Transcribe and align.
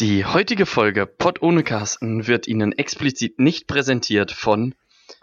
Die 0.00 0.24
heutige 0.24 0.64
Folge 0.64 1.04
Pott 1.04 1.42
ohne 1.42 1.62
Carsten 1.62 2.26
wird 2.26 2.48
Ihnen 2.48 2.72
explizit 2.72 3.38
nicht 3.38 3.66
präsentiert 3.66 4.32
von 4.32 4.74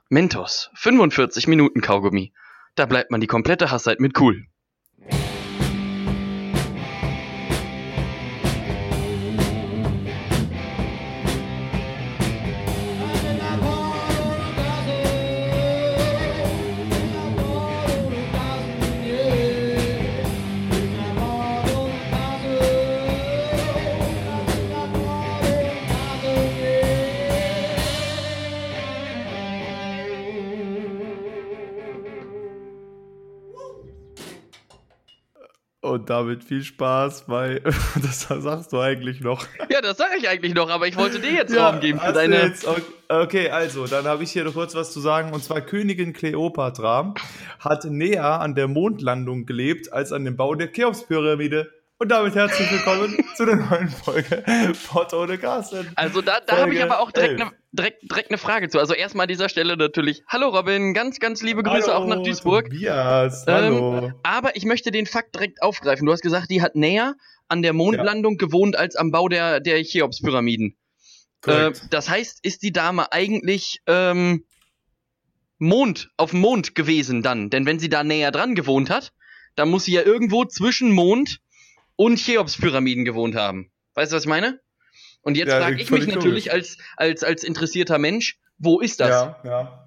Mentos 0.07 0.69
45 0.75 1.47
Minuten 1.47 1.81
Kaugummi. 1.81 2.31
Da 2.75 2.85
bleibt 2.85 3.09
man 3.09 3.19
die 3.19 3.25
komplette 3.25 3.71
Hasszeit 3.71 3.99
mit 3.99 4.19
cool. 4.19 4.45
Und 36.07 36.09
damit 36.09 36.43
viel 36.43 36.63
Spaß 36.63 37.25
bei. 37.27 37.61
Das 38.01 38.21
sagst 38.21 38.71
du 38.71 38.79
eigentlich 38.79 39.21
noch. 39.21 39.45
Ja, 39.69 39.81
das 39.81 39.97
sage 39.97 40.15
ich 40.17 40.29
eigentlich 40.29 40.53
noch, 40.53 40.69
aber 40.69 40.87
ich 40.87 40.95
wollte 40.95 41.19
dir 41.19 41.31
jetzt 41.31 41.55
Raum 41.55 41.79
geben 41.79 41.99
für 41.99 42.13
deine. 42.13 42.43
Jetzt, 42.43 42.65
okay, 43.09 43.49
also, 43.49 43.87
dann 43.87 44.05
habe 44.05 44.23
ich 44.23 44.31
hier 44.31 44.43
noch 44.45 44.53
kurz 44.53 44.75
was 44.75 44.93
zu 44.93 44.99
sagen. 44.99 45.33
Und 45.33 45.43
zwar 45.43 45.61
Königin 45.61 46.13
Kleopatra 46.13 47.13
hat 47.59 47.85
näher 47.85 48.39
an 48.39 48.55
der 48.55 48.67
Mondlandung 48.67 49.45
gelebt 49.45 49.91
als 49.91 50.11
an 50.11 50.23
dem 50.25 50.37
Bau 50.37 50.55
der 50.55 50.71
Cheops-Pyramide. 50.71 51.69
Und 51.99 52.09
damit 52.09 52.35
herzlich 52.35 52.71
willkommen 52.71 53.17
zu 53.35 53.43
der 53.43 53.55
neuen 53.55 53.89
Folge 53.89 54.43
Pott 54.87 55.13
ohne 55.15 55.39
Carsten. 55.39 55.91
Also 55.95 56.21
da, 56.21 56.39
da 56.45 56.57
habe 56.57 56.75
ich 56.75 56.83
aber 56.83 56.99
auch 56.99 57.11
direkt 57.11 57.39
11. 57.39 57.41
eine 57.41 57.51
direkt, 57.71 58.11
direkt 58.11 58.29
eine 58.29 58.37
Frage 58.37 58.69
zu. 58.69 58.77
Also 58.77 58.93
erstmal 58.93 59.23
an 59.23 59.29
dieser 59.29 59.49
Stelle 59.49 59.75
natürlich. 59.77 60.21
Hallo 60.27 60.49
Robin, 60.49 60.93
ganz, 60.93 61.19
ganz 61.19 61.41
liebe 61.41 61.63
Grüße 61.63 61.87
Hallo, 61.87 62.03
auch 62.03 62.07
nach 62.07 62.21
Duisburg. 62.21 62.65
Tobias, 62.65 63.45
Ähm, 63.47 63.53
hallo. 63.55 64.11
Aber 64.21 64.55
ich 64.55 64.65
möchte 64.65 64.91
den 64.91 65.07
Fakt 65.07 65.33
direkt 65.33 65.63
aufgreifen. 65.63 66.05
Du 66.05 66.11
hast 66.11 66.21
gesagt, 66.21 66.51
die 66.51 66.61
hat 66.61 66.75
näher 66.75 67.15
an 67.47 67.63
der 67.63 67.73
Mondlandung 67.73 68.37
gewohnt 68.37 68.75
als 68.75 68.95
am 68.95 69.09
Bau 69.09 69.27
der, 69.27 69.59
der 69.59 69.81
Cheops-Pyramiden. 69.81 70.77
Äh, 71.47 71.71
das 71.89 72.09
heißt, 72.09 72.45
ist 72.45 72.61
die 72.61 72.71
Dame 72.71 73.11
eigentlich 73.11 73.81
ähm, 73.87 74.45
Mond, 75.57 76.09
auf 76.15 76.29
dem 76.29 76.41
Mond 76.41 76.75
gewesen 76.75 77.23
dann? 77.23 77.49
Denn 77.49 77.65
wenn 77.65 77.79
sie 77.79 77.89
da 77.89 78.03
näher 78.03 78.29
dran 78.29 78.53
gewohnt 78.53 78.91
hat, 78.91 79.13
dann 79.55 79.69
muss 79.69 79.85
sie 79.85 79.93
ja 79.93 80.03
irgendwo 80.03 80.45
zwischen 80.45 80.91
Mond 80.91 81.39
und 81.97 82.15
Cheops-Pyramiden 82.17 83.03
gewohnt 83.03 83.35
haben. 83.35 83.69
Weißt 83.95 84.11
du, 84.13 84.15
was 84.15 84.23
ich 84.23 84.29
meine? 84.29 84.61
Und 85.21 85.35
jetzt 85.35 85.49
Ja, 85.49 85.59
frage 85.59 85.81
ich 85.81 85.91
mich 85.91 86.07
natürlich 86.07 86.53
als, 86.53 86.77
als, 86.95 87.23
als 87.23 87.43
interessierter 87.43 87.97
Mensch, 87.97 88.39
wo 88.57 88.79
ist 88.79 89.01
das? 89.01 89.09
Ja, 89.09 89.39
ja. 89.43 89.83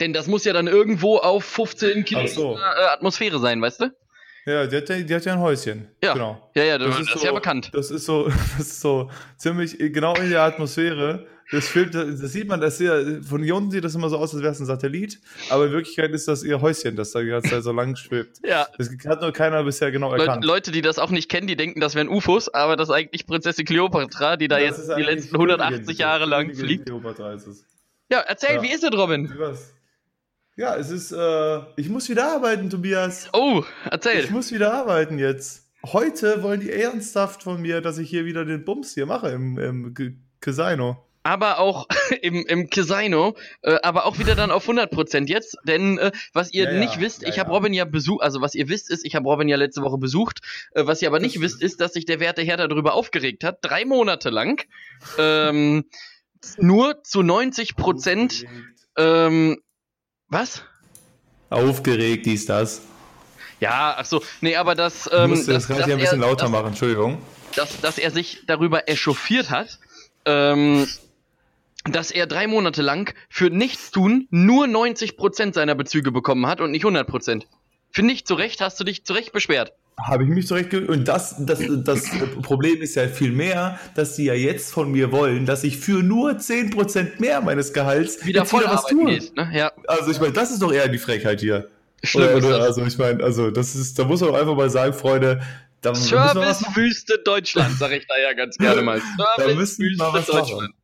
Denn 0.00 0.12
das 0.12 0.26
muss 0.28 0.44
ja 0.44 0.52
dann 0.52 0.68
irgendwo 0.68 1.16
auf 1.18 1.44
15 1.44 2.04
Kilometer 2.04 2.32
so. 2.34 2.56
äh, 2.56 2.60
Atmosphäre 2.60 3.40
sein, 3.40 3.60
weißt 3.60 3.80
du? 3.80 3.90
Ja, 4.46 4.66
die 4.66 4.76
hat, 4.76 4.88
ja- 4.88 5.00
die 5.00 5.14
hat 5.14 5.24
ja 5.24 5.32
ein 5.32 5.40
Häuschen. 5.40 5.88
Ja. 6.02 6.12
Genau. 6.12 6.50
Ja, 6.54 6.64
ja, 6.64 6.78
das, 6.78 7.00
ist, 7.00 7.08
so, 7.18 7.24
ja 7.24 7.32
bekannt. 7.32 7.70
Das 7.72 7.90
ist 7.90 8.04
so, 8.04 8.28
das 8.58 8.60
ist 8.60 8.80
so 8.80 9.10
ziemlich 9.36 9.76
genau 9.78 10.14
in 10.16 10.30
der 10.30 10.42
Atmosphäre. 10.42 11.26
Das, 11.50 11.68
filmt, 11.68 11.94
das 11.94 12.18
sieht 12.32 12.48
man, 12.48 12.60
das 12.60 12.78
hier, 12.78 13.20
von 13.22 13.42
hier 13.42 13.54
unten 13.54 13.70
sieht 13.70 13.84
das 13.84 13.94
immer 13.94 14.08
so 14.08 14.16
aus, 14.16 14.32
als 14.34 14.42
wäre 14.42 14.52
es 14.52 14.60
ein 14.60 14.66
Satellit, 14.66 15.20
aber 15.50 15.66
in 15.66 15.72
Wirklichkeit 15.72 16.10
ist 16.12 16.26
das 16.26 16.42
ihr 16.42 16.60
Häuschen, 16.60 16.96
das 16.96 17.12
da 17.12 17.20
die 17.20 17.28
ganze 17.28 17.50
Zeit 17.50 17.62
so 17.62 17.72
lang 17.72 17.96
schwebt. 17.96 18.38
Ja. 18.42 18.66
Das 18.78 18.88
hat 19.06 19.20
nur 19.20 19.32
keiner 19.32 19.62
bisher 19.62 19.90
genau 19.92 20.14
Le 20.14 20.20
erkannt. 20.22 20.44
Leute, 20.44 20.72
die 20.72 20.80
das 20.82 20.98
auch 20.98 21.10
nicht 21.10 21.28
kennen, 21.28 21.46
die 21.46 21.56
denken, 21.56 21.80
das 21.80 21.94
wären 21.94 22.08
UFOs, 22.08 22.48
aber 22.52 22.76
das 22.76 22.88
ist 22.88 22.94
eigentlich 22.94 23.26
Prinzessin 23.26 23.66
Kleopatra, 23.66 24.36
die 24.36 24.48
da 24.48 24.58
Das 24.58 24.78
jetzt 24.78 24.96
die 24.96 25.02
letzten 25.02 25.36
180 25.36 25.80
Königin- 25.86 25.98
Jahre 26.00 26.24
lang 26.24 26.54
fliegt. 26.54 26.86
Kleopatra 26.86 27.34
ist 27.34 27.46
es. 27.46 27.64
Ja, 28.10 28.20
erzähl, 28.20 28.56
Ja. 28.56 28.62
wie 28.62 28.72
ist 28.72 28.82
es, 28.84 28.92
Robin? 28.92 29.32
Was? 29.38 29.72
Ja, 30.56 30.76
es 30.76 30.90
ist, 30.90 31.12
äh, 31.12 31.60
ich 31.76 31.88
muss 31.88 32.08
wieder 32.08 32.32
arbeiten, 32.32 32.70
Tobias. 32.70 33.28
Oh, 33.32 33.64
erzähl. 33.90 34.24
Ich 34.24 34.30
muss 34.30 34.52
wieder 34.52 34.72
arbeiten 34.72 35.18
jetzt. 35.18 35.66
Heute 35.84 36.42
wollen 36.42 36.60
die 36.60 36.70
ernsthaft 36.70 37.42
von 37.42 37.60
mir, 37.60 37.80
dass 37.80 37.98
ich 37.98 38.08
hier 38.08 38.24
wieder 38.24 38.44
den 38.44 38.64
Bums 38.64 38.94
hier 38.94 39.04
mache 39.06 39.28
im, 39.30 39.58
im 39.58 39.94
Casino. 40.40 41.04
Aber 41.24 41.58
auch 41.58 41.88
im, 42.22 42.46
im 42.46 42.70
Casino, 42.70 43.34
äh, 43.62 43.78
aber 43.82 44.06
auch 44.06 44.18
wieder 44.20 44.36
dann 44.36 44.52
auf 44.52 44.68
100% 44.68 45.26
jetzt, 45.26 45.56
denn 45.64 45.98
äh, 45.98 46.12
was 46.32 46.52
ihr 46.52 46.64
Ja, 46.64 46.72
ja, 46.72 46.78
nicht 46.78 47.00
wisst, 47.00 47.22
ja, 47.22 47.28
ich 47.28 47.40
habe 47.40 47.50
ja. 47.50 47.56
Robin 47.56 47.72
ja 47.72 47.84
besucht, 47.84 48.22
also 48.22 48.40
was 48.40 48.54
ihr 48.54 48.68
wisst 48.68 48.90
ist, 48.90 49.04
ich 49.04 49.16
habe 49.16 49.26
Robin 49.26 49.48
ja 49.48 49.56
letzte 49.56 49.82
Woche 49.82 49.98
besucht, 49.98 50.40
äh, 50.74 50.86
was 50.86 51.02
ihr 51.02 51.08
aber 51.08 51.18
nicht 51.18 51.36
Das 51.36 51.42
wisst 51.42 51.62
ist, 51.62 51.80
dass 51.80 51.94
sich 51.94 52.04
der 52.04 52.20
werte 52.20 52.42
Herr 52.42 52.58
darüber 52.58 52.94
aufgeregt 52.94 53.42
hat, 53.42 53.58
drei 53.62 53.84
Monate 53.84 54.30
lang, 54.30 54.62
ähm, 55.18 55.86
nur 56.58 57.02
zu 57.02 57.20
90%, 57.20 58.44
ähm, 58.96 59.56
was? 60.28 60.62
Aufgeregt 61.48 62.26
ist 62.26 62.50
das. 62.50 62.82
Ja, 63.60 63.94
ach 63.96 64.04
so, 64.04 64.22
nee, 64.42 64.56
aber 64.56 64.74
das, 64.74 65.06
Ich 65.06 65.12
ähm, 65.12 65.30
musste 65.30 65.52
dass, 65.52 65.62
das 65.62 65.68
gerade 65.68 65.84
hier 65.84 65.94
ein 65.94 66.00
bisschen 66.00 66.20
er, 66.20 66.28
lauter 66.28 66.44
dass, 66.44 66.50
machen, 66.50 66.66
Entschuldigung. 66.68 67.22
dass, 67.56 67.80
dass 67.80 67.98
er 67.98 68.10
sich 68.10 68.42
darüber 68.46 68.88
echauffiert 68.88 69.48
hat, 69.48 69.78
ähm, 70.26 70.86
dass 71.84 72.10
er 72.10 72.26
drei 72.26 72.46
Monate 72.46 72.82
lang 72.82 73.14
für 73.28 73.50
nichts 73.50 73.90
tun 73.90 74.26
nur 74.30 74.66
90% 74.66 75.54
seiner 75.54 75.74
Bezüge 75.74 76.12
bekommen 76.12 76.46
hat 76.46 76.60
und 76.60 76.70
nicht 76.70 76.84
100%. 76.84 77.42
Finde 77.90 78.12
ich 78.12 78.24
zu 78.24 78.34
Recht, 78.34 78.60
hast 78.60 78.80
du 78.80 78.84
dich 78.84 79.04
zu 79.04 79.12
Recht 79.12 79.32
beschwert. 79.32 79.72
Habe 79.96 80.24
ich 80.24 80.28
mich 80.28 80.48
zurecht 80.48 80.74
Und 80.74 81.06
das, 81.06 81.36
das, 81.38 81.60
das 81.84 82.10
Problem 82.42 82.82
ist 82.82 82.96
ja 82.96 83.06
viel 83.06 83.30
mehr, 83.30 83.78
dass 83.94 84.16
sie 84.16 84.24
ja 84.24 84.34
jetzt 84.34 84.72
von 84.72 84.90
mir 84.90 85.12
wollen, 85.12 85.46
dass 85.46 85.62
ich 85.62 85.78
für 85.78 86.02
nur 86.02 86.32
10% 86.32 87.20
mehr 87.20 87.40
meines 87.40 87.72
Gehalts 87.72 88.26
Wieder 88.26 88.44
voll 88.44 88.62
wieder 88.62 88.72
was 88.72 88.86
tue. 88.86 89.04
geht, 89.04 89.36
ne? 89.36 89.48
Ja, 89.54 89.70
Also 89.86 90.10
ich 90.10 90.18
meine, 90.20 90.32
das 90.32 90.50
ist 90.50 90.62
doch 90.62 90.72
eher 90.72 90.88
die 90.88 90.98
Frechheit 90.98 91.40
hier. 91.40 91.68
schlimm 92.02 92.34
Oder, 92.34 92.48
oder, 92.48 92.62
also 92.62 92.84
ich 92.84 92.98
meine, 92.98 93.22
also 93.22 93.52
das 93.52 93.76
ist, 93.76 93.96
da 93.96 94.04
muss 94.04 94.20
man 94.20 94.34
einfach 94.34 94.56
mal 94.56 94.68
sagen, 94.68 94.94
Freunde, 94.94 95.40
da. 95.80 95.94
Servicewüste 95.94 97.20
Deutschland, 97.24 97.78
sag 97.78 97.92
ich 97.92 98.06
da 98.08 98.14
ja 98.20 98.32
ganz 98.32 98.58
gerne 98.58 98.82
mal. 98.82 99.00
Da 99.36 99.54
müssen 99.54 99.84
wir 99.84 99.96
mal 99.96 100.12
was 100.12 100.26
machen. 100.26 100.74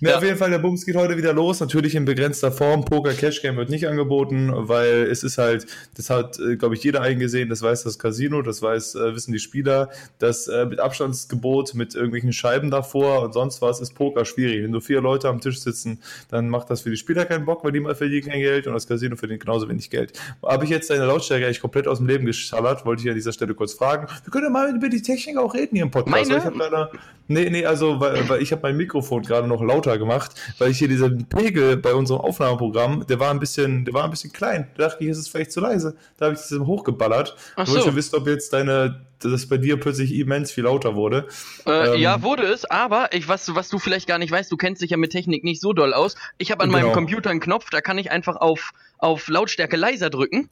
Ne, 0.00 0.10
Ja. 0.10 0.18
Auf 0.18 0.24
jeden 0.24 0.36
Fall, 0.36 0.50
der 0.50 0.58
Bums 0.58 0.84
geht 0.84 0.96
heute 0.96 1.16
wieder 1.16 1.32
los. 1.32 1.60
Natürlich 1.60 1.94
in 1.94 2.04
begrenzter 2.04 2.52
Form. 2.52 2.84
Poker 2.84 3.12
Cash 3.14 3.42
Game 3.42 3.56
wird 3.56 3.70
nicht 3.70 3.86
angeboten, 3.88 4.50
weil 4.52 5.08
es 5.10 5.22
ist 5.22 5.38
halt, 5.38 5.66
das 5.96 6.10
hat, 6.10 6.38
äh, 6.38 6.56
glaube 6.56 6.74
ich, 6.74 6.84
jeder 6.84 7.00
eingesehen, 7.00 7.48
das 7.48 7.62
weiß 7.62 7.82
das 7.84 7.98
Casino, 7.98 8.42
das 8.42 8.60
weiß, 8.62 8.94
äh, 8.96 9.14
wissen 9.14 9.32
die 9.32 9.38
Spieler, 9.38 9.90
das 10.18 10.46
äh, 10.48 10.66
mit 10.66 10.78
Abstandsgebot, 10.80 11.74
mit 11.74 11.94
irgendwelchen 11.94 12.32
Scheiben 12.32 12.70
davor 12.70 13.22
und 13.22 13.32
sonst 13.32 13.62
was 13.62 13.80
ist 13.80 13.94
Poker 13.94 14.24
schwierig. 14.24 14.62
Wenn 14.62 14.70
nur 14.70 14.82
vier 14.82 15.00
Leute 15.00 15.28
am 15.28 15.40
Tisch 15.40 15.60
sitzen, 15.60 16.00
dann 16.28 16.48
macht 16.48 16.68
das 16.70 16.82
für 16.82 16.90
die 16.90 16.96
Spieler 16.96 17.24
keinen 17.24 17.46
Bock, 17.46 17.64
weil 17.64 17.72
die 17.72 17.80
mal 17.80 17.94
verdienen 17.94 18.28
kein 18.28 18.40
Geld 18.40 18.66
und 18.66 18.74
das 18.74 18.86
Casino 18.86 19.16
verdient 19.16 19.40
genauso 19.40 19.68
wenig 19.68 19.88
Geld. 19.90 20.12
Habe 20.44 20.64
ich 20.64 20.70
jetzt 20.70 20.90
deine 20.90 21.06
Lautstärke 21.06 21.46
eigentlich 21.46 21.60
komplett 21.60 21.88
aus 21.88 21.98
dem 21.98 22.06
Leben 22.06 22.26
geschallert, 22.26 22.84
wollte 22.84 23.02
ich 23.02 23.08
an 23.08 23.14
dieser 23.14 23.32
Stelle 23.32 23.54
kurz 23.54 23.72
fragen. 23.72 24.06
Wir 24.24 24.30
können 24.30 24.44
ja 24.44 24.50
mal 24.50 24.74
über 24.74 24.88
die 24.88 25.00
Technik 25.02 25.38
auch 25.38 25.54
reden 25.54 25.76
hier 25.76 25.84
im 25.84 25.90
Podcast. 25.90 26.28
Meine? 26.28 26.38
Ich 26.38 26.44
habe 26.44 26.58
leider, 26.58 26.90
nee, 27.28 27.48
nee, 27.48 27.64
also, 27.64 28.00
weil, 28.00 28.28
weil 28.28 28.42
ich 28.42 28.52
habe 28.52 28.62
mein 28.62 28.76
Mikrofon 28.76 29.22
gerade 29.22 29.48
noch 29.48 29.61
lauter 29.66 29.98
gemacht, 29.98 30.32
weil 30.58 30.70
ich 30.70 30.78
hier 30.78 30.88
diesen 30.88 31.26
Pegel 31.28 31.76
bei 31.76 31.94
unserem 31.94 32.20
Aufnahmeprogramm, 32.20 33.06
der 33.06 33.18
war 33.20 33.30
ein 33.30 33.38
bisschen, 33.40 33.84
der 33.84 33.94
war 33.94 34.04
ein 34.04 34.10
bisschen 34.10 34.32
klein. 34.32 34.68
Da 34.76 34.88
dachte 34.88 35.04
ich, 35.04 35.10
ist 35.10 35.18
es 35.18 35.28
vielleicht 35.28 35.52
zu 35.52 35.60
leise. 35.60 35.96
Da 36.18 36.26
habe 36.26 36.34
ich 36.34 36.40
das 36.40 36.58
hochgeballert. 36.58 37.36
Ach 37.56 37.64
Ich 37.66 37.70
wollte 37.72 37.90
so. 37.90 37.96
wissen, 37.96 38.16
ob 38.16 38.26
jetzt 38.26 38.52
deine, 38.52 39.00
dass 39.20 39.46
bei 39.48 39.56
dir 39.58 39.78
plötzlich 39.78 40.14
immens 40.14 40.50
viel 40.50 40.64
lauter 40.64 40.94
wurde. 40.94 41.26
Äh, 41.66 41.94
Ähm, 41.94 42.00
ja, 42.00 42.22
wurde 42.22 42.44
es, 42.44 42.64
aber 42.64 43.12
ich, 43.12 43.28
was, 43.28 43.44
du- 43.46 43.54
was 43.54 43.68
du 43.68 43.78
vielleicht 43.78 44.06
gar 44.08 44.18
nicht 44.18 44.30
weißt, 44.32 44.50
du 44.50 44.56
kennst 44.56 44.82
dich 44.82 44.90
ja 44.90 44.96
mit 44.96 45.12
Technik 45.12 45.44
nicht 45.44 45.60
so 45.60 45.72
doll 45.72 45.94
aus. 45.94 46.16
Ich 46.38 46.50
habe 46.50 46.64
an 46.64 46.70
meinem 46.70 46.82
Genau. 46.84 46.94
Computer 46.94 47.30
einen 47.30 47.40
Knopf, 47.40 47.70
da 47.70 47.80
kann 47.80 47.98
ich 47.98 48.10
einfach 48.10 48.36
auf, 48.36 48.72
auf 48.98 49.28
Lautstärke 49.28 49.76
leiser 49.76 50.10
drücken 50.10 50.48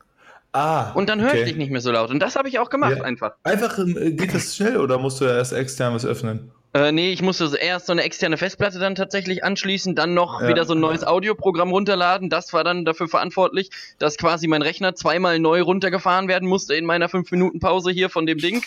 Ah. 0.53 0.91
und 0.95 1.09
dann 1.09 1.21
höre 1.21 1.29
ich 1.35 1.41
okay. 1.41 1.45
dich 1.51 1.57
nicht 1.57 1.71
mehr 1.71 1.81
so 1.81 1.93
laut. 1.93 2.11
Und 2.11 2.19
das 2.19 2.35
habe 2.35 2.49
ich 2.49 2.59
auch 2.59 2.71
gemacht 2.71 2.97
Ja. 2.99 3.05
einfach. 3.05 3.33
Einfach, 3.45 3.79
äh, 3.79 4.11
geht 4.13 4.35
das 4.35 4.57
schnell 4.57 4.79
oder 4.79 4.99
musst 4.99 5.21
du 5.21 5.25
ja 5.25 5.37
erst 5.37 5.53
extern 5.53 5.95
was 5.95 6.05
öffnen? 6.05 6.51
Äh, 6.73 6.93
nee, 6.93 7.13
ich 7.13 7.21
musste 7.21 7.57
erst 7.57 7.87
so 7.87 7.93
eine 7.93 8.03
externe 8.05 8.37
Festplatte 8.37 8.79
dann 8.79 8.95
tatsächlich 8.95 9.43
anschließen, 9.43 9.97
dann 9.97 10.15
noch 10.15 10.41
Ja. 10.41 10.49
wieder 10.49 10.65
so 10.65 10.75
ein 10.75 10.81
neues 10.81 11.03
Audioprogramm 11.05 11.73
runterladen. 11.73 12.31
Das 12.31 12.53
war 12.53 12.63
dann 12.63 12.85
dafür 12.85 13.09
verantwortlich, 13.09 13.71
dass 13.99 14.17
quasi 14.17 14.47
mein 14.47 14.63
Rechner 14.63 14.95
zweimal 14.95 15.41
neu 15.41 15.63
runtergefahren 15.63 16.29
werden 16.29 16.49
musste 16.49 16.77
in 16.77 16.87
meiner 16.87 17.09
5-Minuten-Pause 17.09 17.91
hier 17.91 18.09
von 18.09 18.25
dem 18.25 18.39
Ding. 18.39 18.63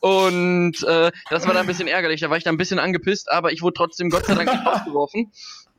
Und 0.00 0.82
äh, 0.84 1.12
das 1.28 1.46
war 1.46 1.52
dann 1.52 1.64
ein 1.64 1.66
bisschen 1.66 1.88
ärgerlich. 1.88 2.22
Da 2.22 2.30
war 2.30 2.38
ich 2.38 2.44
dann 2.44 2.54
ein 2.54 2.58
bisschen 2.58 2.78
angepisst, 2.78 3.30
aber 3.30 3.52
ich 3.52 3.60
wurde 3.60 3.74
trotzdem 3.74 4.08
Gott 4.08 4.24
sei 4.24 4.34
Dank 4.34 4.50
nicht 4.50 4.66
rausgeworfen. 4.66 5.30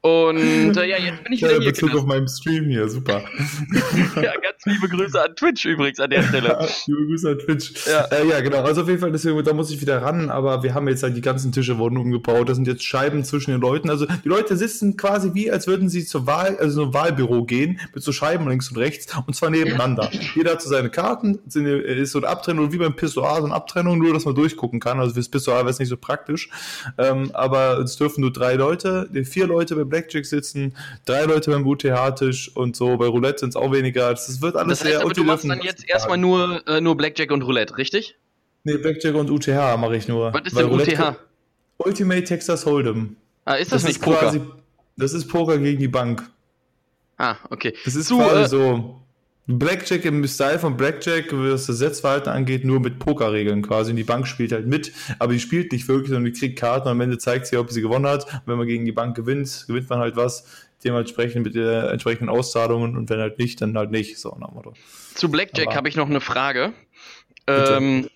Und 0.05 0.75
äh, 0.75 0.85
ja, 0.85 0.97
jetzt 0.97 1.23
bin 1.23 1.31
ich 1.31 1.41
wieder 1.41 1.53
Ja, 1.53 1.59
hier. 1.61 1.69
Bezug 1.71 1.89
Genau. 1.91 2.01
auf 2.01 2.07
meinem 2.07 2.27
Stream 2.27 2.65
hier, 2.65 2.89
super. 2.89 3.23
Ja, 4.15 4.33
ganz 4.33 4.65
liebe 4.65 4.89
Grüße 4.89 5.21
an 5.23 5.33
Twitch 5.37 5.63
übrigens 5.63 5.97
an 6.01 6.09
der 6.09 6.23
Stelle. 6.27 6.67
Liebe 6.87 7.05
Grüße 7.07 7.29
an 7.29 7.39
Twitch. 7.39 7.87
Ja. 7.87 7.93
Ja. 8.11 8.17
Äh, 8.17 8.27
ja, 8.27 8.41
genau. 8.41 8.63
Also 8.63 8.81
auf 8.81 8.89
jeden 8.89 8.99
Fall, 8.99 9.13
deswegen, 9.13 9.41
da 9.45 9.53
muss 9.53 9.71
ich 9.71 9.79
wieder 9.79 10.01
ran, 10.01 10.29
aber 10.29 10.61
wir 10.61 10.73
haben 10.73 10.89
jetzt 10.89 11.03
halt 11.03 11.15
die 11.15 11.21
ganzen 11.21 11.53
Tische 11.53 11.77
wurden 11.77 11.95
umgebaut. 11.97 12.49
Das 12.49 12.57
sind 12.57 12.67
jetzt 12.67 12.83
Scheiben 12.83 13.23
zwischen 13.23 13.51
den 13.51 13.61
Leuten. 13.61 13.89
Also 13.89 14.05
die 14.05 14.27
Leute 14.27 14.57
sitzen 14.57 14.97
quasi 14.97 15.33
wie, 15.35 15.49
als 15.49 15.67
würden 15.67 15.87
sie 15.87 16.03
zur 16.05 16.27
Wahl, 16.27 16.57
also 16.57 16.81
so 16.81 16.83
ein 16.87 16.93
Wahlbüro 16.93 17.45
gehen, 17.45 17.79
mit 17.95 18.03
so 18.03 18.11
Scheiben 18.11 18.49
links 18.49 18.69
und 18.71 18.77
rechts 18.79 19.07
und 19.25 19.33
zwar 19.37 19.51
nebeneinander. 19.51 20.09
Jeder 20.35 20.51
hat 20.51 20.61
so 20.61 20.69
seine 20.69 20.89
Karten, 20.89 21.39
sind, 21.47 21.65
ist 21.65 22.11
so 22.11 22.17
eine 22.19 22.27
Abtrennung, 22.27 22.73
wie 22.73 22.77
beim 22.77 22.95
Pissoir, 22.97 23.37
so 23.37 23.45
eine 23.45 23.53
Abtrennung, 23.55 23.99
nur 23.99 24.13
dass 24.13 24.25
man 24.25 24.35
durchgucken 24.35 24.81
kann. 24.81 24.99
Also 24.99 25.13
fürs 25.13 25.29
Pissoir 25.29 25.59
wäre 25.59 25.69
es 25.69 25.79
nicht 25.79 25.87
so 25.89 25.95
praktisch. 25.97 26.49
Ähm, 26.97 27.31
aber 27.33 27.79
es 27.79 27.95
dürfen 27.95 28.19
nur 28.19 28.33
drei 28.33 28.55
Leute, 28.55 29.07
vier 29.23 29.47
Leute 29.47 29.77
bei 29.77 29.92
Blackjack 29.93 30.25
sitzen, 30.25 30.75
drei 31.05 31.25
Leute 31.25 31.51
beim 31.51 31.67
UTH-Tisch 31.67 32.55
und 32.55 32.75
so. 32.75 32.97
Bei 32.97 33.05
Roulette 33.05 33.39
sind 33.41 33.49
es 33.49 33.55
auch 33.55 33.71
weniger. 33.71 34.09
Das, 34.09 34.25
das 34.25 34.41
wird 34.41 34.55
alles 34.55 34.79
Das 34.79 34.85
heißt 34.87 34.95
sehr 34.97 35.01
aber, 35.05 35.13
du 35.13 35.23
machst 35.23 35.47
dann 35.47 35.61
jetzt 35.61 35.87
erstmal 35.87 36.17
nur, 36.17 36.67
äh, 36.67 36.81
nur 36.81 36.97
Blackjack 36.97 37.31
und 37.31 37.43
Roulette, 37.43 37.77
richtig? 37.77 38.17
Nee, 38.63 38.77
Blackjack 38.77 39.13
und 39.13 39.29
UTH 39.29 39.77
mache 39.77 39.95
ich 39.97 40.07
nur. 40.07 40.33
Was 40.33 40.41
ist 40.45 40.55
Weil 40.55 40.63
denn 40.63 40.71
Roulette- 40.71 40.93
UTH? 40.97 41.15
Ultimate 41.77 42.23
Texas 42.23 42.65
Hold'em. 42.65 43.09
Ah, 43.45 43.55
ist 43.55 43.71
das, 43.71 43.83
nicht 43.83 44.01
Poker? 44.01 44.19
quasi, 44.19 44.41
das 44.97 45.13
ist 45.13 45.27
Poker 45.27 45.57
gegen 45.59 45.79
die 45.79 45.87
Bank. 45.87 46.23
ah, 47.17 47.35
okay. 47.51 47.75
Das 47.85 47.93
ist 47.95 48.09
quasi 48.09 48.43
äh, 48.43 48.47
so 48.47 48.99
Blackjack 49.45 50.05
im 50.05 50.25
Style 50.25 50.57
von 50.57 50.77
Blackjack, 50.77 51.25
was 51.31 51.65
das 51.65 51.77
Setzverhalten 51.77 52.31
angeht, 52.31 52.63
nur 52.63 52.79
mit 52.79 52.99
Pokerregeln 52.99 53.61
quasi. 53.61 53.91
Und 53.91 53.97
die 53.97 54.03
Bank 54.03 54.25
spielt 54.27 54.53
halt 54.53 54.67
mit, 54.67 54.93
aber 55.19 55.33
die 55.33 55.39
spielt 55.39 55.73
nicht 55.73 55.87
wirklich, 55.87 56.09
sondern 56.09 56.31
die 56.31 56.39
kriegt 56.39 56.57
Karten 56.57 56.87
und 56.87 56.91
am 56.91 57.01
Ende 57.01 57.17
zeigt 57.17 57.47
sie, 57.47 57.57
ob 57.57 57.69
sie 57.69 57.81
gewonnen 57.81 58.07
hat. 58.07 58.25
Und 58.25 58.41
wenn 58.45 58.57
man 58.57 58.67
gegen 58.67 58.85
die 58.85 58.93
Bank 58.93 59.15
gewinnt, 59.15 59.65
gewinnt 59.67 59.89
man 59.89 59.99
halt 59.99 60.15
was, 60.15 60.45
dementsprechend 60.83 61.45
mit 61.45 61.55
der 61.55 61.91
entsprechenden 61.91 62.29
Auszahlungen 62.29 62.95
und 62.95 63.09
wenn 63.09 63.19
halt 63.19 63.37
nicht, 63.37 63.61
dann 63.61 63.77
halt 63.77 63.91
nicht. 63.91 64.17
So, 64.17 64.35
nach 64.39 64.51
Motto. 64.51 64.73
Zu 65.13 65.29
Blackjack 65.29 65.75
habe 65.75 65.89
ich 65.89 65.97
noch 65.97 66.09
eine 66.09 66.21
Frage. 66.21 66.71
Ähm, 67.45 68.09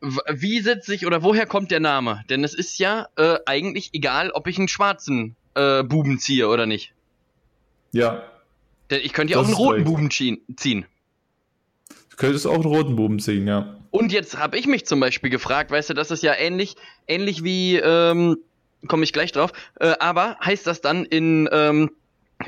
wie 0.00 0.60
setzt 0.60 0.86
sich 0.86 1.06
oder 1.06 1.22
woher 1.22 1.44
kommt 1.44 1.70
der 1.70 1.80
Name? 1.80 2.24
Denn 2.30 2.42
es 2.42 2.54
ist 2.54 2.78
ja 2.78 3.08
äh, 3.16 3.36
eigentlich 3.44 3.90
egal, 3.92 4.30
ob 4.30 4.46
ich 4.46 4.56
einen 4.56 4.68
schwarzen 4.68 5.36
äh, 5.54 5.82
Buben 5.82 6.18
ziehe 6.18 6.48
oder 6.48 6.64
nicht. 6.64 6.94
Ja, 7.92 8.22
ich 8.96 9.12
könnte 9.12 9.32
ja 9.34 9.40
auch 9.40 9.44
einen 9.44 9.54
roten. 9.54 9.84
Buben 9.84 10.10
ziehen- 10.10 10.40
ziehen. 10.56 10.84
du 12.10 12.16
könntest 12.16 12.46
auch 12.46 12.54
einen 12.54 12.64
roten 12.64 12.96
Buben 12.96 13.18
ziehen, 13.20 13.46
ja. 13.46 13.76
Und 13.90 14.12
jetzt 14.12 14.38
habe 14.38 14.56
ich 14.58 14.66
mich 14.66 14.86
zum 14.86 15.00
Beispiel 15.00 15.30
gefragt, 15.30 15.70
weißt 15.70 15.90
du, 15.90 15.94
das 15.94 16.10
ist 16.10 16.22
ja 16.22 16.34
ähnlich, 16.34 16.76
ähnlich 17.08 17.42
wie, 17.42 17.76
ähm, 17.76 18.38
komme 18.86 19.02
ich 19.04 19.12
gleich 19.12 19.32
drauf, 19.32 19.52
äh, 19.80 19.94
aber 19.98 20.36
heißt 20.44 20.66
das 20.66 20.80
dann 20.80 21.04
in, 21.04 21.48
ähm, 21.52 21.90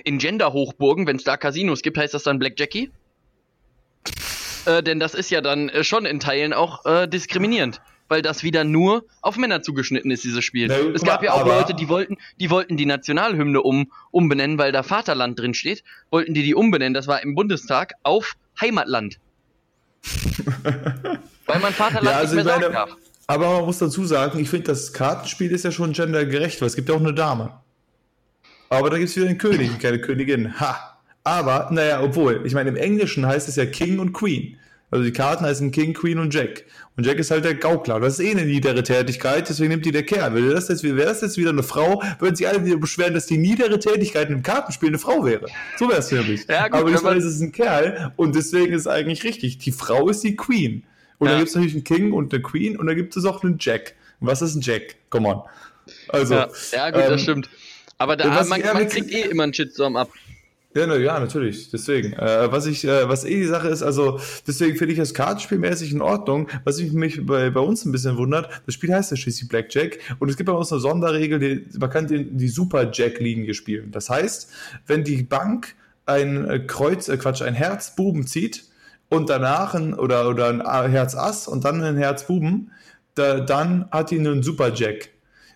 in 0.04 0.18
Gender-Hochburgen, 0.18 1.06
wenn 1.06 1.16
es 1.16 1.24
da 1.24 1.36
Casinos 1.36 1.82
gibt, 1.82 1.98
heißt 1.98 2.14
das 2.14 2.22
dann 2.22 2.38
Blackjackie? 2.38 2.90
Äh, 4.64 4.82
denn 4.82 5.00
das 5.00 5.14
ist 5.14 5.30
ja 5.30 5.40
dann 5.40 5.68
äh, 5.68 5.82
schon 5.84 6.06
in 6.06 6.20
Teilen 6.20 6.52
auch 6.52 6.84
äh, 6.86 7.08
diskriminierend, 7.08 7.80
weil 8.12 8.20
das 8.20 8.42
wieder 8.42 8.62
nur 8.62 9.06
auf 9.22 9.38
Männer 9.38 9.62
zugeschnitten 9.62 10.10
ist, 10.10 10.22
dieses 10.22 10.44
Spiel. 10.44 10.68
Na 10.68 10.76
es 10.76 11.00
gab 11.00 11.22
ja 11.22 11.32
auch 11.32 11.46
Leute, 11.46 11.72
die 11.72 11.88
wollten, 11.88 12.18
die 12.38 12.50
wollten 12.50 12.76
die 12.76 12.84
Nationalhymne 12.84 13.62
um, 13.62 13.90
umbenennen, 14.10 14.58
weil 14.58 14.70
da 14.70 14.82
Vaterland 14.82 15.38
drin 15.38 15.54
steht, 15.54 15.82
wollten 16.10 16.34
die 16.34 16.42
die 16.42 16.54
umbenennen, 16.54 16.92
das 16.92 17.06
war 17.06 17.22
im 17.22 17.34
Bundestag, 17.34 17.94
auf 18.02 18.34
Heimatland. 18.60 19.18
weil 21.46 21.58
man 21.60 21.72
Vaterland 21.72 22.04
Ja, 22.04 22.18
also 22.18 22.34
nicht 22.36 22.44
mehr 22.44 22.54
ich 22.56 22.60
sagen 22.62 22.74
meine- 22.74 22.90
darf. 22.90 22.96
Aber 23.28 23.50
man 23.54 23.64
muss 23.64 23.78
dazu 23.78 24.04
sagen, 24.04 24.38
ich 24.38 24.50
finde, 24.50 24.66
das 24.66 24.92
Kartenspiel 24.92 25.50
ist 25.50 25.64
ja 25.64 25.72
schon 25.72 25.94
gendergerecht, 25.94 26.60
weil 26.60 26.66
es 26.68 26.76
gibt 26.76 26.90
ja 26.90 26.94
auch 26.94 27.00
eine 27.00 27.14
Dame. 27.14 27.60
Aber 28.68 28.90
da 28.90 28.98
gibt 28.98 29.08
es 29.08 29.16
wieder 29.16 29.26
einen 29.28 29.38
König 29.38 29.78
keine 29.78 30.02
Königin. 30.02 30.60
Ha! 30.60 30.98
Aber, 31.24 31.68
naja, 31.70 32.02
obwohl, 32.02 32.42
ich 32.44 32.52
meine, 32.52 32.68
im 32.68 32.76
Englischen 32.76 33.24
heißt 33.24 33.48
es 33.48 33.56
ja 33.56 33.64
King 33.64 34.00
und 34.00 34.12
Queen. 34.12 34.58
Also 34.92 35.04
die 35.04 35.12
Karten 35.12 35.44
heißen 35.46 35.70
King, 35.70 35.94
Queen 35.94 36.18
und 36.18 36.34
Jack. 36.34 36.64
Und 36.98 37.06
Jack 37.06 37.18
ist 37.18 37.30
halt 37.30 37.46
der 37.46 37.54
Gaukler. 37.54 37.98
Das 37.98 38.18
ist 38.18 38.26
eh 38.26 38.30
eine 38.32 38.44
niedere 38.44 38.82
Tätigkeit, 38.82 39.48
deswegen 39.48 39.70
nimmt 39.70 39.86
die 39.86 39.90
der 39.90 40.02
Kerl. 40.02 40.34
Wäre 40.34 40.52
das 40.52 40.68
jetzt, 40.68 40.82
wäre 40.84 40.96
das 41.06 41.22
jetzt 41.22 41.38
wieder 41.38 41.48
eine 41.48 41.62
Frau, 41.62 42.02
würden 42.18 42.36
sich 42.36 42.46
alle 42.46 42.62
wieder 42.66 42.76
beschweren, 42.76 43.14
dass 43.14 43.24
die 43.24 43.38
niedere 43.38 43.78
Tätigkeit 43.78 44.28
im 44.28 44.42
Kartenspiel 44.42 44.90
eine 44.90 44.98
Frau 44.98 45.24
wäre. 45.24 45.46
So 45.78 45.88
wäre 45.88 46.00
es 46.00 46.12
nämlich. 46.12 46.46
Ja, 46.46 46.68
gut, 46.68 46.80
Aber 46.80 46.90
diesmal 46.90 47.16
ist 47.16 47.24
es 47.24 47.40
ein 47.40 47.52
Kerl 47.52 48.12
und 48.16 48.34
deswegen 48.36 48.74
ist 48.74 48.82
es 48.82 48.86
eigentlich 48.86 49.24
richtig. 49.24 49.56
Die 49.58 49.72
Frau 49.72 50.10
ist 50.10 50.22
die 50.24 50.36
Queen. 50.36 50.84
Und 51.16 51.28
Ja. 51.28 51.32
dann 51.32 51.40
gibt 51.40 51.48
es 51.48 51.54
natürlich 51.54 51.74
einen 51.74 51.84
King 51.84 52.12
und 52.12 52.34
eine 52.34 52.42
Queen 52.42 52.76
und 52.76 52.86
dann 52.86 52.96
gibt 52.96 53.16
es 53.16 53.24
auch 53.24 53.42
einen 53.42 53.56
Jack. 53.58 53.94
Und 54.20 54.26
was 54.26 54.42
ist 54.42 54.56
ein 54.56 54.60
Jack? 54.60 54.96
Come 55.08 55.26
on. 55.28 55.42
Also, 56.08 56.34
Ja, 56.34 56.48
ja 56.72 56.90
gut, 56.90 57.02
ähm, 57.02 57.10
das 57.10 57.22
stimmt. 57.22 57.48
Aber 57.96 58.16
da, 58.16 58.28
man, 58.44 58.48
man 58.60 58.88
kriegt 58.88 59.10
eh 59.10 59.22
immer 59.22 59.44
einen 59.44 59.54
Shitstorm 59.54 59.96
ab. 59.96 60.10
Ja, 60.74 60.86
na, 60.86 60.96
ja, 60.96 61.20
natürlich. 61.20 61.70
Deswegen. 61.70 62.14
Äh, 62.14 62.50
was 62.50 62.66
ich, 62.66 62.84
äh, 62.84 63.08
was 63.08 63.24
eh 63.24 63.36
die 63.40 63.46
Sache 63.46 63.68
ist, 63.68 63.82
also 63.82 64.18
deswegen 64.46 64.76
finde 64.76 64.92
ich 64.92 64.98
das 64.98 65.12
Kartenspielmäßig 65.12 65.92
in 65.92 66.00
Ordnung. 66.00 66.48
Was 66.64 66.78
ich 66.78 66.92
mich 66.92 67.26
bei, 67.26 67.50
bei 67.50 67.60
uns 67.60 67.84
ein 67.84 67.92
bisschen 67.92 68.16
wundert, 68.16 68.48
das 68.64 68.74
Spiel 68.74 68.94
heißt 68.94 69.10
ja 69.10 69.16
schließlich 69.16 69.48
Blackjack 69.48 69.98
und 70.18 70.30
es 70.30 70.36
gibt 70.36 70.46
bei 70.46 70.54
uns 70.54 70.72
eine 70.72 70.80
Sonderregel, 70.80 71.38
die, 71.38 71.78
man 71.78 71.90
kann 71.90 72.06
die, 72.06 72.24
die 72.24 72.48
Super 72.48 72.90
Jack-Linie 72.90 73.52
spielen. 73.52 73.90
Das 73.90 74.08
heißt, 74.08 74.50
wenn 74.86 75.04
die 75.04 75.22
Bank 75.22 75.74
ein 76.06 76.48
äh, 76.48 76.60
Kreuz, 76.60 77.08
äh, 77.08 77.18
Quatsch, 77.18 77.42
ein 77.42 77.54
Herz 77.54 77.94
Buben 77.94 78.26
zieht 78.26 78.64
und 79.10 79.28
danach 79.28 79.74
ein, 79.74 79.92
oder, 79.92 80.26
oder 80.28 80.48
ein 80.48 80.90
Herz 80.90 81.14
Ass 81.14 81.48
und 81.48 81.66
dann 81.66 81.82
ein 81.82 81.98
Herz 81.98 82.26
Buben, 82.26 82.70
da, 83.14 83.40
dann 83.40 83.90
hat 83.90 84.10
die 84.10 84.18
einen 84.18 84.42
Super 84.42 84.72
Jack. 84.72 85.10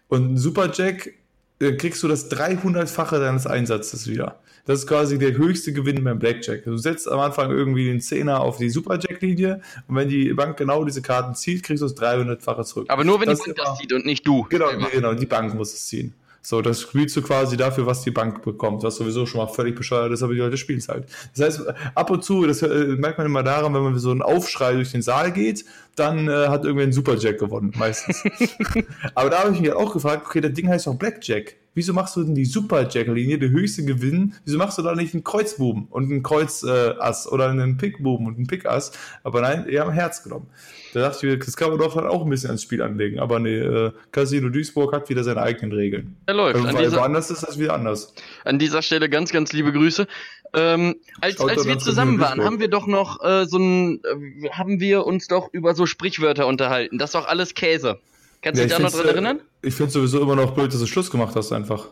Und 0.08 0.32
ein 0.32 0.36
Super 0.36 0.70
Jack 0.72 1.14
äh, 1.58 1.72
kriegst 1.72 2.02
du 2.02 2.08
das 2.08 2.30
300-fache 2.30 3.18
deines 3.18 3.46
Einsatzes 3.46 4.08
wieder. 4.08 4.40
Das 4.66 4.80
ist 4.80 4.86
quasi 4.86 5.18
der 5.18 5.36
höchste 5.36 5.72
Gewinn 5.72 6.02
beim 6.04 6.18
Blackjack. 6.18 6.64
Du 6.64 6.76
setzt 6.76 7.08
am 7.10 7.20
Anfang 7.20 7.50
irgendwie 7.50 7.84
den 7.86 8.00
Zehner 8.00 8.40
auf 8.40 8.58
die 8.58 8.68
Super 8.68 8.98
Jack-Linie 9.00 9.60
und 9.88 9.96
wenn 9.96 10.08
die 10.08 10.32
Bank 10.34 10.56
genau 10.56 10.84
diese 10.84 11.02
Karten 11.02 11.34
zieht, 11.34 11.62
kriegst 11.62 11.82
du 11.82 11.86
das 11.88 11.96
300-fache 11.96 12.64
zurück. 12.64 12.86
Aber 12.90 13.04
nur 13.04 13.20
wenn 13.20 13.28
Das 13.28 13.40
die 13.40 13.50
Bank 13.52 13.58
ist 13.58 13.58
das 13.58 13.68
immer- 13.68 13.76
zieht 13.78 13.92
und 13.92 14.04
nicht 14.06 14.26
du. 14.26 14.42
Genau, 14.50 14.70
nee, 14.76 14.84
genau, 14.92 15.14
die 15.14 15.26
Bank 15.26 15.54
muss 15.54 15.72
es 15.72 15.86
ziehen. 15.86 16.12
So, 16.42 16.62
das 16.62 16.80
spielst 16.82 17.16
du 17.16 17.22
quasi 17.22 17.56
dafür, 17.56 17.86
was 17.86 18.02
die 18.02 18.12
Bank 18.12 18.42
bekommt, 18.42 18.84
was 18.84 18.94
sowieso 18.96 19.26
schon 19.26 19.40
mal 19.40 19.48
völlig 19.48 19.74
bescheuert 19.74 20.12
ist, 20.12 20.22
aber 20.22 20.32
die 20.32 20.38
Leute 20.38 20.56
spielen 20.56 20.78
es 20.78 20.88
halt. 20.88 21.06
Das 21.36 21.44
heißt, 21.58 21.62
ab 21.96 22.08
und 22.10 22.22
zu, 22.24 22.46
das 22.46 22.62
äh, 22.62 22.68
merkt 22.68 23.18
man 23.18 23.26
immer 23.26 23.42
daran, 23.42 23.74
wenn 23.74 23.82
man 23.82 23.98
so 23.98 24.12
einen 24.12 24.22
Aufschrei 24.22 24.74
durch 24.74 24.92
den 24.92 25.02
Saal 25.02 25.32
geht, 25.32 25.64
dann 25.96 26.28
äh, 26.28 26.46
hat 26.46 26.62
irgendwer 26.62 26.84
einen 26.84 26.92
Superjack 26.92 27.38
gewonnen, 27.40 27.72
meistens. 27.76 28.22
aber 29.16 29.30
da 29.30 29.40
habe 29.42 29.54
ich 29.54 29.60
mich 29.60 29.70
halt 29.70 29.80
auch 29.80 29.92
gefragt, 29.92 30.24
okay, 30.26 30.40
das 30.40 30.52
Ding 30.52 30.68
heißt 30.68 30.86
doch 30.86 30.94
Blackjack. 30.94 31.56
Wieso 31.76 31.92
machst 31.92 32.16
du 32.16 32.24
denn 32.24 32.34
die 32.34 32.46
Superjack-Linie, 32.46 33.38
der 33.38 33.50
höchste 33.50 33.84
Gewinn? 33.84 34.32
Wieso 34.46 34.56
machst 34.56 34.78
du 34.78 34.82
da 34.82 34.94
nicht 34.94 35.12
einen 35.12 35.24
Kreuzbuben 35.24 35.88
und 35.90 36.10
einen 36.10 36.22
Kreuzass 36.22 37.30
oder 37.30 37.50
einen 37.50 37.76
Pickbuben 37.76 38.26
und 38.26 38.38
einen 38.38 38.46
Pickass? 38.46 38.92
Aber 39.22 39.42
nein, 39.42 39.66
die 39.70 39.78
haben 39.78 39.92
Herz 39.92 40.22
genommen. 40.22 40.46
Da 40.94 41.00
dachte 41.00 41.18
ich, 41.18 41.32
mir, 41.34 41.38
das 41.38 41.54
kann 41.54 41.68
man 41.68 41.78
doch 41.78 41.94
auch 41.94 42.24
ein 42.24 42.30
bisschen 42.30 42.48
ans 42.48 42.62
Spiel 42.62 42.80
anlegen. 42.80 43.18
Aber 43.18 43.40
nee, 43.40 43.58
äh, 43.58 43.92
Casino 44.10 44.48
Duisburg 44.48 44.94
hat 44.94 45.10
wieder 45.10 45.22
seine 45.22 45.42
eigenen 45.42 45.72
Regeln. 45.72 46.16
Der 46.26 46.34
läuft. 46.34 46.56
An 46.56 46.64
Weil 46.64 46.86
dieser, 46.86 46.96
woanders 46.96 47.30
ist 47.30 47.42
das 47.42 47.58
wieder 47.58 47.74
anders. 47.74 48.14
an 48.46 48.58
dieser 48.58 48.80
Stelle 48.80 49.10
ganz, 49.10 49.30
ganz 49.30 49.52
liebe 49.52 49.70
Grüße. 49.70 50.06
Ähm, 50.54 50.96
als 51.20 51.36
Schaut 51.36 51.50
als 51.50 51.66
wir 51.66 51.78
zusammen 51.78 52.18
waren, 52.20 52.42
haben 52.42 52.58
wir 52.58 52.68
doch 52.68 52.86
noch 52.86 53.22
äh, 53.22 53.44
so 53.44 53.58
ein, 53.58 54.00
äh, 54.02 54.48
haben 54.48 54.80
wir 54.80 55.04
uns 55.04 55.28
doch 55.28 55.52
über 55.52 55.74
so 55.74 55.84
Sprichwörter 55.84 56.46
unterhalten. 56.46 56.96
Das 56.96 57.10
ist 57.10 57.14
doch 57.16 57.28
alles 57.28 57.52
Käse. 57.52 58.00
Kannst 58.42 58.58
du 58.58 58.62
Ja, 58.62 58.68
dich 58.68 58.72
ich 58.72 58.76
da 58.76 58.82
noch 58.82 58.92
dran 58.92 59.06
äh, 59.06 59.10
erinnern? 59.10 59.40
Ich 59.62 59.74
finde 59.74 59.92
sowieso 59.92 60.20
immer 60.20 60.36
noch 60.36 60.52
blöd, 60.54 60.72
dass 60.72 60.80
du 60.80 60.86
Schluss 60.86 61.10
gemacht 61.10 61.34
hast 61.36 61.52
einfach. 61.52 61.88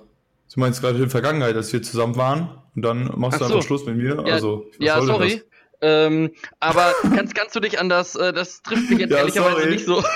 Du 0.52 0.60
meinst 0.60 0.80
gerade 0.80 0.94
in 0.94 1.00
der 1.02 1.10
Vergangenheit, 1.10 1.56
als 1.56 1.72
wir 1.72 1.82
zusammen 1.82 2.16
waren 2.16 2.58
und 2.76 2.82
dann 2.82 3.10
machst 3.16 3.40
du 3.40 3.44
Ach 3.44 3.48
so. 3.48 3.54
einfach 3.54 3.66
Schluss 3.66 3.84
mit 3.86 3.96
mir. 3.96 4.22
Ja, 4.26 4.34
also, 4.34 4.66
ja 4.78 5.00
sorry. 5.02 5.42
Ähm, 5.80 6.30
aber 6.60 6.94
kannst, 7.14 7.34
kannst 7.34 7.56
du 7.56 7.60
dich 7.60 7.78
an 7.80 7.88
das, 7.88 8.14
äh, 8.14 8.32
das 8.32 8.62
trifft 8.62 8.88
mich 8.90 9.00
jetzt 9.00 9.10
Ja, 9.12 9.18
ehrlicherweise 9.18 9.56
sorry. 9.60 9.70
nicht 9.70 9.84
so. 9.86 10.02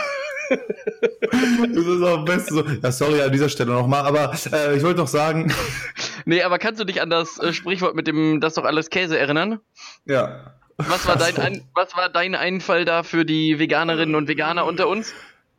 Das? 0.48 1.76
ist 1.84 2.02
auch 2.02 2.18
am 2.18 2.24
besten 2.24 2.54
so. 2.54 2.64
Ja, 2.82 2.90
sorry 2.90 3.20
an 3.20 3.30
dieser 3.32 3.50
Stelle 3.50 3.72
nochmal, 3.72 4.06
aber 4.06 4.32
äh, 4.52 4.76
ich 4.76 4.82
wollte 4.82 5.00
noch 5.00 5.08
sagen, 5.08 5.52
Nee, 6.24 6.42
aber 6.42 6.58
kannst 6.58 6.80
du 6.80 6.84
dich 6.84 7.02
an 7.02 7.10
das 7.10 7.38
äh, 7.38 7.52
Sprichwort 7.52 7.94
mit 7.94 8.06
dem, 8.06 8.40
das 8.40 8.54
doch 8.54 8.64
alles 8.64 8.88
Käse 8.90 9.18
erinnern? 9.18 9.60
ja. 10.06 10.54
Was 10.78 11.08
war, 11.08 11.16
dein 11.16 11.64
was 11.74 11.96
war 11.96 12.08
dein 12.08 12.36
Einfall 12.36 12.84
da 12.84 13.02
für 13.02 13.24
die 13.24 13.58
Veganerinnen 13.58 14.14
und 14.14 14.28
Veganer 14.28 14.64
unter 14.64 14.86
uns? 14.86 15.12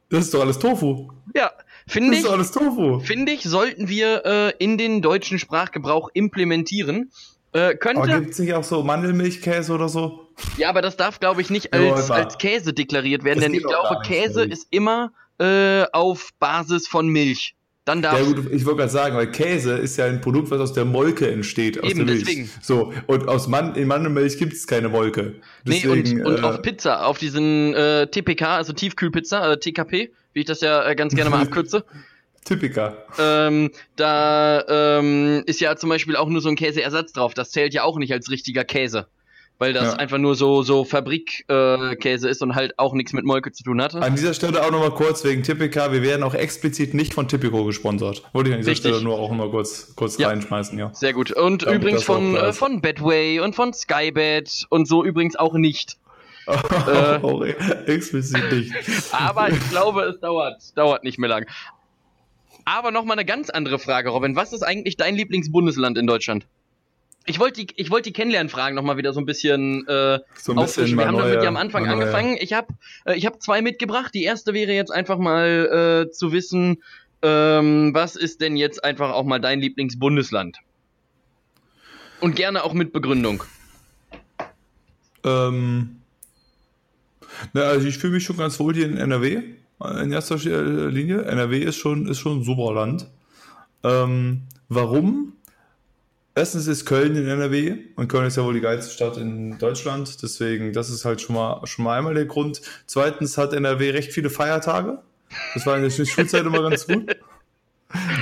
Das 0.09 0.25
ist 0.25 0.33
doch 0.33 0.41
alles 0.41 0.57
Tofu. 0.59 1.09
Ja, 1.35 1.51
Das 1.85 1.93
finde 1.93 2.11
ist 2.13 2.19
ich, 2.19 2.25
doch 2.25 2.33
alles 2.33 2.51
Tofu. 2.51 2.99
finde 2.99 3.31
ich, 3.31 3.43
sollten 3.43 3.87
wir 3.89 4.25
äh, 4.25 4.53
in 4.57 4.77
den 4.77 5.01
deutschen 5.01 5.37
Sprachgebrauch 5.39 6.09
implementieren. 6.13 7.11
Äh, 7.51 7.59
Aber 7.59 7.73
könnte, 7.75 8.19
gibt 8.19 8.31
es 8.31 8.39
nicht 8.39 8.53
auch 8.53 8.63
so 8.63 8.83
Mandelmilchkäse 8.83 9.73
oder 9.73 9.89
so? 9.89 10.27
ja, 10.57 10.69
aber 10.69 10.81
das 10.81 10.97
darf, 10.97 11.19
glaube 11.19 11.41
ich, 11.41 11.49
nicht 11.49 11.73
als, 11.73 12.09
aber- 12.09 12.15
als 12.23 12.37
Käse 12.37 12.73
deklariert 12.73 13.23
werden, 13.23 13.39
Das 13.39 13.45
denn 13.45 13.53
ich 13.55 13.63
glaube, 13.63 14.01
Käse 14.05 14.43
ist 14.43 14.67
immer 14.71 15.11
äh, 15.39 15.83
auf 15.93 16.29
Basis 16.39 16.87
von 16.87 17.07
Milch. 17.07 17.55
Dann 17.89 18.03
darf 18.03 18.19
Ja 18.19 18.23
gut, 18.23 18.51
ich 18.51 18.65
wollte 18.65 18.81
gerade 18.81 18.91
sagen, 18.91 19.15
weil 19.15 19.31
Käse 19.31 19.73
ist 19.73 19.97
ja 19.97 20.05
ein 20.05 20.21
Produkt, 20.21 20.51
was 20.51 20.61
aus 20.61 20.73
der 20.73 20.85
Molke 20.85 21.27
entsteht, 21.27 21.81
aus 21.81 21.89
Eben, 21.89 22.05
der 22.05 22.13
Milch. 22.13 22.23
deswegen. 22.23 22.49
So, 22.61 22.93
und 23.07 23.27
aus 23.27 23.47
Man 23.47 23.73
in 23.73 23.87
Mandelmilch 23.87 24.37
gibt 24.37 24.53
es 24.53 24.67
keine 24.67 24.89
Molke. 24.89 25.33
Nee, 25.65 25.87
und, 25.87 26.05
Deswegen, 26.05 26.23
und 26.23 26.37
äh, 26.37 26.41
auf 26.43 26.61
Pizza, 26.61 27.07
auf 27.07 27.17
diesen 27.17 27.73
äh, 27.73 28.05
TPK, 28.05 28.57
also 28.57 28.73
Tiefkühlpizza, 28.73 29.53
äh, 29.53 29.59
TKP, 29.59 30.11
wie 30.33 30.39
ich 30.39 30.45
das 30.45 30.61
ja 30.61 30.87
äh, 30.87 30.93
ganz 30.93 31.15
gerne 31.15 31.31
mal 31.31 31.41
abkürze. 31.41 31.83
Typiker. 32.45 33.05
Ähm, 33.17 33.71
da 33.95 34.63
ähm, 34.99 35.41
ist 35.47 35.59
ja 35.59 35.75
zum 35.75 35.89
Beispiel 35.89 36.15
auch 36.15 36.29
nur 36.29 36.41
so 36.41 36.49
ein 36.49 36.55
Käseersatz 36.55 37.11
drauf. 37.11 37.33
Das 37.33 37.49
zählt 37.49 37.73
ja 37.73 37.81
auch 37.81 37.97
nicht 37.97 38.13
als 38.13 38.29
richtiger 38.29 38.65
Käse. 38.65 39.07
Weil 39.61 39.73
das 39.73 39.83
Ja. 39.83 39.93
einfach 39.95 40.17
nur 40.17 40.35
so, 40.35 40.63
so 40.63 40.85
Fabrikkäse 40.85 42.27
äh, 42.27 42.31
ist 42.31 42.41
und 42.41 42.55
halt 42.55 42.79
auch 42.79 42.93
nichts 42.93 43.11
mit 43.11 43.25
Molke 43.25 43.51
zu 43.51 43.63
tun 43.63 43.81
hatte. 43.81 44.01
An 44.01 44.15
dieser 44.15 44.33
Stelle 44.33 44.63
auch 44.63 44.71
nochmal 44.71 44.91
kurz 44.91 45.23
wegen 45.25 45.43
Typica. 45.43 45.91
Wir 45.91 46.01
werden 46.01 46.23
auch 46.23 46.33
explizit 46.33 46.93
nicht 46.93 47.13
von 47.13 47.27
Typico 47.27 47.65
gesponsert. 47.65 48.23
Wollte 48.31 48.49
ich 48.51 48.55
an 48.55 48.61
dieser 48.61 48.71
Richtig. 48.71 48.91
Stelle 48.91 49.03
nur 49.03 49.19
auch 49.19 49.31
mal 49.31 49.49
kurz, 49.49 49.93
kurz 49.97 50.17
Ja. 50.17 50.29
reinschmeißen, 50.29 50.79
ja. 50.79 50.91
Sehr 50.93 51.11
gut. 51.11 51.33
Und 51.33 51.63
Damit 51.65 51.81
übrigens 51.81 52.03
von, 52.03 52.35
äh, 52.35 52.53
von 52.53 52.79
Bedway 52.81 53.41
und 53.41 53.53
von 53.53 53.73
Skybed 53.73 54.65
und 54.69 54.87
so 54.87 55.03
übrigens 55.03 55.35
auch 55.35 55.53
nicht. 55.53 55.97
Äh. 56.49 57.19
auch 57.21 57.43
explizit 57.85 58.51
nicht. 58.51 58.73
Aber 59.11 59.49
ich 59.49 59.69
glaube, 59.69 60.01
es 60.03 60.19
dauert, 60.19 60.75
dauert 60.75 61.03
nicht 61.03 61.19
mehr 61.19 61.29
lang. 61.29 61.45
Aber 62.65 62.91
nochmal 62.91 63.17
eine 63.17 63.25
ganz 63.25 63.49
andere 63.49 63.77
Frage, 63.77 64.09
Robin. 64.09 64.35
Was 64.35 64.53
ist 64.53 64.63
eigentlich 64.63 64.95
dein 64.97 65.15
Lieblingsbundesland 65.15 65.97
in 65.97 66.07
Deutschland? 66.07 66.45
Ich 67.29 67.39
wollte 67.39 67.63
die, 67.63 67.73
ich 67.75 67.91
wollte 67.91 68.09
die 68.09 68.13
Kennenlernfragen 68.13 68.73
nochmal 68.75 68.97
wieder 68.97 69.13
so 69.13 69.19
ein 69.19 69.25
bisschen, 69.27 69.87
äh, 69.87 70.19
So 70.35 70.51
ein 70.51 70.57
auffrischen. 70.57 70.97
Wir 70.97 71.05
haben 71.05 71.15
damit 71.17 71.43
ja 71.43 71.47
am 71.47 71.57
Anfang 71.57 71.83
neue- 71.83 71.93
angefangen. 71.93 72.37
Ich 72.39 72.53
habe 72.53 72.73
äh, 73.05 73.15
ich 73.15 73.27
hab 73.27 73.39
zwei 73.39 73.61
mitgebracht. 73.61 74.15
Die 74.15 74.23
erste 74.23 74.55
wäre 74.55 74.71
jetzt 74.73 74.91
einfach 74.91 75.19
mal 75.19 76.07
äh, 76.07 76.11
zu 76.11 76.31
wissen, 76.31 76.81
ähm, 77.21 77.93
was 77.93 78.15
ist 78.15 78.41
denn 78.41 78.55
jetzt 78.57 78.83
einfach 78.83 79.11
auch 79.11 79.25
mal 79.25 79.39
dein 79.39 79.59
Lieblingsbundesland? 79.59 80.57
Und 82.19 82.35
gerne 82.35 82.63
auch 82.63 82.73
mit 82.73 82.91
Begründung. 82.93 83.43
Ähm, 85.23 85.97
na, 87.53 87.61
also 87.61 87.87
ich 87.87 87.99
fühle 87.99 88.13
mich 88.13 88.23
schon 88.23 88.37
ganz 88.37 88.59
wohl 88.59 88.73
hier 88.73 88.85
in 88.87 88.97
NRW, 88.97 89.41
äh, 89.83 90.03
in 90.03 90.11
erster 90.11 90.35
äh, 90.35 90.87
Linie. 90.89 91.21
NRW 91.25 91.59
ist 91.59 91.75
schon, 91.75 92.07
ist 92.07 92.17
schon 92.19 92.39
ein 92.39 92.43
super 92.43 92.73
Land. 92.73 93.05
Ähm, 93.83 94.41
warum? 94.67 95.33
Erstens 96.35 96.67
ist 96.67 96.85
Köln 96.85 97.15
in 97.15 97.27
NRW 97.27 97.77
und 97.95 98.07
Köln 98.07 98.27
ist 98.27 98.37
ja 98.37 98.43
wohl 98.43 98.53
die 98.53 98.61
geilste 98.61 98.93
Stadt 98.93 99.17
in 99.17 99.57
Deutschland, 99.57 100.21
deswegen 100.21 100.73
das 100.73 100.89
ist 100.89 101.03
halt 101.03 101.21
schon 101.21 101.35
mal, 101.35 101.65
schon 101.65 101.83
mal 101.83 101.97
einmal 101.97 102.13
der 102.13 102.25
Grund. 102.25 102.61
Zweitens 102.85 103.37
hat 103.37 103.53
NRW 103.53 103.89
recht 103.89 104.13
viele 104.13 104.29
Feiertage. 104.29 104.99
Das 105.53 105.65
war 105.65 105.75
in 105.77 105.83
der 105.83 105.89
Schulzeit 105.89 106.45
immer 106.45 106.61
ganz 106.61 106.87
gut. 106.87 107.15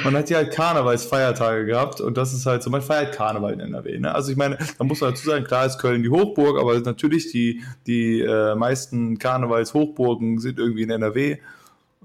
Man 0.06 0.16
hat 0.16 0.30
ja 0.30 0.38
halt 0.38 0.54
Karnevalsfeiertage 0.54 1.66
gehabt 1.66 2.00
und 2.00 2.16
das 2.16 2.34
ist 2.34 2.46
halt 2.46 2.64
so, 2.64 2.70
man 2.70 2.82
feiert 2.82 3.14
Karneval 3.14 3.52
in 3.52 3.60
NRW. 3.60 4.00
Ne? 4.00 4.16
Also 4.16 4.32
ich 4.32 4.38
meine, 4.38 4.58
da 4.78 4.84
muss 4.86 5.02
man 5.02 5.12
dazu 5.12 5.26
sagen, 5.26 5.44
klar 5.44 5.66
ist 5.66 5.78
Köln 5.78 6.04
die 6.04 6.10
Hochburg, 6.10 6.58
aber 6.58 6.80
natürlich 6.80 7.32
die, 7.32 7.62
die 7.86 8.22
äh, 8.22 8.56
meisten 8.56 9.20
Karnevalshochburgen 9.20 10.40
sind 10.40 10.58
irgendwie 10.58 10.84
in 10.84 10.90
NRW. 10.90 11.38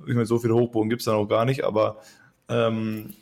Ich 0.06 0.14
meine, 0.14 0.26
so 0.26 0.38
viele 0.38 0.54
Hochburgen 0.54 0.90
gibt 0.90 1.02
es 1.02 1.06
da 1.06 1.12
noch 1.12 1.26
gar 1.26 1.44
nicht, 1.44 1.62
aber 1.62 1.99
ähm, 2.49 3.14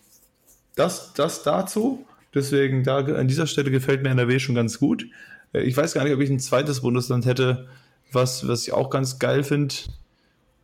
das, 0.75 1.13
das 1.13 1.43
dazu. 1.43 2.07
Deswegen, 2.35 2.85
da 2.85 2.99
an 2.99 3.29
dieser 3.29 3.47
Stelle 3.47 3.71
gefällt 3.71 4.03
mir 4.03 4.11
NRW 4.11 4.39
schon 4.39 4.55
ganz 4.55 4.79
gut. 4.79 5.07
Äh, 5.53 5.63
Ich 5.63 5.77
weiß 5.77 5.95
gar 5.95 6.05
nicht, 6.05 6.15
ob 6.15 6.21
ich 6.21 6.31
ein 6.31 6.41
zweites 6.41 6.81
Bundesland 6.81 7.27
hätte, 7.27 7.69
was, 8.13 8.47
was 8.47 8.63
ich 8.67 8.73
auch 8.73 8.91
ganz 8.91 9.19
geil 9.19 9.43
finde. 9.43 9.75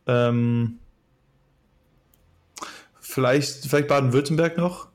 Ähm, 0.05 0.79
vielleicht, 2.99 3.65
vielleicht 3.67 3.87
Baden-Württemberg 3.87 4.57
noch. 4.57 4.87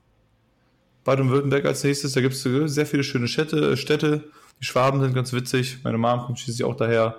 Baden-Württemberg 1.05 1.65
als 1.67 1.83
nächstes, 1.85 2.13
da 2.13 2.21
gibt 2.21 2.35
es 2.35 2.43
sehr 2.43 2.87
viele 2.87 3.05
schöne 3.05 3.29
Städte, 3.29 3.77
Städte. 3.77 4.25
Die 4.61 4.65
Schwaben 4.65 5.01
sind 5.01 5.15
ganz 5.15 5.33
witzig. 5.33 5.79
Meine 5.83 5.99
Mom 5.99 6.21
kommt 6.21 6.39
schließlich 6.39 6.65
auch 6.65 6.77
daher. 6.77 7.17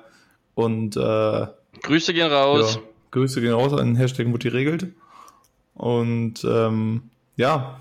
Und 0.55 0.95
äh, 0.95 1.47
Grüße 1.81 2.13
gehen 2.13 2.31
raus. 2.31 2.75
ja, 2.75 2.81
Grüße 3.11 3.41
gehen 3.41 3.51
raus 3.53 3.73
an 3.73 3.95
Hashtag 3.95 4.27
Mutti 4.27 4.47
regelt. 4.47 4.87
Und 5.73 6.43
ähm, 6.45 7.09
ja, 7.35 7.79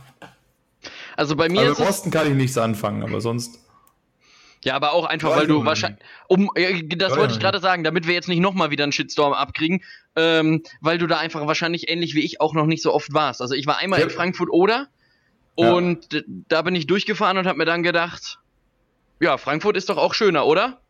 Also 1.23 1.37
bei 1.37 1.49
mir 1.49 1.63
im 1.63 1.71
es, 1.73 1.79
Osten 1.81 2.11
kann 2.11 2.27
ich 2.27 2.35
nichts 2.35 2.59
anfangen, 2.59 3.05
aber 3.05 3.21
sonst. 3.21 3.61
Ja, 4.65 4.75
aber 4.75 4.93
auch 4.93 5.05
einfach, 5.05 5.37
weil 5.37 5.47
du 5.47 5.61
ich 5.61 5.65
wahrscheinlich. 5.65 6.01
Um, 6.27 6.51
äh, 6.57 6.83
das 6.97 7.17
wollte 7.17 7.35
ich 7.35 7.39
gerade 7.39 7.61
sagen, 7.61 7.85
damit 7.85 8.09
wir 8.09 8.15
jetzt 8.15 8.27
nicht 8.29 8.41
nochmal 8.41 8.73
wieder 8.73 8.83
einen 8.83 8.91
Shitstorm 8.91 9.33
abkriegen, 9.33 9.85
ähm, 10.17 10.65
weil 10.81 10.99
du 10.99 11.07
da 11.07 11.19
einfach 11.19 11.47
wahrscheinlich 11.47 11.89
ähnlich 11.89 12.17
wie 12.17 12.25
ich 12.25 12.41
auch 12.41 12.55
noch 12.55 12.67
nicht 12.67 12.83
so 12.83 12.93
oft 12.93 13.15
warst. 13.15 13.41
Also 13.41 13.55
ich 13.55 13.69
war 13.69 13.79
einmal 13.79 14.01
Ja. 14.01 14.07
in 14.07 14.11
Frankfurt 14.11 14.51
oder 14.51 14.89
Ja. 15.57 15.73
und 15.73 16.13
d- 16.13 16.25
da 16.49 16.63
bin 16.63 16.75
ich 16.75 16.89
durchgefahren 16.89 17.39
und 17.39 17.47
habe 17.47 17.59
mir 17.59 17.67
dann 17.67 17.85
gedacht, 17.85 18.41
ja, 19.21 19.39
Frankfurt 19.39 19.77
ist 19.77 19.91
doch 19.91 19.99
auch 19.99 20.15
schöner, 20.15 20.45
oder? 20.45 20.81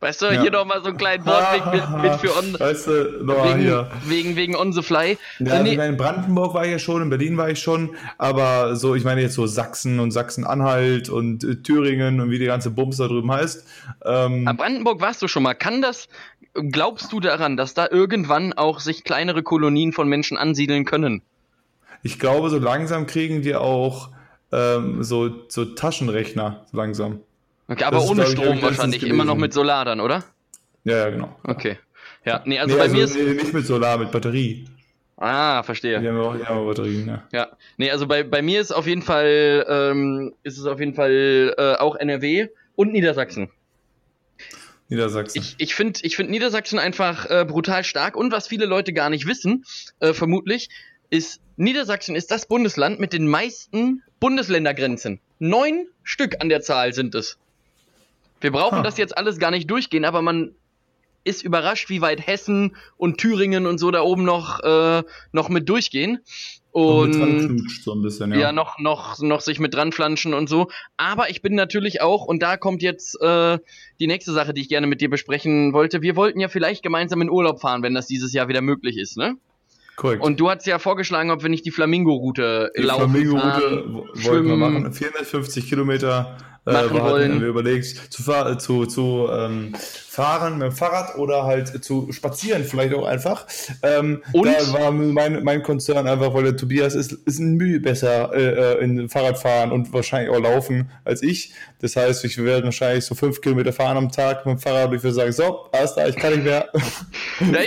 Weißt 0.00 0.22
du, 0.22 0.26
Ja. 0.26 0.42
hier 0.42 0.50
nochmal 0.52 0.80
so 0.80 0.88
einen 0.90 0.96
kleinen 0.96 1.26
Wortweg 1.26 1.66
mit, 1.72 2.02
mit 2.02 2.14
für 2.20 2.36
on, 2.36 2.54
Weißt 2.60 2.86
du, 2.86 3.24
nochmal 3.24 3.48
wegen, 3.54 3.60
hier. 3.60 3.90
wegen, 4.06 4.36
wegen 4.36 4.54
On 4.56 4.72
the 4.72 4.82
Fly. 4.82 5.18
Ja, 5.40 5.52
also 5.52 5.62
nee, 5.64 5.70
ich 5.72 5.76
meine, 5.76 5.90
in 5.90 5.96
Brandenburg 5.96 6.54
war 6.54 6.64
ich 6.64 6.70
ja 6.70 6.78
schon, 6.78 7.02
in 7.02 7.10
Berlin 7.10 7.36
war 7.36 7.50
ich 7.50 7.58
schon, 7.60 7.96
aber 8.16 8.76
so, 8.76 8.94
ich 8.94 9.02
meine 9.02 9.20
jetzt 9.22 9.34
so 9.34 9.46
Sachsen 9.46 9.98
und 9.98 10.12
Sachsen-Anhalt 10.12 11.08
und 11.08 11.42
äh, 11.42 11.56
Thüringen 11.62 12.20
und 12.20 12.30
wie 12.30 12.38
die 12.38 12.46
ganze 12.46 12.70
Bums 12.70 12.98
da 12.98 13.08
drüben 13.08 13.32
heißt. 13.32 13.66
Ähm, 14.04 14.46
Aber 14.46 14.56
Brandenburg 14.62 15.00
warst 15.00 15.20
du 15.22 15.26
schon 15.26 15.42
mal. 15.42 15.54
Kann 15.54 15.82
das, 15.82 16.08
glaubst 16.54 17.12
du 17.12 17.18
daran, 17.18 17.56
dass 17.56 17.74
da 17.74 17.88
irgendwann 17.90 18.52
auch 18.52 18.78
sich 18.78 19.02
kleinere 19.02 19.42
Kolonien 19.42 19.92
von 19.92 20.08
Menschen 20.08 20.36
ansiedeln 20.36 20.84
können? 20.84 21.22
ich 22.04 22.20
glaube, 22.20 22.48
so 22.48 22.58
langsam 22.58 23.06
kriegen 23.08 23.42
die 23.42 23.56
auch 23.56 24.10
ähm, 24.52 25.02
so, 25.02 25.30
so 25.48 25.64
Taschenrechner, 25.64 26.64
so 26.70 26.76
langsam. 26.76 27.20
Okay, 27.68 27.84
aber 27.84 27.96
Das 27.96 28.04
ist, 28.04 28.10
ohne 28.10 28.22
hab 28.22 28.30
Strom 28.30 28.56
ich 28.56 28.62
wahrscheinlich, 28.62 29.02
immer 29.02 29.24
noch 29.24 29.36
mit 29.36 29.52
Solar 29.52 29.84
dann, 29.84 30.00
oder? 30.00 30.24
Ja, 30.84 30.96
ja, 30.96 31.10
genau. 31.10 31.36
Okay. 31.44 31.78
Ja, 32.24 32.42
nee, 32.44 32.58
also 32.58 32.74
nee, 32.74 32.78
bei 32.78 32.84
also, 32.84 32.96
mir 32.96 33.04
ist. 33.04 33.14
nee, 33.14 33.34
nicht 33.34 33.52
mit 33.52 33.66
Solar, 33.66 33.98
mit 33.98 34.10
Batterie. 34.10 34.66
Ah, 35.16 35.62
verstehe. 35.64 36.00
Die 36.00 36.08
haben 36.08 36.20
auch, 36.20 36.48
auch 36.48 36.66
Batterien, 36.66 37.08
ja. 37.08 37.28
Ja, 37.32 37.48
nee, 37.76 37.90
also 37.90 38.06
bei, 38.06 38.22
bei 38.22 38.40
mir 38.40 38.60
ist 38.60 38.70
auf 38.72 38.86
jeden 38.86 39.02
Fall, 39.02 39.66
ähm, 39.68 40.34
ist 40.44 40.58
es 40.58 40.66
auf 40.66 40.78
jeden 40.78 40.94
Fall 40.94 41.54
äh, 41.58 41.74
auch 41.74 41.96
NRW 41.96 42.48
und 42.76 42.92
Niedersachsen. 42.92 43.50
Niedersachsen. 44.88 45.38
Ich, 45.38 45.56
ich 45.58 45.74
finde 45.74 46.00
ich 46.02 46.16
find 46.16 46.30
Niedersachsen 46.30 46.78
einfach 46.78 47.28
äh, 47.28 47.44
brutal 47.44 47.84
stark 47.84 48.16
und 48.16 48.32
was 48.32 48.46
viele 48.48 48.64
Leute 48.64 48.92
gar 48.92 49.10
nicht 49.10 49.26
wissen, 49.26 49.64
äh, 50.00 50.14
vermutlich, 50.14 50.70
ist, 51.10 51.40
Niedersachsen 51.56 52.14
ist 52.14 52.30
das 52.30 52.46
Bundesland 52.46 53.00
mit 53.00 53.12
den 53.12 53.26
meisten 53.26 54.02
Bundesländergrenzen. 54.20 55.20
Neun 55.38 55.88
Stück 56.02 56.36
an 56.40 56.48
der 56.48 56.62
Zahl 56.62 56.94
sind 56.94 57.14
es. 57.14 57.38
Wir 58.40 58.52
brauchen 58.52 58.78
Ha. 58.78 58.82
das 58.82 58.96
jetzt 58.98 59.16
alles 59.16 59.38
gar 59.38 59.50
nicht 59.50 59.70
durchgehen, 59.70 60.04
aber 60.04 60.22
man 60.22 60.52
ist 61.24 61.42
überrascht, 61.42 61.90
wie 61.90 62.00
weit 62.00 62.26
Hessen 62.26 62.76
und 62.96 63.18
Thüringen 63.18 63.66
und 63.66 63.78
so 63.78 63.90
da 63.90 64.00
oben 64.02 64.24
noch, 64.24 64.60
äh, 64.60 65.02
noch 65.32 65.48
mit 65.48 65.68
durchgehen. 65.68 66.12
Mit 66.74 66.84
Und 66.84 67.12
knutscht 67.12 67.82
so 67.82 67.92
ein 67.92 68.02
bisschen, 68.02 68.30
ja. 68.32 68.38
ja, 68.38 68.52
noch, 68.52 68.78
noch, 68.78 69.18
noch 69.20 69.40
sich 69.40 69.58
mit 69.58 69.74
dran 69.74 69.90
flanschen 69.90 70.32
und 70.32 70.48
so. 70.48 70.68
Aber 70.96 71.28
ich 71.28 71.42
bin 71.42 71.54
natürlich 71.56 72.00
auch, 72.02 72.24
und 72.24 72.40
da 72.40 72.56
kommt 72.56 72.82
jetzt 72.82 73.20
äh, 73.20 73.58
die 73.98 74.06
nächste 74.06 74.32
Sache, 74.32 74.54
die 74.54 74.60
ich 74.60 74.68
gerne 74.68 74.86
mit 74.86 75.00
dir 75.00 75.10
besprechen 75.10 75.72
wollte. 75.72 76.02
Wir 76.02 76.14
wollten 76.14 76.38
ja 76.40 76.46
vielleicht 76.48 76.82
gemeinsam 76.84 77.20
in 77.20 77.30
Urlaub 77.30 77.60
fahren, 77.60 77.82
wenn 77.82 77.94
das 77.94 78.06
dieses 78.06 78.32
Jahr 78.32 78.46
wieder 78.48 78.60
möglich 78.62 78.96
ist, 78.96 79.16
ne? 79.16 79.34
Korrekt. 79.96 80.22
Und 80.22 80.38
du 80.38 80.48
hast 80.48 80.64
ja 80.66 80.78
vorgeschlagen, 80.78 81.32
ob 81.32 81.42
wir 81.42 81.48
nicht 81.50 81.66
die 81.66 81.72
Flamingo-Route 81.72 82.70
die 82.78 82.82
laufen 82.82 83.10
Flamingo-Route 83.10 83.42
fahren, 83.60 83.84
wo- 83.94 83.98
wollten 83.98 84.14
wir 84.16 84.22
schwimmen. 84.22 84.58
machen. 84.60 84.92
450 84.92 85.68
Kilometer 85.68 86.36
äh, 86.68 86.72
Machen 86.72 87.02
hatten 87.02 87.10
wollen. 87.10 87.40
wir 87.40 87.48
überlegt, 87.48 88.12
zu, 88.12 88.22
fahr 88.22 88.50
äh, 88.50 88.58
zu, 88.58 88.86
zu 88.86 89.28
ähm, 89.30 89.74
fahren 90.18 90.58
mit 90.58 90.72
dem 90.72 90.72
Fahrrad 90.72 91.16
oder 91.16 91.44
halt 91.44 91.84
zu 91.84 92.10
spazieren 92.10 92.64
vielleicht 92.64 92.92
auch 92.92 93.06
einfach. 93.06 93.46
Ähm, 93.82 94.22
Und? 94.32 94.48
Da 94.48 94.72
war 94.72 94.90
mein, 94.90 95.44
mein 95.44 95.62
Konzern 95.62 96.08
einfach, 96.08 96.34
weil 96.34 96.42
der 96.42 96.56
Tobias 96.56 96.96
ist, 96.96 97.12
ist 97.12 97.38
ein 97.38 97.54
Mühe 97.54 97.78
besser 97.78 98.34
äh, 98.34 98.78
äh, 98.78 98.84
in 98.84 99.08
Fahrradfahren 99.08 99.70
und 99.70 99.92
wahrscheinlich 99.92 100.30
auch 100.30 100.40
laufen 100.40 100.90
als 101.04 101.22
ich. 101.22 101.52
Das 101.80 101.94
heißt, 101.94 102.24
ich 102.24 102.36
werde 102.42 102.64
wahrscheinlich 102.64 103.04
so 103.04 103.14
fünf 103.14 103.40
Kilometer 103.40 103.72
fahren 103.72 103.96
am 103.96 104.10
Tag 104.10 104.44
mit 104.44 104.56
dem 104.56 104.58
Fahrrad 104.58 104.88
und 104.88 104.96
ich 104.96 105.02
würde 105.04 105.14
sagen, 105.14 105.30
so, 105.30 105.68
alles 105.70 105.94
da, 105.94 106.08
ich 106.08 106.16
kann 106.16 106.32
nicht 106.32 106.44
mehr. 106.44 106.68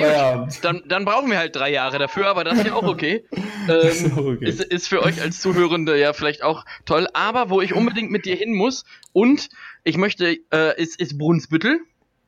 Ja, 0.02 0.48
dann, 0.62 0.82
dann 0.88 1.06
brauchen 1.06 1.30
wir 1.30 1.38
halt 1.38 1.56
drei 1.56 1.72
Jahre 1.72 2.00
dafür, 2.00 2.28
aber 2.28 2.44
das 2.44 2.58
ist 2.58 2.68
ja 2.68 2.74
auch 2.74 2.84
okay. 2.84 3.24
Ähm, 3.70 4.18
okay. 4.18 4.50
Ist, 4.50 4.64
ist 4.64 4.88
für 4.88 5.04
euch 5.04 5.22
als 5.22 5.40
Zuhörende 5.40 5.96
ja 5.98 6.14
vielleicht 6.14 6.44
auch 6.44 6.66
toll. 6.86 7.08
Aber 7.14 7.52
wo 7.52 7.62
ich 7.62 7.76
unbedingt 7.76 8.10
mit 8.10 8.26
dir 8.26 8.36
hin 8.36 8.54
muss 8.54 8.86
und 9.14 9.50
ich 9.84 9.98
möchte, 9.98 10.38
äh, 10.52 10.82
ist, 10.82 11.00
ist 11.00 11.18
Brunsbüttel. 11.18 11.80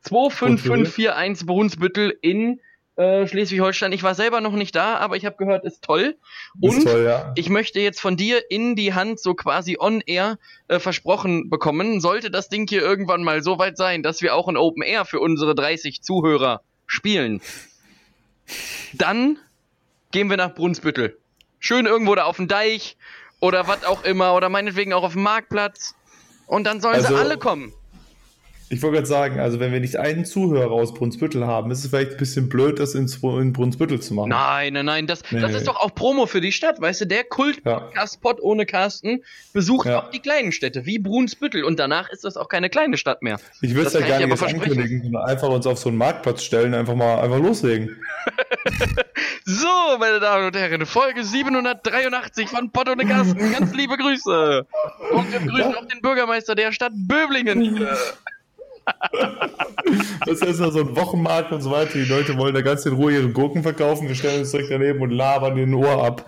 25541 0.02 1.46
Brunsbüttel 1.46 2.18
in 2.20 2.60
äh, 2.96 3.26
Schleswig-Holstein. 3.26 3.92
Ich 3.92 4.02
war 4.02 4.14
selber 4.14 4.40
noch 4.40 4.52
nicht 4.52 4.76
da, 4.76 4.96
aber 4.98 5.16
ich 5.16 5.26
habe 5.26 5.36
gehört, 5.36 5.64
ist 5.64 5.82
toll. 5.82 6.16
Ist 6.60 6.76
Und 6.76 6.84
toll, 6.84 7.04
ja. 7.04 7.32
ich 7.34 7.48
möchte 7.48 7.80
jetzt 7.80 8.00
von 8.00 8.16
dir 8.16 8.50
in 8.50 8.76
die 8.76 8.94
Hand 8.94 9.18
so 9.18 9.34
quasi 9.34 9.76
on 9.78 10.00
air 10.00 10.38
äh, 10.68 10.78
versprochen 10.78 11.50
bekommen, 11.50 12.00
sollte 12.00 12.30
das 12.30 12.48
Ding 12.48 12.68
hier 12.68 12.82
irgendwann 12.82 13.24
mal 13.24 13.42
so 13.42 13.58
weit 13.58 13.76
sein, 13.76 14.02
dass 14.02 14.22
wir 14.22 14.34
auch 14.34 14.46
ein 14.46 14.56
Open 14.56 14.82
Air 14.82 15.04
für 15.04 15.20
unsere 15.20 15.54
30 15.54 16.02
Zuhörer 16.02 16.62
spielen. 16.86 17.40
Dann 18.92 19.38
gehen 20.12 20.30
wir 20.30 20.36
nach 20.36 20.54
Brunsbüttel. 20.54 21.18
Schön 21.58 21.86
irgendwo 21.86 22.14
da 22.14 22.24
auf 22.24 22.36
dem 22.36 22.46
Deich 22.46 22.96
oder 23.40 23.66
was 23.66 23.84
auch 23.84 24.04
immer 24.04 24.34
oder 24.34 24.48
meinetwegen 24.48 24.92
auch 24.92 25.02
auf 25.02 25.14
dem 25.14 25.22
Marktplatz. 25.22 25.96
Und 26.54 26.62
dann 26.64 26.80
sollen 26.80 27.00
sie 27.00 27.06
Also- 27.08 27.16
alle 27.16 27.36
kommen. 27.36 27.72
Ich 28.74 28.82
wollte 28.82 28.96
gerade 28.96 29.06
sagen, 29.06 29.38
also 29.38 29.60
wenn 29.60 29.72
wir 29.72 29.78
nicht 29.78 29.96
einen 29.96 30.24
Zuhörer 30.24 30.72
aus 30.72 30.94
Brunsbüttel 30.94 31.46
haben, 31.46 31.70
ist 31.70 31.84
es 31.84 31.90
vielleicht 31.90 32.12
ein 32.12 32.16
bisschen 32.16 32.48
blöd, 32.48 32.80
das 32.80 32.94
in, 32.96 33.06
in 33.22 33.52
Brunsbüttel 33.52 34.00
zu 34.00 34.14
machen. 34.14 34.30
Nein, 34.30 34.72
nein, 34.72 34.84
nein, 34.86 35.06
das, 35.06 35.22
Nee, 35.30 35.40
das 35.40 35.54
ist 35.54 35.68
doch 35.68 35.76
auch 35.76 35.94
Promo 35.94 36.26
für 36.26 36.40
die 36.40 36.50
Stadt, 36.50 36.80
weißt 36.80 37.02
du? 37.02 37.06
Der 37.06 37.22
Kult-Podcast-Pod 37.22 38.40
ohne 38.42 38.66
Carsten 38.66 39.22
besucht 39.52 39.86
Ja. 39.86 40.00
auch 40.00 40.10
die 40.10 40.18
kleinen 40.18 40.50
Städte, 40.50 40.86
wie 40.86 40.98
Brunsbüttel. 40.98 41.62
Und 41.62 41.78
danach 41.78 42.10
ist 42.10 42.24
das 42.24 42.36
auch 42.36 42.48
keine 42.48 42.68
kleine 42.68 42.96
Stadt 42.96 43.22
mehr. 43.22 43.38
Ich 43.60 43.74
würde 43.74 43.86
es 43.86 43.92
ja 43.94 44.00
aber 44.16 44.26
jetzt 44.26 44.42
ankündigen, 44.42 45.02
sondern 45.04 45.24
einfach 45.24 45.48
uns 45.48 45.66
auf 45.66 45.78
so 45.78 45.88
einen 45.88 45.98
Marktplatz 45.98 46.42
stellen, 46.42 46.74
einfach 46.74 46.96
mal 46.96 47.20
einfach 47.20 47.38
loslegen. 47.38 47.96
So, 49.46 49.98
meine 49.98 50.20
Damen 50.20 50.46
und 50.46 50.56
Herren, 50.56 50.86
Folge 50.86 51.22
783 51.22 52.48
von 52.48 52.70
Pott 52.70 52.88
ohne 52.88 53.04
Carsten. 53.04 53.52
Ganz 53.52 53.74
liebe 53.74 53.98
Grüße. 53.98 54.66
Und 55.12 55.32
wir 55.32 55.38
grüßen 55.40 55.74
auch 55.74 55.84
den 55.86 56.00
Bürgermeister 56.00 56.54
der 56.54 56.72
Stadt 56.72 56.92
Böblingen. 56.94 57.86
Das 60.26 60.40
ist 60.40 60.60
ja 60.60 60.70
so 60.70 60.80
ein 60.80 60.96
Wochenmarkt 60.96 61.52
und 61.52 61.60
so 61.60 61.70
weiter. 61.70 61.92
Die 61.92 62.04
Leute 62.04 62.36
wollen 62.38 62.54
da 62.54 62.62
ganz 62.62 62.86
in 62.86 62.94
Ruhe 62.94 63.12
ihre 63.12 63.28
Gurken 63.28 63.62
verkaufen. 63.62 64.08
Wir 64.08 64.14
stellen 64.14 64.40
uns 64.40 64.50
direkt 64.50 64.70
daneben 64.70 65.02
und 65.02 65.10
labern 65.10 65.56
den 65.56 65.74
Ohr 65.74 66.04
ab. 66.04 66.24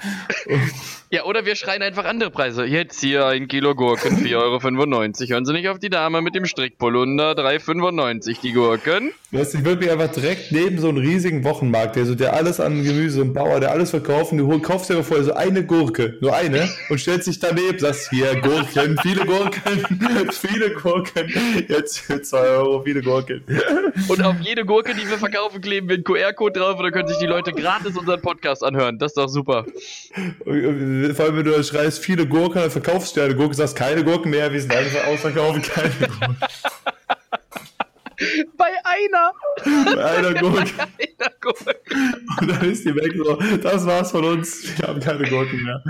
Ja, 1.09 1.25
oder 1.25 1.47
wir 1.47 1.55
schreien 1.55 1.83
einfach 1.83 2.05
andere 2.05 2.31
Preise. 2.31 2.65
Jetzt 2.65 3.01
hier 3.01 3.27
ein 3.27 3.47
Kilo 3.47 3.77
Gurken, 3.77 4.17
4,95 4.27 4.35
Euro. 4.35 5.31
Hören 5.31 5.45
Sie 5.45 5.53
nicht 5.53 5.69
auf 5.69 5.79
die 5.79 5.89
Dame 5.89 6.21
mit 6.21 6.35
dem 6.35 6.47
Strickpolunder, 6.47 7.33
3,95 7.33 8.41
die 8.41 8.53
Gurken. 8.53 9.13
Weißt 9.31 9.55
du, 9.55 9.59
ich 9.59 9.65
würde 9.65 9.83
mich 9.83 9.91
einfach 9.91 10.11
direkt 10.11 10.51
neben 10.51 10.79
so 10.79 10.89
einen 10.89 10.99
riesigen 10.99 11.45
Wochenmarkt, 11.45 11.95
der 11.95 12.07
so 12.07 12.17
der 12.17 12.33
alles 12.33 12.59
an 12.59 12.83
Gemüse 12.83 13.23
und 13.23 13.35
Bauer, 13.35 13.61
der 13.61 13.71
alles 13.71 13.91
verkauft, 13.91 14.33
und 14.33 14.39
du 14.39 14.59
kaufst 14.61 14.91
dir 14.91 15.03
vorher 15.05 15.25
so 15.25 15.35
eine 15.35 15.65
Gurke, 15.65 16.17
nur 16.21 16.35
eine, 16.35 16.69
und 16.89 16.99
stellst 16.99 17.29
dich 17.29 17.39
daneben, 17.39 17.79
sagst 17.79 18.11
hier 18.11 18.41
Gurken, 18.41 18.99
viele 19.03 19.27
Gurken, 19.27 19.85
viele 20.33 20.71
Gurken, 20.71 21.33
jetzt 21.69 22.01
für 22.01 22.21
2 22.21 22.39
Euro, 22.39 22.83
viele 22.83 23.03
Gurken. 23.03 23.45
Und 24.09 24.25
auf 24.25 24.37
jede 24.41 24.65
Gurke, 24.65 24.95
die 24.95 25.09
wir 25.09 25.19
verkaufen, 25.19 25.61
kleben 25.61 25.89
wir 25.89 25.97
einen 25.97 26.05
QR-Code 26.05 26.59
drauf 26.59 26.79
und 26.79 26.85
dann 26.85 26.93
können 26.93 27.09
sich 27.09 27.19
die 27.19 27.27
Leute 27.27 27.53
gratis 27.53 27.97
unseren 27.97 28.21
Podcast 28.21 28.65
anhören. 28.65 28.99
Das 28.99 29.13
ist 29.13 29.19
doch 29.19 29.29
super. 29.29 29.67
Vor 31.15 31.25
allem, 31.27 31.37
wenn 31.37 31.45
du 31.45 31.63
schreist, 31.65 31.99
viele 32.05 32.27
Gurken, 32.27 32.61
dann 32.61 32.71
verkaufst 32.71 33.17
du 33.17 33.21
eine 33.23 33.35
Gurke, 33.35 33.55
sagst 33.55 33.77
keine 33.77 34.05
Gurken 34.05 34.31
mehr, 34.31 34.53
wir 34.53 34.61
sind 34.61 34.75
einfach 34.75 35.07
ausverkaufen, 35.07 35.63
keine 35.63 35.91
Gurken. 35.91 36.37
Bei 38.57 38.71
einer, 38.85 39.33
Einer 40.07 40.33
Gurke. 40.41 40.65
einer 40.81 41.33
Gurke. 41.41 41.77
Und 42.41 42.49
dann 42.49 42.71
ist 42.71 42.85
die 42.87 42.95
weg 42.95 43.13
so, 43.15 43.35
das 43.59 43.85
war's 43.85 44.11
von 44.11 44.25
uns, 44.25 44.79
wir 44.79 44.89
haben 44.89 45.01
keine 45.01 45.29
Gurken 45.29 45.63
mehr. 45.63 45.83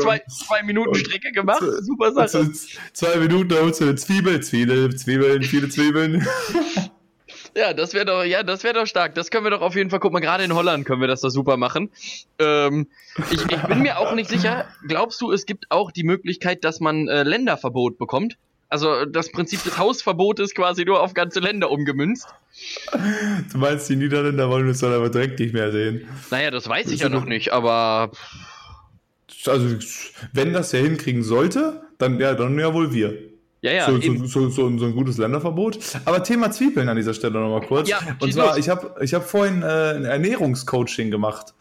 Zwei, 0.00 0.22
zwei 0.28 0.62
Minuten 0.62 0.94
Strecke 0.94 1.32
gemacht. 1.32 1.62
Super 1.80 2.08
Und 2.08 2.14
Sache. 2.14 2.28
so 2.28 2.44
zwei 2.92 3.16
Minuten, 3.16 3.48
da 3.48 3.56
holst 3.56 3.80
du 3.80 3.84
eine 3.86 3.96
Zwiebel, 3.96 4.40
Zwiebel, 4.40 4.94
Zwiebeln, 4.94 5.42
viele 5.42 5.68
Zwiebeln. 5.68 6.26
Ja, 7.54 7.74
das 7.74 7.92
wäre 7.92 8.06
doch, 8.06 8.24
ja, 8.24 8.42
das 8.42 8.64
wäre 8.64 8.74
doch 8.74 8.86
stark. 8.86 9.14
Das 9.14 9.30
können 9.30 9.44
wir 9.44 9.50
doch 9.50 9.60
auf 9.60 9.74
jeden 9.74 9.90
Fall, 9.90 10.00
guck 10.00 10.12
mal, 10.12 10.20
gerade 10.20 10.42
in 10.44 10.54
Holland 10.54 10.86
können 10.86 11.00
wir 11.02 11.08
das 11.08 11.20
doch 11.20 11.28
super 11.30 11.56
machen. 11.58 11.90
Ähm, 12.38 12.86
ich, 13.30 13.42
ich 13.50 13.62
bin 13.64 13.82
mir 13.82 13.98
auch 13.98 14.14
nicht 14.14 14.30
sicher. 14.30 14.66
Glaubst 14.88 15.20
du, 15.20 15.30
es 15.32 15.44
gibt 15.44 15.66
auch 15.70 15.90
die 15.90 16.02
Möglichkeit, 16.04 16.64
dass 16.64 16.80
man 16.80 17.08
äh, 17.08 17.22
Länderverbot 17.24 17.98
bekommt? 17.98 18.36
Also 18.70 19.04
das 19.04 19.30
Prinzip 19.30 19.62
des 19.64 19.76
Hausverbotes 19.76 20.54
quasi 20.54 20.86
nur 20.86 21.02
auf 21.02 21.12
ganze 21.12 21.40
Länder 21.40 21.70
umgemünzt. 21.70 22.26
Du 23.52 23.58
meinst, 23.58 23.86
die 23.90 23.96
Niederländer 23.96 24.48
wollen 24.48 24.66
uns 24.66 24.80
dann 24.80 24.94
aber 24.94 25.10
direkt 25.10 25.38
nicht 25.40 25.52
mehr 25.52 25.70
sehen. 25.70 26.08
Naja, 26.30 26.50
das 26.50 26.66
weiß 26.66 26.90
ich 26.90 27.00
ja 27.00 27.06
aber- 27.08 27.16
noch 27.16 27.26
nicht, 27.26 27.52
aber 27.52 28.12
Also, 29.46 29.76
wenn 30.32 30.54
das 30.54 30.72
ja 30.72 30.78
hinkriegen 30.78 31.22
sollte, 31.22 31.82
dann 31.98 32.18
ja, 32.18 32.32
dann 32.34 32.58
ja 32.58 32.72
wohl 32.72 32.94
wir. 32.94 33.12
Ja, 33.62 33.72
ja. 33.72 33.86
so, 33.86 33.98
so, 34.00 34.48
so, 34.50 34.76
so, 34.78 34.84
ein- 34.86 34.94
gutes 34.94 35.16
Länderverbot. 35.18 35.78
Aber 36.04 36.22
Thema 36.22 36.50
Zwiebeln 36.50 36.88
an 36.88 36.96
dieser 36.96 37.14
Stelle 37.14 37.40
nochmal 37.40 37.66
kurz. 37.66 37.88
Ja, 37.88 38.00
und 38.20 38.32
zwar, 38.32 38.58
ich 38.58 38.68
habe 38.68 38.94
ich 39.00 39.14
hab 39.14 39.24
vorhin 39.28 39.62
äh, 39.62 39.66
ein 39.66 40.04
Ernährungscoaching 40.04 41.10
gemacht, 41.10 41.54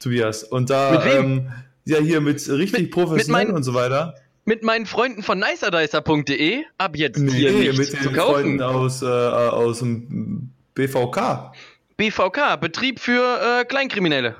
Tobias. 0.00 0.44
Und 0.44 0.68
da, 0.70 1.02
ähm, 1.06 1.48
ja, 1.84 1.98
hier 1.98 2.20
mit 2.20 2.46
richtig 2.48 2.80
Mit- 2.82 2.90
professionell 2.90 3.50
und 3.52 3.62
so 3.62 3.72
weiter. 3.74 4.14
Mit 4.44 4.62
meinen 4.62 4.86
Freunden 4.86 5.24
von 5.24 5.38
nicerdicer.de 5.40 6.62
ab 6.78 6.96
jetzt 6.96 7.18
Nee, 7.18 7.30
hier 7.32 7.50
nee, 7.52 7.58
nichts 7.70 7.78
mit 7.78 8.02
zu 8.02 8.08
den 8.10 8.16
kaufen. 8.16 8.32
Freunden 8.34 8.62
aus, 8.62 9.02
äh, 9.02 9.06
aus 9.06 9.80
dem 9.80 10.50
BVK. 10.74 11.52
BVK, 11.96 12.56
Betrieb 12.60 13.00
für 13.00 13.40
äh, 13.60 13.64
Kleinkriminelle. 13.64 14.36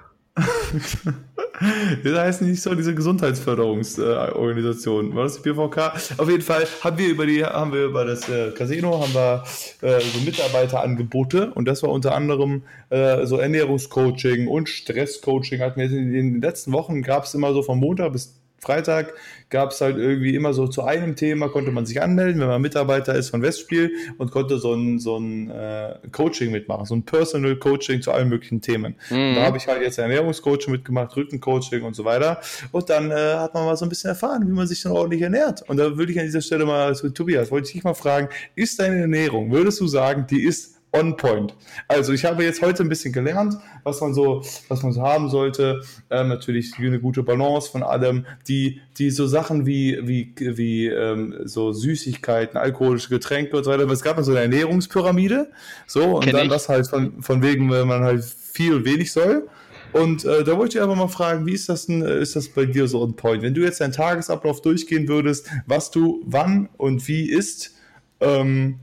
Das 2.04 2.18
heißt 2.18 2.42
nicht 2.42 2.60
so 2.60 2.74
diese 2.74 2.94
Gesundheitsförderungsorganisation. 2.94 5.14
War 5.14 5.24
das 5.24 5.40
die 5.40 5.50
BVK? 5.50 5.94
Auf 6.18 6.28
jeden 6.28 6.42
Fall 6.42 6.66
haben 6.82 6.98
wir 6.98 7.08
über 7.08 7.24
die, 7.24 7.42
haben 7.44 7.72
wir 7.72 7.86
über 7.86 8.04
das 8.04 8.28
äh, 8.28 8.50
Casino 8.50 9.00
haben 9.00 9.14
wir 9.14 9.42
äh, 9.80 9.98
so 10.00 10.20
Mitarbeiterangebote 10.20 11.52
und 11.52 11.66
das 11.66 11.82
war 11.82 11.88
unter 11.90 12.14
anderem 12.14 12.64
äh, 12.90 13.24
so 13.24 13.38
Ernährungscoaching 13.38 14.48
und 14.48 14.68
Stresscoaching. 14.68 15.60
Hatten 15.60 15.80
wir 15.80 15.90
in 15.90 16.12
den 16.12 16.42
letzten 16.42 16.72
Wochen 16.72 17.00
gab 17.02 17.24
es 17.24 17.32
immer 17.34 17.54
so 17.54 17.62
von 17.62 17.78
Montag 17.78 18.12
bis 18.12 18.34
Freitag 18.58 19.14
gab 19.48 19.70
es 19.70 19.80
halt 19.80 19.96
irgendwie 19.96 20.34
immer 20.34 20.52
so 20.52 20.66
zu 20.66 20.82
einem 20.82 21.14
Thema, 21.14 21.48
konnte 21.48 21.70
man 21.70 21.86
sich 21.86 22.02
anmelden, 22.02 22.40
wenn 22.40 22.48
man 22.48 22.60
Mitarbeiter 22.60 23.14
ist 23.14 23.30
von 23.30 23.42
Westspiel 23.42 23.92
und 24.18 24.30
konnte 24.30 24.58
so 24.58 24.74
ein, 24.74 24.98
so 24.98 25.18
ein 25.18 25.50
äh, 25.50 25.98
Coaching 26.10 26.50
mitmachen, 26.50 26.84
so 26.84 26.94
ein 26.94 27.04
Personal 27.04 27.56
Coaching 27.56 28.02
zu 28.02 28.10
allen 28.10 28.28
möglichen 28.28 28.60
Themen. 28.60 28.96
Mhm. 29.10 29.34
Da 29.36 29.42
habe 29.42 29.56
ich 29.58 29.68
halt 29.68 29.82
jetzt 29.82 29.98
Ernährungscoaching 29.98 30.72
mitgemacht, 30.72 31.16
Rückencoaching 31.16 31.82
und 31.82 31.94
so 31.94 32.04
weiter. 32.04 32.40
Und 32.72 32.90
dann 32.90 33.10
äh, 33.10 33.34
hat 33.36 33.54
man 33.54 33.66
mal 33.66 33.76
so 33.76 33.84
ein 33.84 33.88
bisschen 33.88 34.08
erfahren, 34.08 34.46
wie 34.46 34.52
man 34.52 34.66
sich 34.66 34.82
dann 34.82 34.92
ordentlich 34.92 35.22
ernährt. 35.22 35.62
Und 35.68 35.76
da 35.76 35.96
würde 35.96 36.12
ich 36.12 36.18
an 36.18 36.24
dieser 36.24 36.40
Stelle 36.40 36.66
mal 36.66 36.94
zu 36.94 37.10
Tobias, 37.10 37.50
wollte 37.50 37.68
ich 37.68 37.74
dich 37.74 37.84
mal 37.84 37.94
fragen, 37.94 38.28
ist 38.54 38.80
deine 38.80 39.00
Ernährung, 39.02 39.52
würdest 39.52 39.80
du 39.80 39.86
sagen, 39.86 40.26
die 40.28 40.42
ist 40.42 40.75
on 40.98 41.16
point? 41.16 41.54
Also 41.88 42.12
ich 42.12 42.24
habe 42.24 42.44
jetzt 42.44 42.62
heute 42.62 42.82
ein 42.82 42.88
bisschen 42.88 43.12
gelernt, 43.12 43.56
was 43.84 44.00
man 44.00 44.14
so, 44.14 44.42
was 44.68 44.82
man 44.82 44.92
so 44.92 45.02
haben 45.02 45.28
sollte. 45.28 45.82
Ähm, 46.10 46.28
natürlich 46.28 46.72
eine 46.78 47.00
gute 47.00 47.22
Balance 47.22 47.70
von 47.70 47.82
allem. 47.82 48.26
Die, 48.48 48.80
die 48.98 49.10
so 49.10 49.26
Sachen 49.26 49.66
wie, 49.66 49.98
wie, 50.02 50.34
wie 50.38 50.86
ähm, 50.86 51.34
so 51.44 51.72
Süßigkeiten, 51.72 52.56
alkoholische 52.56 53.08
Getränke 53.08 53.56
und 53.56 53.64
so 53.64 53.70
weiter. 53.70 53.82
Aber 53.82 53.92
es 53.92 54.02
gab 54.02 54.16
mal 54.16 54.22
so 54.22 54.32
eine 54.32 54.40
Ernährungspyramide. 54.40 55.50
So, 55.86 56.16
und 56.16 56.24
Kenn 56.24 56.34
dann 56.34 56.46
ich. 56.46 56.52
das 56.52 56.68
halt 56.68 56.86
von, 56.86 57.22
von 57.22 57.42
wegen, 57.42 57.70
wenn 57.70 57.86
man 57.86 58.02
halt 58.02 58.24
viel 58.24 58.84
wenig 58.84 59.12
soll. 59.12 59.48
Und 59.92 60.24
äh, 60.24 60.44
da 60.44 60.58
wollte 60.58 60.76
ich 60.76 60.82
einfach 60.82 60.96
mal 60.96 61.08
fragen, 61.08 61.46
wie 61.46 61.54
ist 61.54 61.68
das 61.68 61.86
denn, 61.86 62.02
äh, 62.02 62.20
ist 62.20 62.36
das 62.36 62.48
bei 62.48 62.66
dir 62.66 62.86
so 62.86 63.02
on 63.02 63.16
point? 63.16 63.42
Wenn 63.42 63.54
du 63.54 63.62
jetzt 63.62 63.80
deinen 63.80 63.92
Tagesablauf 63.92 64.60
durchgehen 64.60 65.08
würdest, 65.08 65.48
was 65.66 65.90
du 65.90 66.22
wann 66.26 66.68
und 66.76 67.06
wie 67.08 67.30
isst, 67.30 67.74
ähm, 68.20 68.80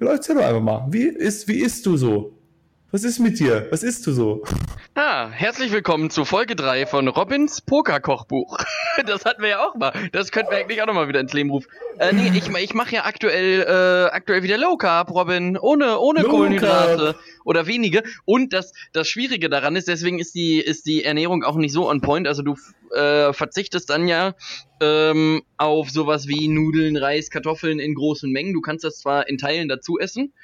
erzähl 0.00 0.34
doch 0.34 0.44
einfach 0.44 0.60
mal, 0.60 0.86
wie 0.90 1.04
ist, 1.04 1.48
wie 1.48 1.60
isst 1.60 1.86
du 1.86 1.96
so? 1.96 2.32
Was 2.92 3.02
ist 3.02 3.18
mit 3.18 3.38
dir? 3.38 3.66
Was 3.70 3.82
isst 3.82 4.06
du 4.06 4.12
so? 4.12 4.44
Ah, 4.94 5.28
herzlich 5.30 5.72
willkommen 5.72 6.08
zu 6.08 6.24
Folge 6.24 6.54
3 6.54 6.86
von 6.86 7.08
Robins 7.08 7.60
Pokerkochbuch. 7.60 8.58
Das 9.04 9.26
hatten 9.26 9.42
wir 9.42 9.50
ja 9.50 9.62
auch 9.62 9.74
mal. 9.74 9.92
Das 10.12 10.32
könnten 10.32 10.52
wir 10.52 10.56
eigentlich 10.56 10.80
auch 10.80 10.86
nochmal 10.86 11.06
wieder 11.06 11.20
ins 11.20 11.34
Leben 11.34 11.50
rufen. 11.50 11.68
Äh, 11.98 12.14
nee, 12.14 12.32
ich, 12.34 12.48
ich 12.48 12.72
mache 12.72 12.94
ja 12.94 13.04
aktuell, 13.04 13.60
äh, 13.60 14.10
aktuell 14.10 14.42
wieder 14.42 14.56
Low 14.56 14.78
Carb, 14.78 15.10
Robin. 15.10 15.58
Ohne, 15.58 15.98
ohne 15.98 16.22
Low 16.22 16.30
Kohlenhydrate 16.30 17.14
oder 17.46 17.66
wenige. 17.66 18.02
Und 18.24 18.52
das, 18.52 18.72
das 18.92 19.08
Schwierige 19.08 19.48
daran 19.48 19.76
ist, 19.76 19.88
deswegen 19.88 20.18
ist 20.18 20.34
die, 20.34 20.58
ist 20.58 20.84
die 20.86 21.04
Ernährung 21.04 21.44
auch 21.44 21.56
nicht 21.56 21.72
so 21.72 21.88
on 21.88 22.00
point. 22.00 22.26
Also 22.26 22.42
du 22.42 22.56
äh, 22.94 23.32
verzichtest 23.32 23.88
dann 23.88 24.08
ja 24.08 24.34
ähm, 24.80 25.42
auf 25.56 25.88
sowas 25.90 26.26
wie 26.26 26.48
Nudeln, 26.48 26.96
Reis, 26.96 27.30
Kartoffeln 27.30 27.78
in 27.78 27.94
großen 27.94 28.30
Mengen. 28.30 28.52
Du 28.52 28.60
kannst 28.60 28.84
das 28.84 28.98
zwar 28.98 29.28
in 29.28 29.38
Teilen 29.38 29.68
dazu 29.68 29.98
essen, 29.98 30.34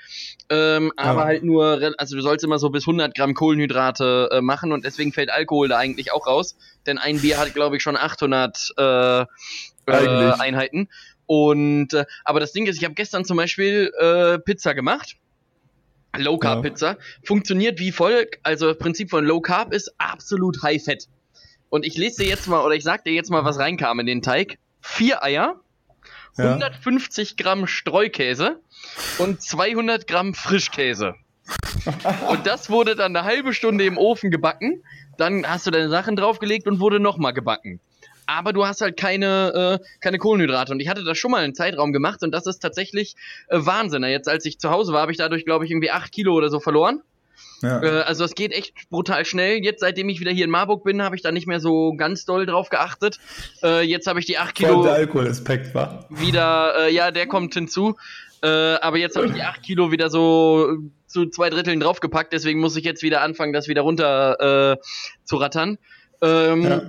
ähm, 0.49 0.93
aber 0.97 1.21
Ja. 1.21 1.27
halt 1.27 1.43
nur, 1.43 1.93
also 1.99 2.17
du 2.17 2.23
sollst 2.23 2.45
immer 2.45 2.59
so 2.59 2.71
bis 2.71 2.85
100 2.85 3.15
Gramm 3.15 3.35
Kohlenhydrate 3.35 4.29
äh, 4.33 4.41
machen 4.41 4.73
und 4.73 4.85
deswegen 4.85 5.13
fällt 5.13 5.31
Alkohol 5.31 5.69
da 5.69 5.79
eigentlich 5.79 6.13
auch 6.13 6.27
raus, 6.27 6.57
denn 6.87 6.99
ein 6.99 7.21
Bier 7.21 7.39
hat, 7.39 7.53
glaube 7.53 7.77
ich, 7.77 7.83
schon 7.83 7.97
800 7.97 8.75
äh, 8.79 9.21
äh. 9.23 9.25
Einheiten. 10.39 10.89
Und 11.27 11.95
äh, 11.95 12.05
aber 12.25 12.41
das 12.41 12.53
Ding 12.53 12.67
ist, 12.67 12.77
ich 12.77 12.85
habe 12.85 12.95
gestern 12.95 13.25
zum 13.25 13.37
Beispiel 13.37 13.93
äh, 13.99 14.39
Pizza 14.39 14.75
gemacht. 14.75 15.17
Low 16.17 16.39
Carb 16.39 16.65
Ja. 16.65 16.71
Pizza 16.71 16.97
funktioniert 17.25 17.79
wie 17.79 17.93
folgt. 17.93 18.39
Also 18.43 18.69
das 18.69 18.79
Prinzip 18.79 19.11
von 19.11 19.25
Low 19.25 19.41
Carb 19.41 19.73
ist 19.73 19.95
absolut 19.99 20.63
High 20.63 20.83
Fett. 20.83 21.09
Und 21.71 21.87
ich 21.87 21.97
lese 21.97 22.23
dir 22.23 22.29
jetzt 22.29 22.49
mal 22.49 22.65
oder 22.65 22.75
ich 22.75 22.85
sag 22.85 23.05
dir 23.05 23.13
jetzt 23.15 23.31
mal, 23.31 23.45
was 23.45 23.59
reinkam 23.59 23.99
in 24.01 24.07
den 24.07 24.21
Teig. 24.23 24.59
Vier 24.81 25.23
Eier, 25.23 25.61
Ja. 26.37 26.45
150 26.55 27.37
Gramm 27.37 27.67
Streukäse 27.67 28.61
und 29.19 29.41
200 29.43 30.07
Gramm 30.07 30.35
Frischkäse. 30.35 31.15
Und 32.29 32.47
das 32.47 32.71
wurde 32.71 32.95
dann 32.95 33.17
eine 33.17 33.25
halbe 33.27 33.55
Stunde 33.55 33.85
im 33.85 33.99
Ofen 33.99 34.31
gebacken. 34.31 34.83
Dann 35.19 35.47
hast 35.47 35.67
du 35.67 35.71
deine 35.71 35.89
Sachen 35.89 36.17
draufgelegt 36.17 36.67
und 36.67 36.79
wurde 36.81 37.01
nochmal 37.01 37.33
gebacken. 37.33 37.81
Aber 38.27 38.53
du 38.53 38.65
hast 38.65 38.81
halt 38.81 38.97
keine, 38.97 39.81
äh, 39.81 39.85
keine 40.01 40.19
Kohlenhydrate. 40.19 40.73
Und 40.73 40.81
ich 40.81 40.89
hatte 40.89 41.05
das 41.05 41.19
schon 41.19 41.31
mal 41.31 41.43
einen 41.43 41.55
Zeitraum 41.55 41.93
gemacht 41.93 42.23
und 42.23 42.33
das 42.33 42.47
ist 42.47 42.61
tatsächlich 42.61 43.15
äh, 43.49 43.59
Wahnsinn. 43.61 44.05
Jetzt, 44.05 44.29
als 44.29 44.45
ich 44.45 44.59
zu 44.59 44.71
Hause 44.71 44.93
war, 44.93 45.03
habe 45.03 45.13
ich 45.13 45.19
dadurch, 45.19 45.45
glaube 45.45 45.65
ich, 45.65 45.71
irgendwie 45.71 45.91
8 45.91 46.13
Kilo 46.13 46.35
oder 46.35 46.49
so 46.49 46.61
verloren. 46.61 47.03
Ja. 47.63 47.83
Äh, 47.83 48.03
also 48.03 48.25
es 48.25 48.35
geht 48.35 48.53
echt 48.53 48.75
brutal 48.91 49.25
schnell. 49.25 49.63
Jetzt, 49.63 49.81
seitdem 49.81 50.09
ich 50.09 50.21
wieder 50.21 50.33
hier 50.33 50.45
in 50.45 50.51
Marburg 50.51 50.85
bin, 50.85 51.03
habe 51.03 51.17
ich 51.17 51.23
da 51.23 51.33
nicht 51.33 51.47
mehr 51.47 51.61
so 51.61 51.95
ganz 51.95 52.25
doll 52.25 52.47
drauf 52.47 52.69
geachtet. 52.69 53.19
Äh, 53.63 53.83
jetzt 53.83 54.07
habe 54.07 54.21
ich 54.21 54.27
die 54.27 54.39
8 54.39 54.59
Vor 54.59 54.67
allem 54.67 54.75
Kilo 54.75 54.85
der 54.85 54.95
Alkoholaspekt, 54.95 55.75
wa? 55.75 56.07
wieder, 56.11 56.87
äh, 56.87 56.93
ja, 56.93 57.11
der 57.11 57.27
kommt 57.27 57.55
hinzu. 57.55 57.97
Äh, 58.43 58.49
aber 58.49 58.99
jetzt 58.99 59.17
habe 59.17 59.27
ich 59.27 59.33
die 59.33 59.43
8 59.43 59.63
Kilo 59.63 59.93
wieder 59.93 60.11
so 60.11 60.77
zu 61.07 61.27
zwei 61.27 61.51
Dritteln 61.51 61.79
draufgepackt, 61.79 62.33
deswegen 62.33 62.59
muss 62.59 62.75
ich 62.75 62.85
jetzt 62.85 63.03
wieder 63.03 63.21
anfangen, 63.21 63.53
das 63.53 63.69
wieder 63.69 63.83
runter 63.83 64.73
äh, 64.73 64.77
zu 65.25 65.37
rattern. 65.37 65.79
Ähm, 66.23 66.63
Ja. 66.63 66.83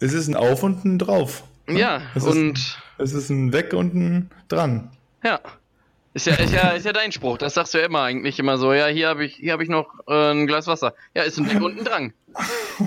Es 0.00 0.12
ist 0.12 0.28
ein 0.28 0.34
Auf 0.36 0.62
und 0.62 0.84
ein 0.84 0.98
Drauf. 0.98 1.44
ja, 1.68 2.02
Es 2.14 2.24
ist, 2.24 2.30
und 2.30 2.78
es 2.98 3.12
ist 3.12 3.30
ein 3.30 3.52
Weg 3.52 3.72
und 3.72 3.94
ein 3.94 4.30
Dran. 4.48 4.90
ja. 5.24 5.40
Ist 6.14 6.26
ja, 6.26 6.34
ist, 6.36 6.50
ja, 6.50 6.70
ist 6.70 6.86
ja 6.86 6.94
dein 6.94 7.12
Spruch, 7.12 7.36
das 7.36 7.52
sagst 7.52 7.74
du 7.74 7.78
ja 7.78 7.84
immer 7.84 8.00
eigentlich 8.00 8.38
immer 8.38 8.56
so. 8.56 8.72
Ja, 8.72 8.86
hier 8.86 9.08
habe 9.08 9.26
ich, 9.26 9.34
hier 9.34 9.52
hab 9.52 9.60
ich 9.60 9.68
noch 9.68 9.86
äh, 10.08 10.30
ein 10.30 10.46
Glas 10.46 10.66
Wasser. 10.66 10.94
Ja, 11.14 11.24
ist 11.24 11.36
ein 11.36 11.46
Weg 11.52 11.60
und 11.60 11.76
ein 11.78 11.84
Drang. 11.84 12.14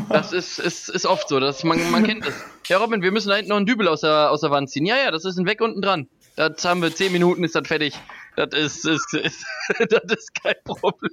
Das 0.10 0.34
ist, 0.34 0.58
ist, 0.58 0.89
ist 0.89 1.06
oft 1.06 1.30
so, 1.30 1.39
das, 1.39 1.63
man, 1.63 1.91
man 1.91 2.04
kennt 2.04 2.26
das. 2.26 2.34
Ja, 2.67 2.80
Robin, 2.80 3.04
wir 3.04 3.12
müssen 3.12 3.30
da 3.30 3.36
hinten 3.36 3.50
noch 3.50 3.58
einen 3.58 3.67
Dübel 3.67 3.88
aus 3.88 4.02
der, 4.02 4.32
aus 4.32 4.41
der 4.41 4.50
Wand 4.50 4.72
ziehen. 4.72 4.88
Ja, 4.88 4.98
ja, 4.98 5.12
das 5.12 5.26
ist 5.26 5.38
ein 5.38 5.45
Weg 5.45 5.62
und 5.62 5.78
ein 5.78 5.82
Dran. 5.84 6.08
Das 6.38 6.65
haben 6.65 6.82
wir, 6.82 6.91
zehn 6.95 7.12
Minuten 7.12 7.43
ist 7.43 7.54
das 7.54 7.67
fertig. 7.67 7.93
Das 8.36 8.50
ist, 8.54 8.84
ist, 8.88 9.13
ist, 9.13 9.45
das 9.78 10.04
ist 10.17 10.34
kein 10.41 10.56
Problem. 10.63 11.04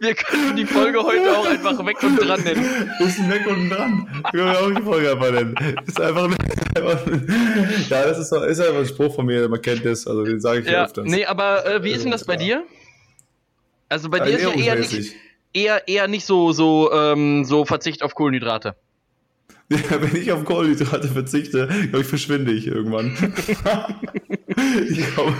Wir 0.00 0.14
können 0.14 0.56
die 0.56 0.66
Folge 0.66 1.02
heute 1.02 1.36
auch 1.36 1.46
einfach 1.46 1.86
weg 1.86 2.02
und 2.02 2.16
dran 2.16 2.42
nennen. 2.42 2.90
Ist 2.98 3.20
ein 3.20 3.30
Weg 3.30 3.46
und 3.46 3.70
Dran. 3.70 4.22
Können 4.30 4.46
wir 4.46 4.60
auch 4.60 4.74
die 4.74 4.82
Folge 4.82 5.12
einfach 5.12 5.30
nennen. 5.30 5.54
Ist 5.86 6.00
einfach, 6.00 6.24
einfach 6.74 7.06
Ja, 7.88 8.04
das 8.04 8.18
ist, 8.18 8.32
ist 8.32 8.60
einfach 8.60 8.80
ein 8.80 8.86
Spruch 8.86 9.14
von 9.14 9.26
mir, 9.26 9.48
man 9.48 9.62
kennt 9.62 9.84
das, 9.84 10.06
also 10.06 10.24
den 10.24 10.40
sage 10.40 10.60
ich 10.60 10.66
ja 10.66 10.84
öfters. 10.84 11.06
nee, 11.06 11.24
aber 11.24 11.64
äh, 11.66 11.84
wie 11.84 11.92
ist 11.92 12.04
denn 12.04 12.10
das 12.10 12.24
bei 12.24 12.36
dir? 12.36 12.64
Also 13.88 14.08
bei 14.08 14.20
dir 14.20 14.38
ist 14.38 14.42
ja 14.42 14.54
eher 14.54 14.76
nicht, 14.76 15.14
eher, 15.52 15.86
eher 15.86 16.08
nicht 16.08 16.24
so, 16.24 16.52
so, 16.52 16.90
ähm, 16.92 17.44
so 17.44 17.64
Verzicht 17.64 18.02
auf 18.02 18.14
Kohlenhydrate. 18.14 18.74
Ja, 19.90 20.02
wenn 20.02 20.14
ich 20.20 20.30
auf 20.32 20.44
Kohlenhydrate 20.44 21.08
verzichte, 21.08 21.66
glaube 21.66 22.00
ich, 22.00 22.06
verschwinde 22.06 22.52
ich 22.52 22.66
irgendwann. 22.66 23.16
ich 24.88 25.14
glaube, 25.14 25.34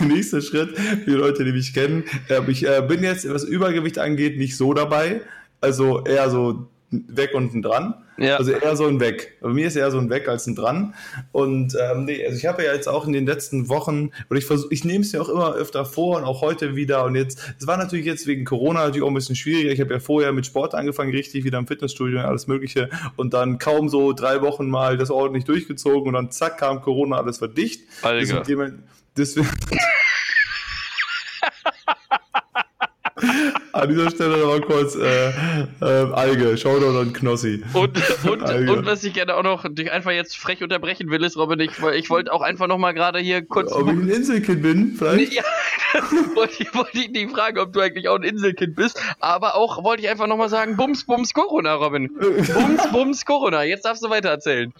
der 0.00 0.06
nächste 0.06 0.40
Schritt 0.40 0.78
für 0.78 0.96
die 1.10 1.10
Leute, 1.10 1.44
die 1.44 1.52
mich 1.52 1.74
kennen, 1.74 2.04
äh, 2.28 2.40
ich 2.50 2.66
äh, 2.66 2.82
bin 2.86 3.02
jetzt, 3.02 3.28
was 3.28 3.44
Übergewicht 3.44 3.98
angeht, 3.98 4.38
nicht 4.38 4.56
so 4.56 4.72
dabei. 4.72 5.20
Also 5.60 6.04
eher 6.04 6.30
so 6.30 6.68
weg 6.90 7.34
und 7.34 7.54
ein 7.54 7.62
dran. 7.62 7.94
Ja. 8.18 8.36
Also 8.36 8.52
eher 8.52 8.76
so 8.76 8.86
ein 8.86 9.00
Weg. 9.00 9.36
Bei 9.40 9.48
mir 9.48 9.66
ist 9.66 9.76
eher 9.76 9.90
so 9.90 9.98
ein 9.98 10.08
Weg 10.08 10.28
als 10.28 10.46
ein 10.46 10.54
dran. 10.54 10.94
Und 11.32 11.76
ähm, 11.80 12.04
nee, 12.04 12.24
also 12.24 12.38
ich 12.38 12.46
habe 12.46 12.64
ja 12.64 12.72
jetzt 12.72 12.88
auch 12.88 13.06
in 13.06 13.12
den 13.12 13.26
letzten 13.26 13.68
Wochen, 13.68 14.10
oder 14.30 14.38
ich 14.38 14.46
versuche, 14.46 14.72
ich 14.72 14.84
nehme 14.84 15.04
es 15.04 15.12
mir 15.12 15.20
auch 15.20 15.28
immer 15.28 15.54
öfter 15.54 15.84
vor 15.84 16.16
und 16.16 16.24
auch 16.24 16.40
heute 16.40 16.76
wieder. 16.76 17.04
Und 17.04 17.14
jetzt, 17.14 17.54
es 17.58 17.66
war 17.66 17.76
natürlich 17.76 18.06
jetzt 18.06 18.26
wegen 18.26 18.44
Corona 18.44 18.80
natürlich 18.80 19.02
auch 19.02 19.08
ein 19.08 19.14
bisschen 19.14 19.36
schwieriger. 19.36 19.70
Ich 19.70 19.80
habe 19.80 19.92
ja 19.92 20.00
vorher 20.00 20.32
mit 20.32 20.46
Sport 20.46 20.74
angefangen, 20.74 21.10
richtig 21.10 21.44
wieder 21.44 21.58
im 21.58 21.66
Fitnessstudio 21.66 22.20
und 22.20 22.24
alles 22.24 22.46
Mögliche. 22.46 22.88
Und 23.16 23.34
dann 23.34 23.58
kaum 23.58 23.88
so 23.88 24.12
drei 24.12 24.40
Wochen 24.40 24.68
mal 24.68 24.96
das 24.96 25.10
ordentlich 25.10 25.44
durchgezogen 25.44 26.08
und 26.08 26.14
dann 26.14 26.30
zack 26.30 26.58
kam 26.58 26.80
Corona, 26.80 27.18
alles 27.18 27.40
war 27.40 27.48
dicht. 27.48 27.82
Alter. 28.02 28.40
Deswegen, 28.40 28.82
deswegen 29.16 29.48
An 33.76 33.88
dieser 33.90 34.10
Stelle 34.10 34.38
nochmal 34.38 34.60
kurz 34.62 34.94
äh, 34.94 35.28
äh, 35.28 36.12
Alge, 36.12 36.56
Showdown 36.56 36.96
und 36.96 37.12
Knossi. 37.12 37.62
Und, 37.74 37.98
und, 38.28 38.42
Alge. 38.42 38.72
und 38.72 38.86
was 38.86 39.04
ich 39.04 39.12
gerne 39.12 39.34
auch 39.34 39.42
noch 39.42 39.66
dich 39.68 39.92
einfach 39.92 40.12
jetzt 40.12 40.36
frech 40.38 40.62
unterbrechen 40.62 41.10
will, 41.10 41.22
ist, 41.22 41.36
Robin, 41.36 41.60
ich, 41.60 41.72
ich 41.94 42.10
wollte 42.10 42.32
auch 42.32 42.40
einfach 42.40 42.66
noch 42.68 42.78
mal 42.78 42.92
gerade 42.92 43.18
hier 43.18 43.42
kurz. 43.42 43.72
Ob 43.72 43.86
ich 43.86 43.92
ein 43.92 44.08
Inselkind 44.08 44.62
bin, 44.62 44.94
vielleicht? 44.96 45.32
Ja, 45.34 45.42
wollte 46.34 46.62
ich, 46.62 46.74
wollte 46.74 46.98
ich 46.98 47.10
nicht 47.10 47.30
fragen, 47.30 47.58
ob 47.58 47.72
du 47.72 47.80
eigentlich 47.80 48.08
auch 48.08 48.16
ein 48.16 48.22
Inselkind 48.22 48.76
bist, 48.76 49.00
aber 49.20 49.56
auch 49.56 49.84
wollte 49.84 50.02
ich 50.02 50.08
einfach 50.08 50.26
noch 50.26 50.38
mal 50.38 50.48
sagen, 50.48 50.76
Bums, 50.76 51.04
Bums, 51.04 51.34
Corona, 51.34 51.74
Robin. 51.74 52.10
Bums, 52.14 52.90
Bums, 52.90 53.24
Corona. 53.26 53.62
Jetzt 53.64 53.84
darfst 53.84 54.02
du 54.02 54.08
weiter 54.08 54.30
erzählen. 54.30 54.72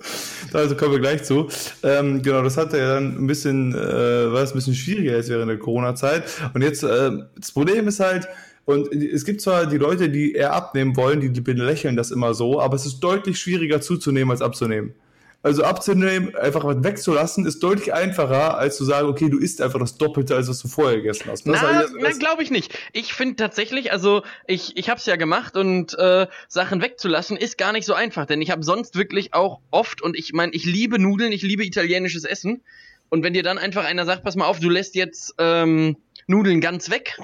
Also 0.52 0.74
kommen 0.74 0.92
wir 0.92 1.00
gleich 1.00 1.22
zu. 1.22 1.48
Ähm, 1.82 2.22
genau, 2.22 2.42
das 2.42 2.56
hatte 2.56 2.78
ja 2.78 2.94
dann 2.94 3.22
ein 3.22 3.26
bisschen, 3.26 3.72
äh, 3.72 4.32
war 4.32 4.42
es 4.42 4.50
ein 4.50 4.56
bisschen 4.56 4.74
schwieriger 4.74 5.12
jetzt 5.16 5.28
während 5.28 5.48
der 5.48 5.58
Corona-Zeit. 5.58 6.24
Und 6.54 6.62
jetzt, 6.62 6.82
äh, 6.82 7.10
das 7.36 7.52
Problem 7.52 7.86
ist 7.86 8.00
halt, 8.00 8.26
und 8.64 8.92
es 8.92 9.24
gibt 9.24 9.40
zwar 9.40 9.66
die 9.66 9.78
Leute, 9.78 10.08
die 10.08 10.32
eher 10.32 10.52
abnehmen 10.52 10.96
wollen, 10.96 11.20
die, 11.20 11.30
die 11.30 11.40
belächeln 11.40 11.96
das 11.96 12.10
immer 12.10 12.34
so, 12.34 12.60
aber 12.60 12.76
es 12.76 12.86
ist 12.86 13.00
deutlich 13.00 13.38
schwieriger 13.38 13.80
zuzunehmen 13.80 14.30
als 14.30 14.42
abzunehmen. 14.42 14.94
Also 15.42 15.64
abzunehmen, 15.64 16.36
einfach 16.36 16.64
was 16.64 16.84
wegzulassen, 16.84 17.46
ist 17.46 17.62
deutlich 17.62 17.94
einfacher, 17.94 18.58
als 18.58 18.76
zu 18.76 18.84
sagen, 18.84 19.08
okay, 19.08 19.30
du 19.30 19.38
isst 19.38 19.62
einfach 19.62 19.78
das 19.78 19.96
Doppelte, 19.96 20.36
als 20.36 20.48
was 20.48 20.58
du 20.58 20.68
vorher 20.68 20.98
gegessen 20.98 21.24
hast. 21.28 21.46
Das 21.46 21.62
Na, 21.62 21.76
heißt, 21.76 21.94
na 21.98 22.10
glaube 22.10 22.42
ich 22.42 22.50
nicht. 22.50 22.78
Ich 22.92 23.14
finde 23.14 23.36
tatsächlich, 23.36 23.90
also 23.90 24.22
ich, 24.46 24.76
ich 24.76 24.90
habe 24.90 24.98
es 25.00 25.06
ja 25.06 25.16
gemacht 25.16 25.56
und 25.56 25.98
äh, 25.98 26.26
Sachen 26.46 26.82
wegzulassen 26.82 27.38
ist 27.38 27.56
gar 27.56 27.72
nicht 27.72 27.86
so 27.86 27.94
einfach, 27.94 28.26
denn 28.26 28.42
ich 28.42 28.50
habe 28.50 28.62
sonst 28.62 28.96
wirklich 28.96 29.32
auch 29.32 29.60
oft 29.70 30.02
und 30.02 30.14
ich 30.14 30.34
meine, 30.34 30.52
ich 30.52 30.66
liebe 30.66 30.98
Nudeln, 30.98 31.32
ich 31.32 31.42
liebe 31.42 31.64
italienisches 31.64 32.24
Essen 32.24 32.62
und 33.08 33.22
wenn 33.22 33.32
dir 33.32 33.42
dann 33.42 33.56
einfach 33.56 33.86
einer 33.86 34.04
sagt, 34.04 34.24
pass 34.24 34.36
mal 34.36 34.46
auf, 34.46 34.60
du 34.60 34.68
lässt 34.68 34.94
jetzt 34.94 35.34
ähm, 35.38 35.96
Nudeln 36.26 36.60
ganz 36.60 36.90
weg, 36.90 37.18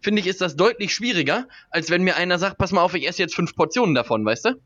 finde 0.00 0.20
ich, 0.20 0.28
ist 0.28 0.40
das 0.40 0.54
deutlich 0.54 0.94
schwieriger, 0.94 1.48
als 1.70 1.90
wenn 1.90 2.02
mir 2.02 2.16
einer 2.16 2.38
sagt, 2.38 2.58
pass 2.58 2.70
mal 2.70 2.82
auf, 2.82 2.94
ich 2.94 3.08
esse 3.08 3.20
jetzt 3.20 3.34
fünf 3.34 3.56
Portionen 3.56 3.96
davon, 3.96 4.24
weißt 4.24 4.44
du? 4.44 4.60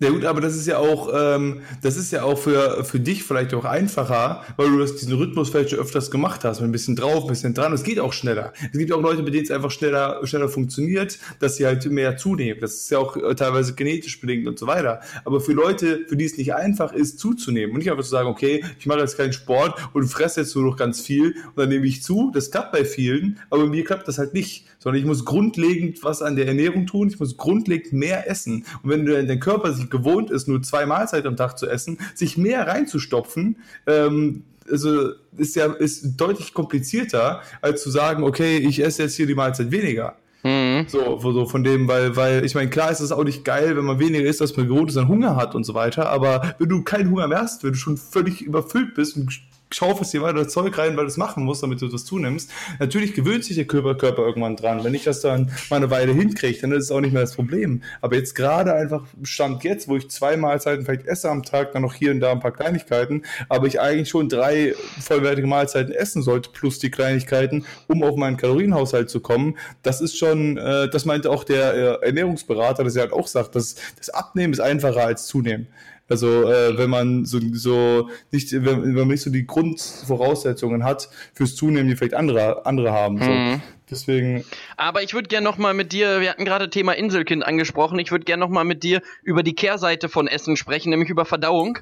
Ja 0.00 0.10
gut, 0.10 0.24
aber 0.24 0.40
das 0.40 0.56
ist 0.56 0.66
ja 0.66 0.78
auch, 0.78 1.08
ähm, 1.14 1.60
das 1.80 1.96
ist 1.96 2.10
ja 2.10 2.24
auch 2.24 2.36
für, 2.36 2.82
für 2.84 2.98
dich 2.98 3.22
vielleicht 3.22 3.54
auch 3.54 3.64
einfacher, 3.64 4.42
weil 4.56 4.68
du 4.68 4.80
das, 4.80 4.96
diesen 4.96 5.14
Rhythmus 5.14 5.50
vielleicht 5.50 5.70
schon 5.70 5.78
öfters 5.78 6.10
gemacht 6.10 6.42
hast, 6.42 6.60
mit 6.60 6.68
ein 6.68 6.72
bisschen 6.72 6.96
drauf, 6.96 7.22
ein 7.22 7.28
bisschen 7.28 7.54
dran. 7.54 7.72
Es 7.72 7.84
geht 7.84 8.00
auch 8.00 8.12
schneller. 8.12 8.52
Es 8.72 8.76
gibt 8.76 8.92
auch 8.92 9.00
Leute, 9.00 9.22
bei 9.22 9.30
denen 9.30 9.44
es 9.44 9.52
einfach 9.52 9.70
schneller, 9.70 10.18
schneller 10.26 10.48
funktioniert, 10.48 11.20
dass 11.38 11.56
sie 11.56 11.66
halt 11.66 11.86
mehr 11.86 12.16
zunehmen. 12.16 12.60
Das 12.60 12.74
ist 12.74 12.90
ja 12.90 12.98
auch 12.98 13.16
äh, 13.16 13.36
teilweise 13.36 13.74
genetisch 13.76 14.20
bedingt 14.20 14.48
und 14.48 14.58
so 14.58 14.66
weiter. 14.66 15.00
Aber 15.24 15.40
für 15.40 15.52
Leute, 15.52 16.00
für 16.08 16.16
die 16.16 16.24
es 16.24 16.36
nicht 16.36 16.56
einfach 16.56 16.92
ist, 16.92 17.20
zuzunehmen 17.20 17.70
und 17.70 17.78
nicht 17.78 17.90
einfach 17.90 18.02
zu 18.02 18.10
sagen, 18.10 18.28
okay, 18.28 18.64
ich 18.80 18.86
mache 18.86 18.98
jetzt 18.98 19.16
keinen 19.16 19.32
Sport 19.32 19.78
und 19.92 20.08
fresse 20.08 20.40
jetzt 20.40 20.56
nur 20.56 20.64
noch 20.64 20.76
ganz 20.76 21.02
viel 21.02 21.36
und 21.46 21.56
dann 21.56 21.68
nehme 21.68 21.86
ich 21.86 22.02
zu. 22.02 22.32
Das 22.34 22.50
klappt 22.50 22.72
bei 22.72 22.84
vielen, 22.84 23.38
aber 23.48 23.66
mir 23.66 23.84
klappt 23.84 24.08
das 24.08 24.18
halt 24.18 24.34
nicht, 24.34 24.66
sondern 24.80 25.00
ich 25.00 25.06
muss 25.06 25.24
grundlegend 25.24 26.02
was 26.02 26.20
an 26.20 26.34
der 26.34 26.48
Ernährung 26.48 26.86
tun. 26.86 27.08
Ich 27.08 27.20
muss 27.20 27.36
grundlegend 27.36 27.92
mehr 27.92 28.28
essen. 28.28 28.64
Und 28.82 28.90
wenn 28.90 29.04
du, 29.04 29.24
dein 29.24 29.38
Körper 29.38 29.72
sich 29.72 29.83
gewohnt 29.90 30.30
ist, 30.30 30.48
nur 30.48 30.62
zwei 30.62 30.86
Mahlzeiten 30.86 31.28
am 31.28 31.36
Tag 31.36 31.58
zu 31.58 31.68
essen, 31.68 31.98
sich 32.14 32.36
mehr 32.36 32.66
reinzustopfen, 32.66 33.56
ähm, 33.86 34.44
also 34.70 35.10
ist 35.36 35.56
ja 35.56 35.66
ist 35.72 36.16
deutlich 36.16 36.54
komplizierter, 36.54 37.42
als 37.60 37.82
zu 37.82 37.90
sagen, 37.90 38.22
okay, 38.22 38.56
ich 38.56 38.82
esse 38.82 39.02
jetzt 39.02 39.16
hier 39.16 39.26
die 39.26 39.34
Mahlzeit 39.34 39.70
weniger. 39.70 40.16
Mhm. 40.42 40.84
So, 40.88 41.18
so 41.20 41.46
von 41.46 41.64
dem, 41.64 41.88
weil, 41.88 42.16
weil, 42.16 42.44
ich 42.44 42.54
meine, 42.54 42.68
klar 42.68 42.90
ist 42.90 43.00
es 43.00 43.12
auch 43.12 43.24
nicht 43.24 43.44
geil, 43.44 43.76
wenn 43.76 43.84
man 43.84 43.98
weniger 43.98 44.24
isst, 44.28 44.42
dass 44.42 44.56
man 44.56 44.68
gewohnt 44.68 44.90
ist, 44.90 44.96
dann 44.96 45.08
Hunger 45.08 45.36
hat 45.36 45.54
und 45.54 45.64
so 45.64 45.74
weiter, 45.74 46.10
aber 46.10 46.54
wenn 46.58 46.68
du 46.68 46.82
keinen 46.82 47.10
Hunger 47.10 47.26
mehr 47.28 47.40
hast, 47.40 47.64
wenn 47.64 47.72
du 47.72 47.78
schon 47.78 47.96
völlig 47.96 48.42
überfüllt 48.42 48.94
bist 48.94 49.16
und 49.16 49.32
schaufelst 49.70 50.12
dir 50.12 50.22
weiter 50.22 50.46
Zeug 50.48 50.76
rein, 50.78 50.96
weil 50.96 51.04
du 51.04 51.10
es 51.10 51.16
machen 51.16 51.44
musst, 51.44 51.62
damit 51.62 51.80
du 51.82 51.88
das 51.88 52.04
zunimmst, 52.04 52.50
natürlich 52.78 53.14
gewöhnt 53.14 53.44
sich 53.44 53.56
der 53.56 53.66
Körper, 53.66 53.94
Körper 53.94 54.22
irgendwann 54.22 54.56
dran. 54.56 54.84
Wenn 54.84 54.94
ich 54.94 55.04
das 55.04 55.20
dann 55.20 55.50
mal 55.70 55.76
eine 55.76 55.90
Weile 55.90 56.12
hinkriege, 56.12 56.60
dann 56.60 56.72
ist 56.72 56.84
es 56.84 56.90
auch 56.90 57.00
nicht 57.00 57.12
mehr 57.12 57.22
das 57.22 57.34
Problem. 57.34 57.82
Aber 58.00 58.16
jetzt 58.16 58.34
gerade 58.34 58.74
einfach 58.74 59.04
Stand 59.22 59.64
jetzt, 59.64 59.88
wo 59.88 59.96
ich 59.96 60.10
zwei 60.10 60.36
Mahlzeiten 60.36 60.84
vielleicht 60.84 61.06
esse 61.06 61.30
am 61.30 61.42
Tag, 61.42 61.72
dann 61.72 61.82
noch 61.82 61.94
hier 61.94 62.10
und 62.10 62.20
da 62.20 62.32
ein 62.32 62.40
paar 62.40 62.52
Kleinigkeiten, 62.52 63.22
aber 63.48 63.66
ich 63.66 63.80
eigentlich 63.80 64.08
schon 64.08 64.28
drei 64.28 64.74
vollwertige 65.00 65.46
Mahlzeiten 65.46 65.92
essen 65.92 66.22
sollte, 66.22 66.50
plus 66.52 66.78
die 66.78 66.90
Kleinigkeiten, 66.90 67.64
um 67.88 68.02
auf 68.02 68.16
meinen 68.16 68.36
Kalorienhaushalt 68.36 69.10
zu 69.10 69.20
kommen, 69.20 69.56
das 69.82 70.00
ist 70.00 70.16
schon, 70.16 70.56
äh, 70.56 70.88
das 70.88 71.04
meinte 71.04 71.30
auch 71.30 71.44
der 71.44 71.74
äh, 71.74 72.06
Ernährungsberater, 72.06 72.84
dass 72.84 72.96
er 72.96 73.02
halt 73.02 73.12
auch 73.12 73.26
sagt, 73.26 73.54
dass 73.54 73.76
das 73.96 74.10
Abnehmen 74.10 74.52
ist 74.52 74.60
einfacher 74.60 75.04
als 75.04 75.26
zunehmen. 75.26 75.68
Also 76.08 76.50
äh, 76.50 76.76
wenn 76.76 76.90
man 76.90 77.24
so, 77.24 77.40
so 77.52 78.10
nicht, 78.30 78.52
wenn, 78.52 78.82
wenn 78.82 78.94
man 78.94 79.08
nicht 79.08 79.22
so 79.22 79.30
die 79.30 79.46
Grundvoraussetzungen 79.46 80.84
hat 80.84 81.08
fürs 81.32 81.56
Zunehmen, 81.56 81.88
die 81.88 81.96
vielleicht 81.96 82.14
andere, 82.14 82.66
andere 82.66 82.92
haben. 82.92 83.18
So. 83.18 83.30
Mhm. 83.30 83.62
Deswegen, 83.90 84.44
Aber 84.76 85.02
ich 85.02 85.14
würde 85.14 85.28
gerne 85.28 85.44
noch 85.44 85.58
mal 85.58 85.74
mit 85.74 85.92
dir, 85.92 86.20
wir 86.20 86.30
hatten 86.30 86.44
gerade 86.44 86.70
Thema 86.70 86.92
Inselkind 86.92 87.46
angesprochen, 87.46 87.98
ich 87.98 88.10
würde 88.10 88.24
gerne 88.24 88.40
noch 88.40 88.48
mal 88.48 88.64
mit 88.64 88.82
dir 88.82 89.02
über 89.22 89.42
die 89.42 89.54
Kehrseite 89.54 90.08
von 90.08 90.26
Essen 90.26 90.56
sprechen, 90.56 90.90
nämlich 90.90 91.10
über 91.10 91.24
Verdauung. 91.24 91.78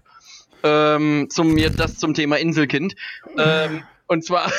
Ähm, 0.65 1.29
zum, 1.29 1.55
mir 1.55 1.71
das 1.71 1.97
zum 1.97 2.15
Thema 2.15 2.39
Inselkind. 2.39 2.95
Ähm, 3.37 3.83
und 4.07 4.25
zwar, 4.25 4.53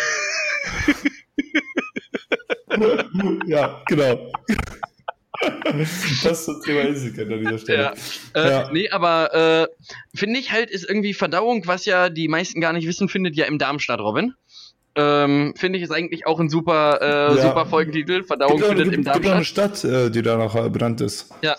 ja, 3.46 3.82
genau. 3.88 4.32
Das 6.24 6.46
zum 6.46 6.62
Thema 6.62 6.82
Inselkind 6.82 7.32
an 7.32 7.40
dieser 7.40 7.58
Stelle. 7.58 7.84
ja, 7.84 7.94
äh, 8.42 8.50
Ja. 8.50 8.70
nee, 8.72 8.90
aber 8.90 9.34
äh, 9.34 9.68
finde 10.18 10.40
ich 10.40 10.52
halt, 10.52 10.70
ist 10.70 10.88
irgendwie 10.88 11.14
Verdauung, 11.14 11.66
was 11.68 11.86
ja 11.86 12.10
die 12.10 12.28
meisten 12.28 12.62
gar 12.62 12.74
nicht 12.74 12.88
wissen, 12.88 13.10
findet 13.10 13.36
ja 13.36 13.46
im 13.46 13.58
Darm 13.58 13.80
statt, 13.80 14.00
Robin. 14.00 14.34
Ähm, 14.96 15.56
finde 15.58 15.78
ich 15.80 15.84
ist 15.84 15.92
eigentlich 15.92 16.28
auch 16.28 16.40
ein 16.40 16.50
super, 16.50 17.00
äh, 17.02 17.36
Ja. 17.36 17.42
super 17.42 17.66
Folgentitel. 17.66 18.24
Verdauung 18.24 18.58
Gibt 18.58 18.68
findet 18.68 18.86
gibt, 18.86 18.96
im 18.98 19.04
Darm 19.04 19.16
gibt 19.22 19.28
auch 19.32 19.36
eine 19.36 19.46
statt. 19.46 19.80
Stadt, 19.80 19.92
äh, 19.92 20.12
die 20.12 20.22
danach 20.22 20.54
äh, 20.56 20.70
benannt 20.70 21.02
ist. 21.02 21.32
Ja. 21.42 21.56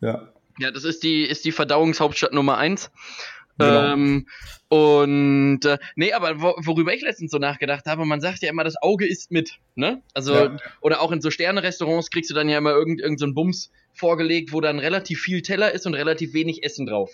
Ja. 0.00 0.28
Ja, 0.58 0.70
das 0.72 0.84
ist 0.84 1.02
die, 1.04 1.22
ist 1.22 1.44
die 1.44 1.52
Verdauungshauptstadt 1.52 2.32
Nummer 2.32 2.58
eins. 2.58 2.90
Genau. 3.58 3.92
Ähm, 3.92 4.26
und 4.72 5.66
äh, 5.66 5.76
nee, 5.96 6.14
aber 6.14 6.40
wo, 6.40 6.54
worüber 6.56 6.94
ich 6.94 7.02
letztens 7.02 7.30
so 7.30 7.36
nachgedacht 7.36 7.84
habe, 7.84 8.06
man 8.06 8.22
sagt 8.22 8.40
ja 8.40 8.48
immer, 8.48 8.64
das 8.64 8.80
Auge 8.80 9.06
isst 9.06 9.30
mit, 9.30 9.58
ne? 9.74 10.00
Also, 10.14 10.32
Ja. 10.32 10.56
oder 10.80 11.02
auch 11.02 11.12
in 11.12 11.20
so 11.20 11.30
Sterne-Restaurants 11.30 12.10
kriegst 12.10 12.30
du 12.30 12.34
dann 12.34 12.48
ja 12.48 12.56
immer 12.56 12.70
irgend, 12.70 12.98
irgend 13.02 13.20
so 13.20 13.26
einen 13.26 13.34
Bums 13.34 13.70
vorgelegt, 13.92 14.54
wo 14.54 14.62
dann 14.62 14.78
relativ 14.78 15.20
viel 15.20 15.42
Teller 15.42 15.72
ist 15.72 15.86
und 15.86 15.92
relativ 15.92 16.32
wenig 16.32 16.64
Essen 16.64 16.86
drauf. 16.86 17.10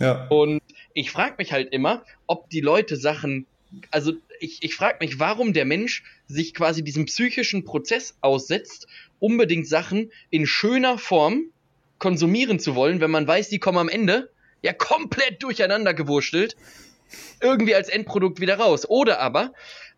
Ja. 0.00 0.26
Und 0.30 0.62
ich 0.92 1.12
frage 1.12 1.36
mich 1.38 1.52
halt 1.52 1.72
immer, 1.72 2.02
ob 2.26 2.50
die 2.50 2.60
Leute 2.60 2.96
Sachen, 2.96 3.46
also 3.92 4.14
ich, 4.40 4.58
ich 4.64 4.74
frage 4.74 4.96
mich, 5.00 5.20
warum 5.20 5.52
der 5.52 5.66
Mensch 5.66 6.02
sich 6.26 6.54
quasi 6.54 6.82
diesem 6.82 7.04
psychischen 7.04 7.62
Prozess 7.62 8.16
aussetzt, 8.20 8.88
unbedingt 9.20 9.68
Sachen 9.68 10.10
in 10.30 10.44
schöner 10.44 10.98
Form 10.98 11.52
konsumieren 12.00 12.58
zu 12.58 12.74
wollen, 12.74 13.00
wenn 13.00 13.12
man 13.12 13.28
weiß, 13.28 13.48
die 13.48 13.60
kommen 13.60 13.78
am 13.78 13.88
Ende 13.88 14.30
ja 14.62 14.72
komplett 14.72 15.42
durcheinander 15.42 15.94
gewurstelt, 15.94 16.56
irgendwie 17.40 17.74
als 17.74 17.88
Endprodukt 17.88 18.40
wieder 18.40 18.58
raus. 18.58 18.88
Oder 18.88 19.20
aber, 19.20 19.52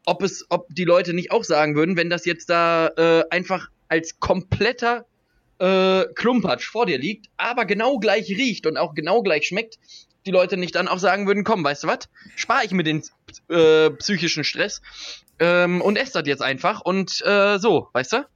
ob 0.06 0.22
es, 0.22 0.46
ob 0.48 0.66
die 0.70 0.84
Leute 0.84 1.12
nicht 1.14 1.30
auch 1.30 1.44
sagen 1.44 1.74
würden, 1.74 1.96
wenn 1.96 2.10
das 2.10 2.24
jetzt 2.24 2.50
da 2.50 2.88
äh, 2.96 3.24
einfach 3.30 3.68
als 3.88 4.18
kompletter 4.20 5.04
äh, 5.58 6.04
Klumpatsch 6.14 6.68
vor 6.68 6.86
dir 6.86 6.98
liegt, 6.98 7.26
aber 7.36 7.64
genau 7.64 7.98
gleich 7.98 8.28
riecht 8.28 8.66
und 8.66 8.76
auch 8.76 8.94
genau 8.94 9.22
gleich 9.22 9.46
schmeckt, 9.46 9.78
die 10.26 10.30
Leute 10.30 10.56
nicht 10.56 10.74
dann 10.74 10.88
auch 10.88 10.98
sagen 10.98 11.26
würden, 11.26 11.44
komm, 11.44 11.64
weißt 11.64 11.84
du 11.84 11.88
was, 11.88 12.08
spare 12.36 12.64
ich 12.64 12.70
mir 12.72 12.84
den 12.84 13.02
äh, 13.48 13.90
psychischen 13.90 14.44
Stress 14.44 14.80
ähm, 15.38 15.80
und 15.80 15.96
esse 15.96 16.14
das 16.14 16.26
jetzt 16.26 16.42
einfach 16.42 16.80
und 16.80 17.22
äh, 17.24 17.58
so, 17.58 17.88
weißt 17.92 18.12
du? 18.12 18.26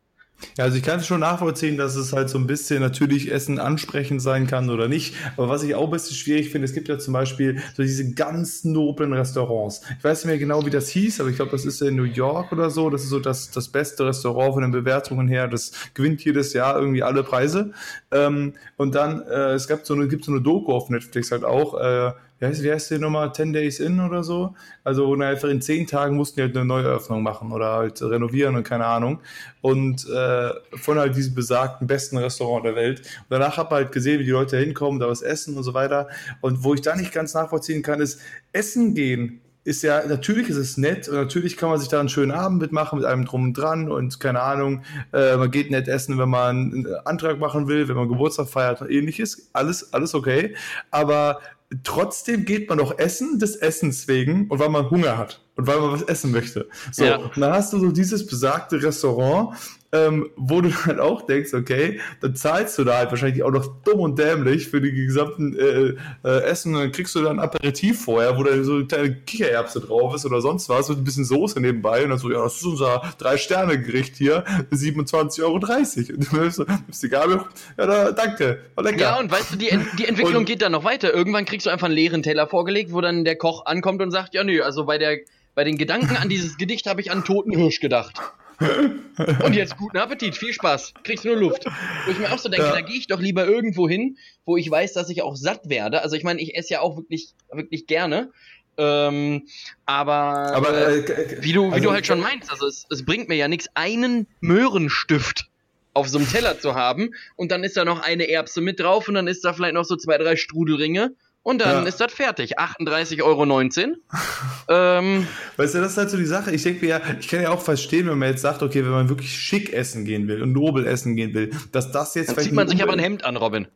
Ja, 0.58 0.64
also 0.64 0.76
ich 0.76 0.82
kann 0.82 1.00
es 1.00 1.06
schon 1.06 1.20
nachvollziehen, 1.20 1.76
dass 1.76 1.96
es 1.96 2.12
halt 2.12 2.28
so 2.28 2.38
ein 2.38 2.46
bisschen 2.46 2.80
natürlich 2.80 3.30
Essen 3.30 3.58
ansprechend 3.58 4.20
sein 4.20 4.46
kann 4.46 4.68
oder 4.70 4.88
nicht. 4.88 5.14
Aber 5.36 5.48
was 5.48 5.62
ich 5.62 5.74
auch 5.74 5.84
ein 5.84 5.90
bisschen 5.90 6.16
schwierig 6.16 6.50
finde, 6.50 6.66
es 6.66 6.74
gibt 6.74 6.88
ja 6.88 6.98
zum 6.98 7.14
Beispiel 7.14 7.60
so 7.74 7.82
diese 7.82 8.12
ganz 8.12 8.64
noblen 8.64 9.12
Restaurants. 9.12 9.82
Ich 9.98 10.04
weiß 10.04 10.24
nicht 10.24 10.30
mehr 10.30 10.38
genau, 10.38 10.64
wie 10.66 10.70
das 10.70 10.88
hieß, 10.88 11.20
aber 11.20 11.30
ich 11.30 11.36
glaube, 11.36 11.52
das 11.52 11.64
ist 11.64 11.80
in 11.80 11.96
New 11.96 12.04
York 12.04 12.52
oder 12.52 12.70
so. 12.70 12.90
Das 12.90 13.02
ist 13.02 13.10
so 13.10 13.20
das, 13.20 13.50
das 13.50 13.68
beste 13.68 14.06
Restaurant 14.06 14.54
von 14.54 14.62
den 14.62 14.72
Bewertungen 14.72 15.28
her. 15.28 15.48
Das 15.48 15.72
gewinnt 15.94 16.24
jedes 16.24 16.52
Jahr 16.52 16.78
irgendwie 16.78 17.02
alle 17.02 17.22
Preise. 17.22 17.72
Ähm, 18.10 18.54
und 18.76 18.94
dann, 18.94 19.22
äh, 19.22 19.52
es 19.52 19.68
gab 19.68 19.86
so 19.86 19.94
eine, 19.94 20.08
gibt 20.08 20.24
so 20.24 20.32
eine 20.32 20.42
Doku 20.42 20.72
auf 20.72 20.90
Netflix 20.90 21.30
halt 21.32 21.44
auch, 21.44 21.78
äh, 21.80 22.12
wie 22.38 22.46
heißt, 22.46 22.62
wie 22.62 22.70
heißt 22.70 22.90
die 22.90 22.98
Nummer, 22.98 23.32
10 23.32 23.52
Days 23.52 23.80
In 23.80 24.00
oder 24.00 24.22
so? 24.22 24.54
Also 24.84 25.14
einfach 25.14 25.48
in 25.48 25.62
zehn 25.62 25.86
Tagen 25.86 26.16
mussten 26.16 26.36
die 26.36 26.42
halt 26.42 26.56
eine 26.56 26.66
Neueröffnung 26.66 27.22
machen 27.22 27.50
oder 27.52 27.72
halt 27.72 28.02
renovieren 28.02 28.56
und 28.56 28.62
keine 28.62 28.86
Ahnung. 28.86 29.20
Und 29.62 30.06
äh, 30.08 30.50
von 30.74 30.98
halt 30.98 31.16
diesem 31.16 31.34
besagten 31.34 31.86
besten 31.86 32.18
Restaurant 32.18 32.64
der 32.66 32.76
Welt. 32.76 33.00
Und 33.00 33.30
danach 33.30 33.56
habe 33.56 33.68
ich 33.68 33.84
halt 33.84 33.92
gesehen, 33.92 34.20
wie 34.20 34.24
die 34.24 34.30
Leute 34.30 34.58
hinkommen, 34.58 35.00
da 35.00 35.08
was 35.08 35.22
essen 35.22 35.56
und 35.56 35.62
so 35.62 35.72
weiter. 35.72 36.08
Und 36.42 36.62
wo 36.62 36.74
ich 36.74 36.82
da 36.82 36.94
nicht 36.94 37.12
ganz 37.12 37.32
nachvollziehen 37.34 37.82
kann, 37.82 38.00
ist, 38.00 38.20
Essen 38.52 38.94
gehen 38.94 39.40
ist 39.66 39.82
ja, 39.82 40.06
natürlich 40.06 40.48
ist 40.48 40.58
es 40.58 40.76
nett 40.76 41.08
und 41.08 41.16
natürlich 41.16 41.56
kann 41.56 41.68
man 41.68 41.80
sich 41.80 41.88
da 41.88 41.98
einen 41.98 42.08
schönen 42.08 42.30
Abend 42.30 42.60
mitmachen, 42.60 43.00
mit 43.00 43.04
einem 43.06 43.24
drum 43.24 43.46
und 43.46 43.54
dran 43.54 43.90
und 43.90 44.20
keine 44.20 44.40
Ahnung, 44.40 44.82
äh, 45.12 45.36
man 45.36 45.50
geht 45.50 45.72
nett 45.72 45.88
essen, 45.88 46.18
wenn 46.18 46.28
man 46.28 46.72
einen 46.72 46.86
Antrag 47.04 47.40
machen 47.40 47.66
will, 47.66 47.88
wenn 47.88 47.96
man 47.96 48.08
Geburtstag 48.08 48.48
feiert 48.48 48.80
und 48.80 48.90
ähnliches. 48.92 49.50
Alles, 49.54 49.92
alles 49.92 50.14
okay. 50.14 50.54
Aber 50.92 51.40
trotzdem 51.82 52.44
geht 52.44 52.68
man 52.68 52.78
doch 52.78 52.98
essen 52.98 53.38
des 53.38 53.56
Essens 53.56 54.08
wegen 54.08 54.48
und 54.48 54.58
weil 54.58 54.68
man 54.68 54.90
Hunger 54.90 55.18
hat 55.18 55.44
und 55.56 55.66
weil 55.66 55.80
man 55.80 55.92
was 55.92 56.02
essen 56.02 56.30
möchte. 56.30 56.68
So, 56.92 57.04
ja. 57.04 57.16
und 57.16 57.36
dann 57.36 57.52
hast 57.52 57.72
du 57.72 57.78
so 57.78 57.90
dieses 57.90 58.26
besagte 58.26 58.82
Restaurant, 58.82 59.56
ähm, 59.92 60.30
wo 60.36 60.60
du 60.60 60.70
halt 60.86 60.98
auch 60.98 61.22
denkst, 61.22 61.54
okay, 61.54 62.00
dann 62.20 62.34
zahlst 62.34 62.78
du 62.78 62.84
da 62.84 62.98
halt 62.98 63.10
wahrscheinlich 63.10 63.42
auch 63.42 63.50
noch 63.50 63.82
dumm 63.84 64.00
und 64.00 64.18
dämlich 64.18 64.68
für 64.68 64.80
die 64.80 64.92
gesamten 64.92 65.56
äh, 65.56 65.94
äh, 66.24 66.42
Essen 66.42 66.74
und 66.74 66.80
dann 66.80 66.92
kriegst 66.92 67.14
du 67.14 67.22
dann 67.22 67.38
ein 67.38 67.44
Aperitif 67.44 68.04
vorher, 68.04 68.36
wo 68.36 68.42
da 68.42 68.62
so 68.62 68.74
eine 68.74 68.86
kleine 68.86 69.14
Kichererbse 69.14 69.80
drauf 69.80 70.14
ist 70.14 70.26
oder 70.26 70.40
sonst 70.40 70.68
was 70.68 70.88
mit 70.88 70.98
ein 70.98 71.04
bisschen 71.04 71.24
Soße 71.24 71.60
nebenbei 71.60 72.04
und 72.04 72.10
dann 72.10 72.18
so, 72.18 72.30
ja, 72.30 72.42
das 72.42 72.56
ist 72.56 72.64
unser 72.64 73.02
Drei-Sterne-Gericht 73.18 74.16
hier, 74.16 74.44
27,30 74.72 75.42
Euro. 75.42 75.54
Und 75.54 76.32
du 76.32 76.36
nimmst, 76.36 76.58
nimmst 76.58 77.02
die 77.02 77.08
Gabel, 77.08 77.42
ja, 77.78 77.86
da, 77.86 78.12
danke, 78.12 78.60
war 78.74 78.84
lecker. 78.84 79.00
Ja, 79.00 79.18
und 79.18 79.30
weißt 79.30 79.52
du, 79.52 79.56
die, 79.56 79.68
Ent 79.68 79.86
die 79.98 80.06
Entwicklung 80.06 80.38
und, 80.38 80.44
geht 80.44 80.62
dann 80.62 80.72
noch 80.72 80.84
weiter. 80.84 81.12
Irgendwann 81.12 81.44
kriegst 81.44 81.66
du 81.66 81.70
einfach 81.70 81.86
einen 81.86 81.94
leeren 81.94 82.22
Teller 82.22 82.46
vorgelegt, 82.46 82.92
wo 82.92 83.00
dann 83.00 83.24
der 83.24 83.36
Koch 83.36 83.66
ankommt 83.66 84.02
und 84.02 84.10
sagt, 84.10 84.34
ja, 84.34 84.44
nö, 84.44 84.62
also 84.62 84.84
bei 84.84 84.98
der 84.98 85.18
bei 85.56 85.64
den 85.64 85.78
Gedanken 85.78 86.16
an 86.16 86.28
dieses 86.28 86.58
Gedicht 86.58 86.86
habe 86.86 87.00
ich 87.00 87.10
an 87.10 87.24
toten 87.24 87.50
Hirsch 87.50 87.80
gedacht. 87.80 88.20
Und 88.58 89.54
jetzt 89.54 89.76
guten 89.76 89.98
Appetit, 89.98 90.34
viel 90.36 90.52
Spaß, 90.52 90.94
kriegst 91.02 91.24
nur 91.24 91.36
Luft. 91.36 91.66
Wo 92.04 92.10
ich 92.10 92.18
mir 92.18 92.32
auch 92.32 92.38
so 92.38 92.48
denke, 92.48 92.66
ja. 92.66 92.72
da 92.72 92.80
gehe 92.80 92.96
ich 92.96 93.06
doch 93.06 93.20
lieber 93.20 93.46
irgendwo 93.46 93.88
hin, 93.88 94.16
wo 94.44 94.56
ich 94.56 94.70
weiß, 94.70 94.92
dass 94.94 95.08
ich 95.10 95.22
auch 95.22 95.36
satt 95.36 95.68
werde. 95.68 96.02
Also 96.02 96.16
ich 96.16 96.24
meine, 96.24 96.40
ich 96.40 96.56
esse 96.56 96.74
ja 96.74 96.80
auch 96.80 96.96
wirklich, 96.96 97.34
wirklich 97.52 97.86
gerne. 97.86 98.30
Ähm, 98.78 99.46
aber, 99.86 100.54
aber 100.54 100.88
äh, 100.88 100.98
äh 100.98 101.42
wie 101.42 101.52
du, 101.52 101.68
wie 101.68 101.74
also, 101.74 101.84
du 101.84 101.92
halt 101.92 102.06
schon 102.06 102.20
meinst, 102.20 102.50
also 102.50 102.66
es, 102.66 102.86
es 102.90 103.04
bringt 103.04 103.28
mir 103.28 103.36
ja 103.36 103.48
nichts, 103.48 103.68
einen 103.74 104.26
Möhrenstift 104.40 105.48
auf 105.94 106.08
so 106.08 106.18
einem 106.18 106.28
Teller 106.28 106.60
zu 106.60 106.74
haben 106.74 107.14
und 107.36 107.50
dann 107.50 107.64
ist 107.64 107.76
da 107.78 107.86
noch 107.86 108.02
eine 108.02 108.28
Erbse 108.28 108.60
mit 108.60 108.78
drauf 108.78 109.08
und 109.08 109.14
dann 109.14 109.28
ist 109.28 109.44
da 109.44 109.54
vielleicht 109.54 109.74
noch 109.74 109.84
so 109.84 109.96
zwei, 109.96 110.18
drei 110.18 110.36
Strudelringe 110.36 111.14
und 111.46 111.60
dann 111.60 111.84
ja. 111.84 111.88
ist 111.88 112.00
das 112.00 112.12
fertig. 112.12 112.58
38,19 112.58 113.22
Euro. 113.22 113.44
ähm, 114.68 115.28
weißt 115.56 115.76
du, 115.76 115.78
das 115.78 115.92
ist 115.92 115.96
halt 115.96 116.10
so 116.10 116.16
die 116.16 116.26
Sache. 116.26 116.50
Ich 116.50 116.64
denke 116.64 116.84
mir 116.84 116.90
ja, 116.90 117.00
ich 117.20 117.28
kann 117.28 117.40
ja 117.40 117.50
auch 117.50 117.60
verstehen, 117.60 118.08
wenn 118.08 118.18
man 118.18 118.30
jetzt 118.30 118.42
sagt, 118.42 118.64
okay, 118.64 118.82
wenn 118.82 118.90
man 118.90 119.08
wirklich 119.08 119.32
schick 119.32 119.72
essen 119.72 120.04
gehen 120.04 120.26
will 120.26 120.42
und 120.42 120.50
nobel 120.50 120.88
essen 120.88 121.14
gehen 121.14 121.34
will, 121.34 121.52
dass 121.70 121.92
das 121.92 122.16
jetzt 122.16 122.30
dann 122.30 122.38
zieht 122.38 122.52
man 122.52 122.66
sich 122.66 122.82
aber 122.82 122.94
ein 122.94 122.98
Hemd 122.98 123.24
an, 123.24 123.36
Robin. 123.36 123.68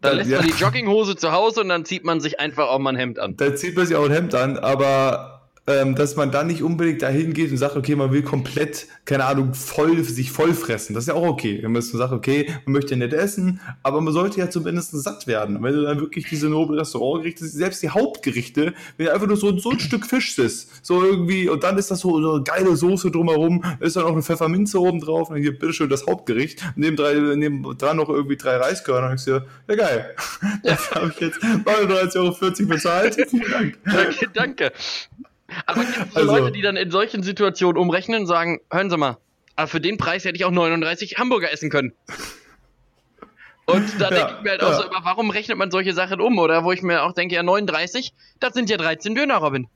Dann, 0.00 0.10
dann 0.10 0.16
lässt 0.16 0.30
ja. 0.30 0.38
man 0.38 0.48
die 0.48 0.54
Jogginghose 0.54 1.14
zu 1.14 1.30
Hause 1.30 1.60
und 1.60 1.68
dann 1.68 1.84
zieht 1.84 2.02
man 2.02 2.20
sich 2.20 2.40
einfach 2.40 2.66
auch 2.66 2.80
mal 2.80 2.90
ein 2.90 2.96
Hemd 2.96 3.20
an. 3.20 3.36
Dann 3.36 3.56
zieht 3.56 3.76
man 3.76 3.86
sich 3.86 3.94
auch 3.94 4.06
ein 4.06 4.10
Hemd 4.10 4.34
an, 4.34 4.58
aber 4.58 5.35
ähm, 5.66 5.94
dass 5.94 6.16
man 6.16 6.30
dann 6.30 6.46
nicht 6.46 6.62
unbedingt 6.62 7.02
dahin 7.02 7.32
geht 7.32 7.50
und 7.50 7.56
sagt, 7.56 7.76
okay, 7.76 7.96
man 7.96 8.12
will 8.12 8.22
komplett, 8.22 8.86
keine 9.04 9.24
Ahnung, 9.24 9.54
voll, 9.54 10.02
sich 10.04 10.30
voll 10.30 10.54
fressen. 10.54 10.94
Das 10.94 11.04
ist 11.04 11.08
ja 11.08 11.14
auch 11.14 11.26
okay. 11.26 11.58
Wenn 11.62 11.72
man 11.72 11.82
sagt, 11.82 12.12
okay, 12.12 12.52
man 12.64 12.74
möchte 12.74 12.96
nicht 12.96 13.12
essen, 13.12 13.60
aber 13.82 14.00
man 14.00 14.12
sollte 14.12 14.38
ja 14.38 14.50
zumindest 14.50 14.92
satt 14.92 15.26
werden. 15.26 15.62
Wenn 15.62 15.74
du 15.74 15.82
dann 15.82 16.00
wirklich 16.00 16.28
diese 16.28 16.48
noble 16.48 16.80
Restaurantgerichte, 16.80 17.46
selbst 17.46 17.82
die 17.82 17.90
Hauptgerichte, 17.90 18.74
wenn 18.96 19.08
einfach 19.08 19.26
nur 19.26 19.36
so, 19.36 19.56
so 19.58 19.70
ein 19.70 19.80
Stück 19.80 20.06
Fisch 20.06 20.38
ist, 20.38 20.84
so 20.84 21.04
irgendwie, 21.04 21.48
und 21.48 21.64
dann 21.64 21.78
ist 21.78 21.90
das 21.90 22.00
so, 22.00 22.20
so 22.20 22.34
eine 22.34 22.42
geile 22.44 22.76
Soße 22.76 23.10
drumherum, 23.10 23.64
ist 23.80 23.96
dann 23.96 24.04
auch 24.04 24.12
eine 24.12 24.22
Pfefferminze 24.22 24.80
oben 24.80 25.00
drauf, 25.00 25.28
und 25.28 25.36
dann 25.36 25.42
hier 25.42 25.58
bitteschön 25.58 25.88
das 25.88 26.06
Hauptgericht, 26.06 26.62
neben, 26.76 26.96
drei, 26.96 27.14
neben 27.14 27.76
dran 27.76 27.96
noch 27.96 28.08
irgendwie 28.08 28.36
drei 28.36 28.56
Reiskörner, 28.56 29.08
und 29.08 29.14
ich 29.14 29.22
so, 29.22 29.40
ja 29.68 29.74
geil, 29.74 30.14
das 30.62 30.90
habe 30.92 31.12
ich 31.12 31.20
jetzt 31.20 31.42
39,40 31.64 32.16
Euro 32.16 32.68
bezahlt. 32.68 33.14
Vielen 33.14 33.50
Dank. 33.50 33.78
Danke, 33.84 34.28
danke. 34.32 34.72
Aber 35.64 35.84
gibt 35.84 36.10
es 36.10 36.16
also, 36.16 36.36
Leute, 36.36 36.52
die 36.52 36.62
dann 36.62 36.76
in 36.76 36.90
solchen 36.90 37.22
Situationen 37.22 37.80
umrechnen 37.80 38.22
und 38.22 38.26
sagen, 38.26 38.60
hören 38.70 38.90
Sie 38.90 38.96
mal, 38.96 39.16
aber 39.56 39.68
für 39.68 39.80
den 39.80 39.96
Preis 39.96 40.24
hätte 40.24 40.36
ich 40.36 40.44
auch 40.44 40.50
39 40.50 41.18
Hamburger 41.18 41.50
essen 41.50 41.70
können. 41.70 41.92
Und 43.64 44.00
da 44.00 44.10
ja, 44.10 44.16
denke 44.16 44.34
ich 44.36 44.42
mir 44.44 44.50
halt 44.50 44.62
auch 44.62 44.70
ja. 44.70 44.76
so, 44.76 44.84
aber 44.84 45.04
warum 45.04 45.30
rechnet 45.30 45.58
man 45.58 45.70
solche 45.70 45.92
Sachen 45.92 46.20
um? 46.20 46.38
Oder 46.38 46.62
wo 46.62 46.70
ich 46.70 46.82
mir 46.82 47.02
auch 47.02 47.12
denke, 47.12 47.34
ja, 47.34 47.42
39, 47.42 48.12
das 48.38 48.54
sind 48.54 48.70
ja 48.70 48.76
13 48.76 49.14
Döner, 49.14 49.38
Robin. 49.38 49.66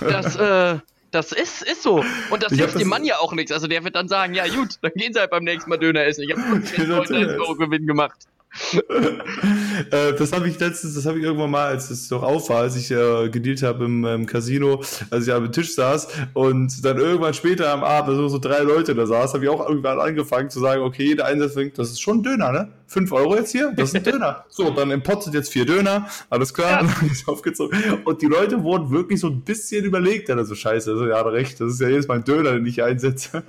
Das, 0.00 0.36
äh, 0.36 0.78
das 1.10 1.32
ist, 1.32 1.62
ist 1.62 1.82
so. 1.82 2.04
Und 2.30 2.42
das 2.42 2.52
ich 2.52 2.58
hilft 2.58 2.78
dem 2.78 2.88
Mann 2.88 3.04
ja 3.04 3.18
auch 3.18 3.32
nichts. 3.32 3.50
Also 3.50 3.66
der 3.66 3.82
wird 3.82 3.96
dann 3.96 4.08
sagen, 4.08 4.34
ja 4.34 4.46
gut, 4.46 4.74
dann 4.82 4.92
gehen 4.94 5.14
sie 5.14 5.20
halt 5.20 5.30
beim 5.30 5.44
nächsten 5.44 5.70
Mal 5.70 5.78
Döner 5.78 6.04
essen. 6.04 6.22
Ich 6.22 6.32
habe 6.32 6.42
39 6.76 7.40
Euro 7.40 7.54
Gewinn 7.54 7.86
gemacht. 7.86 8.18
äh, 9.90 10.12
das 10.14 10.32
habe 10.32 10.48
ich 10.48 10.58
letztens, 10.58 10.94
das 10.94 11.06
habe 11.06 11.18
ich 11.18 11.24
irgendwann 11.24 11.50
mal, 11.50 11.66
als 11.66 11.90
es 11.90 12.08
doch 12.08 12.22
auf 12.22 12.48
war, 12.50 12.62
als 12.62 12.76
ich 12.76 12.90
äh, 12.90 13.28
gedealt 13.28 13.62
habe 13.62 13.84
im, 13.84 14.04
im, 14.04 14.26
Casino, 14.26 14.82
als 15.10 15.26
ich 15.26 15.32
am 15.32 15.50
Tisch 15.50 15.74
saß 15.74 16.08
und 16.34 16.84
dann 16.84 16.98
irgendwann 16.98 17.34
später 17.34 17.72
am 17.72 17.82
Abend 17.82 18.16
so, 18.16 18.28
so 18.28 18.38
drei 18.38 18.60
Leute 18.60 18.94
da 18.94 19.06
saß, 19.06 19.34
habe 19.34 19.44
ich 19.44 19.50
auch 19.50 19.66
irgendwann 19.68 19.98
angefangen 19.98 20.50
zu 20.50 20.60
sagen, 20.60 20.82
okay, 20.82 21.04
jeder 21.04 21.26
Einsatz 21.26 21.54
fängt, 21.54 21.78
das 21.78 21.90
ist 21.90 22.00
schon 22.00 22.18
ein 22.18 22.22
Döner, 22.22 22.52
ne? 22.52 22.68
Fünf 22.86 23.12
Euro 23.12 23.36
jetzt 23.36 23.52
hier, 23.52 23.72
das 23.76 23.90
ist 23.90 23.96
ein 23.96 24.02
Döner. 24.12 24.44
So, 24.48 24.70
dann 24.70 24.90
im 24.90 25.02
Pot 25.02 25.22
sind 25.22 25.34
jetzt 25.34 25.52
vier 25.52 25.64
Döner, 25.64 26.08
alles 26.28 26.52
klar, 26.52 26.82
ja. 26.82 26.94
dann 27.00 27.10
ist 27.10 27.26
aufgezogen. 27.28 27.78
Und 28.04 28.20
die 28.20 28.26
Leute 28.26 28.62
wurden 28.62 28.90
wirklich 28.90 29.20
so 29.20 29.28
ein 29.28 29.42
bisschen 29.42 29.84
überlegt, 29.84 30.28
ja, 30.28 30.44
so 30.44 30.54
scheiße, 30.54 30.90
also, 30.90 31.06
ja, 31.06 31.20
recht, 31.22 31.60
das 31.60 31.74
ist 31.74 31.80
ja 31.80 31.88
jedes 31.88 32.08
Mal 32.08 32.16
ein 32.16 32.24
Döner, 32.24 32.52
den 32.52 32.66
ich 32.66 32.82
einsetze 32.82 33.42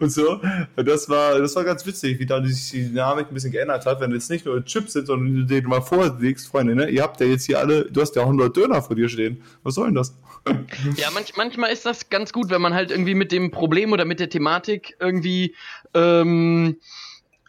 und 0.00 0.10
so. 0.10 0.40
Und 0.76 0.88
das 0.88 1.08
war, 1.08 1.38
das 1.38 1.54
war 1.56 1.64
ganz 1.64 1.84
witzig, 1.86 2.18
wie 2.18 2.26
da 2.26 2.42
sich 2.44 2.70
die 2.70 2.88
Dynamik 2.88 3.28
ein 3.28 3.34
bisschen 3.34 3.52
geändert 3.52 3.84
hat, 3.84 4.00
wenn 4.00 4.12
jetzt 4.12 4.30
nicht 4.30 4.46
nur 4.46 4.53
Chips 4.62 4.92
sind, 4.92 5.06
sondern 5.06 5.34
du 5.34 5.44
dir 5.44 5.66
mal 5.66 5.80
vorlegst, 5.80 6.48
Freunde, 6.48 6.74
ne? 6.74 6.88
Ihr 6.88 7.02
habt 7.02 7.20
ja 7.20 7.26
jetzt 7.26 7.44
hier 7.44 7.58
alle, 7.58 7.90
du 7.90 8.00
hast 8.00 8.14
ja 8.16 8.22
100 8.22 8.56
Döner 8.56 8.82
vor 8.82 8.96
dir 8.96 9.08
stehen. 9.08 9.42
Was 9.62 9.74
soll 9.74 9.86
denn 9.86 9.94
das? 9.94 10.14
Ja, 10.96 11.10
manch, 11.10 11.36
manchmal 11.36 11.72
ist 11.72 11.86
das 11.86 12.10
ganz 12.10 12.30
gut, 12.30 12.50
wenn 12.50 12.60
man 12.60 12.74
halt 12.74 12.90
irgendwie 12.90 13.14
mit 13.14 13.32
dem 13.32 13.50
Problem 13.50 13.92
oder 13.92 14.04
mit 14.04 14.20
der 14.20 14.28
Thematik 14.28 14.94
irgendwie 15.00 15.54
ähm, 15.94 16.76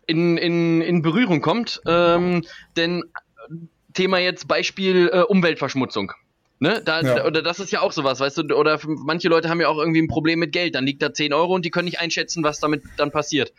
in, 0.08 0.38
in, 0.38 0.80
in 0.82 1.02
Berührung 1.02 1.42
kommt. 1.42 1.82
Ähm, 1.86 2.44
denn 2.78 3.04
Thema 3.94 4.20
jetzt 4.20 4.48
Beispiel 4.48 5.10
äh, 5.12 5.22
Umweltverschmutzung. 5.22 6.14
Ne? 6.60 6.82
Da, 6.86 7.02
ja. 7.02 7.26
Oder 7.26 7.42
das 7.42 7.60
ist 7.60 7.72
ja 7.72 7.82
auch 7.82 7.92
sowas, 7.92 8.20
weißt 8.20 8.38
du, 8.38 8.56
oder 8.56 8.80
manche 8.86 9.28
Leute 9.28 9.50
haben 9.50 9.60
ja 9.60 9.68
auch 9.68 9.78
irgendwie 9.78 10.02
ein 10.02 10.08
Problem 10.08 10.40
mit 10.40 10.54
Geld, 10.54 10.76
dann 10.76 10.86
liegt 10.86 11.02
da 11.02 11.14
10 11.14 11.34
Euro 11.34 11.54
und 11.54 11.66
die 11.66 11.70
können 11.70 11.86
nicht 11.86 12.00
einschätzen, 12.00 12.44
was 12.44 12.60
damit 12.60 12.84
dann 12.98 13.12
passiert. 13.12 13.52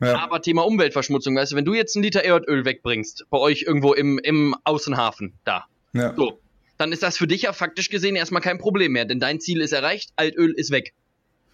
Ja. 0.00 0.18
Aber 0.18 0.42
Thema 0.42 0.66
Umweltverschmutzung, 0.66 1.36
weißt 1.36 1.52
du, 1.52 1.56
wenn 1.56 1.64
du 1.64 1.74
jetzt 1.74 1.96
einen 1.96 2.02
Liter 2.02 2.24
Erdöl 2.24 2.64
wegbringst, 2.64 3.26
bei 3.30 3.38
euch 3.38 3.62
irgendwo 3.62 3.92
im, 3.92 4.18
im 4.18 4.54
Außenhafen, 4.64 5.34
da, 5.44 5.66
ja. 5.92 6.14
so, 6.16 6.40
dann 6.78 6.92
ist 6.92 7.02
das 7.02 7.16
für 7.16 7.26
dich 7.26 7.42
ja 7.42 7.52
faktisch 7.52 7.88
gesehen 7.88 8.16
erstmal 8.16 8.42
kein 8.42 8.58
Problem 8.58 8.92
mehr, 8.92 9.04
denn 9.04 9.20
dein 9.20 9.40
Ziel 9.40 9.60
ist 9.60 9.72
erreicht, 9.72 10.10
Altöl 10.16 10.52
ist 10.52 10.70
weg. 10.70 10.94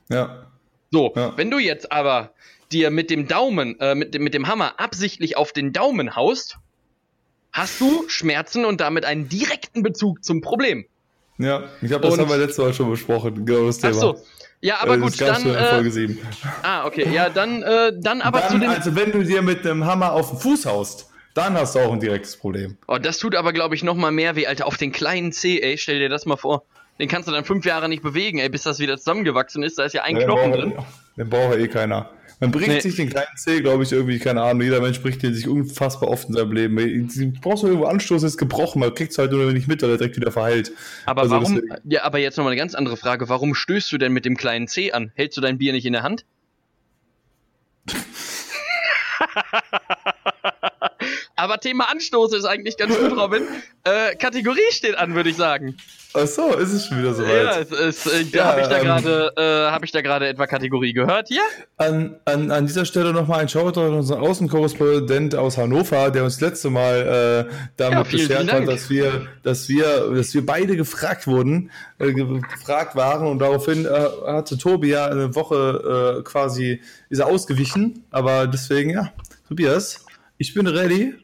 Ja. 0.09 0.47
So, 0.91 1.13
ja. 1.15 1.37
wenn 1.37 1.51
du 1.51 1.59
jetzt 1.59 1.93
aber 1.93 2.33
dir 2.73 2.91
mit 2.91 3.11
dem 3.11 3.29
Daumen, 3.29 3.79
äh, 3.81 3.95
mit, 3.95 4.15
dem, 4.15 4.23
mit 4.23 4.35
dem 4.35 4.47
Hammer 4.47 4.81
absichtlich 4.81 5.37
auf 5.37 5.53
den 5.53 5.73
Daumen 5.73 6.17
haust, 6.17 6.57
hast 7.53 7.81
du 7.81 8.09
Schmerzen 8.09 8.65
und 8.65 8.81
damit 8.81 9.05
einen 9.05 9.29
direkten 9.29 9.83
Bezug 9.83 10.25
zum 10.25 10.41
Problem. 10.41 10.87
Ja, 11.39 11.65
ich 11.81 11.89
glaube, 11.89 12.03
das 12.03 12.15
Und- 12.15 12.21
haben 12.21 12.31
wir 12.31 12.37
letztes 12.37 12.59
Mal 12.59 12.75
schon 12.75 12.91
besprochen, 12.91 13.45
genau 13.45 13.67
das 13.67 13.79
Ach 13.79 13.91
Thema. 13.91 14.01
so. 14.01 14.21
Ja, 14.61 14.77
aber 14.81 14.95
Äh, 14.95 14.99
gut, 14.99 15.21
dann. 15.21 15.41
schon 15.41 15.55
in 15.55 15.65
Folge 15.65 15.89
Äh, 15.89 15.93
7. 15.93 16.19
ah, 16.63 16.85
okay. 16.87 17.09
Ja, 17.13 17.31
dann, 17.31 17.63
äh, 17.63 17.93
dann 17.97 18.21
aber 18.23 18.43
zu 18.49 18.53
Dann, 18.55 18.61
den. 18.63 18.71
also 18.71 18.95
wenn 18.97 19.13
du 19.13 19.23
dir 19.23 19.41
mit 19.43 19.65
einem 19.67 19.85
Hammer 19.87 20.13
auf 20.13 20.31
den 20.31 20.39
Fuß 20.41 20.67
haust, 20.67 21.11
dann 21.35 21.55
hast 21.55 21.75
du 21.77 21.79
auch 21.81 21.93
ein 21.93 22.01
direktes 22.01 22.37
Problem. 22.37 22.77
Oh, 22.89 22.99
das 22.99 23.19
tut 23.19 23.37
aber, 23.37 23.53
glaube 23.53 23.77
ich, 23.77 23.85
noch 23.85 23.95
mal 23.95 24.11
mehr 24.11 24.35
weh, 24.35 24.47
Alter. 24.49 24.67
Auf 24.67 24.77
den 24.77 24.91
kleinen 24.91 25.31
C, 25.33 25.61
ey, 25.61 25.79
stell 25.79 26.01
dir 26.01 26.09
das 26.09 26.27
mal 26.27 26.37
vor. 26.37 26.65
Den 26.99 27.07
kannst 27.09 27.29
du 27.29 27.33
dann 27.33 27.45
fünf 27.45 27.65
Jahre 27.65 27.89
nicht 27.89 28.03
bewegen, 28.03 28.39
ey, 28.41 28.49
bis 28.49 28.65
das 28.65 28.81
wieder 28.81 28.97
zusammengewachsen 28.99 29.63
ist. 29.63 29.79
Da 29.79 29.85
ist 29.85 29.93
ja 29.93 30.03
ein 30.03 30.17
Ja, 30.17 30.25
Knochen 30.25 30.51
braucht- 30.51 30.61
drin. 30.63 30.75
Den 31.17 31.31
braucht 31.31 31.55
ja 31.55 31.61
eh 31.61 31.69
keiner. 31.69 32.11
Man 32.41 32.53
bricht 32.53 32.69
Nee. 32.69 32.79
sich 32.81 32.95
den 32.95 33.11
kleinen 33.11 33.37
Zeh, 33.37 33.61
glaube 33.63 33.83
ich, 33.83 33.91
irgendwie, 33.91 34.21
keine 34.21 34.43
Ahnung, 34.43 34.63
jeder 34.63 34.81
Mensch 34.81 35.03
bricht 35.03 35.25
den 35.25 35.35
sich 35.35 35.49
unfassbar 35.49 36.09
oft 36.09 36.29
in 36.29 36.35
seinem 36.35 36.53
Leben. 36.53 36.77
Du 37.09 37.33
brauchst 37.41 37.65
nur 37.65 37.73
irgendwo 37.73 37.89
Anstoß, 37.89 38.23
ist 38.23 38.39
gebrochen, 38.39 38.79
man 38.79 38.95
kriegt 38.95 39.11
es 39.11 39.19
halt 39.19 39.33
nur 39.33 39.53
nicht 39.53 39.67
mit, 39.67 39.83
weil 39.83 39.91
er 39.91 39.97
direkt 39.99 40.15
wieder 40.17 40.31
verheilt. 40.31 40.71
Aber 41.05 41.23
Also 41.23 41.35
warum, 41.35 41.55
deswegen- 41.57 41.75
ja, 41.91 42.05
aber 42.05 42.19
jetzt 42.19 42.37
nochmal 42.37 42.53
eine 42.53 42.61
ganz 42.61 42.77
andere 42.77 42.97
Frage. 42.97 43.29
Warum 43.29 43.57
stößt 43.57 43.91
du 43.91 43.99
denn 43.99 44.13
mit 44.13 44.25
dem 44.25 44.37
kleinen 44.37 44.69
C 44.69 44.93
an? 44.93 45.11
Hältst 45.17 45.37
du 45.37 45.41
dein 45.41 45.59
Bier 45.59 45.73
nicht 45.73 45.85
in 45.87 45.95
der 45.95 46.05
Hand? 46.05 46.25
aber 51.39 51.59
Thema 51.61 51.91
Anstoß 51.91 52.35
ist 52.35 52.45
eigentlich 52.45 52.77
ganz 52.77 52.97
gut, 52.99 53.17
Robin. 53.17 53.43
Äh, 53.85 54.15
Kategorie 54.17 54.61
steht 54.71 54.97
an, 54.99 55.15
würde 55.15 55.31
ich 55.31 55.37
sagen. 55.37 55.77
Ach 56.15 56.27
so, 56.27 56.55
ist 56.55 56.73
es 56.73 56.87
schon 56.87 56.99
wieder 56.99 57.09
Ja, 57.11 57.15
soweit. 57.15 57.71
es 57.71 58.05
ist, 58.05 58.13
äh, 58.13 58.23
Ja, 58.37 58.47
habe 58.47 58.63
ich 58.63 58.67
da 58.67 58.79
ähm, 58.79 58.85
gerade, 58.85 59.33
äh, 59.37 59.85
ich 59.85 59.93
da 59.93 60.01
gerade 60.01 60.27
etwa 60.27 60.47
Kategorie 60.47 60.93
gehört 60.95 61.29
hier? 61.29 61.43
An, 61.77 62.17
an, 62.25 62.51
an 62.51 62.67
dieser 62.67 62.85
Stelle 62.87 63.13
nochmal 63.13 63.41
ein 63.41 63.49
Shoutout 63.49 63.81
an 63.81 63.95
unseren 63.95 64.21
Außenkorrespondent 64.21 65.35
aus 65.35 65.59
Hannover, 65.59 66.11
der 66.11 66.25
uns 66.25 66.39
das 66.39 66.51
letzte 66.51 66.71
Mal 66.71 67.47
äh, 67.49 67.55
damit 67.77 67.99
Ja, 67.99 68.05
vielen, 68.05 68.29
beschert 68.29 68.51
vielen 68.51 68.63
hat, 68.63 68.69
dass 68.69 68.89
wir, 68.91 69.27
dass 69.43 69.69
wir, 69.69 70.11
dass 70.15 70.33
wir 70.35 70.45
beide 70.47 70.77
gefragt 70.77 71.27
wurden, 71.27 71.71
äh, 71.99 72.13
ge- 72.13 72.41
gefragt 72.41 72.97
waren 72.97 73.27
und 73.27 73.39
daraufhin 73.39 73.85
äh, 73.85 73.89
hatte 74.27 74.57
Tobi 74.59 74.89
ja 74.89 75.07
eine 75.07 75.35
Woche 75.35 76.19
äh, 76.19 76.23
quasi 76.23 76.81
ist 77.11 77.19
er 77.19 77.27
ausgewichen, 77.27 78.05
aber 78.11 78.47
deswegen 78.47 78.91
ja, 78.91 79.13
Tobias, 79.47 80.05
ich 80.39 80.55
bin 80.55 80.67
ready, 80.67 81.15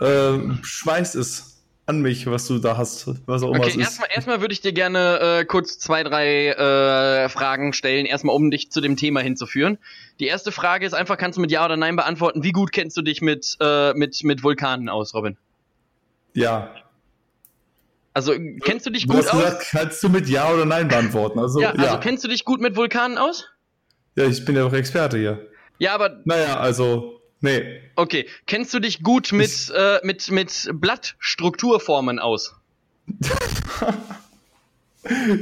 äh, 0.00 0.38
schmeiß 0.62 1.14
es 1.16 1.62
an 1.86 2.02
mich, 2.02 2.26
was 2.26 2.46
du 2.46 2.58
da 2.58 2.76
hast, 2.76 3.06
was 3.26 3.42
auch 3.42 3.50
immer 3.50 3.66
es 3.66 3.74
Okay, 3.74 3.80
ist. 3.80 3.86
erstmal, 3.86 4.08
erstmal 4.14 4.40
würde 4.42 4.52
ich 4.52 4.60
dir 4.60 4.72
gerne 4.74 5.20
äh, 5.40 5.44
kurz 5.46 5.78
zwei, 5.78 6.02
drei 6.04 6.48
äh, 6.48 7.28
Fragen 7.30 7.72
stellen, 7.72 8.04
erstmal 8.04 8.36
um 8.36 8.50
dich 8.50 8.70
zu 8.70 8.80
dem 8.82 8.96
Thema 8.96 9.20
hinzuführen. 9.20 9.78
Die 10.20 10.26
erste 10.26 10.52
Frage 10.52 10.84
ist 10.84 10.92
einfach, 10.92 11.16
kannst 11.16 11.38
du 11.38 11.40
mit 11.40 11.50
Ja 11.50 11.64
oder 11.64 11.76
Nein 11.78 11.96
beantworten, 11.96 12.42
wie 12.44 12.52
gut 12.52 12.72
kennst 12.72 12.96
du 12.98 13.02
dich 13.02 13.22
mit, 13.22 13.56
äh, 13.60 13.94
mit, 13.94 14.22
mit 14.22 14.42
Vulkanen 14.42 14.88
aus, 14.90 15.14
Robin? 15.14 15.36
ja. 16.34 16.74
Also 18.14 18.32
kennst 18.64 18.84
du 18.84 18.90
dich 18.90 19.06
Du 19.06 19.12
gut 19.14 19.18
hast 19.18 19.28
aus? 19.32 19.38
gesagt, 19.40 19.66
kannst 19.70 20.02
du 20.02 20.08
mit 20.08 20.28
Ja 20.28 20.50
oder 20.52 20.64
Nein 20.64 20.88
beantworten. 20.88 21.38
Also, 21.38 21.60
ja, 21.60 21.72
ja, 21.76 21.82
also 21.84 21.98
kennst 22.00 22.24
du 22.24 22.28
dich 22.28 22.44
gut 22.44 22.60
mit 22.60 22.74
Vulkanen 22.74 23.16
aus? 23.16 23.46
ja, 24.16 24.24
ich 24.24 24.44
bin 24.44 24.56
ja 24.56 24.62
doch 24.62 24.72
Experte 24.72 25.18
hier. 25.18 25.46
Ja, 25.78 25.94
aber 25.94 26.20
Naja, 26.24 26.58
also, 26.58 27.17
nee. 27.40 27.80
okay. 27.96 28.26
Kennst 28.46 28.72
du 28.74 28.80
dich 28.80 29.02
gut 29.02 29.32
mit, 29.32 29.72
äh, 29.74 30.00
mit, 30.02 30.30
mit 30.30 30.70
Blattstrukturformen 30.72 32.18
aus? 32.18 32.54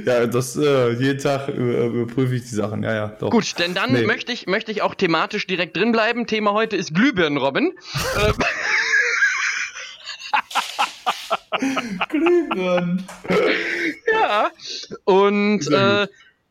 Ja, 0.04 0.26
das 0.26 0.56
äh, 0.56 0.90
jeden 0.92 1.18
Tag 1.18 1.48
äh, 1.48 1.52
überprüfe 1.52 2.34
ich 2.34 2.42
die 2.42 2.54
Sachen. 2.54 2.82
Ja, 2.82 2.94
ja, 2.94 3.08
doch. 3.08 3.30
Gut, 3.30 3.58
denn 3.58 3.74
dann 3.74 3.92
Nee. 3.92 4.04
möchte 4.06 4.30
ich, 4.30 4.46
möchte 4.46 4.70
ich 4.70 4.82
auch 4.82 4.94
thematisch 4.94 5.46
direkt 5.46 5.76
drin 5.76 5.92
bleiben. 5.92 6.26
Thema 6.26 6.52
heute 6.52 6.76
ist 6.76 6.94
Glühbirnen, 6.94 7.38
Robin. 7.38 7.72
äh, 8.16 8.32
Glühbirnen. 12.08 13.06
Ja. 14.12 14.50
Und 15.04 15.66
äh, 15.72 16.06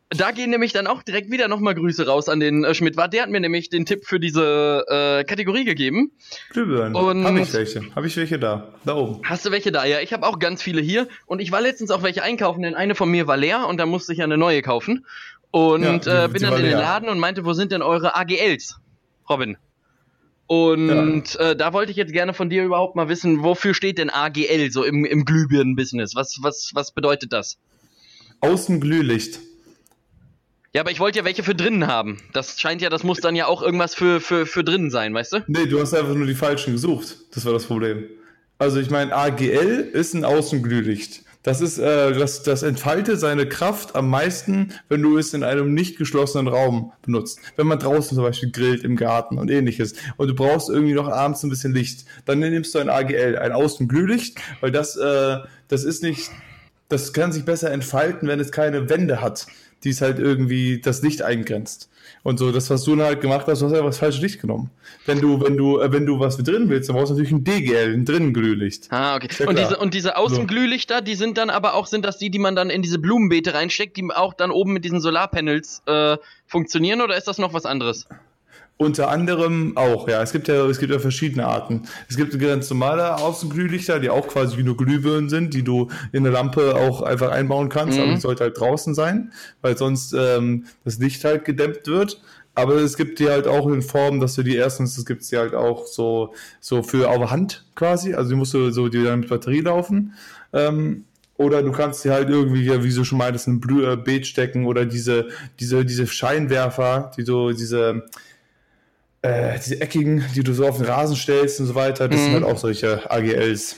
da 0.10 0.32
gehen 0.32 0.52
nämlich 0.52 0.72
dann 0.72 0.88
auch 0.88 1.02
direkt 1.04 1.32
wieder 1.32 1.48
nochmal 1.48 1.74
Grüße 1.76 2.06
raus 2.06 2.30
an 2.30 2.40
den 2.40 2.64
äh, 2.64 2.74
Schmidt. 2.76 2.96
War 2.96 3.08
der 3.08 3.24
hat 3.24 3.30
mir 3.30 3.40
nämlich 3.40 3.70
den 3.70 3.86
Tipp 3.86 4.06
für 4.06 4.20
diese 4.20 4.86
äh, 4.88 5.24
Kategorie 5.24 5.66
gegeben. 5.66 6.12
Glühbirnen. 6.52 7.26
Habe 7.26 7.40
ich 7.40 7.54
welche? 7.54 7.96
Habe 7.96 8.08
ich 8.08 8.16
welche 8.18 8.38
da? 8.38 8.74
Da 8.86 8.96
oben. 8.96 9.22
Hast 9.24 9.46
du 9.46 9.52
welche 9.52 9.72
da? 9.72 9.84
Ja, 9.86 10.00
ich 10.02 10.14
habe 10.14 10.28
auch 10.28 10.40
ganz 10.40 10.62
viele 10.62 10.82
hier. 10.82 11.08
Und 11.26 11.42
ich 11.42 11.52
war 11.52 11.62
letztens 11.62 11.92
auch 11.92 12.04
welche 12.04 12.24
einkaufen, 12.24 12.62
denn 12.62 12.76
eine 12.76 12.94
von 12.96 13.10
mir 13.10 13.28
war 13.28 13.38
leer 13.38 13.68
und 13.68 13.78
da 13.78 13.86
musste 13.86 14.14
ich 14.14 14.20
ja 14.20 14.26
eine 14.26 14.38
neue 14.38 14.62
kaufen. 14.62 15.06
Und 15.52 16.06
Ja, 16.06 16.26
äh, 16.26 16.28
bin 16.28 16.42
dann 16.42 16.54
in 16.54 16.64
den 16.64 16.72
leer. 16.72 16.80
Laden 16.80 17.10
und 17.10 17.20
meinte, 17.20 17.46
wo 17.46 17.54
sind 17.54 17.72
denn 17.72 17.82
eure 17.82 18.16
AGLs, 18.16 18.78
Robin? 19.30 19.58
Und 20.48 21.36
äh, 21.38 21.56
da 21.56 21.74
wollte 21.74 21.90
ich 21.92 21.98
jetzt 21.98 22.14
gerne 22.14 22.34
von 22.34 22.50
dir 22.52 22.64
überhaupt 22.64 22.96
mal 22.96 23.10
wissen, 23.10 23.42
wofür 23.42 23.74
steht 23.74 23.98
denn 23.98 24.12
AGL 24.12 24.70
so 24.70 24.84
im, 24.84 25.04
im 25.04 25.26
Glühbirnen-Business? 25.26 26.14
Was, 26.14 26.38
was, 26.42 26.72
was 26.76 26.92
bedeutet 26.92 27.34
das? 27.34 27.58
Außenglühlicht. 28.42 29.40
Ja, 30.76 30.82
aber 30.82 30.92
ich 30.92 31.00
wollte 31.00 31.20
ja 31.20 31.24
welche 31.24 31.42
für 31.42 31.56
drinnen 31.56 31.88
haben. 31.88 32.18
Das 32.34 32.60
scheint 32.60 32.82
ja, 32.82 32.90
das 32.90 33.06
muss 33.06 33.22
dann 33.22 33.34
ja 33.34 33.46
auch 33.46 33.62
irgendwas 33.62 33.96
für, 33.96 34.20
für, 34.20 34.46
für 34.46 34.62
drinnen 34.62 34.92
sein, 34.92 35.14
weißt 35.14 35.32
du? 35.32 35.38
Nee, 35.48 35.68
du 35.68 35.80
hast 35.80 35.94
einfach 35.94 36.14
nur 36.14 36.28
die 36.28 36.36
falschen 36.36 36.74
gesucht. 36.74 37.16
Das 37.34 37.46
war 37.46 37.54
das 37.54 37.64
Problem. 37.64 38.04
Also 38.58 38.82
ich 38.82 38.90
meine, 38.90 39.16
AGL 39.16 39.90
ist 39.94 40.14
ein 40.16 40.26
Außenglühlicht. 40.26 41.22
Das 41.44 41.62
ist, 41.62 41.78
äh, 41.78 42.12
das, 42.12 42.44
das 42.44 42.62
entfaltet 42.62 43.22
seine 43.22 43.48
Kraft 43.48 43.96
am 43.96 44.10
meisten, 44.10 44.74
wenn 44.90 45.02
du 45.02 45.18
es 45.18 45.34
in 45.34 45.46
einem 45.46 45.74
nicht 45.74 45.98
geschlossenen 45.98 46.50
Raum 46.50 46.92
benutzt. 47.04 47.40
Wenn 47.56 47.68
man 47.68 47.80
draußen 47.80 48.14
zum 48.14 48.26
Beispiel 48.26 48.52
grillt 48.52 48.84
im 48.84 48.98
Garten 48.98 49.38
und 49.38 49.50
ähnliches. 49.50 49.94
Und 50.18 50.28
du 50.28 50.36
brauchst 50.36 50.70
irgendwie 50.70 50.94
noch 50.94 51.08
abends 51.08 51.42
ein 51.44 51.50
bisschen 51.50 51.74
Licht. 51.74 52.04
Dann 52.26 52.40
nimmst 52.40 52.76
du 52.76 52.80
ein 52.80 52.90
AGL, 52.90 53.38
ein 53.38 53.54
Außenglühlicht, 53.54 54.40
weil 54.60 54.74
das, 54.74 54.98
äh, 54.98 55.38
das 55.70 55.86
ist 55.86 56.04
nicht, 56.04 56.32
das 56.90 57.14
kann 57.14 57.32
sich 57.32 57.46
besser 57.46 57.72
entfalten, 57.72 58.28
wenn 58.28 58.42
es 58.42 58.52
keine 58.52 58.90
Wände 58.90 59.22
hat, 59.22 59.48
die 59.86 59.92
es 59.92 60.02
halt 60.02 60.20
irgendwie 60.20 60.82
das 60.82 61.02
Licht 61.02 61.22
eingrenzt. 61.22 61.90
Und 62.24 62.40
so, 62.40 62.52
das, 62.52 62.70
was 62.70 62.84
du 62.84 62.96
dann 62.96 63.06
halt 63.06 63.22
gemacht 63.22 63.46
hast, 63.48 63.62
du 63.62 63.66
hast 63.66 63.74
einfach 63.74 63.86
das 63.86 64.00
falsche 64.00 64.22
Licht 64.22 64.42
genommen. 64.42 64.72
Wenn 65.06 65.22
du, 65.22 65.42
wenn 65.42 65.58
du, 65.58 65.80
äh, 65.80 65.92
wenn 65.92 66.06
du 66.06 66.20
was 66.20 66.38
drin 66.38 66.70
willst, 66.70 66.90
dann 66.90 66.96
brauchst 66.96 67.12
du 67.12 67.14
natürlich 67.14 67.32
ein 67.32 67.44
DGL, 67.44 67.94
ein 67.94 68.06
Drinnenglühlicht. 68.06 68.88
Ah, 68.92 69.16
okay. 69.16 69.30
Ja, 69.40 69.48
und, 69.48 69.60
diese, 69.60 69.78
und 69.78 69.94
diese 69.94 70.18
Außenglühlichter, 70.18 71.02
die 71.02 71.16
sind 71.16 71.38
dann 71.38 71.50
aber 71.50 71.76
auch, 71.76 71.86
sind 71.86 72.04
das 72.04 72.18
die, 72.18 72.32
die 72.32 72.40
man 72.40 72.56
dann 72.56 72.70
in 72.70 72.82
diese 72.82 73.00
Blumenbeete 73.00 73.54
reinsteckt, 73.54 73.96
die 73.98 74.06
auch 74.12 74.34
dann 74.34 74.52
oben 74.52 74.74
mit 74.74 74.84
diesen 74.84 75.02
Solarpanels 75.02 75.84
äh, 75.86 76.18
funktionieren 76.48 77.02
oder 77.02 77.16
ist 77.16 77.28
das 77.28 77.38
noch 77.38 77.54
was 77.54 77.66
anderes? 77.66 78.08
Unter 78.78 79.10
anderem 79.10 79.78
auch, 79.78 80.10
ja. 80.10 80.22
Es 80.22 80.34
gibt 80.34 80.50
ja, 80.50 80.66
es 80.66 80.80
gibt 80.80 80.92
ja 80.92 81.00
verschiedene 81.00 81.46
Arten. 81.48 81.84
Es 82.10 82.18
gibt 82.18 82.38
ganz 82.38 82.70
normale 82.70 83.16
Außenglühlichter, 83.16 84.02
die 84.02 84.10
auch 84.10 84.28
quasi 84.28 84.58
wie 84.58 84.64
nur 84.64 84.76
Glühbirnen 84.76 85.30
sind, 85.30 85.54
die 85.54 85.64
du 85.64 85.90
in 86.12 86.26
eine 86.26 86.32
Lampe 86.32 86.76
auch 86.76 87.02
einfach 87.02 87.32
einbauen 87.32 87.70
kannst, 87.70 87.98
Mhm. 87.98 88.04
aber 88.04 88.14
die 88.16 88.20
sollte 88.20 88.44
halt 88.44 88.60
draußen 88.60 88.94
sein, 88.94 89.32
weil 89.62 89.78
sonst 89.78 90.14
ähm, 90.18 90.66
das 90.84 90.98
Licht 91.00 91.24
halt 91.24 91.46
gedämmt 91.46 91.88
wird. 91.88 92.22
Aber 92.54 92.76
es 92.76 92.98
gibt 92.98 93.20
die 93.20 93.30
halt 93.30 93.48
auch 93.48 93.68
in 93.68 93.82
Form, 93.82 94.20
dass 94.20 94.36
du 94.36 94.44
die 94.44 94.56
erstens, 94.56 94.98
es 94.98 95.06
gibt 95.06 95.30
die 95.30 95.38
halt 95.38 95.54
auch 95.54 95.88
so, 95.88 96.34
so 96.60 96.84
für 96.84 97.10
auf 97.10 97.18
der 97.18 97.32
Hand 97.32 97.66
quasi, 97.76 98.14
also 98.14 98.30
die 98.30 98.36
musst 98.36 98.54
du 98.54 98.72
so, 98.72 98.90
die 98.90 99.04
dann 99.04 99.22
mit 99.22 99.30
Batterie 99.30 99.62
laufen. 99.62 100.14
Ähm, 100.52 101.06
oder 101.38 101.64
du 101.64 101.72
kannst 101.74 102.02
sie 102.02 102.12
halt 102.12 102.30
irgendwie, 102.30 102.70
wie 102.84 102.94
du 102.94 103.04
schon 103.04 103.18
meintest, 103.18 103.48
in 103.48 103.62
ein 103.62 103.84
äh, 103.84 103.96
Beet 103.98 104.26
stecken 104.26 104.66
oder 104.66 104.86
diese, 104.86 105.28
diese, 105.60 105.84
diese 105.84 106.08
Scheinwerfer, 106.08 107.12
die 107.18 107.24
so, 107.24 107.52
diese, 107.52 108.04
äh, 109.26 109.60
diese 109.60 109.82
eckigen, 109.82 110.24
die 110.36 110.44
du 110.44 110.54
so 110.54 110.68
auf 110.68 110.78
den 110.78 110.86
Rasen 110.86 111.16
stellst 111.16 111.60
und 111.60 111.66
so 111.68 111.76
weiter, 111.76 112.08
das 112.08 112.20
Mhm. 112.20 112.24
sind 112.26 112.34
halt 112.34 112.44
auch 112.46 112.58
solche 112.58 113.10
AGLs. 113.10 113.76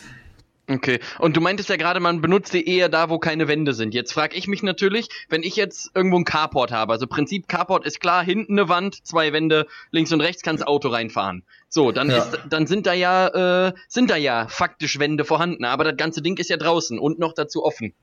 Okay. 0.69 0.99
Und 1.19 1.37
du 1.37 1.41
meintest 1.41 1.69
ja 1.69 1.77
gerade, 1.77 2.01
man 2.01 2.19
benutzt 2.19 2.53
die 2.53 2.67
eher 2.67 2.89
da, 2.89 3.09
wo 3.09 3.19
keine 3.19 3.47
Wände 3.47 3.73
sind. 3.73 3.93
Jetzt 3.93 4.11
frage 4.11 4.35
ich 4.35 4.47
mich 4.49 4.63
natürlich, 4.63 5.07
wenn 5.29 5.41
ich 5.41 5.55
jetzt 5.55 5.91
irgendwo 5.95 6.17
ein 6.17 6.25
Carport 6.25 6.73
habe, 6.73 6.91
also 6.91 7.07
Prinzip 7.07 7.47
Carport 7.47 7.85
ist 7.85 8.01
klar, 8.01 8.21
hinten 8.21 8.59
eine 8.59 8.67
Wand, 8.67 9.05
zwei 9.07 9.31
Wände, 9.31 9.65
links 9.91 10.11
und 10.11 10.19
rechts 10.19 10.41
kannst 10.43 10.67
Auto 10.67 10.89
reinfahren. 10.89 11.43
So, 11.69 11.93
dann 11.93 12.09
Ja. 12.09 12.17
ist, 12.17 12.39
dann 12.49 12.67
sind 12.67 12.85
da 12.85 12.91
ja, 12.91 13.67
äh, 13.67 13.73
sind 13.87 14.09
da 14.09 14.17
ja 14.17 14.47
faktisch 14.49 14.99
Wände 14.99 15.23
vorhanden, 15.23 15.63
aber 15.63 15.85
das 15.85 15.95
ganze 15.95 16.21
Ding 16.21 16.35
ist 16.37 16.49
ja 16.49 16.57
draußen 16.57 16.99
und 16.99 17.17
noch 17.17 17.31
dazu 17.33 17.63
offen. 17.63 17.93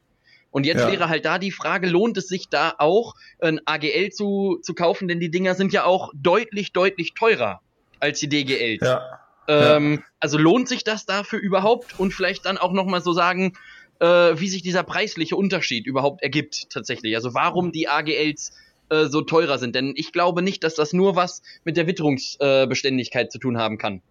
Und 0.54 0.66
jetzt 0.66 0.82
Ja. 0.82 0.92
wäre 0.92 1.08
halt 1.08 1.24
da 1.24 1.40
die 1.40 1.50
Frage, 1.50 1.88
lohnt 1.88 2.16
es 2.16 2.28
sich 2.28 2.48
da 2.48 2.74
auch 2.78 3.14
ein 3.40 3.60
AGL 3.64 4.10
zu, 4.10 4.60
zu 4.62 4.72
kaufen, 4.72 5.08
denn 5.08 5.18
die 5.18 5.28
Dinger 5.28 5.56
sind 5.56 5.72
ja 5.72 5.84
auch 5.84 6.12
deutlich, 6.14 6.72
deutlich 6.72 7.14
teurer 7.14 7.60
als 7.98 8.20
die 8.20 8.28
DGLs. 8.28 8.86
Ja. 8.86 9.20
Ähm, 9.48 10.04
Also 10.20 10.38
lohnt 10.38 10.68
sich 10.68 10.84
das 10.84 11.06
dafür 11.06 11.40
überhaupt? 11.40 11.98
Und 11.98 12.14
vielleicht 12.14 12.46
dann 12.46 12.56
auch 12.56 12.72
nochmal 12.72 13.00
so 13.00 13.12
sagen, 13.12 13.54
äh, 13.98 14.06
wie 14.06 14.48
sich 14.48 14.62
dieser 14.62 14.84
preisliche 14.84 15.34
Unterschied 15.34 15.88
überhaupt 15.88 16.22
ergibt 16.22 16.70
tatsächlich. 16.70 17.16
Also 17.16 17.34
warum 17.34 17.72
die 17.72 17.88
AGLs 17.88 18.52
äh, 18.90 19.06
so 19.06 19.22
teurer 19.22 19.58
sind. 19.58 19.74
Denn 19.74 19.92
ich 19.96 20.12
glaube 20.12 20.40
nicht, 20.40 20.62
dass 20.62 20.76
das 20.76 20.92
nur 20.92 21.16
was 21.16 21.42
mit 21.64 21.76
der 21.76 21.88
Witterungsbeständigkeit 21.88 23.26
äh, 23.26 23.28
zu 23.28 23.40
tun 23.40 23.58
haben 23.58 23.76
kann. 23.76 24.02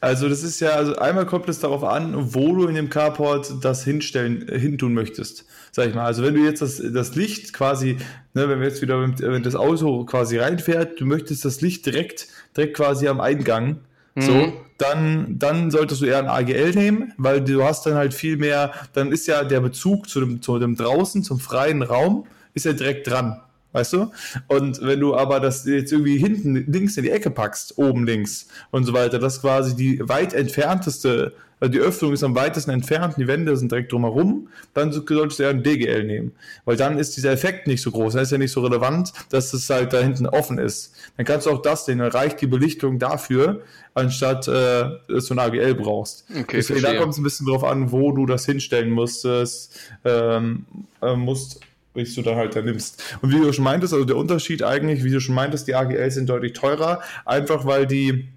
Also 0.00 0.28
das 0.28 0.42
ist 0.42 0.60
ja, 0.60 0.70
also 0.70 0.96
einmal 0.96 1.26
kommt 1.26 1.48
es 1.48 1.58
darauf 1.60 1.84
an, 1.84 2.34
wo 2.34 2.54
du 2.54 2.66
in 2.66 2.74
dem 2.74 2.88
Carport 2.88 3.52
das 3.62 3.84
hinstellen, 3.84 4.48
äh, 4.48 4.58
hintun 4.58 4.94
möchtest, 4.94 5.44
sag 5.72 5.88
ich 5.88 5.94
mal. 5.94 6.04
Also 6.06 6.22
wenn 6.22 6.34
du 6.34 6.40
jetzt 6.44 6.62
das, 6.62 6.80
das 6.82 7.14
Licht 7.14 7.52
quasi, 7.52 7.96
ne, 8.34 8.48
wenn 8.48 8.60
wir 8.60 8.68
jetzt 8.68 8.80
wieder, 8.80 8.98
mit- 9.06 9.20
wenn 9.20 9.42
das 9.42 9.54
Auto 9.54 10.04
quasi 10.04 10.38
reinfährt, 10.38 11.00
du 11.00 11.04
möchtest 11.06 11.44
das 11.44 11.60
Licht 11.60 11.84
direkt, 11.84 12.28
direkt 12.56 12.76
quasi 12.76 13.08
am 13.08 13.20
Eingang, 13.20 13.78
Mhm. 14.14 14.22
so, 14.22 14.52
dann, 14.78 15.38
dann 15.38 15.70
solltest 15.70 16.00
du 16.00 16.06
eher 16.06 16.18
ein 16.18 16.28
AGL 16.28 16.70
nehmen, 16.74 17.12
weil 17.18 17.42
du 17.42 17.62
hast 17.62 17.84
dann 17.84 17.94
halt 17.94 18.14
viel 18.14 18.38
mehr, 18.38 18.72
dann 18.94 19.12
ist 19.12 19.26
ja 19.26 19.44
der 19.44 19.60
Bezug 19.60 20.08
zu 20.08 20.20
dem, 20.20 20.40
zu 20.40 20.58
dem 20.58 20.74
draußen, 20.76 21.22
zum 21.22 21.38
freien 21.38 21.82
Raum, 21.82 22.24
ist 22.54 22.64
ja 22.64 22.72
direkt 22.72 23.08
dran. 23.08 23.40
Weißt 23.76 23.92
du? 23.92 24.10
Und 24.48 24.80
wenn 24.80 25.00
du 25.00 25.14
aber 25.14 25.38
das 25.38 25.66
jetzt 25.66 25.92
irgendwie 25.92 26.16
hinten 26.16 26.54
links 26.72 26.96
in 26.96 27.02
die 27.02 27.10
Ecke 27.10 27.30
packst, 27.30 27.76
oben 27.76 28.06
links 28.06 28.48
und 28.70 28.84
so 28.84 28.94
weiter, 28.94 29.18
das 29.18 29.34
ist 29.34 29.40
quasi 29.42 29.76
die 29.76 30.00
weit 30.08 30.32
entfernteste, 30.32 31.34
also 31.60 31.72
die 31.72 31.78
Öffnung 31.80 32.14
ist 32.14 32.24
am 32.24 32.34
weitesten 32.34 32.70
entfernt, 32.70 33.16
die 33.18 33.26
Wände 33.26 33.54
sind 33.54 33.70
direkt 33.70 33.92
drumherum, 33.92 34.48
dann 34.72 34.92
solltest 34.92 35.38
du 35.38 35.42
ja 35.42 35.50
ein 35.50 35.62
DGL 35.62 36.04
nehmen. 36.04 36.32
Weil 36.64 36.78
dann 36.78 36.98
ist 36.98 37.18
dieser 37.18 37.32
Effekt 37.32 37.66
nicht 37.66 37.82
so 37.82 37.90
groß, 37.90 38.14
dann 38.14 38.22
ist 38.22 38.32
ja 38.32 38.38
nicht 38.38 38.52
so 38.52 38.62
relevant, 38.62 39.12
dass 39.28 39.52
es 39.52 39.68
halt 39.68 39.92
da 39.92 40.00
hinten 40.00 40.26
offen 40.26 40.56
ist. 40.56 40.94
Dann 41.18 41.26
kannst 41.26 41.44
du 41.44 41.50
auch 41.50 41.60
das 41.60 41.86
nehmen, 41.86 42.00
dann 42.00 42.12
reicht 42.12 42.40
die 42.40 42.46
Belichtung 42.46 42.98
dafür, 42.98 43.60
anstatt 43.92 44.48
äh, 44.48 44.88
dass 45.06 45.26
du 45.26 45.34
ein 45.34 45.38
AGL 45.38 45.74
brauchst. 45.74 46.24
Okay, 46.30 46.56
Deswegen, 46.56 46.80
da 46.80 46.94
kommt 46.96 47.12
es 47.12 47.18
ein 47.18 47.24
bisschen 47.24 47.46
drauf 47.46 47.62
an, 47.62 47.92
wo 47.92 48.12
du 48.12 48.24
das 48.24 48.46
hinstellen 48.46 48.88
musstest, 48.88 49.78
ähm, 50.02 50.64
äh, 51.02 51.14
musst 51.14 51.60
welches 51.96 52.14
du 52.14 52.22
dann 52.22 52.36
halt 52.36 52.54
da 52.54 52.62
nimmst. 52.62 53.02
Und 53.22 53.32
wie 53.32 53.40
du 53.40 53.52
schon 53.52 53.64
meintest, 53.64 53.92
also 53.92 54.04
der 54.04 54.16
Unterschied 54.16 54.62
eigentlich, 54.62 55.02
wie 55.04 55.10
du 55.10 55.20
schon 55.20 55.34
meintest, 55.34 55.66
die 55.66 55.74
AGLs 55.74 56.14
sind 56.14 56.28
deutlich 56.28 56.52
teurer, 56.52 57.00
einfach 57.24 57.64
weil 57.64 57.86
die, 57.86 58.28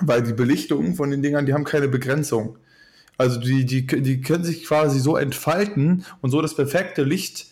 weil 0.00 0.22
die 0.22 0.32
Belichtungen 0.32 0.94
von 0.94 1.10
den 1.10 1.22
Dingern, 1.22 1.46
die 1.46 1.54
haben 1.54 1.64
keine 1.64 1.88
Begrenzung. 1.88 2.58
Also 3.16 3.40
die, 3.40 3.64
die, 3.64 3.86
die 3.86 4.20
können 4.20 4.44
sich 4.44 4.64
quasi 4.64 5.00
so 5.00 5.16
entfalten 5.16 6.04
und 6.20 6.30
so 6.30 6.40
das 6.40 6.54
perfekte 6.54 7.02
Licht 7.02 7.46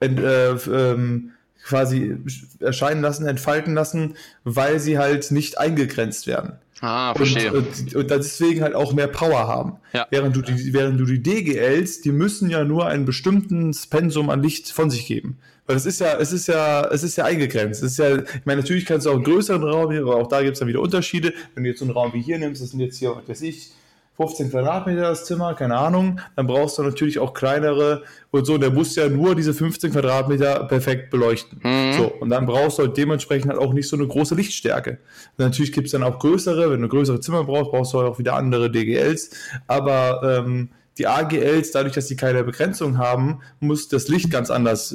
äh, 0.00 0.06
äh, 0.06 0.58
ähm, 0.72 1.32
quasi 1.64 2.16
erscheinen 2.60 3.02
lassen, 3.02 3.26
entfalten 3.26 3.74
lassen, 3.74 4.16
weil 4.44 4.80
sie 4.80 4.98
halt 4.98 5.30
nicht 5.30 5.58
eingegrenzt 5.58 6.26
werden. 6.26 6.54
Ah, 6.80 7.14
verstehe. 7.14 7.52
Und, 7.52 7.66
und, 7.66 7.94
und 7.94 8.10
deswegen 8.10 8.62
halt 8.62 8.74
auch 8.74 8.92
mehr 8.92 9.08
Power 9.08 9.48
haben. 9.48 9.78
Ja. 9.92 10.06
Während, 10.10 10.36
du 10.36 10.42
die, 10.42 10.72
während 10.72 11.00
du 11.00 11.04
die 11.04 11.22
DGLs, 11.22 12.02
die 12.02 12.12
müssen 12.12 12.50
ja 12.50 12.64
nur 12.64 12.86
ein 12.86 13.04
bestimmtes 13.04 13.86
Pensum 13.86 14.30
an 14.30 14.42
Licht 14.42 14.70
von 14.70 14.90
sich 14.90 15.06
geben. 15.06 15.38
Weil 15.66 15.76
es 15.76 15.86
ist 15.86 16.00
ja, 16.00 16.16
es 16.18 16.32
ist 16.32 16.46
ja, 16.46 16.88
es 16.88 17.02
ist 17.02 17.16
ja 17.16 17.24
eingegrenzt. 17.24 17.82
Es 17.82 17.92
ist 17.92 17.98
ja, 17.98 18.16
ich 18.16 18.46
meine, 18.46 18.62
natürlich 18.62 18.86
kannst 18.86 19.06
du 19.06 19.10
auch 19.10 19.16
einen 19.16 19.24
größeren 19.24 19.62
Raum 19.62 19.90
hier, 19.90 20.02
aber 20.02 20.16
auch 20.16 20.28
da 20.28 20.40
gibt 20.40 20.54
es 20.54 20.60
dann 20.60 20.68
wieder 20.68 20.80
Unterschiede. 20.80 21.34
Wenn 21.54 21.64
du 21.64 21.70
jetzt 21.70 21.80
so 21.80 21.84
einen 21.84 21.92
Raum 21.92 22.12
wie 22.14 22.22
hier 22.22 22.38
nimmst, 22.38 22.62
das 22.62 22.70
sind 22.70 22.80
jetzt 22.80 22.96
hier, 22.96 23.14
was 23.14 23.28
weiß 23.28 23.42
ich, 23.42 23.70
15 24.18 24.50
Quadratmeter 24.50 25.02
das 25.02 25.24
Zimmer, 25.26 25.54
keine 25.54 25.78
Ahnung, 25.78 26.20
dann 26.34 26.48
brauchst 26.48 26.76
du 26.76 26.82
natürlich 26.82 27.20
auch 27.20 27.32
kleinere 27.32 28.02
und 28.32 28.44
so, 28.44 28.58
der 28.58 28.70
muss 28.70 28.96
ja 28.96 29.08
nur 29.08 29.36
diese 29.36 29.54
15 29.54 29.92
Quadratmeter 29.92 30.64
perfekt 30.64 31.10
beleuchten. 31.10 31.60
Mhm. 31.62 31.92
So, 31.92 32.12
und 32.20 32.28
dann 32.30 32.44
brauchst 32.44 32.78
du 32.78 32.82
halt 32.82 32.96
dementsprechend 32.96 33.48
halt 33.50 33.60
auch 33.60 33.72
nicht 33.72 33.88
so 33.88 33.96
eine 33.96 34.08
große 34.08 34.34
Lichtstärke. 34.34 34.98
Und 35.36 35.44
natürlich 35.44 35.70
gibt 35.70 35.86
es 35.86 35.92
dann 35.92 36.02
auch 36.02 36.18
größere, 36.18 36.68
wenn 36.68 36.82
du 36.82 36.88
größere 36.88 37.20
Zimmer 37.20 37.44
brauchst, 37.44 37.70
brauchst 37.70 37.94
du 37.94 37.98
halt 37.98 38.10
auch 38.10 38.18
wieder 38.18 38.34
andere 38.34 38.72
DGLs, 38.72 39.30
aber 39.68 40.20
ähm, 40.44 40.70
die 40.98 41.06
AGLs, 41.06 41.70
dadurch, 41.70 41.94
dass 41.94 42.08
sie 42.08 42.16
keine 42.16 42.42
Begrenzung 42.42 42.98
haben, 42.98 43.40
muss 43.60 43.88
das 43.88 44.08
Licht 44.08 44.30
ganz 44.30 44.50
anders, 44.50 44.94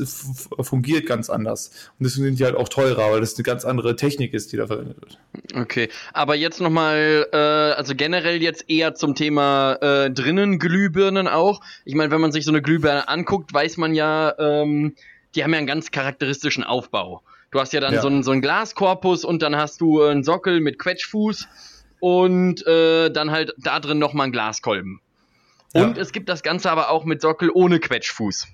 fungiert 0.59 1.05
ganz 1.05 1.29
anders. 1.29 1.71
Und 1.97 2.05
deswegen 2.05 2.25
sind 2.25 2.39
die 2.39 2.45
halt 2.45 2.55
auch 2.55 2.67
teurer, 2.67 3.11
weil 3.11 3.21
das 3.21 3.35
eine 3.35 3.43
ganz 3.43 3.63
andere 3.63 3.95
Technik 3.95 4.33
ist, 4.33 4.51
die 4.51 4.57
da 4.57 4.67
verwendet 4.67 4.97
wird. 5.01 5.19
Okay, 5.55 5.89
aber 6.13 6.35
jetzt 6.35 6.59
nochmal, 6.59 7.27
äh, 7.31 7.37
also 7.37 7.95
generell 7.95 8.41
jetzt 8.41 8.69
eher 8.69 8.95
zum 8.95 9.15
Thema 9.15 9.73
äh, 9.81 10.11
drinnen 10.11 10.59
Glühbirnen 10.59 11.27
auch. 11.27 11.61
Ich 11.85 11.95
meine, 11.95 12.11
wenn 12.11 12.21
man 12.21 12.31
sich 12.31 12.43
so 12.43 12.51
eine 12.51 12.61
Glühbirne 12.61 13.07
anguckt, 13.07 13.53
weiß 13.53 13.77
man 13.77 13.95
ja, 13.95 14.33
ähm, 14.37 14.95
die 15.35 15.43
haben 15.43 15.51
ja 15.51 15.57
einen 15.57 15.67
ganz 15.67 15.91
charakteristischen 15.91 16.63
Aufbau. 16.63 17.23
Du 17.51 17.59
hast 17.59 17.71
ja 17.71 17.79
dann 17.79 17.93
ja. 17.93 18.01
So, 18.01 18.07
einen, 18.07 18.23
so 18.23 18.31
einen 18.31 18.41
Glaskorpus 18.41 19.23
und 19.23 19.41
dann 19.41 19.55
hast 19.55 19.79
du 19.79 20.01
einen 20.01 20.23
Sockel 20.23 20.59
mit 20.59 20.79
Quetschfuß 20.79 21.47
und 21.99 22.65
äh, 22.67 23.09
dann 23.11 23.31
halt 23.31 23.53
da 23.57 23.79
drin 23.79 23.99
nochmal 23.99 24.25
einen 24.25 24.33
Glaskolben. 24.33 24.99
Und 25.73 25.97
es 25.97 26.11
gibt 26.11 26.29
das 26.29 26.43
Ganze 26.43 26.69
aber 26.71 26.89
auch 26.89 27.03
mit 27.03 27.21
Sockel 27.21 27.49
ohne 27.53 27.79
Quetschfuß. 27.79 28.47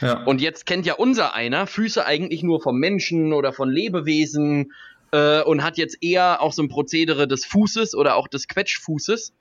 Ja. 0.00 0.22
Und 0.24 0.40
jetzt 0.40 0.66
kennt 0.66 0.86
ja 0.86 0.94
unser 0.94 1.34
einer 1.34 1.66
Füße 1.66 2.04
eigentlich 2.04 2.42
nur 2.42 2.60
vom 2.60 2.78
Menschen 2.78 3.32
oder 3.32 3.52
von 3.52 3.70
Lebewesen 3.70 4.72
äh, 5.12 5.42
und 5.42 5.62
hat 5.62 5.78
jetzt 5.78 6.02
eher 6.02 6.40
auch 6.40 6.52
so 6.52 6.62
ein 6.62 6.68
Prozedere 6.68 7.26
des 7.26 7.44
Fußes 7.46 7.94
oder 7.94 8.16
auch 8.16 8.28
des 8.28 8.48
Quetschfußes. 8.48 9.32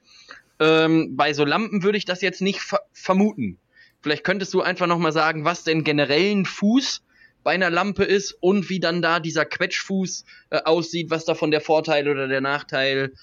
Ähm, 0.59 1.15
bei 1.15 1.33
so 1.33 1.45
Lampen 1.45 1.83
würde 1.83 1.97
ich 1.97 2.05
das 2.05 2.21
jetzt 2.21 2.41
nicht 2.41 2.61
ver 2.61 2.79
vermuten. 2.93 3.59
Vielleicht 4.01 4.23
könntest 4.23 4.53
du 4.53 4.61
einfach 4.61 4.87
nochmal 4.87 5.11
sagen, 5.11 5.45
was 5.45 5.63
denn 5.63 5.83
generell 5.83 6.31
ein 6.31 6.45
Fuß 6.45 7.03
bei 7.43 7.51
einer 7.51 7.69
Lampe 7.69 8.03
ist 8.03 8.37
und 8.39 8.69
wie 8.69 8.79
dann 8.79 9.01
da 9.01 9.19
dieser 9.19 9.45
Quetschfuß 9.45 10.25
äh, 10.51 10.61
aussieht, 10.63 11.09
was 11.09 11.25
davon 11.25 11.51
der 11.51 11.61
Vorteil 11.61 12.07
oder 12.07 12.27
der 12.27 12.41
Nachteil 12.41 13.13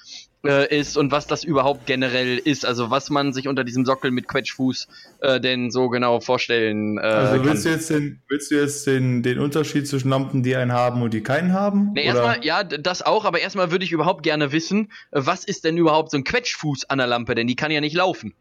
äh, 0.44 0.76
ist 0.76 0.96
und 0.96 1.12
was 1.12 1.26
das 1.26 1.44
überhaupt 1.44 1.86
generell 1.86 2.38
ist. 2.38 2.66
Also 2.66 2.90
was 2.90 3.10
man 3.10 3.32
sich 3.32 3.48
unter 3.48 3.64
diesem 3.64 3.84
Sockel 3.84 4.10
mit 4.10 4.28
Quetschfuß 4.28 4.88
äh, 5.20 5.40
denn 5.40 5.70
so 5.70 5.88
genau 5.88 6.20
vorstellen 6.20 6.98
äh, 6.98 7.02
Also 7.02 7.44
willst 7.44 7.64
kann. 7.64 7.72
du 7.72 7.78
jetzt, 7.78 7.90
den, 7.90 8.22
willst 8.28 8.50
du 8.50 8.54
jetzt 8.56 8.86
den, 8.86 9.22
den 9.22 9.38
Unterschied 9.38 9.86
zwischen 9.86 10.08
Lampen, 10.08 10.42
die 10.42 10.56
einen 10.56 10.72
haben 10.72 11.02
und 11.02 11.14
die 11.14 11.22
keinen 11.22 11.52
haben? 11.52 11.92
Nee, 11.94 12.04
erstmal, 12.04 12.44
ja, 12.44 12.64
das 12.64 13.02
auch, 13.02 13.24
aber 13.24 13.40
erstmal 13.40 13.70
würde 13.70 13.84
ich 13.84 13.92
überhaupt 13.92 14.22
gerne 14.22 14.52
wissen, 14.52 14.90
was 15.10 15.44
ist 15.44 15.64
denn 15.64 15.76
überhaupt 15.76 16.10
so 16.10 16.16
ein 16.16 16.24
Quetschfuß 16.24 16.86
an 16.90 16.98
der 16.98 17.06
Lampe, 17.06 17.34
denn 17.34 17.46
die 17.46 17.56
kann 17.56 17.70
ja 17.70 17.80
nicht 17.80 17.94
laufen. 17.94 18.34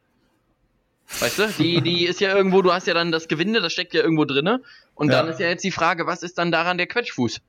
Weißt 1.20 1.40
du, 1.40 1.48
die, 1.60 1.82
die 1.82 2.06
ist 2.08 2.22
ja 2.22 2.36
irgendwo, 2.36 2.62
du 2.62 2.72
hast 2.72 2.88
ja 2.88 2.94
dann 2.94 3.12
das 3.12 3.28
Gewinde, 3.28 3.62
das 3.62 3.74
steckt 3.74 3.94
ja 3.94 4.02
irgendwo 4.02 4.26
drinne. 4.26 4.62
Und 4.96 5.12
ja. 5.12 5.22
dann 5.22 5.32
ist 5.32 5.40
ja 5.40 5.48
jetzt 5.48 5.64
die 5.64 5.72
Frage, 5.72 6.06
was 6.06 6.24
ist 6.24 6.38
dann 6.38 6.52
daran 6.52 6.78
der 6.78 6.88
Quetschfuß? 6.88 7.42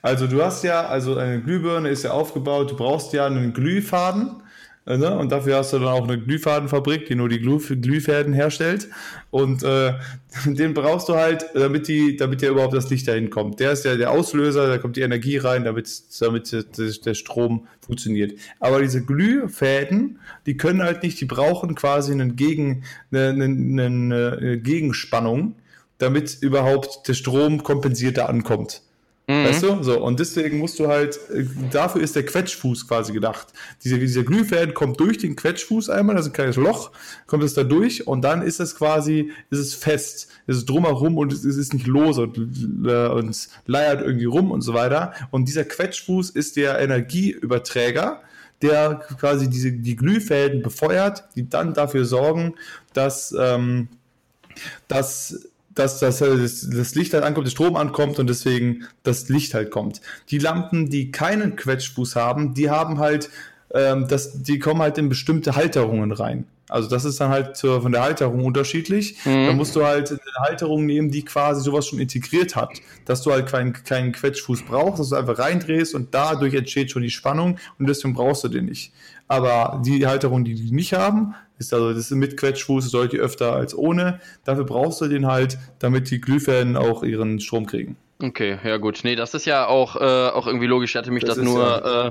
Also 0.00 0.26
du 0.26 0.42
hast 0.42 0.64
ja, 0.64 0.86
also 0.86 1.16
eine 1.16 1.40
Glühbirne 1.40 1.88
ist 1.88 2.04
ja 2.04 2.12
aufgebaut, 2.12 2.70
du 2.70 2.76
brauchst 2.76 3.12
ja 3.12 3.26
einen 3.26 3.52
Glühfaden. 3.52 4.42
Äh, 4.86 4.96
ne? 4.96 5.16
Und 5.16 5.30
dafür 5.30 5.58
hast 5.58 5.72
du 5.72 5.78
dann 5.78 5.88
auch 5.88 6.04
eine 6.04 6.18
Glühfadenfabrik, 6.18 7.06
die 7.06 7.14
nur 7.14 7.28
die 7.28 7.40
Glüh 7.40 7.58
Glühfäden 7.58 8.32
herstellt. 8.32 8.88
Und 9.30 9.62
äh, 9.62 9.94
den 10.44 10.74
brauchst 10.74 11.08
du 11.08 11.14
halt, 11.14 11.46
damit 11.54 11.88
die, 11.88 12.16
damit 12.16 12.42
ja 12.42 12.50
überhaupt 12.50 12.74
das 12.74 12.90
Licht 12.90 13.06
dahin 13.06 13.30
kommt. 13.30 13.60
Der 13.60 13.72
ist 13.72 13.84
ja 13.84 13.96
der 13.96 14.10
Auslöser, 14.10 14.68
da 14.68 14.78
kommt 14.78 14.96
die 14.96 15.02
Energie 15.02 15.36
rein, 15.36 15.64
damit, 15.64 15.90
damit 16.20 16.52
der 17.06 17.14
Strom 17.14 17.66
funktioniert. 17.80 18.38
Aber 18.60 18.80
diese 18.80 19.04
Glühfäden, 19.04 20.18
die 20.46 20.56
können 20.56 20.82
halt 20.82 21.02
nicht, 21.02 21.20
die 21.20 21.26
brauchen 21.26 21.74
quasi 21.74 22.12
einen 22.12 22.36
Gegen, 22.36 22.84
eine, 23.12 23.28
eine, 23.28 24.36
eine 24.36 24.58
Gegenspannung, 24.58 25.54
damit 25.98 26.38
überhaupt 26.40 27.06
der 27.06 27.14
Strom 27.14 27.62
kompensierter 27.62 28.28
ankommt. 28.28 28.82
Mhm. 29.28 29.44
Weißt 29.44 29.62
du? 29.62 29.82
So, 29.82 30.02
und 30.02 30.18
deswegen 30.18 30.58
musst 30.58 30.78
du 30.78 30.88
halt, 30.88 31.18
äh, 31.30 31.44
dafür 31.70 32.02
ist 32.02 32.16
der 32.16 32.24
Quetschfuß 32.24 32.88
quasi 32.88 33.12
gedacht. 33.12 33.48
Dieser, 33.84 33.98
dieser 33.98 34.24
Glühfäden 34.24 34.74
kommt 34.74 34.98
durch 34.98 35.18
den 35.18 35.36
Quetschfuß 35.36 35.90
einmal, 35.90 36.16
das 36.16 36.26
ist 36.26 36.32
ein 36.32 36.34
kleines 36.34 36.56
Loch, 36.56 36.90
kommt 37.26 37.44
es 37.44 37.54
da 37.54 37.62
durch 37.62 38.06
und 38.06 38.22
dann 38.22 38.42
ist 38.42 38.58
es 38.58 38.74
quasi, 38.74 39.30
ist 39.50 39.60
es 39.60 39.74
fest, 39.74 40.28
ist 40.46 40.56
es 40.56 40.64
drumherum 40.64 41.18
und 41.18 41.32
es 41.32 41.44
ist 41.44 41.72
nicht 41.72 41.86
lose 41.86 42.22
und, 42.22 42.36
äh, 42.86 43.08
und 43.08 43.48
leiert 43.66 44.02
irgendwie 44.02 44.24
rum 44.24 44.50
und 44.50 44.62
so 44.62 44.74
weiter. 44.74 45.14
Und 45.30 45.46
dieser 45.46 45.64
Quetschfuß 45.64 46.30
ist 46.30 46.56
der 46.56 46.80
Energieüberträger, 46.80 48.22
der 48.60 49.02
quasi 49.20 49.48
diese, 49.48 49.72
die 49.72 49.96
Glühfäden 49.96 50.62
befeuert, 50.62 51.24
die 51.36 51.48
dann 51.48 51.74
dafür 51.74 52.04
sorgen, 52.04 52.54
dass, 52.92 53.34
ähm, 53.38 53.88
dass 54.88 55.51
dass 55.74 55.98
das, 56.00 56.18
das 56.18 56.94
Licht 56.94 57.14
halt 57.14 57.24
ankommt, 57.24 57.46
der 57.46 57.52
Strom 57.52 57.76
ankommt 57.76 58.18
und 58.18 58.28
deswegen 58.28 58.84
das 59.02 59.28
Licht 59.28 59.54
halt 59.54 59.70
kommt. 59.70 60.00
Die 60.30 60.38
Lampen, 60.38 60.90
die 60.90 61.10
keinen 61.10 61.56
Quetschfuß 61.56 62.16
haben, 62.16 62.54
die 62.54 62.70
haben 62.70 62.98
halt, 62.98 63.30
ähm, 63.74 64.06
das, 64.08 64.42
die 64.42 64.58
kommen 64.58 64.82
halt 64.82 64.98
in 64.98 65.08
bestimmte 65.08 65.56
Halterungen 65.56 66.12
rein. 66.12 66.46
Also 66.68 66.88
das 66.88 67.04
ist 67.04 67.20
dann 67.20 67.28
halt 67.28 67.58
von 67.58 67.92
der 67.92 68.02
Halterung 68.02 68.44
unterschiedlich. 68.44 69.16
Mhm. 69.26 69.46
Da 69.46 69.52
musst 69.52 69.76
du 69.76 69.84
halt 69.84 70.10
eine 70.10 70.20
Halterung 70.46 70.86
nehmen, 70.86 71.10
die 71.10 71.22
quasi 71.22 71.60
sowas 71.60 71.86
schon 71.86 71.98
integriert 71.98 72.56
hat, 72.56 72.70
dass 73.04 73.20
du 73.22 73.30
halt 73.30 73.46
keinen, 73.46 73.72
keinen 73.74 74.12
Quetschfuß 74.12 74.62
brauchst, 74.62 75.00
dass 75.00 75.10
du 75.10 75.16
einfach 75.16 75.38
reindrehst 75.38 75.94
und 75.94 76.14
dadurch 76.14 76.54
entsteht 76.54 76.90
schon 76.90 77.02
die 77.02 77.10
Spannung 77.10 77.58
und 77.78 77.88
deswegen 77.88 78.14
brauchst 78.14 78.44
du 78.44 78.48
den 78.48 78.66
nicht. 78.66 78.92
Aber 79.28 79.82
die 79.84 80.06
Halterung, 80.06 80.44
die 80.44 80.54
die 80.54 80.72
nicht 80.72 80.94
haben, 80.94 81.34
ist 81.58 81.74
also 81.74 81.90
das 81.90 82.10
ist 82.10 82.10
mit 82.12 82.36
Quetschfuß, 82.36 82.90
sollte 82.90 83.18
öfter 83.18 83.52
als 83.52 83.76
ohne. 83.76 84.20
Dafür 84.44 84.64
brauchst 84.64 85.00
du 85.00 85.08
den 85.08 85.26
halt, 85.26 85.58
damit 85.78 86.10
die 86.10 86.20
Glühfäden 86.20 86.76
auch 86.76 87.02
ihren 87.02 87.38
Strom 87.40 87.66
kriegen. 87.66 87.96
Okay, 88.22 88.58
ja 88.64 88.76
gut. 88.76 89.00
Nee, 89.02 89.16
das 89.16 89.34
ist 89.34 89.46
ja 89.46 89.66
auch, 89.66 89.96
äh, 89.96 90.28
auch 90.28 90.46
irgendwie 90.46 90.66
logisch. 90.66 90.92
Ich 90.92 90.96
hatte 90.96 91.10
mich 91.10 91.24
das, 91.24 91.36
das 91.36 91.44
nur, 91.44 91.62
ja. 91.62 92.06
äh, 92.06 92.10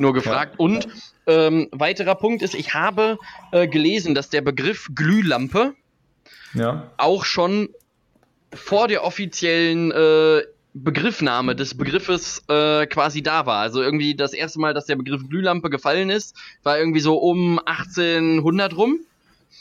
nur 0.00 0.12
gefragt. 0.12 0.54
Ja. 0.58 0.64
Und 0.64 0.88
ähm, 1.26 1.68
weiterer 1.72 2.14
Punkt 2.14 2.42
ist, 2.42 2.54
ich 2.54 2.74
habe 2.74 3.18
äh, 3.52 3.68
gelesen, 3.68 4.14
dass 4.14 4.30
der 4.30 4.40
Begriff 4.40 4.88
Glühlampe 4.94 5.74
ja. 6.54 6.90
auch 6.96 7.24
schon 7.24 7.68
vor 8.52 8.88
der 8.88 9.04
offiziellen 9.04 9.92
äh, 9.92 10.42
Begriffname 10.72 11.56
des 11.56 11.76
Begriffes 11.76 12.42
äh, 12.48 12.86
quasi 12.86 13.22
da 13.22 13.46
war. 13.46 13.58
Also 13.58 13.82
irgendwie 13.82 14.14
das 14.14 14.32
erste 14.32 14.60
Mal, 14.60 14.74
dass 14.74 14.86
der 14.86 14.96
Begriff 14.96 15.28
Glühlampe 15.28 15.68
gefallen 15.68 16.10
ist, 16.10 16.36
war 16.62 16.78
irgendwie 16.78 17.00
so 17.00 17.16
um 17.16 17.58
1800 17.58 18.76
rum. 18.76 19.00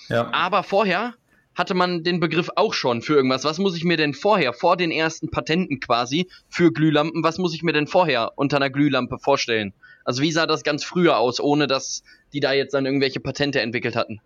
Ja. 0.07 0.31
Aber 0.31 0.63
vorher 0.63 1.13
hatte 1.55 1.73
man 1.73 2.03
den 2.03 2.19
Begriff 2.19 2.49
auch 2.55 2.73
schon 2.73 3.01
für 3.01 3.15
irgendwas. 3.15 3.43
Was 3.43 3.57
muss 3.57 3.75
ich 3.75 3.83
mir 3.83 3.97
denn 3.97 4.13
vorher, 4.13 4.53
vor 4.53 4.77
den 4.77 4.91
ersten 4.91 5.29
Patenten 5.29 5.79
quasi 5.79 6.29
für 6.47 6.71
Glühlampen, 6.71 7.23
was 7.23 7.37
muss 7.37 7.53
ich 7.53 7.63
mir 7.63 7.73
denn 7.73 7.87
vorher 7.87 8.31
unter 8.37 8.57
einer 8.57 8.69
Glühlampe 8.69 9.17
vorstellen? 9.19 9.73
Also 10.03 10.21
wie 10.21 10.31
sah 10.31 10.45
das 10.45 10.63
ganz 10.63 10.83
früher 10.83 11.17
aus, 11.17 11.39
ohne 11.39 11.67
dass 11.67 12.03
die 12.33 12.39
da 12.39 12.53
jetzt 12.53 12.73
dann 12.73 12.85
irgendwelche 12.85 13.19
Patente 13.19 13.61
entwickelt 13.61 13.95
hatten? 13.95 14.21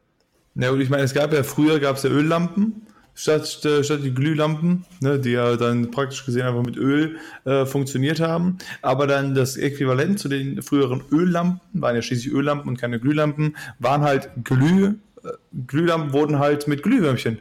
Ja, 0.56 0.72
und 0.72 0.82
ich 0.82 0.90
meine, 0.90 1.04
es 1.04 1.14
gab 1.14 1.34
ja 1.34 1.44
früher 1.44 1.80
gab 1.80 1.98
es 1.98 2.04
ja 2.04 2.10
Öllampen 2.10 2.86
statt, 3.16 3.64
äh, 3.66 3.84
statt 3.84 4.00
die 4.04 4.14
Glühlampen, 4.14 4.86
ne, 5.00 5.20
die 5.20 5.32
ja 5.32 5.56
dann 5.56 5.92
praktisch 5.92 6.26
gesehen 6.26 6.44
einfach 6.44 6.64
mit 6.64 6.78
Öl 6.78 7.18
äh, 7.46 7.66
funktioniert 7.66 8.20
haben. 8.20 8.58
Aber 8.82 9.08
dann 9.08 9.36
das 9.36 9.58
Äquivalent 9.58 10.20
zu 10.20 10.30
den 10.30 10.62
früheren 10.62 11.04
Öllampen, 11.12 11.62
waren 11.74 11.96
ja 11.96 12.02
schließlich 12.02 12.34
Öllampen 12.34 12.70
und 12.70 12.78
keine 12.78 13.00
Glühlampen, 13.00 13.56
waren 13.80 14.02
halt 14.02 14.30
Glüh, 14.44 14.96
äh, 15.24 15.30
Glühlampen 15.68 16.14
wurden 16.14 16.40
halt 16.40 16.68
mit 16.68 16.84
Glühwürmchen 16.84 17.40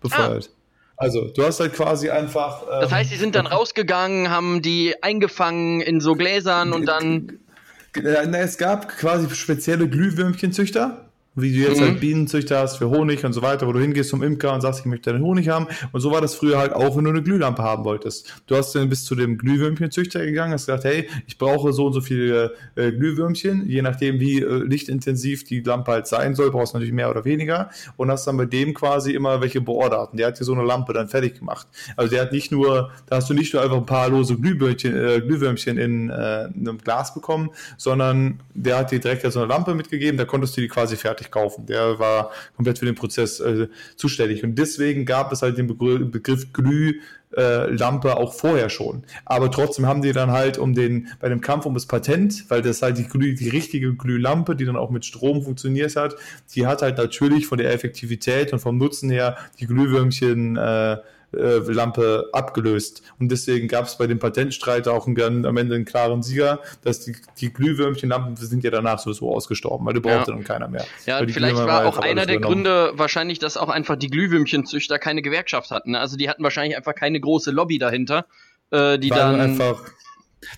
befeuert. 0.00 0.50
Ah. 0.52 0.56
Also, 0.98 1.28
du 1.28 1.44
hast 1.44 1.60
halt 1.60 1.74
quasi 1.74 2.08
einfach. 2.08 2.62
Ähm, 2.62 2.80
das 2.80 2.90
heißt, 2.90 3.12
die 3.12 3.16
sind 3.16 3.34
dann 3.34 3.46
rausgegangen, 3.46 4.30
haben 4.30 4.62
die 4.62 4.94
eingefangen 5.02 5.82
in 5.82 6.00
so 6.00 6.14
Gläsern 6.14 6.72
und 6.72 6.86
dann. 6.86 7.38
Es 8.04 8.58
gab 8.58 8.88
quasi 8.88 9.28
spezielle 9.34 9.88
Glühwürmchenzüchter, 9.88 11.05
wie 11.36 11.52
du 11.52 11.58
jetzt 11.58 11.68
halt 11.68 11.80
mhm. 11.80 11.84
halt 11.92 12.00
Bienenzüchter 12.00 12.58
hast 12.58 12.78
für 12.78 12.88
Honig 12.88 13.24
und 13.24 13.32
so 13.32 13.42
weiter, 13.42 13.66
wo 13.66 13.72
du 13.72 13.80
hingehst 13.80 14.10
zum 14.10 14.22
Imker 14.22 14.54
und 14.54 14.62
sagst, 14.62 14.80
ich 14.80 14.86
möchte 14.86 15.12
deinen 15.12 15.22
Honig 15.22 15.48
haben. 15.48 15.66
Und 15.92 16.00
so 16.00 16.10
war 16.10 16.20
das 16.20 16.34
früher 16.34 16.58
halt 16.58 16.72
auch, 16.72 16.96
wenn 16.96 17.04
du 17.04 17.10
eine 17.10 17.22
Glühlampe 17.22 17.62
haben 17.62 17.84
wolltest. 17.84 18.32
Du 18.46 18.56
hast 18.56 18.74
dann 18.74 18.88
bis 18.88 19.04
zu 19.04 19.14
dem 19.14 19.36
Glühwürmchenzüchter 19.36 20.24
gegangen, 20.24 20.54
hast 20.54 20.66
gesagt, 20.66 20.84
hey, 20.84 21.08
ich 21.26 21.36
brauche 21.36 21.72
so 21.72 21.86
und 21.86 21.92
so 21.92 22.00
viele 22.00 22.54
äh, 22.74 22.90
Glühwürmchen, 22.90 23.68
je 23.68 23.82
nachdem, 23.82 24.18
wie 24.18 24.40
äh, 24.40 24.64
lichtintensiv 24.64 25.44
die 25.44 25.60
Lampe 25.60 25.92
halt 25.92 26.06
sein 26.06 26.34
soll, 26.34 26.50
brauchst 26.50 26.72
du 26.72 26.78
natürlich 26.78 26.94
mehr 26.94 27.10
oder 27.10 27.24
weniger. 27.24 27.70
Und 27.96 28.10
hast 28.10 28.26
dann 28.26 28.36
bei 28.36 28.46
dem 28.46 28.72
quasi 28.72 29.12
immer 29.12 29.40
welche 29.40 29.60
Bohrdaten. 29.60 30.16
Der 30.16 30.28
hat 30.28 30.40
dir 30.40 30.44
so 30.44 30.54
eine 30.54 30.64
Lampe 30.64 30.92
dann 30.94 31.08
fertig 31.08 31.38
gemacht. 31.38 31.66
Also 31.96 32.10
der 32.10 32.22
hat 32.22 32.32
nicht 32.32 32.50
nur, 32.50 32.90
da 33.06 33.16
hast 33.16 33.28
du 33.28 33.34
nicht 33.34 33.52
nur 33.52 33.62
einfach 33.62 33.76
ein 33.76 33.86
paar 33.86 34.08
lose 34.08 34.36
Glühwürmchen, 34.36 34.96
äh, 34.96 35.20
Glühwürmchen 35.20 35.76
in, 35.76 36.08
äh, 36.08 36.46
in 36.46 36.68
einem 36.68 36.78
Glas 36.78 37.12
bekommen, 37.12 37.50
sondern 37.76 38.40
der 38.54 38.78
hat 38.78 38.90
dir 38.90 39.00
direkt 39.00 39.30
so 39.30 39.40
eine 39.40 39.48
Lampe 39.48 39.74
mitgegeben, 39.74 40.16
da 40.16 40.24
konntest 40.24 40.56
du 40.56 40.60
die 40.60 40.68
quasi 40.68 40.96
fertig 40.96 41.25
fertig 41.26 41.30
kaufen. 41.30 41.66
Der 41.66 41.98
war 41.98 42.30
komplett 42.54 42.78
für 42.78 42.86
den 42.86 42.94
Prozess 42.94 43.40
äh, 43.40 43.68
zuständig. 43.96 44.44
Und 44.44 44.56
deswegen 44.56 45.04
gab 45.04 45.32
es 45.32 45.42
halt 45.42 45.58
den 45.58 45.66
Begr 45.66 45.98
Begriff 46.06 46.52
Glühlampe 46.52 48.08
äh, 48.08 48.12
auch 48.12 48.34
vorher 48.34 48.70
schon. 48.70 49.04
Aber 49.24 49.50
trotzdem 49.50 49.86
haben 49.86 50.02
die 50.02 50.12
dann 50.12 50.30
halt 50.30 50.58
um 50.58 50.74
den, 50.74 51.08
bei 51.20 51.28
dem 51.28 51.40
Kampf 51.40 51.66
um 51.66 51.74
das 51.74 51.86
Patent, 51.86 52.44
weil 52.48 52.62
das 52.62 52.82
halt 52.82 52.98
die, 52.98 53.06
Glüh, 53.06 53.34
die 53.34 53.48
richtige 53.48 53.94
Glühlampe, 53.94 54.56
die 54.56 54.64
dann 54.64 54.76
auch 54.76 54.90
mit 54.90 55.04
Strom 55.04 55.42
funktioniert 55.42 55.96
hat, 55.96 56.16
die 56.54 56.66
hat 56.66 56.82
halt 56.82 56.98
natürlich 56.98 57.46
von 57.46 57.58
der 57.58 57.72
Effektivität 57.72 58.52
und 58.52 58.58
vom 58.58 58.78
Nutzen 58.78 59.10
her 59.10 59.36
die 59.60 59.66
Glühwürmchen 59.66 60.56
äh, 60.56 60.96
äh, 61.32 61.58
Lampe 61.58 62.28
abgelöst. 62.32 63.02
Und 63.18 63.30
deswegen 63.30 63.68
gab 63.68 63.86
es 63.86 63.98
bei 63.98 64.06
dem 64.06 64.18
Patentstreit 64.18 64.88
auch 64.88 65.06
einen, 65.06 65.46
am 65.46 65.56
Ende 65.56 65.74
einen 65.74 65.84
klaren 65.84 66.22
Sieger, 66.22 66.60
dass 66.82 67.00
die, 67.00 67.16
die 67.38 67.52
Glühwürmchenlampen 67.52 68.36
sind 68.36 68.64
ja 68.64 68.70
danach 68.70 68.98
sowieso 68.98 69.34
ausgestorben, 69.34 69.86
weil 69.86 69.94
du 69.94 70.00
brauchte 70.00 70.30
ja. 70.30 70.36
dann 70.36 70.44
keiner 70.44 70.68
mehr. 70.68 70.84
Ja, 71.06 71.18
vielleicht 71.26 71.56
war 71.56 71.86
auch 71.86 71.98
einer 71.98 72.26
der 72.26 72.40
Gründe 72.40 72.92
wahrscheinlich, 72.94 73.38
dass 73.38 73.56
auch 73.56 73.68
einfach 73.68 73.96
die 73.96 74.08
Glühwürmchenzüchter 74.08 74.98
keine 74.98 75.22
Gewerkschaft 75.22 75.70
hatten. 75.70 75.94
Also 75.94 76.16
die 76.16 76.28
hatten 76.28 76.42
wahrscheinlich 76.42 76.76
einfach 76.76 76.94
keine 76.94 77.20
große 77.20 77.50
Lobby 77.50 77.78
dahinter, 77.78 78.26
äh, 78.70 78.98
die 78.98 79.10
War 79.10 79.18
dann 79.18 79.40
einfach 79.40 79.82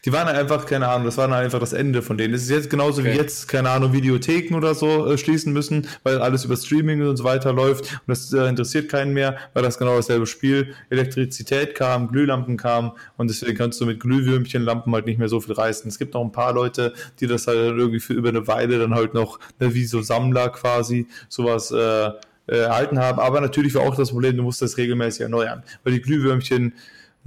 die 0.05 0.13
waren 0.13 0.29
einfach, 0.29 0.67
keine 0.67 0.89
Ahnung, 0.89 1.07
das 1.07 1.17
war 1.17 1.31
einfach 1.31 1.61
das 1.61 1.73
Ende 1.73 2.03
von 2.03 2.19
denen. 2.19 2.35
Es 2.35 2.43
ist 2.43 2.51
jetzt 2.51 2.71
genauso 2.71 3.01
okay. 3.01 3.13
wie 3.13 3.17
jetzt, 3.17 3.47
keine 3.47 3.71
Ahnung, 3.71 3.93
Videotheken 3.93 4.57
oder 4.57 4.75
so 4.75 5.07
äh, 5.07 5.17
schließen 5.17 5.53
müssen, 5.53 5.87
weil 6.03 6.19
alles 6.19 6.45
über 6.45 6.57
Streaming 6.57 7.07
und 7.07 7.17
so 7.17 7.25
weiter 7.25 7.53
läuft 7.53 7.93
und 7.93 8.09
das 8.09 8.33
äh, 8.33 8.49
interessiert 8.49 8.91
keinen 8.91 9.13
mehr, 9.13 9.39
weil 9.55 9.63
das 9.63 9.79
genau 9.79 9.97
dasselbe 9.97 10.27
Spiel. 10.27 10.75
Elektrizität 10.91 11.75
kam, 11.75 12.09
Glühlampen 12.09 12.57
kamen 12.57 12.93
und 13.17 13.31
deswegen 13.31 13.57
kannst 13.57 13.81
du 13.81 13.87
mit 13.87 14.01
Glühwürmchenlampen 14.01 14.93
halt 14.93 15.07
nicht 15.07 15.19
mehr 15.19 15.29
so 15.29 15.41
viel 15.41 15.55
reißen. 15.55 15.89
Es 15.89 15.99
gibt 15.99 16.15
noch 16.15 16.23
ein 16.23 16.33
paar 16.33 16.53
Leute, 16.53 16.93
die 17.21 17.27
das 17.29 17.47
halt 17.47 17.59
irgendwie 17.59 18.01
für 18.01 18.15
über 18.15 18.31
eine 18.31 18.47
Weile 18.49 18.79
dann 18.79 18.95
halt 18.95 19.15
noch, 19.15 19.39
ne, 19.61 19.75
wie 19.75 19.85
so 19.85 20.03
Sammler 20.03 20.51
quasi, 20.51 21.07
sowas 21.29 21.71
äh, 21.71 22.07
äh 22.07 22.13
erhalten 22.47 22.99
haben. 22.99 23.21
Aber 23.21 23.41
natürlich 23.41 23.75
war 23.75 23.83
auch 23.83 23.95
das 23.95 24.11
Problem, 24.11 24.37
du 24.37 24.43
musst 24.43 24.61
das 24.61 24.77
regelmäßig 24.77 25.23
erneuern, 25.23 25.63
weil 25.85 25.93
die 25.93 26.03
Glühwürmchen 26.03 26.73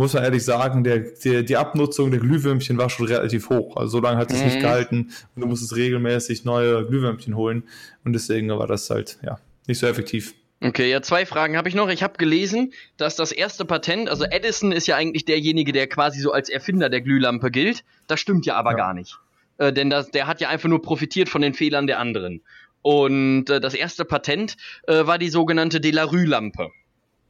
muss 0.01 0.13
man 0.13 0.23
ehrlich 0.23 0.43
sagen, 0.43 0.83
der, 0.83 0.99
der, 0.99 1.43
die 1.43 1.57
Abnutzung 1.57 2.09
der 2.09 2.19
Glühwürmchen 2.19 2.77
war 2.77 2.89
schon 2.89 3.05
relativ 3.05 3.49
hoch. 3.49 3.77
Also 3.77 3.97
so 3.97 4.01
lange 4.01 4.17
hat 4.17 4.31
es 4.31 4.39
mhm. 4.39 4.45
nicht 4.45 4.59
gehalten 4.59 5.11
und 5.35 5.41
du 5.41 5.47
musstest 5.47 5.75
regelmäßig 5.75 6.43
neue 6.43 6.85
Glühwürmchen 6.87 7.35
holen 7.35 7.63
und 8.03 8.13
deswegen 8.13 8.49
war 8.49 8.65
das 8.65 8.89
halt 8.89 9.19
ja 9.23 9.39
nicht 9.67 9.77
so 9.77 9.85
effektiv. 9.85 10.33
Okay, 10.63 10.89
ja, 10.89 11.03
zwei 11.03 11.27
Fragen 11.27 11.55
habe 11.55 11.69
ich 11.69 11.75
noch. 11.75 11.89
Ich 11.89 12.01
habe 12.01 12.17
gelesen, 12.17 12.73
dass 12.97 13.15
das 13.15 13.31
erste 13.31 13.63
Patent, 13.63 14.09
also 14.09 14.25
Edison 14.25 14.71
ist 14.71 14.87
ja 14.87 14.95
eigentlich 14.95 15.25
derjenige, 15.25 15.71
der 15.71 15.87
quasi 15.87 16.19
so 16.19 16.31
als 16.31 16.49
Erfinder 16.49 16.89
der 16.89 17.01
Glühlampe 17.01 17.51
gilt. 17.51 17.83
Das 18.07 18.19
stimmt 18.19 18.47
ja 18.47 18.55
aber 18.55 18.71
ja. 18.71 18.77
gar 18.77 18.93
nicht. 18.95 19.17
Äh, 19.59 19.71
denn 19.71 19.91
das, 19.91 20.09
der 20.09 20.25
hat 20.25 20.41
ja 20.41 20.49
einfach 20.49 20.69
nur 20.69 20.81
profitiert 20.81 21.29
von 21.29 21.43
den 21.43 21.53
Fehlern 21.53 21.85
der 21.85 21.99
anderen. 21.99 22.41
Und 22.81 23.51
äh, 23.51 23.59
das 23.59 23.75
erste 23.75 24.05
Patent 24.05 24.57
äh, 24.87 25.05
war 25.05 25.19
die 25.19 25.29
sogenannte 25.29 25.79
Delarue-Lampe. 25.79 26.69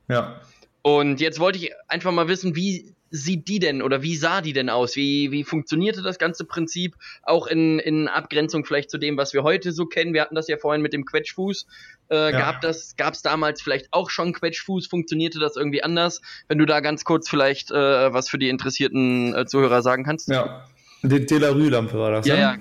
Ja. 0.08 0.42
Und 0.82 1.20
jetzt 1.22 1.40
wollte 1.40 1.60
ich 1.60 1.72
einfach 1.88 2.12
mal 2.12 2.28
wissen, 2.28 2.56
wie 2.56 2.96
sieht 3.12 3.50
die 3.50 3.60
denn 3.60 3.82
oder 3.82 4.02
wie 4.02 4.16
sah 4.16 4.42
die 4.42 4.54
denn 4.54 4.70
aus? 4.70 4.96
Wie, 4.96 5.32
wie 5.32 5.44
funktionierte 5.44 6.02
das 6.02 6.18
ganze 6.18 6.46
Prinzip 6.46 6.96
auch 7.24 7.46
in, 7.46 7.78
in 7.80 8.08
Abgrenzung 8.08 8.66
vielleicht 8.66 8.90
zu 8.90 8.98
dem, 8.98 9.18
was 9.18 9.34
wir 9.34 9.44
heute 9.44 9.74
so 9.74 9.86
kennen? 9.86 10.14
Wir 10.14 10.22
hatten 10.22 10.36
das 10.36 10.48
ja 10.48 10.58
vorhin 10.58 10.82
mit 10.82 10.94
dem 10.94 11.06
Quetschfuß. 11.06 11.68
Äh, 12.10 12.16
ja. 12.16 12.32
Gab 12.32 12.62
das, 12.62 12.96
gab 12.96 13.14
es 13.14 13.22
damals 13.22 13.62
vielleicht 13.62 13.88
auch 13.92 14.10
schon 14.10 14.34
Quetschfuß? 14.34 14.88
Funktionierte 14.88 15.40
das 15.40 15.58
irgendwie 15.58 15.84
anders? 15.84 16.22
Wenn 16.48 16.58
du 16.58 16.66
da 16.66 16.80
ganz 16.80 17.04
kurz 17.04 17.30
vielleicht 17.30 17.70
äh, 17.70 18.14
was 18.14 18.30
für 18.30 18.40
die 18.40 18.50
interessierten 18.50 19.36
äh, 19.36 19.46
Zuhörer 19.46 19.82
sagen 19.82 20.06
kannst. 20.06 20.30
Ja, 20.30 20.66
die 21.04 21.26
Delarue-Lampe 21.26 22.00
war 22.00 22.12
das. 22.12 22.26
Ja, 22.26 22.36
ja, 22.36 22.42
ja, 22.42 22.58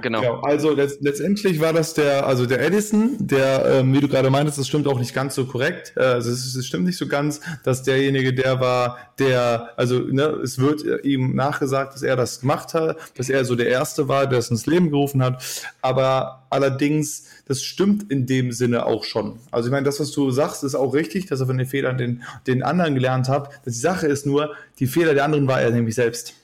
genau. 0.00 0.22
Ja, 0.22 0.40
also 0.42 0.74
letzt, 0.74 1.00
letztendlich 1.02 1.60
war 1.60 1.72
das 1.72 1.94
der, 1.94 2.26
also 2.26 2.46
der 2.46 2.60
Edison, 2.60 3.16
der, 3.20 3.64
ähm, 3.64 3.94
wie 3.94 4.00
du 4.00 4.08
gerade 4.08 4.28
meintest, 4.28 4.58
das 4.58 4.66
stimmt 4.66 4.88
auch 4.88 4.98
nicht 4.98 5.14
ganz 5.14 5.36
so 5.36 5.46
korrekt. 5.46 5.92
Äh, 5.96 6.00
also 6.00 6.32
es, 6.32 6.56
es, 6.56 6.66
stimmt 6.66 6.84
nicht 6.84 6.98
so 6.98 7.06
ganz, 7.06 7.40
dass 7.62 7.84
derjenige, 7.84 8.34
der 8.34 8.58
war, 8.58 8.98
der, 9.20 9.70
also 9.76 10.00
ne, 10.00 10.24
es 10.42 10.58
wird 10.58 10.82
ihm 11.04 11.36
nachgesagt, 11.36 11.94
dass 11.94 12.02
er 12.02 12.16
das 12.16 12.40
gemacht 12.40 12.74
hat, 12.74 12.96
dass 13.16 13.30
er 13.30 13.44
so 13.44 13.54
der 13.54 13.68
Erste 13.68 14.08
war, 14.08 14.26
der 14.26 14.40
es 14.40 14.50
ins 14.50 14.66
Leben 14.66 14.90
gerufen 14.90 15.22
hat. 15.22 15.44
Aber 15.80 16.46
allerdings, 16.50 17.26
das 17.46 17.62
stimmt 17.62 18.10
in 18.10 18.26
dem 18.26 18.50
Sinne 18.50 18.84
auch 18.84 19.04
schon. 19.04 19.38
Also 19.52 19.68
ich 19.68 19.72
meine, 19.72 19.84
das, 19.84 20.00
was 20.00 20.10
du 20.10 20.32
sagst, 20.32 20.64
ist 20.64 20.74
auch 20.74 20.92
richtig, 20.92 21.26
dass 21.26 21.38
er 21.38 21.46
von 21.46 21.56
den 21.56 21.68
Fehlern 21.68 21.96
den, 21.96 22.24
den 22.48 22.64
anderen 22.64 22.94
gelernt 22.94 23.28
hat. 23.28 23.50
Die 23.64 23.70
Sache 23.70 24.08
ist 24.08 24.26
nur, 24.26 24.54
die 24.80 24.88
Fehler 24.88 25.14
der 25.14 25.24
anderen 25.24 25.46
war 25.46 25.60
er 25.60 25.70
nämlich 25.70 25.94
selbst. 25.94 26.34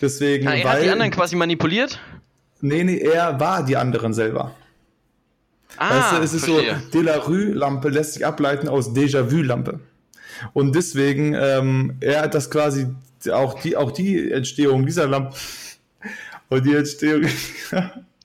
Deswegen, 0.00 0.46
ah, 0.46 0.54
er 0.54 0.64
weil, 0.64 0.72
hat 0.74 0.82
die 0.84 0.90
anderen 0.90 1.10
quasi 1.10 1.34
manipuliert? 1.34 1.98
Nee, 2.60 2.84
nee, 2.84 2.98
er 2.98 3.38
war 3.38 3.64
die 3.64 3.76
anderen 3.76 4.14
selber. 4.14 4.54
Ah, 5.76 5.90
weißt 5.90 6.12
du, 6.12 6.16
es 6.22 6.32
ist 6.32 6.44
verstehe. 6.46 6.80
so, 6.82 6.90
Delarue-Lampe 6.90 7.88
lässt 7.88 8.14
sich 8.14 8.24
ableiten 8.24 8.68
aus 8.68 8.94
Déjà-vu-Lampe. 8.94 9.80
Und 10.52 10.74
deswegen, 10.74 11.34
ähm, 11.34 11.96
er 12.00 12.22
hat 12.22 12.34
das 12.34 12.50
quasi, 12.50 12.86
auch 13.32 13.60
die, 13.60 13.76
auch 13.76 13.90
die 13.90 14.30
Entstehung 14.30 14.86
dieser 14.86 15.06
Lampe 15.06 15.36
und 16.48 16.64
die 16.64 16.74
Entstehung 16.74 17.24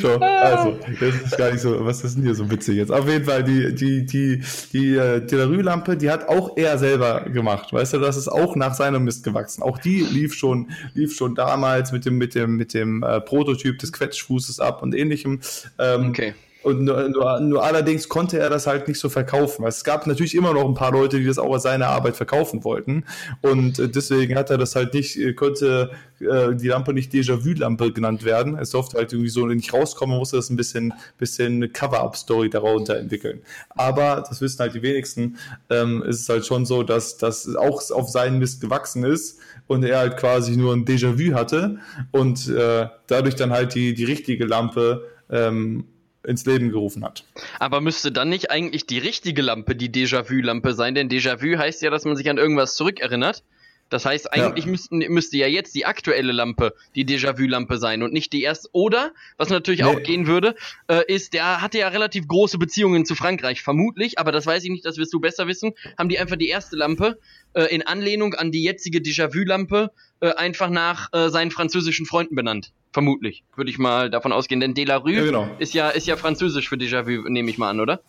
So, 0.00 0.18
also, 0.18 0.78
das 0.98 1.14
ist 1.14 1.36
gar 1.36 1.50
nicht 1.50 1.60
so, 1.60 1.84
was 1.84 2.02
ist 2.02 2.16
denn 2.16 2.24
hier 2.24 2.34
so 2.34 2.50
witzig 2.50 2.76
jetzt? 2.76 2.90
Auf 2.90 3.06
jeden 3.08 3.24
Fall, 3.24 3.44
die, 3.44 3.74
die, 3.74 4.06
die, 4.06 4.42
die 4.72 4.96
äh, 4.96 5.24
Delarue-Lampe, 5.24 5.96
die 5.96 6.10
hat 6.10 6.28
auch 6.28 6.56
er 6.56 6.78
selber 6.78 7.22
gemacht, 7.22 7.72
weißt 7.72 7.94
du, 7.94 7.98
das 7.98 8.16
ist 8.16 8.28
auch 8.28 8.56
nach 8.56 8.74
seinem 8.74 9.04
Mist 9.04 9.24
gewachsen. 9.24 9.62
Auch 9.62 9.78
die 9.78 10.00
lief 10.00 10.34
schon, 10.34 10.70
lief 10.94 11.14
schon 11.14 11.34
damals 11.34 11.92
mit 11.92 12.04
dem, 12.04 12.18
mit 12.18 12.34
dem, 12.34 12.56
mit 12.56 12.74
dem 12.74 13.02
äh, 13.02 13.20
Prototyp 13.20 13.78
des 13.78 13.92
Quetschfußes 13.92 14.60
ab 14.60 14.82
und 14.82 14.94
ähnlichem. 14.94 15.40
Ähm, 15.78 16.08
okay. 16.08 16.34
Und 16.62 16.82
nur, 16.82 17.08
nur, 17.08 17.40
nur, 17.40 17.64
allerdings 17.64 18.08
konnte 18.08 18.38
er 18.38 18.50
das 18.50 18.66
halt 18.66 18.86
nicht 18.86 19.00
so 19.00 19.08
verkaufen. 19.08 19.64
Es 19.66 19.82
gab 19.82 20.06
natürlich 20.06 20.34
immer 20.34 20.52
noch 20.52 20.66
ein 20.66 20.74
paar 20.74 20.92
Leute, 20.92 21.18
die 21.18 21.24
das 21.24 21.38
auch 21.38 21.52
als 21.54 21.62
seine 21.62 21.86
Arbeit 21.86 22.16
verkaufen 22.16 22.64
wollten. 22.64 23.04
Und 23.40 23.78
äh, 23.78 23.88
deswegen 23.88 24.36
hat 24.36 24.50
er 24.50 24.58
das 24.58 24.76
halt 24.76 24.92
nicht, 24.92 25.16
äh, 25.16 25.32
konnte 25.32 25.90
äh, 26.20 26.54
die 26.54 26.68
Lampe 26.68 26.92
nicht 26.92 27.12
Déjà-vu-Lampe 27.12 27.92
genannt 27.92 28.24
werden. 28.24 28.58
Es 28.58 28.70
durfte 28.70 28.98
halt 28.98 29.12
irgendwie 29.12 29.30
so 29.30 29.46
nicht 29.46 29.72
rauskommen, 29.72 30.18
musste 30.18 30.36
das 30.36 30.50
ein 30.50 30.56
bisschen, 30.56 30.92
bisschen 31.16 31.72
Cover-Up-Story 31.72 32.50
darunter 32.50 32.98
entwickeln. 32.98 33.40
Aber, 33.70 34.22
das 34.28 34.42
wissen 34.42 34.58
halt 34.60 34.74
die 34.74 34.82
wenigsten, 34.82 35.38
ähm, 35.70 36.02
ist 36.02 36.20
es 36.20 36.28
halt 36.28 36.44
schon 36.44 36.66
so, 36.66 36.82
dass 36.82 37.16
das 37.16 37.56
auch 37.56 37.80
auf 37.90 38.10
seinen 38.10 38.38
Mist 38.38 38.60
gewachsen 38.60 39.04
ist 39.04 39.38
und 39.66 39.82
er 39.82 39.98
halt 39.98 40.18
quasi 40.18 40.56
nur 40.56 40.74
ein 40.74 40.84
Déjà-vu 40.84 41.34
hatte 41.34 41.78
und 42.10 42.48
äh, 42.48 42.86
dadurch 43.06 43.36
dann 43.36 43.50
halt 43.50 43.74
die, 43.74 43.94
die 43.94 44.04
richtige 44.04 44.44
Lampe 44.44 45.04
ähm, 45.30 45.84
ins 46.24 46.44
Leben 46.46 46.70
gerufen 46.70 47.04
hat. 47.04 47.24
Aber 47.58 47.80
müsste 47.80 48.12
dann 48.12 48.28
nicht 48.28 48.50
eigentlich 48.50 48.86
die 48.86 48.98
richtige 48.98 49.42
Lampe 49.42 49.74
die 49.74 49.90
Déjà-vu-Lampe 49.90 50.74
sein? 50.74 50.94
Denn 50.94 51.08
Déjà-vu 51.08 51.58
heißt 51.58 51.82
ja, 51.82 51.90
dass 51.90 52.04
man 52.04 52.16
sich 52.16 52.28
an 52.28 52.38
irgendwas 52.38 52.74
zurückerinnert. 52.74 53.42
Das 53.90 54.06
heißt, 54.06 54.32
eigentlich 54.32 54.64
ja. 54.64 54.70
müssten, 54.70 54.98
müsste 54.98 55.36
ja 55.36 55.46
jetzt 55.46 55.74
die 55.74 55.84
aktuelle 55.84 56.32
Lampe 56.32 56.74
die 56.94 57.04
Déjà-vu-Lampe 57.04 57.76
sein 57.76 58.02
und 58.02 58.12
nicht 58.12 58.32
die 58.32 58.42
erste. 58.42 58.68
Oder, 58.72 59.12
was 59.36 59.50
natürlich 59.50 59.80
nee. 59.80 59.86
auch 59.86 60.02
gehen 60.02 60.26
würde, 60.26 60.54
äh, 60.88 61.02
ist, 61.12 61.34
der 61.34 61.60
hatte 61.60 61.78
ja 61.78 61.88
relativ 61.88 62.26
große 62.28 62.56
Beziehungen 62.56 63.04
zu 63.04 63.14
Frankreich, 63.14 63.62
vermutlich, 63.62 64.18
aber 64.18 64.32
das 64.32 64.46
weiß 64.46 64.64
ich 64.64 64.70
nicht, 64.70 64.84
das 64.84 64.96
wirst 64.96 65.12
du 65.12 65.20
besser 65.20 65.46
wissen, 65.46 65.72
haben 65.98 66.08
die 66.08 66.18
einfach 66.18 66.36
die 66.36 66.48
erste 66.48 66.76
Lampe 66.76 67.18
äh, 67.52 67.64
in 67.64 67.82
Anlehnung 67.82 68.34
an 68.34 68.52
die 68.52 68.62
jetzige 68.62 69.00
Déjà-vu-Lampe 69.00 69.90
äh, 70.20 70.32
einfach 70.34 70.70
nach 70.70 71.12
äh, 71.12 71.28
seinen 71.28 71.50
französischen 71.50 72.06
Freunden 72.06 72.36
benannt. 72.36 72.72
Vermutlich, 72.92 73.44
würde 73.56 73.70
ich 73.70 73.78
mal 73.78 74.10
davon 74.10 74.32
ausgehen. 74.32 74.60
Denn 74.60 74.74
Delarue 74.74 75.12
ja, 75.12 75.24
genau. 75.24 75.48
ist, 75.58 75.74
ja, 75.74 75.90
ist 75.90 76.06
ja 76.06 76.16
französisch 76.16 76.68
für 76.68 76.76
Déjà-vu, 76.76 77.28
nehme 77.28 77.50
ich 77.50 77.58
mal 77.58 77.70
an, 77.70 77.80
oder? 77.80 78.00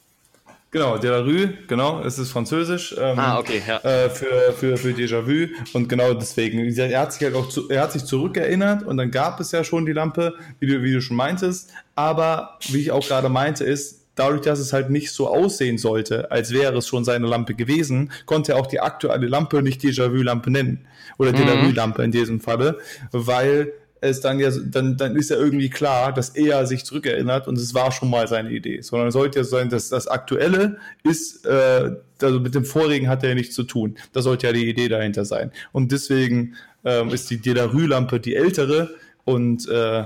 Genau, 0.71 0.97
Delarue, 0.97 1.53
genau, 1.67 2.01
es 2.01 2.17
ist 2.17 2.31
französisch. 2.31 2.95
Ähm, 2.97 3.19
ah, 3.19 3.39
okay, 3.39 3.61
ja. 3.67 3.79
Äh, 3.79 4.09
für, 4.09 4.53
für, 4.53 4.77
für 4.77 4.91
Déjà-vu 4.91 5.53
und 5.73 5.89
genau 5.89 6.13
deswegen. 6.13 6.59
Er 6.77 7.01
hat 7.01 7.11
sich 7.11 7.23
halt 7.23 7.35
auch 7.35 7.49
zu, 7.49 7.69
er 7.69 7.81
hat 7.81 7.91
sich 7.91 8.05
zurückerinnert 8.05 8.83
und 8.83 8.95
dann 8.95 9.11
gab 9.11 9.41
es 9.41 9.51
ja 9.51 9.65
schon 9.65 9.85
die 9.85 9.91
Lampe, 9.91 10.33
wie 10.59 10.67
du, 10.67 10.81
wie 10.81 10.93
du 10.93 11.01
schon 11.01 11.17
meintest. 11.17 11.71
Aber 11.95 12.57
wie 12.69 12.79
ich 12.79 12.91
auch 12.91 13.05
gerade 13.05 13.27
meinte, 13.27 13.65
ist, 13.65 14.05
dadurch, 14.15 14.41
dass 14.41 14.59
es 14.59 14.71
halt 14.71 14.89
nicht 14.89 15.11
so 15.11 15.27
aussehen 15.27 15.77
sollte, 15.77 16.31
als 16.31 16.53
wäre 16.53 16.77
es 16.77 16.87
schon 16.87 17.03
seine 17.03 17.27
Lampe 17.27 17.53
gewesen, 17.53 18.11
konnte 18.25 18.53
er 18.53 18.57
auch 18.57 18.67
die 18.67 18.79
aktuelle 18.79 19.27
Lampe 19.27 19.61
nicht 19.61 19.81
Déjà-vu-Lampe 19.81 20.51
nennen. 20.51 20.87
Oder 21.17 21.33
mhm. 21.33 21.37
Déjà-vu-Lampe 21.37 22.01
in 22.01 22.11
diesem 22.11 22.39
Falle, 22.39 22.79
weil 23.11 23.73
es 24.01 24.19
dann 24.19 24.39
ja, 24.39 24.49
dann, 24.49 24.97
dann 24.97 25.15
ist 25.15 25.29
ja 25.29 25.37
irgendwie 25.37 25.69
klar, 25.69 26.11
dass 26.11 26.29
er 26.29 26.65
sich 26.65 26.83
zurückerinnert 26.83 27.47
und 27.47 27.57
es 27.57 27.73
war 27.75 27.91
schon 27.91 28.09
mal 28.09 28.27
seine 28.27 28.49
Idee. 28.49 28.81
Sondern 28.81 29.09
es 29.09 29.13
sollte 29.13 29.39
ja 29.39 29.43
sein, 29.45 29.69
dass 29.69 29.89
das 29.89 30.07
Aktuelle 30.07 30.77
ist, 31.03 31.45
äh, 31.45 31.91
also 32.21 32.39
mit 32.39 32.55
dem 32.55 32.65
vorigen 32.65 33.07
hat 33.07 33.23
er 33.23 33.29
ja 33.29 33.35
nichts 33.35 33.55
zu 33.55 33.63
tun. 33.63 33.95
Das 34.11 34.23
sollte 34.23 34.47
ja 34.47 34.53
die 34.53 34.67
Idee 34.67 34.89
dahinter 34.89 35.23
sein. 35.23 35.51
Und 35.71 35.91
deswegen 35.91 36.55
ähm, 36.83 37.09
ist 37.09 37.29
die 37.29 37.37
Delarue-Lampe 37.37 38.19
die 38.19 38.35
ältere 38.35 38.89
und 39.23 39.69
äh, 39.69 40.05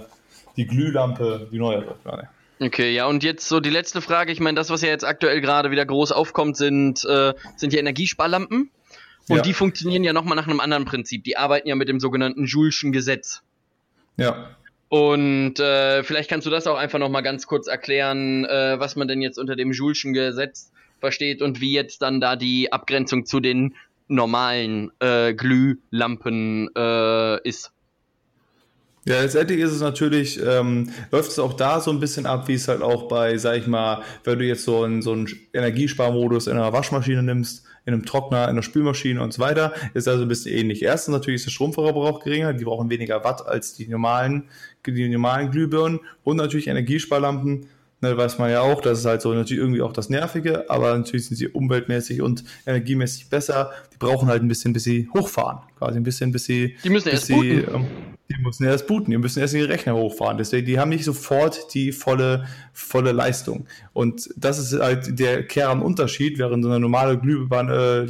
die 0.58 0.68
Glühlampe 0.68 1.48
die 1.52 1.58
neuere. 1.58 1.96
Okay, 2.60 2.94
ja, 2.94 3.08
und 3.08 3.24
jetzt 3.24 3.48
so 3.48 3.62
die 3.62 3.70
letzte 3.70 4.02
Frage. 4.02 4.32
Ich 4.34 4.42
meine, 4.42 4.56
das, 4.56 4.70
was 4.70 4.82
ja 4.82 4.90
jetzt 4.90 5.06
aktuell 5.06 5.40
gerade 5.40 5.72
wieder 5.72 5.86
groß 5.86 6.12
aufkommt, 6.12 6.58
sind, 6.58 7.06
äh, 7.06 7.34
sind 7.56 7.72
ja 7.72 7.80
Energiesparlampen. 7.80 8.70
Und 9.28 9.38
ja. 9.38 9.42
die 9.42 9.54
funktionieren 9.54 10.04
ja 10.04 10.14
nochmal 10.14 10.36
nach 10.36 10.48
einem 10.48 10.60
anderen 10.60 10.86
Prinzip. 10.86 11.24
Die 11.24 11.38
arbeiten 11.38 11.68
ja 11.68 11.76
mit 11.76 11.90
dem 11.90 12.00
sogenannten 12.00 12.46
Joule'schen 12.46 12.92
Gesetz. 12.92 13.42
Ja. 14.18 14.50
Und 14.90 15.60
äh, 15.60 16.04
vielleicht 16.04 16.30
kannst 16.30 16.46
du 16.46 16.52
das 16.52 16.68
auch 16.68 16.78
einfach 16.78 17.00
nochmal 17.00 17.24
ganz 17.24 17.48
kurz 17.48 17.68
erklären, 17.68 18.46
äh, 18.46 18.80
was 18.80 18.96
man 18.96 19.08
denn 19.08 19.22
jetzt 19.22 19.38
unter 19.38 19.56
dem 19.56 19.72
Joule'schen 19.72 20.14
Gesetz 20.14 20.72
versteht 21.00 21.42
und 21.42 21.60
wie 21.60 21.74
jetzt 21.74 22.02
dann 22.02 22.22
da 22.22 22.36
die 22.36 22.72
Abgrenzung 22.72 23.26
zu 23.26 23.40
den 23.40 23.76
normalen 24.08 24.92
äh, 25.00 25.34
Glühlampen 25.34 26.70
äh, 26.76 27.48
ist. 27.48 27.72
Ja, 29.08 29.22
letztendlich 29.22 29.60
ist 29.60 29.72
es 29.72 29.82
natürlich, 29.82 30.42
ähm, 30.44 30.92
läuft 31.12 31.30
es 31.30 31.38
auch 31.38 31.54
da 31.54 31.80
so 31.80 31.92
ein 31.92 32.00
bisschen 32.00 32.26
ab, 32.26 32.48
wie 32.48 32.56
es 32.56 32.68
halt 32.68 32.82
auch 32.82 33.08
bei, 33.08 33.38
sag 33.38 33.58
ich 33.58 33.68
mal, 33.68 34.02
wenn 34.24 34.40
du 34.40 34.46
jetzt 34.46 34.64
so 34.64 34.84
einen, 34.84 35.04
so 35.04 35.12
einen 35.12 35.28
Energiesparmodus 35.54 36.48
in 36.48 36.54
einer 36.54 36.74
Waschmaschine 36.74 37.22
nimmst, 37.22 37.66
in 37.86 37.94
einem 37.94 38.06
Trockner, 38.06 38.44
in 38.46 38.50
einer 38.52 38.64
Spülmaschine 38.64 39.22
und 39.22 39.34
so 39.34 39.42
weiter, 39.42 39.74
ist 39.94 40.08
also 40.08 40.24
ein 40.24 40.28
bisschen 40.28 40.58
ähnlich. 40.58 40.82
Erstens 40.84 41.14
natürlich 41.14 41.42
ist 41.42 41.46
der 41.46 41.52
Stromverbrauch 41.52 42.24
geringer, 42.24 42.54
die 42.54 42.66
brauchen 42.66 42.90
weniger 42.90 43.24
Watt 43.24 43.46
als 43.46 43.74
die 43.74 43.88
normalen, 43.88 44.50
die 44.86 45.10
normalen 45.10 45.52
Glühbirnen 45.52 46.00
und 46.24 46.38
natürlich 46.38 46.68
Energiesparlampen 46.68 47.68
ne, 48.02 48.18
weiß 48.18 48.38
man 48.38 48.52
ja 48.52 48.62
auch, 48.62 48.82
das 48.82 49.00
ist 49.00 49.06
halt 49.06 49.22
so 49.22 49.34
natürlich 49.34 49.62
irgendwie 49.62 49.82
auch 49.82 49.94
das 49.94 50.10
Nervige, 50.10 50.70
aber 50.70 50.98
natürlich 50.98 51.28
sind 51.28 51.38
sie 51.38 51.48
umweltmäßig 51.48 52.22
und 52.22 52.44
energiemäßig 52.66 53.30
besser. 53.30 53.72
Die 53.94 53.98
brauchen 53.98 54.28
halt 54.28 54.42
ein 54.42 54.48
bisschen, 54.48 54.74
bis 54.74 54.84
sie 54.84 55.10
hochfahren, 55.14 55.60
quasi 55.78 55.98
ein 55.98 56.04
bisschen, 56.04 56.32
bis 56.32 56.46
sie. 56.46 56.76
Die 56.84 56.90
müssen 56.90 57.10
erst 57.10 57.30
booten. 57.30 57.66
ähm, 57.74 57.88
die 58.30 58.42
müssen 58.42 58.64
erst 58.64 58.88
booten, 58.88 59.12
die 59.12 59.18
müssen 59.18 59.40
erst 59.40 59.54
den 59.54 59.66
Rechner 59.66 59.96
hochfahren. 59.96 60.38
Deswegen, 60.38 60.66
die 60.66 60.80
haben 60.80 60.90
nicht 60.90 61.04
sofort 61.04 61.74
die 61.74 61.92
volle, 61.92 62.46
volle 62.74 63.12
Leistung. 63.12 63.68
Und 63.94 64.30
das 64.36 64.58
ist 64.58 64.80
halt 64.80 65.20
der 65.20 65.46
Kernunterschied, 65.46 66.40
während 66.40 66.64
so 66.64 66.70
eine 66.70 66.80
normale 66.80 67.20
Glühbirne, 67.20 68.08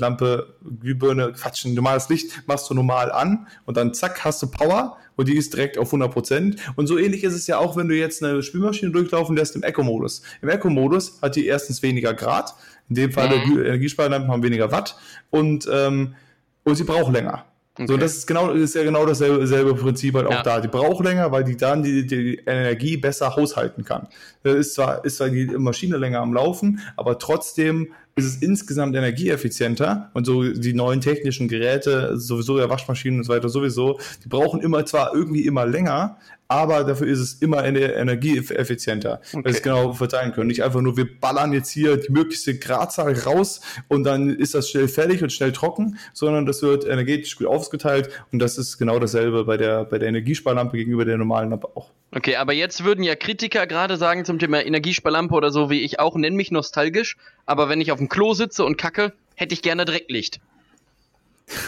Glühbirne, 0.80 1.34
Quatsch, 1.34 1.66
ein 1.66 1.74
normales 1.74 2.07
Licht 2.07 2.43
machst 2.47 2.70
du 2.70 2.74
normal 2.74 3.11
an 3.11 3.47
und 3.66 3.76
dann 3.76 3.93
zack, 3.93 4.24
hast 4.24 4.41
du 4.41 4.47
Power 4.47 4.97
und 5.18 5.28
die 5.28 5.36
ist 5.36 5.53
direkt 5.53 5.78
auf 5.78 5.93
100%. 5.93 6.57
Und 6.78 6.88
so 6.88 6.97
ähnlich 6.97 7.24
ist 7.26 7.34
es 7.34 7.47
ja 7.47 7.57
auch, 7.57 7.76
wenn 7.76 7.89
du 7.89 7.95
jetzt 7.95 8.24
eine 8.24 8.41
Spülmaschine 8.41 8.91
durchlaufen 8.91 9.36
lässt 9.36 9.55
im 9.55 9.63
Eco-Modus. 9.63 10.22
Im 10.41 10.47
Eco-Modus 10.49 11.22
hat 11.22 11.36
die 11.36 11.45
erstens 11.45 11.84
weniger 11.84 12.13
Grad, 12.13 12.53
in 12.88 12.95
dem 12.95 13.11
Fall 13.11 13.30
mhm. 13.30 13.59
Energiesparlampen 13.59 14.32
haben 14.32 14.43
weniger 14.43 14.72
Watt 14.72 14.95
und, 15.30 15.68
ähm, 15.72 16.16
und 16.63 16.76
sie 16.76 16.84
braucht 16.84 17.11
länger. 17.11 17.45
Okay. 17.78 17.88
So, 17.88 17.97
das 17.97 18.15
ist 18.15 18.26
genau, 18.26 18.51
ist 18.51 18.73
ja 18.73 18.84
genau 18.84 19.05
dasselbe, 19.05 19.76
Prinzip 19.76 20.15
halt 20.15 20.28
auch 20.28 20.32
ja. 20.32 20.43
da. 20.43 20.61
Die 20.61 20.69
braucht 20.69 21.03
länger, 21.03 21.34
weil 21.34 21.43
die 21.43 21.57
dann 21.57 21.84
die, 21.84 22.07
die 22.07 22.41
Energie 22.45 22.95
besser 22.95 23.36
haushalten 23.36 23.84
kann. 23.84 24.07
Ist 24.43 24.76
zwar, 24.76 25.03
ist 25.03 25.17
zwar 25.17 25.30
die 25.30 25.45
Maschine 25.45 25.97
länger 25.97 26.19
am 26.21 26.34
Laufen, 26.34 26.80
aber 26.95 27.19
trotzdem 27.19 27.91
ist 28.15 28.26
es 28.26 28.38
insgesamt 28.38 28.95
energieeffizienter 28.95 30.09
und 30.13 30.26
so 30.26 30.43
die 30.43 30.73
neuen 30.73 31.01
technischen 31.01 31.49
Geräte, 31.49 32.17
sowieso 32.17 32.57
ja 32.59 32.69
Waschmaschinen 32.69 33.19
und 33.19 33.23
so 33.26 33.34
weiter 33.34 33.49
sowieso, 33.49 33.99
die 34.23 34.30
brauchen 34.30 34.61
immer 34.61 34.86
zwar 34.86 35.13
irgendwie 35.13 35.45
immer 35.45 35.65
länger, 35.65 36.17
aber 36.47 36.83
dafür 36.83 37.07
ist 37.07 37.19
es 37.19 37.33
immer 37.35 37.63
energieeffizienter, 37.65 39.21
okay. 39.33 39.43
weil 39.43 39.51
sie 39.51 39.57
es 39.57 39.63
genau 39.63 39.93
verteilen 39.93 40.31
können. 40.31 40.47
Nicht 40.47 40.63
einfach 40.63 40.81
nur, 40.81 40.97
wir 40.97 41.19
ballern 41.19 41.53
jetzt 41.53 41.71
hier 41.71 41.97
die 41.97 42.11
möglichste 42.11 42.57
Gradzahl 42.57 43.17
raus 43.19 43.61
und 43.87 44.03
dann 44.03 44.29
ist 44.29 44.53
das 44.53 44.69
schnell 44.69 44.87
fertig 44.87 45.23
und 45.23 45.31
schnell 45.31 45.51
trocken, 45.51 45.97
sondern 46.13 46.45
das 46.45 46.61
wird 46.61 46.85
energetisch 46.85 47.35
gut 47.37 47.47
aufgeteilt 47.47 48.09
und 48.31 48.39
das 48.39 48.57
ist 48.57 48.77
genau 48.77 48.99
dasselbe 48.99 49.45
bei 49.45 49.57
der, 49.57 49.85
bei 49.85 49.97
der 49.97 50.09
Energiesparlampe 50.09 50.77
gegenüber 50.77 51.05
der 51.05 51.17
normalen 51.17 51.49
Lampe 51.49 51.69
auch. 51.75 51.91
Okay, 52.11 52.35
aber 52.35 52.53
jetzt 52.53 52.83
würden 52.83 53.03
ja 53.03 53.15
Kritiker 53.15 53.67
gerade 53.67 53.97
sagen 53.97 54.23
zum 54.23 54.39
Thema 54.39 54.63
Energiesparlampe 54.65 55.33
oder 55.33 55.51
so 55.51 55.69
wie 55.69 55.81
ich 55.81 55.99
auch, 55.99 56.15
nenn 56.15 56.35
mich 56.35 56.51
nostalgisch, 56.51 57.17
aber 57.45 57.69
wenn 57.69 57.81
ich 57.81 57.91
auf 57.91 57.97
dem 57.97 58.09
Klo 58.09 58.33
sitze 58.33 58.63
und 58.63 58.77
kacke, 58.77 59.13
hätte 59.35 59.53
ich 59.53 59.61
gerne 59.61 59.83
Direktlicht. 59.85 60.39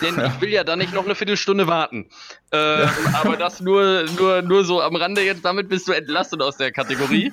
Denn 0.02 0.20
ich 0.26 0.42
will 0.42 0.50
ja 0.50 0.64
da 0.64 0.76
nicht 0.76 0.94
noch 0.94 1.06
eine 1.06 1.16
Viertelstunde 1.16 1.68
warten. 1.68 2.08
Äh, 2.52 2.58
ja. 2.58 2.92
Aber 3.22 3.38
das 3.38 3.62
nur, 3.62 4.06
nur, 4.18 4.42
nur 4.42 4.66
so 4.66 4.82
am 4.82 4.96
Rande 4.96 5.22
jetzt, 5.22 5.44
damit 5.46 5.70
bist 5.70 5.88
du 5.88 5.92
entlastet 5.92 6.42
aus 6.42 6.58
der 6.58 6.72
Kategorie. 6.72 7.32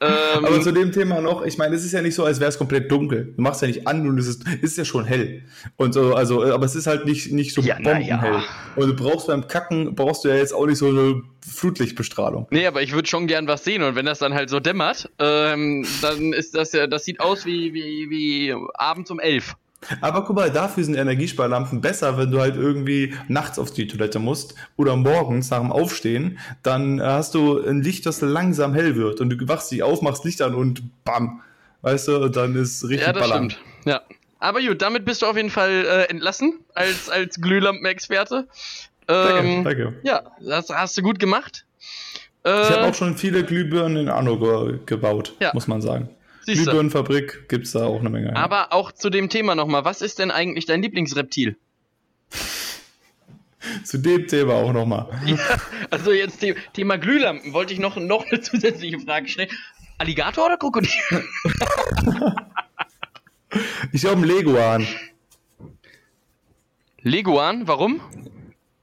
Ähm, 0.00 0.44
aber 0.44 0.60
zu 0.60 0.72
dem 0.72 0.92
Thema 0.92 1.20
noch, 1.20 1.44
ich 1.44 1.58
meine, 1.58 1.74
es 1.74 1.84
ist 1.84 1.92
ja 1.92 2.02
nicht 2.02 2.14
so, 2.14 2.24
als 2.24 2.38
wäre 2.38 2.48
es 2.48 2.58
komplett 2.58 2.90
dunkel. 2.90 3.32
Du 3.36 3.42
machst 3.42 3.62
ja 3.62 3.68
nicht 3.68 3.88
an 3.88 4.06
und 4.08 4.16
es 4.18 4.28
ist, 4.28 4.44
ist 4.62 4.78
ja 4.78 4.84
schon 4.84 5.04
hell. 5.04 5.42
Und 5.76 5.92
so, 5.92 6.14
also, 6.14 6.44
aber 6.44 6.66
es 6.66 6.76
ist 6.76 6.86
halt 6.86 7.04
nicht, 7.04 7.32
nicht 7.32 7.52
so 7.52 7.60
ja, 7.60 7.76
bombenhell. 7.76 8.06
Ja. 8.06 8.44
Und 8.76 8.88
du 8.88 8.94
brauchst 8.94 9.26
beim 9.26 9.48
Kacken, 9.48 9.96
brauchst 9.96 10.24
du 10.24 10.28
ja 10.28 10.36
jetzt 10.36 10.54
auch 10.54 10.66
nicht 10.66 10.78
so 10.78 10.88
eine 10.88 11.22
Flutlichtbestrahlung. 11.40 12.46
Nee, 12.50 12.66
aber 12.66 12.82
ich 12.82 12.92
würde 12.92 13.08
schon 13.08 13.26
gern 13.26 13.48
was 13.48 13.64
sehen 13.64 13.82
und 13.82 13.96
wenn 13.96 14.06
das 14.06 14.20
dann 14.20 14.34
halt 14.34 14.50
so 14.50 14.60
dämmert, 14.60 15.10
ähm, 15.18 15.84
dann 16.00 16.32
ist 16.32 16.54
das 16.54 16.72
ja, 16.72 16.86
das 16.86 17.04
sieht 17.04 17.18
aus 17.18 17.44
wie, 17.44 17.74
wie, 17.74 18.08
wie 18.08 18.54
abends 18.74 19.10
um 19.10 19.18
elf. 19.18 19.56
Aber 20.00 20.24
guck 20.24 20.34
mal, 20.36 20.50
dafür 20.50 20.84
sind 20.84 20.96
Energiesparlampen 20.96 21.80
besser, 21.80 22.18
wenn 22.18 22.30
du 22.30 22.40
halt 22.40 22.56
irgendwie 22.56 23.14
nachts 23.28 23.58
auf 23.58 23.72
die 23.72 23.86
Toilette 23.86 24.18
musst 24.18 24.54
oder 24.76 24.96
morgens 24.96 25.50
nach 25.50 25.60
dem 25.60 25.70
Aufstehen, 25.70 26.38
dann 26.62 27.00
hast 27.00 27.34
du 27.34 27.60
ein 27.64 27.82
Licht, 27.82 28.04
das 28.04 28.20
langsam 28.20 28.74
hell 28.74 28.96
wird 28.96 29.20
und 29.20 29.30
du 29.30 29.48
wachst 29.48 29.70
dich 29.70 29.82
auf, 29.82 30.02
machst 30.02 30.24
Licht 30.24 30.42
an 30.42 30.54
und 30.54 30.82
bam, 31.04 31.42
weißt 31.82 32.08
du, 32.08 32.28
dann 32.28 32.56
ist 32.56 32.82
richtig 32.84 33.06
Ja, 33.06 33.12
das 33.12 33.28
ballern. 33.28 33.50
stimmt, 33.50 33.64
ja. 33.84 34.02
Aber 34.40 34.60
gut, 34.60 34.82
damit 34.82 35.04
bist 35.04 35.22
du 35.22 35.26
auf 35.26 35.36
jeden 35.36 35.50
Fall 35.50 35.84
äh, 35.84 36.10
entlassen 36.10 36.60
als, 36.74 37.08
als 37.08 37.40
Glühlampenexperte. 37.40 38.46
Ähm, 39.08 39.64
danke, 39.64 39.84
danke. 39.84 39.94
Ja, 40.02 40.22
das 40.40 40.70
hast 40.70 40.96
du 40.98 41.02
gut 41.02 41.18
gemacht. 41.18 41.64
Äh, 42.44 42.62
ich 42.62 42.70
habe 42.70 42.86
auch 42.86 42.94
schon 42.94 43.16
viele 43.16 43.42
Glühbirnen 43.44 43.96
in 43.96 44.08
Anno 44.08 44.38
ge 44.38 44.78
gebaut, 44.86 45.34
ja. 45.40 45.50
muss 45.54 45.66
man 45.66 45.80
sagen. 45.80 46.10
Glühbirnenfabrik 46.56 47.48
gibt 47.48 47.66
es 47.66 47.72
da 47.72 47.86
auch 47.86 48.00
eine 48.00 48.10
Menge. 48.10 48.34
Aber 48.36 48.72
auch 48.72 48.92
zu 48.92 49.10
dem 49.10 49.28
Thema 49.28 49.54
nochmal, 49.54 49.84
was 49.84 50.02
ist 50.02 50.18
denn 50.18 50.30
eigentlich 50.30 50.66
dein 50.66 50.82
Lieblingsreptil? 50.82 51.56
zu 53.84 53.98
dem 53.98 54.26
Thema 54.26 54.54
auch 54.54 54.72
nochmal. 54.72 55.08
Ja, 55.26 55.38
also 55.90 56.12
jetzt 56.12 56.44
Thema 56.72 56.96
Glühlampen, 56.96 57.52
wollte 57.52 57.72
ich 57.72 57.78
noch, 57.78 57.96
noch 57.96 58.26
eine 58.26 58.40
zusätzliche 58.40 58.98
Frage 59.00 59.28
stellen. 59.28 59.50
Alligator 59.98 60.46
oder 60.46 60.56
Krokodil? 60.56 60.90
ich 63.92 64.00
glaube 64.00 64.26
Leguan. 64.26 64.86
Leguan, 67.02 67.66
warum? 67.66 68.00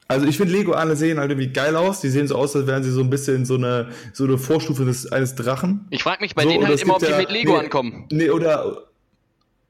Also 0.07 0.27
ich 0.27 0.37
finde 0.37 0.53
Lego 0.53 0.73
alle 0.73 0.95
sehen 0.95 1.19
halt 1.19 1.31
irgendwie 1.31 1.51
geil 1.51 1.75
aus. 1.75 2.01
Die 2.01 2.09
sehen 2.09 2.27
so 2.27 2.35
aus, 2.35 2.55
als 2.55 2.67
wären 2.67 2.83
sie 2.83 2.91
so 2.91 3.01
ein 3.01 3.09
bisschen 3.09 3.45
so 3.45 3.55
eine 3.55 3.89
so 4.13 4.25
eine 4.25 4.37
Vorstufe 4.37 4.85
des, 4.85 5.11
eines 5.11 5.35
Drachen. 5.35 5.87
Ich 5.89 6.03
frage 6.03 6.21
mich 6.21 6.35
bei 6.35 6.43
so, 6.43 6.49
denen 6.49 6.67
halt 6.67 6.81
immer, 6.81 6.95
ob 6.95 6.99
die 6.99 7.09
ja, 7.09 7.17
mit 7.17 7.31
Lego 7.31 7.53
nee, 7.53 7.59
ankommen. 7.59 8.05
Nee, 8.11 8.29
oder 8.29 8.83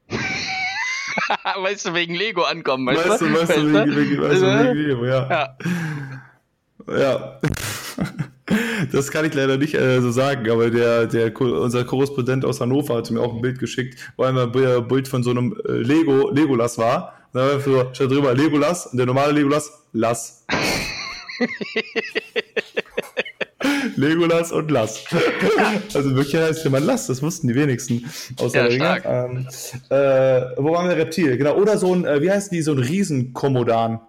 weißt 1.61 1.88
du, 1.88 1.93
wegen 1.93 2.15
Lego 2.15 2.43
ankommen, 2.43 2.88
weißt, 2.88 3.09
weißt 3.09 3.21
du? 3.21 3.33
Weißt 3.33 3.57
du, 3.57 3.73
wegen, 3.73 3.95
wegen, 3.95 4.21
weißt 4.21 4.41
du, 4.41 4.45
wegen 4.45 4.88
Lego, 4.88 5.05
ja. 5.05 5.29
Ja. 5.29 6.99
ja. 6.99 7.39
Das 8.91 9.09
kann 9.09 9.25
ich 9.25 9.33
leider 9.33 9.57
nicht 9.57 9.73
äh, 9.73 9.99
so 10.01 10.11
sagen, 10.11 10.47
aber 10.51 10.69
der, 10.69 11.07
der, 11.07 11.36
unser 11.41 11.83
Korrespondent 11.83 12.45
aus 12.45 12.61
Hannover 12.61 12.95
hat 12.95 13.09
mir 13.09 13.19
auch 13.19 13.33
ein 13.33 13.41
Bild 13.41 13.57
geschickt, 13.57 13.97
wo 14.17 14.23
einmal 14.23 14.51
ein 14.55 14.88
Bild 14.88 15.07
von 15.07 15.23
so 15.23 15.31
einem 15.31 15.59
äh, 15.67 15.71
Lego, 15.71 16.29
Legolas 16.29 16.77
war 16.77 17.14
Ne, 17.36 17.59
so, 17.59 17.89
steht 17.91 18.09
drüber 18.09 18.33
Legolas 18.33 18.86
und 18.86 18.97
der 18.97 19.05
normale 19.07 19.33
Legolas, 19.33 19.69
Lass. 19.91 20.45
Legolas 23.97 24.53
und 24.53 24.71
Lass. 24.71 25.03
Also 25.93 26.15
wirklich 26.15 26.33
heißt 26.33 26.63
der 26.63 26.71
Mann 26.71 26.86
Lass, 26.86 27.07
das 27.07 27.21
wussten 27.21 27.49
die 27.49 27.55
wenigsten. 27.55 28.09
Außer 28.39 28.69
Ja, 28.71 28.99
der 28.99 29.27
ähm, 29.29 29.47
äh, 29.89 30.63
Wo 30.63 30.71
waren 30.71 30.88
wir? 30.88 30.95
Reptil, 30.95 31.36
genau. 31.36 31.57
Oder 31.57 31.77
so 31.77 31.93
ein, 31.93 32.05
äh, 32.05 32.21
wie 32.21 32.31
heißt 32.31 32.53
die, 32.53 32.61
so 32.61 32.71
ein 32.71 32.79
Riesenkomodan. 32.79 33.99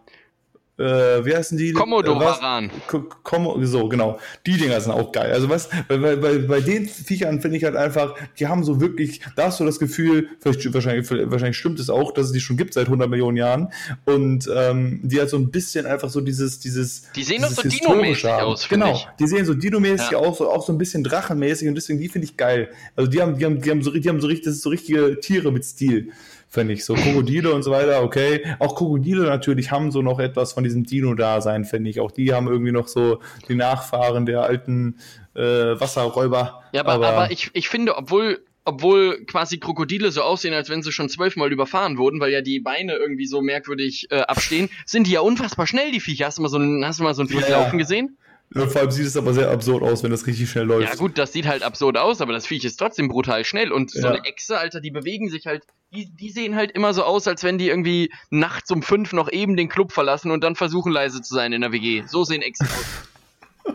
Äh, 0.79 1.24
wie 1.24 1.35
heißen 1.35 1.57
die? 1.57 1.72
Komodo-Varan. 1.72 2.66
Äh, 2.66 2.70
was? 2.93 3.03
Komo, 3.22 3.59
so, 3.64 3.89
genau. 3.89 4.18
Die 4.45 4.59
Dinger 4.59 4.79
sind 4.81 4.93
auch 4.93 5.11
geil. 5.11 5.33
Also 5.33 5.49
was, 5.49 5.70
bei, 5.89 5.97
bei, 6.16 6.39
bei 6.39 6.61
den 6.61 6.87
Viechern 6.87 7.41
finde 7.41 7.57
ich 7.57 7.64
halt 7.64 7.77
einfach, 7.77 8.14
die 8.39 8.47
haben 8.47 8.62
so 8.62 8.79
wirklich, 8.79 9.22
da 9.37 9.45
hast 9.47 9.59
du 9.59 9.64
das 9.64 9.79
Gefühl, 9.79 10.29
vielleicht, 10.41 10.72
wahrscheinlich, 10.74 11.11
wahrscheinlich 11.11 11.57
stimmt 11.57 11.81
es 11.81 11.89
auch, 11.89 12.12
dass 12.12 12.27
es 12.27 12.33
die 12.33 12.41
schon 12.41 12.59
gibt 12.59 12.74
seit 12.74 12.87
100 12.87 13.09
Millionen 13.09 13.39
Jahren 13.39 13.72
und 14.05 14.51
ähm, 14.55 15.01
die 15.03 15.18
halt 15.18 15.31
so 15.31 15.39
ein 15.39 15.51
bisschen 15.51 15.87
einfach 15.87 16.11
so 16.11 16.20
dieses, 16.20 16.59
dieses 16.61 17.11
Die 17.16 17.22
sehen 17.22 17.41
doch 17.41 17.49
dieses 17.49 17.62
so 17.64 17.70
Historische 17.70 18.27
Dino-mäßig 18.27 18.31
aus, 18.45 18.68
Genau, 18.68 18.93
ich. 18.93 19.09
die 19.18 19.27
sehen 19.29 19.47
so 19.47 19.55
Dino-mäßig 19.55 20.11
Ja. 20.11 20.18
aus, 20.18 20.39
so, 20.39 20.51
auch 20.51 20.66
so 20.66 20.72
ein 20.74 20.79
bisschen 20.79 21.03
Drachenmäßig 21.05 21.68
und 21.68 21.74
deswegen 21.74 22.01
die 22.01 22.09
finde 22.11 22.27
ich 22.27 22.37
geil. 22.37 22.68
Also 22.97 23.11
die 23.11 23.22
haben, 23.22 23.39
die 23.39 23.47
haben, 23.47 23.62
die 23.62 23.70
haben 23.70 23.83
so, 23.83 23.93
die 23.93 24.09
haben 24.11 24.20
so 24.20 24.27
richtig, 24.27 24.45
das 24.45 24.57
ist 24.57 24.62
so 24.62 24.68
richtige 24.68 25.20
Tiere 25.20 25.51
mit 25.53 25.64
Stil. 25.64 26.12
Finde 26.49 26.75
ich 26.75 26.85
so. 26.85 26.95
Krokodile 26.95 27.53
und 27.53 27.63
so 27.63 27.71
weiter, 27.71 28.03
okay. 28.03 28.45
Auch 28.61 28.77
Krokodile 28.77 29.25
natürlich 29.25 29.71
haben 29.71 29.91
so 29.91 30.01
noch 30.01 30.21
etwas 30.21 30.53
von 30.53 30.65
diesem 30.65 30.85
Dino-Dasein, 30.85 31.65
finde 31.65 31.91
ich. 31.91 32.01
Auch 32.01 32.11
die 32.13 32.33
haben 32.33 32.47
irgendwie 32.47 32.73
noch 32.73 32.89
so 32.89 33.21
die 33.49 33.57
Nachfahren 33.57 34.27
der 34.27 34.43
alten 34.43 34.99
äh, 35.35 35.41
Wasserräuber. 35.43 36.63
Ja, 36.73 36.87
aber, 36.87 37.07
aber, 37.07 37.31
ich, 37.31 37.51
ich 37.53 37.69
finde, 37.69 37.97
obwohl, 37.97 38.39
obwohl 38.65 39.25
quasi 39.27 39.59
Krokodile 39.59 40.11
so 40.13 40.23
aussehen, 40.23 40.55
als 40.55 40.71
wenn 40.71 40.83
sie 40.83 40.93
schon 40.93 41.09
zwölfmal 41.09 41.53
überfahren 41.53 41.99
wurden, 41.99 42.21
weil 42.21 42.33
ja 42.33 42.41
die 42.41 42.61
Beine 42.61 42.95
irgendwie 42.95 43.27
so 43.27 43.43
merkwürdig 43.43 44.07
äh, 44.11 44.21
abstehen, 44.21 44.71
sind 44.87 45.07
die 45.09 45.13
ja 45.13 45.21
unfassbar 45.21 45.67
schnell, 45.67 45.91
die 45.91 46.01
Viecher. 46.01 46.27
Hast 46.27 46.39
du 46.39 46.43
mal 46.43 46.49
so 46.49 46.59
einen, 46.59 46.85
hast 46.87 47.01
du 47.01 47.05
mal 47.05 47.15
so 47.15 47.23
einen 47.23 47.29
Fluss 47.29 47.49
Ja. 47.49 47.61
laufen 47.61 47.79
gesehen? 47.79 48.17
Ja, 48.55 48.67
vor 48.69 48.81
allem 48.83 48.91
sieht 48.91 49.07
es 49.07 49.17
aber 49.17 49.35
sehr 49.35 49.51
absurd 49.51 49.83
aus, 49.83 50.03
wenn 50.03 50.11
das 50.13 50.27
richtig 50.27 50.49
schnell 50.49 50.65
läuft. 50.67 50.89
Ja 50.89 50.95
gut, 50.95 51.19
das 51.19 51.33
sieht 51.33 51.47
halt 51.47 51.63
absurd 51.63 51.99
aus, 51.99 52.21
aber 52.21 52.33
das 52.33 52.47
Viech 52.47 52.65
ist 52.65 52.77
trotzdem 52.77 53.09
brutal 53.09 53.45
schnell 53.45 53.73
und 53.73 53.91
so 53.91 54.01
Ja. 54.01 54.11
eine 54.13 54.25
Echse, 54.25 54.57
Alter, 54.59 54.81
die 54.81 54.91
bewegen 54.93 55.29
sich 55.29 55.47
halt, 55.47 55.65
die, 55.93 56.07
die 56.15 56.31
sehen 56.31 56.55
halt 56.55 56.71
immer 56.73 56.95
so 56.95 57.03
aus, 57.03 57.27
als 57.27 57.43
wenn 57.45 57.59
die 57.59 57.69
irgendwie 57.69 58.13
nachts 58.31 58.71
um 58.71 58.83
fünf 58.83 59.13
noch 59.13 59.31
eben 59.31 59.57
den 59.57 59.69
Club 59.69 59.93
verlassen 59.93 60.31
und 60.31 60.45
dann 60.45 60.55
versuchen 60.55 60.93
leise 60.93 61.23
zu 61.23 61.35
sein 61.35 61.53
in 61.53 61.61
der 61.61 61.73
WG. 61.73 62.05
So 62.07 62.25
sehen 62.25 62.41
Echsen 62.43 62.67
aus. 62.69 63.75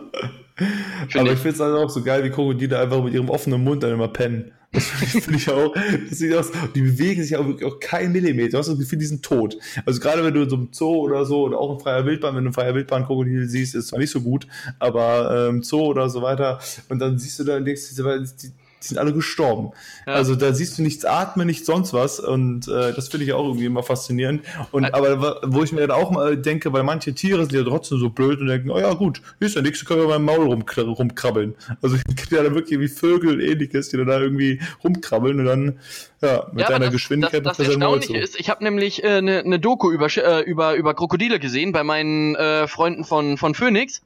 aber 0.56 1.08
Finde 1.10 1.26
ich 1.32 1.32
ich. 1.34 1.38
finde 1.40 1.54
es 1.54 1.60
halt 1.60 1.74
auch 1.76 1.90
so 1.90 2.02
geil, 2.02 2.24
wie 2.24 2.30
Krokodile 2.30 2.78
einfach 2.78 3.02
mit 3.02 3.14
ihrem 3.14 3.28
offenen 3.30 3.62
Mund 3.62 3.82
dann 3.82 3.92
immer 3.92 4.08
pennen. 4.08 4.52
Das 4.72 4.86
finde 4.86 5.36
ich, 5.36 5.50
auch. 5.50 5.74
Das 6.08 6.18
sieht 6.18 6.34
aus, 6.34 6.50
die 6.74 6.80
bewegen 6.80 7.22
sich 7.22 7.36
auch 7.36 7.46
wirklich 7.46 7.70
auch 7.70 7.78
keinen 7.78 8.12
Millimeter. 8.12 8.52
Du 8.52 8.58
hast 8.58 8.68
das 8.68 8.78
Gefühl, 8.78 8.98
die 8.98 9.04
sind 9.04 9.22
tot. 9.22 9.58
Also 9.84 10.00
gerade 10.00 10.24
wenn 10.24 10.32
du 10.32 10.42
in 10.42 10.50
so 10.50 10.56
einem 10.56 10.68
Zoo 10.72 11.02
oder 11.02 11.26
so 11.26 11.42
oder 11.42 11.58
auch 11.58 11.74
in 11.74 11.80
freier 11.80 12.06
Wildbahn, 12.06 12.34
wenn 12.34 12.44
du 12.44 12.48
in 12.48 12.54
freier 12.54 12.74
Wildbahn 12.74 13.04
Krokodil 13.04 13.48
siehst, 13.48 13.74
ist 13.74 13.88
zwar 13.88 13.98
nicht 13.98 14.10
so 14.10 14.22
gut, 14.22 14.46
aber 14.78 15.48
ähm, 15.50 15.62
Zoo 15.62 15.82
oder 15.82 16.08
so 16.08 16.22
weiter. 16.22 16.58
Und 16.88 17.00
dann 17.00 17.18
siehst 17.18 17.38
du 17.38 17.44
da 17.44 17.58
und 17.58 17.66
denkst, 17.66 17.82
die, 18.42 18.52
die 18.82 18.88
sind 18.88 18.98
alle 18.98 19.12
gestorben. 19.12 19.70
Ja. 20.06 20.14
Also 20.14 20.34
da 20.34 20.52
siehst 20.52 20.76
du 20.78 20.82
nichts 20.82 21.04
atmen, 21.04 21.46
nichts 21.46 21.66
sonst 21.66 21.92
was. 21.92 22.20
Und 22.20 22.68
äh, 22.68 22.92
das 22.92 23.08
finde 23.08 23.24
ich 23.26 23.32
auch 23.32 23.44
irgendwie 23.46 23.66
immer 23.66 23.82
faszinierend. 23.82 24.42
Und 24.70 24.92
aber 24.94 25.40
wo 25.44 25.62
ich 25.62 25.72
mir 25.72 25.80
dann 25.86 25.90
auch 25.92 26.10
mal 26.10 26.36
denke, 26.36 26.72
weil 26.72 26.82
manche 26.82 27.14
Tiere 27.14 27.42
sind 27.46 27.52
ja 27.54 27.62
trotzdem 27.64 27.98
so 27.98 28.10
blöd 28.10 28.40
und 28.40 28.46
denken, 28.48 28.70
oh 28.70 28.78
ja 28.78 28.92
gut, 28.94 29.22
hier 29.38 29.46
ist 29.46 29.54
der 29.56 29.62
nächste, 29.62 29.84
können 29.84 30.00
wir 30.00 30.08
beim 30.08 30.24
Maul 30.24 30.46
rumkra- 30.52 30.82
rumkrabbeln. 30.82 31.54
Also 31.80 31.96
es 32.08 32.16
gibt 32.16 32.30
ja 32.32 32.42
da 32.42 32.54
wirklich 32.54 32.78
wie 32.80 32.88
Vögel 32.88 33.34
und 33.34 33.40
ähnliches, 33.40 33.88
die 33.90 33.96
dann 33.96 34.06
da 34.06 34.20
irgendwie 34.20 34.60
rumkrabbeln 34.82 35.38
und 35.40 35.46
dann 35.46 35.78
ja, 36.20 36.46
mit 36.52 36.62
Ja, 36.62 36.68
deiner 36.68 36.84
das, 36.86 36.92
Geschwindigkeit 36.94 37.44
das, 37.46 37.56
das 37.56 37.66
Maul 37.68 37.98
Erstaunliche 37.98 38.12
zu. 38.12 38.18
ist, 38.18 38.40
ich 38.40 38.50
habe 38.50 38.62
nämlich 38.64 39.04
eine 39.04 39.18
äh, 39.18 39.42
ne 39.42 39.42
ne 39.48 39.58
Doku 39.60 39.90
über, 39.90 40.06
äh, 40.16 40.40
über, 40.42 40.74
über 40.74 40.94
Krokodile 40.94 41.38
gesehen 41.40 41.72
bei 41.72 41.82
meinen 41.84 42.34
äh, 42.36 42.66
Freunden 42.68 43.04
von, 43.04 43.36
von 43.38 43.54
Phoenix. 43.54 44.02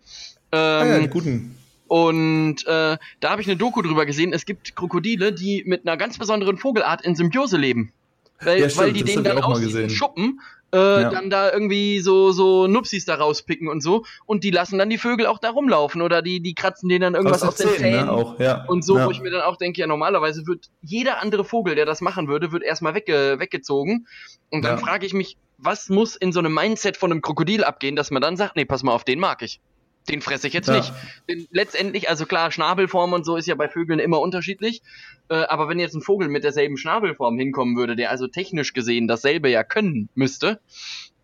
Ähm, 0.53 0.59
Ah, 0.61 0.85
ja, 0.87 0.99
die 1.01 1.09
guten. 1.09 1.56
Und 1.89 2.67
äh, 2.67 2.97
da 3.21 3.31
habe 3.31 3.41
ich 3.41 3.49
eine 3.49 3.57
Doku 3.57 3.83
drüber 3.83 4.07
gesehen. 4.07 4.33
Es 4.33 4.45
gibt 4.45 4.75
Krokodile, 4.77 5.33
die 5.33 5.63
mit 5.67 5.87
einer 5.87 5.97
ganz 5.97 6.19
besonderen 6.19 6.59
Vogelart 6.59 7.03
in 7.05 7.15
Symbiose 7.15 7.57
leben. 7.57 7.93
Weil, 8.41 8.61
Ja, 8.61 8.69
stimmt, 8.69 8.87
weil 8.87 8.93
die 8.93 9.05
ich 9.11 9.23
dann 9.23 9.39
aus 9.39 9.59
diesen 9.61 9.73
gesehen. 9.83 9.91
Schuppen 9.91 10.41
äh, 10.73 11.03
Ja. 11.03 11.11
dann 11.11 11.31
da 11.31 11.51
irgendwie 11.53 12.01
so, 12.01 12.33
so 12.33 12.67
Nupsis 12.67 13.05
da 13.05 13.15
rauspicken 13.15 13.69
und 13.69 13.83
so. 13.83 14.05
Und 14.27 14.45
die 14.45 14.51
lassen 14.51 14.79
dann 14.79 14.91
die 14.91 14.99
Vögel 14.99 15.27
auch 15.27 15.39
da 15.39 15.51
rumlaufen 15.51 16.03
oder 16.03 16.23
die, 16.23 16.41
die 16.41 16.55
kratzen 16.55 16.89
denen 16.89 17.03
dann 17.03 17.15
irgendwas 17.15 17.43
aus, 17.43 17.57
den 17.57 17.69
Zähnen. 17.69 18.07
ne? 18.07 18.13
Auch, 18.13 18.39
ja. 18.41 18.65
Und 18.67 18.85
so, 18.85 18.97
wo 19.03 19.11
ich 19.11 19.21
mir 19.21 19.31
dann 19.31 19.43
auch 19.43 19.57
denke, 19.57 19.81
ja, 19.81 19.87
normalerweise 19.87 20.47
wird 20.47 20.67
jeder 20.83 21.23
andere 21.23 21.45
Vogel, 21.45 21.75
der 21.77 21.87
das 21.87 22.01
machen 22.01 22.29
würde, 22.29 22.53
wird 22.53 22.63
erstmal 22.63 22.95
wegge 22.95 23.37
weggezogen. 23.39 24.07
Und 24.51 24.65
dann 24.65 24.79
frage 24.79 25.07
ich 25.07 25.15
mich, 25.15 25.37
was 25.59 25.89
muss 25.89 26.17
in 26.17 26.33
so 26.33 26.41
einem 26.41 26.53
Mindset 26.53 26.97
von 26.97 27.11
einem 27.11 27.23
Krokodil 27.23 27.65
abgehen, 27.65 27.97
dass 27.97 28.11
man 28.11 28.21
dann 28.21 28.37
sagt, 28.37 28.57
nee, 28.57 28.65
pass 28.65 28.83
mal 28.83 28.93
auf, 28.93 29.05
den 29.05 29.19
mag 29.19 29.43
ich. 29.43 29.61
Den 30.09 30.21
fresse 30.21 30.47
ich 30.47 30.53
jetzt 30.53 30.69
Ja. 30.69 30.77
nicht. 30.77 30.93
Denn 31.29 31.47
letztendlich, 31.51 32.09
also 32.09 32.27
klar, 32.27 32.51
Schnabelform 32.51 33.13
und 33.13 33.25
so 33.25 33.37
ist 33.37 33.47
ja 33.47 33.55
bei 33.55 33.69
Vögeln 33.69 33.99
immer 33.99 34.21
unterschiedlich. 34.21 34.83
Äh, 35.29 35.35
aber 35.35 35.69
wenn 35.69 35.79
jetzt 35.79 35.95
ein 35.95 36.03
Vogel 36.03 36.29
mit 36.29 36.45
derselben 36.45 36.77
Schnabelform 36.77 37.39
hinkommen 37.39 37.77
würde, 37.77 37.97
der 37.97 38.11
also 38.11 38.29
technisch 38.29 38.73
gesehen 38.73 39.09
dasselbe 39.09 39.51
ja 39.51 39.65
können 39.65 40.09
müsste, 40.15 40.61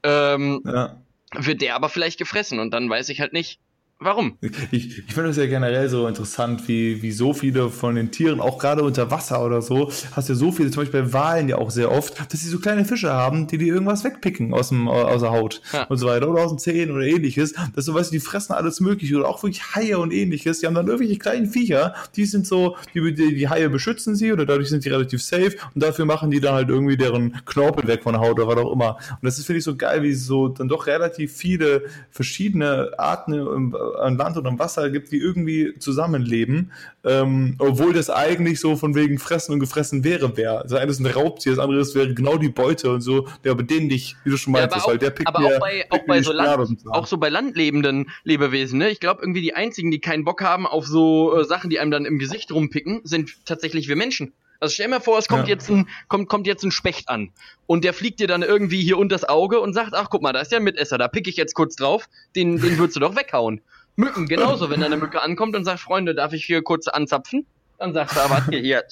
ähm, 0.02 0.62
ja. 0.64 1.00
wird 1.34 1.62
der 1.62 1.76
aber 1.76 1.88
vielleicht 1.88 2.18
gefressen 2.18 2.58
und 2.58 2.72
dann 2.72 2.90
weiß 2.90 3.08
ich 3.10 3.20
halt 3.20 3.32
nicht, 3.32 3.60
warum. 4.04 4.36
Ich, 4.70 4.98
ich 4.98 5.04
finde 5.14 5.28
das 5.28 5.36
ja 5.36 5.46
generell 5.46 5.88
so 5.88 6.06
interessant, 6.06 6.66
wie, 6.68 7.02
wie 7.02 7.12
so 7.12 7.32
viele 7.34 7.70
von 7.70 7.94
den 7.94 8.10
Tieren, 8.10 8.40
auch 8.40 8.58
gerade 8.58 8.82
unter 8.82 9.10
Wasser 9.10 9.44
oder 9.44 9.62
so, 9.62 9.90
hast 10.12 10.28
du 10.28 10.34
so 10.34 10.52
viele, 10.52 10.70
zum 10.70 10.82
Beispiel 10.82 11.02
bei 11.02 11.12
Walen 11.12 11.48
ja 11.48 11.56
auch 11.58 11.70
sehr 11.70 11.90
oft, 11.90 12.18
dass 12.32 12.40
sie 12.40 12.48
so 12.48 12.58
kleine 12.58 12.84
Fische 12.84 13.12
haben, 13.12 13.46
die 13.46 13.58
die 13.58 13.68
irgendwas 13.68 14.04
wegpicken 14.04 14.52
aus, 14.54 14.68
dem, 14.70 14.88
aus 14.88 15.20
der 15.22 15.30
Haut 15.30 15.60
Ja. 15.72 15.84
und 15.84 15.98
so 15.98 16.06
weiter 16.06 16.28
oder 16.28 16.44
aus 16.44 16.50
den 16.50 16.58
Zähnen 16.58 16.94
oder 16.94 17.04
ähnliches. 17.04 17.54
Dass 17.74 17.84
du 17.86 17.94
weißt, 17.94 18.12
die 18.12 18.20
fressen 18.20 18.52
alles 18.52 18.80
mögliche 18.80 19.16
oder 19.16 19.28
auch 19.28 19.42
wirklich 19.42 19.74
Haie 19.74 19.98
und 19.98 20.12
ähnliches. 20.12 20.60
Die 20.60 20.66
haben 20.66 20.74
dann 20.74 20.86
irgendwelche 20.86 21.18
kleinen 21.18 21.46
Viecher, 21.46 21.94
die 22.16 22.24
sind 22.24 22.46
so, 22.46 22.76
die, 22.94 23.14
die, 23.14 23.34
die 23.34 23.48
Haie 23.48 23.68
beschützen 23.70 24.14
sie 24.16 24.32
oder 24.32 24.46
dadurch 24.46 24.68
sind 24.68 24.82
sie 24.82 24.88
relativ 24.90 25.22
safe 25.22 25.52
und 25.74 25.82
dafür 25.82 26.04
machen 26.04 26.30
die 26.30 26.40
dann 26.40 26.54
halt 26.54 26.68
irgendwie 26.68 26.96
deren 26.96 27.32
Knorpel 27.44 27.86
weg 27.88 28.02
von 28.02 28.12
der 28.14 28.22
Haut 28.22 28.38
oder 28.38 28.48
was 28.48 28.56
auch 28.56 28.72
immer. 28.72 28.96
Und 29.10 29.22
das 29.24 29.38
ist, 29.38 29.46
finde 29.46 29.58
ich, 29.58 29.64
so 29.64 29.76
geil, 29.76 30.02
wie 30.02 30.10
es 30.10 30.26
so 30.26 30.48
dann 30.48 30.68
doch 30.68 30.86
relativ 30.86 31.32
viele 31.32 31.82
verschiedene 32.10 32.92
Arten 32.98 33.32
im, 33.32 33.76
an 34.00 34.16
Land 34.16 34.36
und 34.36 34.46
am 34.46 34.58
Wasser 34.58 34.90
gibt, 34.90 35.12
die 35.12 35.18
irgendwie 35.18 35.74
zusammenleben, 35.78 36.72
ähm, 37.04 37.56
obwohl 37.58 37.92
das 37.92 38.10
eigentlich 38.10 38.60
so 38.60 38.76
von 38.76 38.94
wegen 38.94 39.18
fressen 39.18 39.52
und 39.52 39.60
gefressen 39.60 40.04
wäre, 40.04 40.36
wäre. 40.36 40.62
Das 40.62 40.74
eine 40.74 40.90
ist 40.90 41.00
ein 41.00 41.06
Raubtier, 41.06 41.52
das 41.52 41.58
andere 41.58 41.80
ist, 41.80 41.94
wäre 41.94 42.12
genau 42.14 42.36
die 42.36 42.48
Beute 42.48 42.90
und 42.90 43.00
so, 43.00 43.28
der 43.44 43.52
aber 43.52 43.62
den 43.62 43.86
nicht, 43.86 44.16
wie 44.24 44.30
du 44.30 44.36
schon 44.36 44.54
Ja, 44.54 44.60
meintest, 44.60 44.82
aber 44.84 44.92
weil 44.92 44.98
der 44.98 45.10
pickt 45.10 45.28
aber 45.28 45.40
mir, 45.40 45.56
auch 45.56 45.60
bei- 45.60 45.84
auch 45.90 45.98
mir 45.98 46.06
bei 46.06 46.22
so 46.22 46.32
Land- 46.32 46.78
auch 46.90 47.06
so 47.06 47.16
bei 47.18 47.28
landlebenden 47.28 48.10
Lebewesen, 48.24 48.78
ne? 48.78 48.90
Ich 48.90 49.00
glaube 49.00 49.22
irgendwie 49.22 49.40
die 49.42 49.54
einzigen, 49.54 49.90
die 49.90 50.00
keinen 50.00 50.24
Bock 50.24 50.42
haben 50.42 50.66
auf 50.66 50.86
so 50.86 51.38
äh, 51.38 51.44
Sachen, 51.44 51.70
die 51.70 51.78
einem 51.80 51.90
dann 51.90 52.04
im 52.04 52.18
Gesicht 52.18 52.52
rumpicken, 52.52 53.00
sind 53.04 53.30
tatsächlich 53.44 53.88
wir 53.88 53.96
Menschen. 53.96 54.32
Also 54.60 54.74
stell 54.74 54.86
dir 54.86 54.90
mal 54.90 55.00
vor, 55.00 55.18
es 55.18 55.26
kommt 55.26 55.48
Ja. 55.48 55.54
jetzt 55.54 55.68
ein 55.70 55.88
kommt 56.08 56.28
kommt 56.28 56.46
jetzt 56.46 56.62
ein 56.62 56.70
Specht 56.70 57.08
an 57.08 57.30
und 57.66 57.82
der 57.82 57.92
fliegt 57.92 58.20
dir 58.20 58.28
dann 58.28 58.42
irgendwie 58.42 58.80
hier 58.80 58.96
unters 58.96 59.24
Auge 59.24 59.58
und 59.58 59.72
sagt, 59.72 59.92
ach 59.92 60.08
guck 60.08 60.22
mal, 60.22 60.32
da 60.32 60.40
ist 60.40 60.52
ja 60.52 60.58
ein 60.58 60.62
Mitesser, 60.64 60.98
da 60.98 61.08
pick 61.08 61.26
ich 61.26 61.36
jetzt 61.36 61.54
kurz 61.54 61.74
drauf, 61.74 62.08
den 62.36 62.60
den 62.60 62.78
würdest 62.78 62.94
du 62.94 63.00
doch 63.00 63.16
weghauen. 63.16 63.60
Mücken 63.96 64.26
genauso, 64.26 64.70
wenn 64.70 64.80
da 64.80 64.86
eine 64.86 64.96
Mücke 64.96 65.20
ankommt 65.20 65.54
und 65.54 65.64
sagt, 65.64 65.80
Freunde, 65.80 66.14
darf 66.14 66.32
ich 66.32 66.44
hier 66.44 66.62
kurz 66.62 66.88
anzapfen? 66.88 67.46
Dann 67.78 67.92
sagst 67.92 68.16
du 68.16 68.20
aber 68.20 68.46
hier, 68.46 68.60
hier 68.60 68.84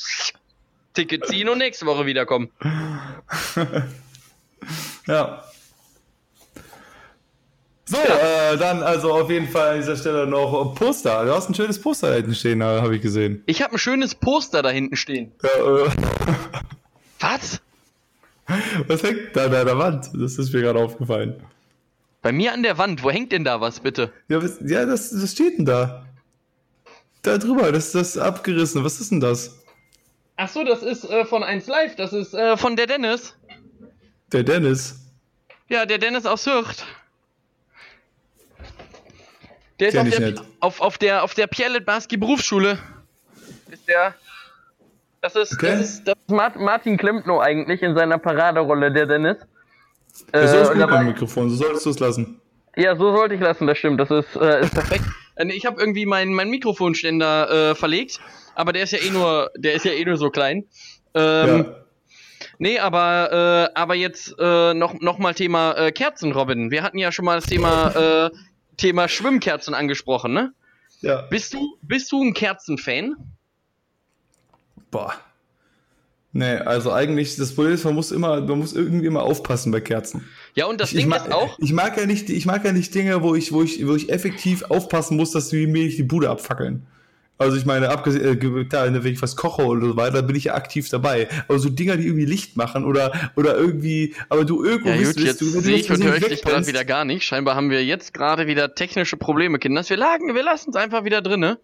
Ticket 0.94 1.26
ziehen 1.26 1.48
und 1.48 1.58
nächste 1.58 1.86
Woche 1.86 2.06
wiederkommen. 2.06 2.50
Ja. 5.06 5.42
So, 7.86 7.96
äh, 7.96 8.56
dann 8.56 8.82
also 8.84 9.12
auf 9.12 9.30
jeden 9.30 9.48
Fall 9.48 9.70
an 9.70 9.76
dieser 9.80 9.96
Stelle 9.96 10.26
noch 10.26 10.68
ein 10.68 10.74
Poster. 10.76 11.24
Du 11.24 11.34
hast 11.34 11.48
ein 11.48 11.54
schönes 11.54 11.80
Poster 11.80 12.10
da 12.10 12.16
hinten 12.16 12.34
stehen, 12.36 12.62
habe 12.62 12.94
ich 12.94 13.02
gesehen. 13.02 13.42
Ich 13.46 13.62
habe 13.62 13.74
ein 13.74 13.78
schönes 13.78 14.14
Poster 14.14 14.62
da 14.62 14.70
hinten 14.70 14.94
stehen. 14.96 15.32
Ja, 15.42 15.86
äh, 15.86 15.90
Was? 17.18 17.60
was 18.86 19.02
hängt 19.02 19.34
da 19.34 19.46
an 19.46 19.50
der 19.50 19.78
Wand? 19.78 20.10
Das 20.14 20.38
ist 20.38 20.52
mir 20.52 20.60
gerade 20.60 20.78
aufgefallen. 20.78 21.42
Bei 22.22 22.32
mir 22.32 22.52
an 22.52 22.62
der 22.62 22.76
Wand, 22.78 23.02
wo 23.02 23.10
hängt 23.10 23.32
denn 23.32 23.44
da 23.44 23.60
was, 23.60 23.80
bitte? 23.80 24.12
Ja, 24.28 24.42
was, 24.42 24.58
ja 24.60 24.84
das, 24.84 25.10
das 25.10 25.32
steht 25.32 25.58
denn 25.58 25.64
da? 25.64 26.04
Da 27.22 27.38
drüber, 27.38 27.72
das 27.72 27.86
ist 27.86 27.94
das 27.94 28.18
abgerissen. 28.18 28.84
Was 28.84 29.00
ist 29.00 29.10
denn 29.10 29.20
das? 29.20 29.58
Ach 30.36 30.48
so, 30.48 30.64
das 30.64 30.82
ist 30.82 31.04
äh, 31.04 31.24
von 31.24 31.42
1 31.42 31.66
Live, 31.66 31.96
das 31.96 32.12
ist 32.12 32.34
äh, 32.34 32.56
von 32.56 32.76
der 32.76 32.86
Dennis. 32.86 33.34
Der 34.32 34.42
Dennis. 34.42 34.96
Ja, 35.68 35.86
der 35.86 35.98
Dennis 35.98 36.26
aus 36.26 36.46
Hürth. 36.46 36.84
Der 39.78 39.88
ist 39.88 39.96
auf 39.96 40.08
der, 40.10 40.20
nicht. 40.20 40.42
auf, 40.60 40.80
auf 40.80 40.98
der, 40.98 41.22
auf 41.22 41.34
der 41.34 41.46
Pierre 41.46 41.72
Litbarski 41.72 42.16
Berufsschule. 42.16 42.78
Ist 43.70 43.88
der. 43.88 44.14
Das 45.22 45.36
ist, 45.36 45.54
Okay. 45.54 45.72
das 45.72 45.80
ist, 45.80 46.04
das 46.04 46.14
ist 46.18 46.30
Mart- 46.30 46.56
Martin 46.56 46.96
Klempno 46.96 47.40
eigentlich 47.40 47.82
in 47.82 47.94
seiner 47.94 48.18
Paraderolle, 48.18 48.90
der 48.92 49.06
Dennis. 49.06 49.36
Äh, 50.32 50.42
Das 50.42 50.52
ist 50.54 50.70
und 50.70 50.78
gut 50.78 50.90
beim 50.90 51.06
Mikrofon, 51.06 51.50
so 51.50 51.56
solltest 51.56 51.86
du 51.86 51.90
es 51.90 51.98
lassen. 51.98 52.40
Ja, 52.76 52.96
so 52.96 53.14
sollte 53.14 53.34
ich 53.34 53.40
lassen, 53.40 53.66
das 53.66 53.78
stimmt. 53.78 54.00
Das 54.00 54.10
ist, 54.10 54.36
äh, 54.36 54.62
ist 54.62 54.74
perfekt. 54.74 55.04
Äh, 55.36 55.52
ich 55.52 55.64
habe 55.64 55.80
irgendwie 55.80 56.04
meinen 56.06 56.34
mein 56.34 56.50
Mikrofonständer 56.50 57.70
äh, 57.70 57.74
verlegt, 57.74 58.20
aber 58.54 58.72
der 58.72 58.82
ist 58.82 58.92
ja 58.92 58.98
eh 58.98 59.10
nur, 59.10 59.50
der 59.56 59.72
ist 59.74 59.84
ja 59.84 59.92
eh 59.92 60.04
nur 60.04 60.16
so 60.18 60.28
klein. 60.28 60.64
Ähm, 61.14 61.48
ja. 61.58 61.76
Nee, 62.58 62.78
aber, 62.78 63.70
äh, 63.72 63.78
aber 63.78 63.94
jetzt 63.94 64.34
äh, 64.38 64.74
noch, 64.74 65.00
noch 65.00 65.18
mal 65.18 65.32
Thema 65.32 65.72
äh, 65.78 65.92
Kerzen, 65.92 66.32
Robin. 66.32 66.70
Wir 66.70 66.82
hatten 66.82 66.98
ja 66.98 67.10
schon 67.10 67.24
mal 67.24 67.36
das 67.36 67.46
Thema, 67.46 68.26
äh, 68.26 68.30
Thema 68.76 69.08
Schwimmkerzen 69.08 69.72
angesprochen, 69.72 70.34
ne? 70.34 70.52
Ja. 71.00 71.22
Bist 71.22 71.54
du, 71.54 71.78
bist 71.80 72.12
du 72.12 72.22
ein 72.22 72.34
Kerzenfan? 72.34 73.14
Boah. 74.90 75.14
Nee, 76.32 76.56
also 76.56 76.92
eigentlich, 76.92 77.34
das 77.36 77.54
Problem 77.54 77.74
ist, 77.74 77.84
man 77.84 77.94
muss 77.94 78.12
immer, 78.12 78.40
man 78.40 78.58
muss 78.58 78.72
irgendwie 78.72 79.06
immer 79.06 79.22
aufpassen 79.22 79.72
bei 79.72 79.80
Kerzen. 79.80 80.28
Ja, 80.54 80.66
und 80.66 80.80
das 80.80 80.90
Ich, 80.90 80.98
ich, 80.98 81.02
Ding 81.02 81.10
mag, 81.10 81.26
ist 81.26 81.32
auch, 81.32 81.58
ich 81.58 81.72
mag 81.72 81.96
ja 81.96 82.06
nicht, 82.06 82.30
ich 82.30 82.46
mag 82.46 82.64
ja 82.64 82.72
nicht 82.72 82.94
Dinge, 82.94 83.22
wo 83.22 83.34
ich, 83.34 83.52
wo 83.52 83.62
ich, 83.62 83.84
wo 83.86 83.94
ich 83.94 84.10
effektiv 84.10 84.62
aufpassen 84.62 85.16
muss, 85.16 85.32
dass 85.32 85.48
die 85.48 85.66
mir 85.66 85.84
nicht 85.84 85.98
die 85.98 86.04
Bude 86.04 86.30
abfackeln. 86.30 86.86
Also 87.40 87.56
ich 87.56 87.64
meine, 87.64 87.88
abgesehen, 87.88 88.22
äh, 88.22 88.64
klar, 88.66 88.92
wenn 88.92 89.12
ich 89.12 89.22
was 89.22 89.34
koche 89.34 89.64
oder 89.64 89.86
so 89.86 89.96
weiter, 89.96 90.22
bin 90.22 90.36
ich 90.36 90.44
ja 90.44 90.54
aktiv 90.54 90.90
dabei. 90.90 91.26
Aber 91.48 91.58
so 91.58 91.70
Dinger, 91.70 91.96
die 91.96 92.04
irgendwie 92.04 92.26
Licht 92.26 92.58
machen 92.58 92.84
oder, 92.84 93.12
oder 93.34 93.56
irgendwie, 93.56 94.14
aber 94.28 94.44
du 94.44 94.62
irgendwo 94.62 94.90
ja 94.90 94.96
bist, 94.98 95.16
gut, 95.16 95.24
jetzt 95.24 95.40
du, 95.40 95.54
wenn 95.54 95.62
du 95.62 95.70
ich 95.70 95.90
und 95.90 96.04
höre 96.04 96.16
ich 96.16 96.24
dich 96.26 96.42
gerade 96.42 96.66
wieder 96.66 96.84
gar 96.84 97.06
nicht. 97.06 97.24
Scheinbar 97.24 97.56
haben 97.56 97.70
wir 97.70 97.82
jetzt 97.82 98.12
gerade 98.12 98.46
wieder 98.46 98.74
technische 98.74 99.16
Probleme, 99.16 99.58
Kinders. 99.58 99.88
Wir 99.88 99.96
lagen, 99.96 100.34
wir 100.34 100.42
lassen 100.42 100.68
es 100.68 100.76
einfach 100.76 101.04
wieder 101.04 101.22
drin, 101.22 101.40
ne? 101.40 101.58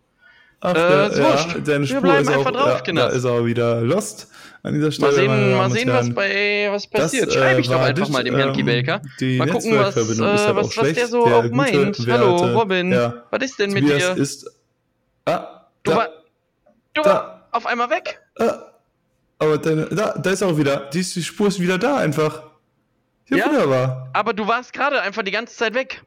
Ach, 0.61 0.75
Äh, 0.75 1.09
ist 1.09 1.19
ja, 1.19 1.47
deine 1.65 1.81
Wir 1.81 1.87
Spur 1.87 2.01
bleiben 2.01 2.23
ist 2.23 2.29
einfach 2.29 2.47
auch, 2.47 2.51
drauf, 2.81 2.83
ja. 2.87 2.93
Da 2.95 3.07
ist 3.09 3.25
er 3.25 3.45
wieder 3.45 3.81
lost 3.83 4.29
an 4.63 4.75
dieser 4.75 4.91
Stelle. 4.91 5.13
Mal 5.13 5.15
sehen, 5.15 5.57
mal 5.57 5.71
sehen 5.71 5.89
was, 5.91 6.15
bei, 6.15 6.69
was 6.71 6.87
passiert. 6.89 7.29
äh, 7.29 7.33
Schreibe 7.33 7.61
ich 7.61 7.69
doch 7.69 7.81
einfach 7.81 8.05
dich, 8.05 8.13
mal 8.13 8.25
dem 8.25 8.37
Herrn 8.37 8.49
ähm, 8.49 8.55
Kiebelker. 8.55 9.03
Die 9.21 9.39
Mal 9.39 9.49
gucken, 9.51 9.79
was, 9.79 9.97
äh, 9.97 10.01
halt 10.25 10.57
was, 10.57 10.77
was 10.77 10.93
der 10.95 11.07
so 11.09 11.25
Der 11.27 11.37
auch 11.37 11.51
meint. 11.51 11.75
werte- 12.07 12.13
Hallo, 12.13 12.37
Robin. 12.59 12.91
Ja. 12.91 13.23
Was 13.31 13.43
ist 13.45 13.59
denn 13.59 13.73
mit 13.73 13.83
Tobias 13.85 14.15
dir? 14.15 14.23
ist. 14.23 14.51
Ah, 15.27 15.67
Du, 15.83 15.91
da, 15.93 15.97
war, 15.99 16.09
du 16.95 17.03
da. 17.03 17.11
war 17.11 17.49
auf 17.53 17.67
einmal 17.67 17.91
weg. 17.91 18.21
ah, 18.39 18.73
aber 19.39 19.59
deine, 19.59 19.85
da, 19.87 20.15
da 20.19 20.31
ist 20.31 20.43
auch 20.43 20.57
wieder. 20.57 20.89
Die, 20.93 21.03
die 21.03 21.23
Spur 21.23 21.49
ist 21.49 21.61
wieder 21.61 21.77
da 21.79 21.97
einfach. 21.99 22.43
Ja, 23.29 23.37
Ja? 23.37 23.47
wunderbar. 23.47 24.09
Aber 24.15 24.33
du 24.33 24.49
warst 24.49 24.73
gerade 24.73 25.01
einfach 25.03 25.23
die 25.23 25.31
ganze 25.33 25.55
Zeit 25.55 25.75
weg. 25.75 26.03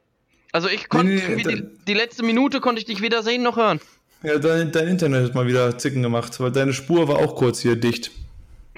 Also 0.51 0.67
ich 0.67 0.89
konnte 0.89 1.13
Nee, 1.13 1.35
nee, 1.35 1.43
da- 1.43 1.49
die, 1.51 1.63
die 1.87 1.93
letzte 1.93 2.23
Minute 2.23 2.59
konnte 2.59 2.79
ich 2.79 2.85
dich 2.85 3.01
weder 3.01 3.21
sehen 3.23 3.43
noch 3.43 3.55
hören. 3.55 3.79
Ja, 4.23 4.37
dein, 4.37 4.71
dein 4.71 4.87
Internet 4.89 5.25
hat 5.25 5.35
mal 5.35 5.47
wieder 5.47 5.77
Zicken 5.77 6.01
gemacht, 6.03 6.39
weil 6.39 6.51
deine 6.51 6.73
Spur 6.73 7.07
war 7.07 7.17
auch 7.19 7.35
kurz 7.35 7.59
hier 7.59 7.75
dicht. 7.75 8.11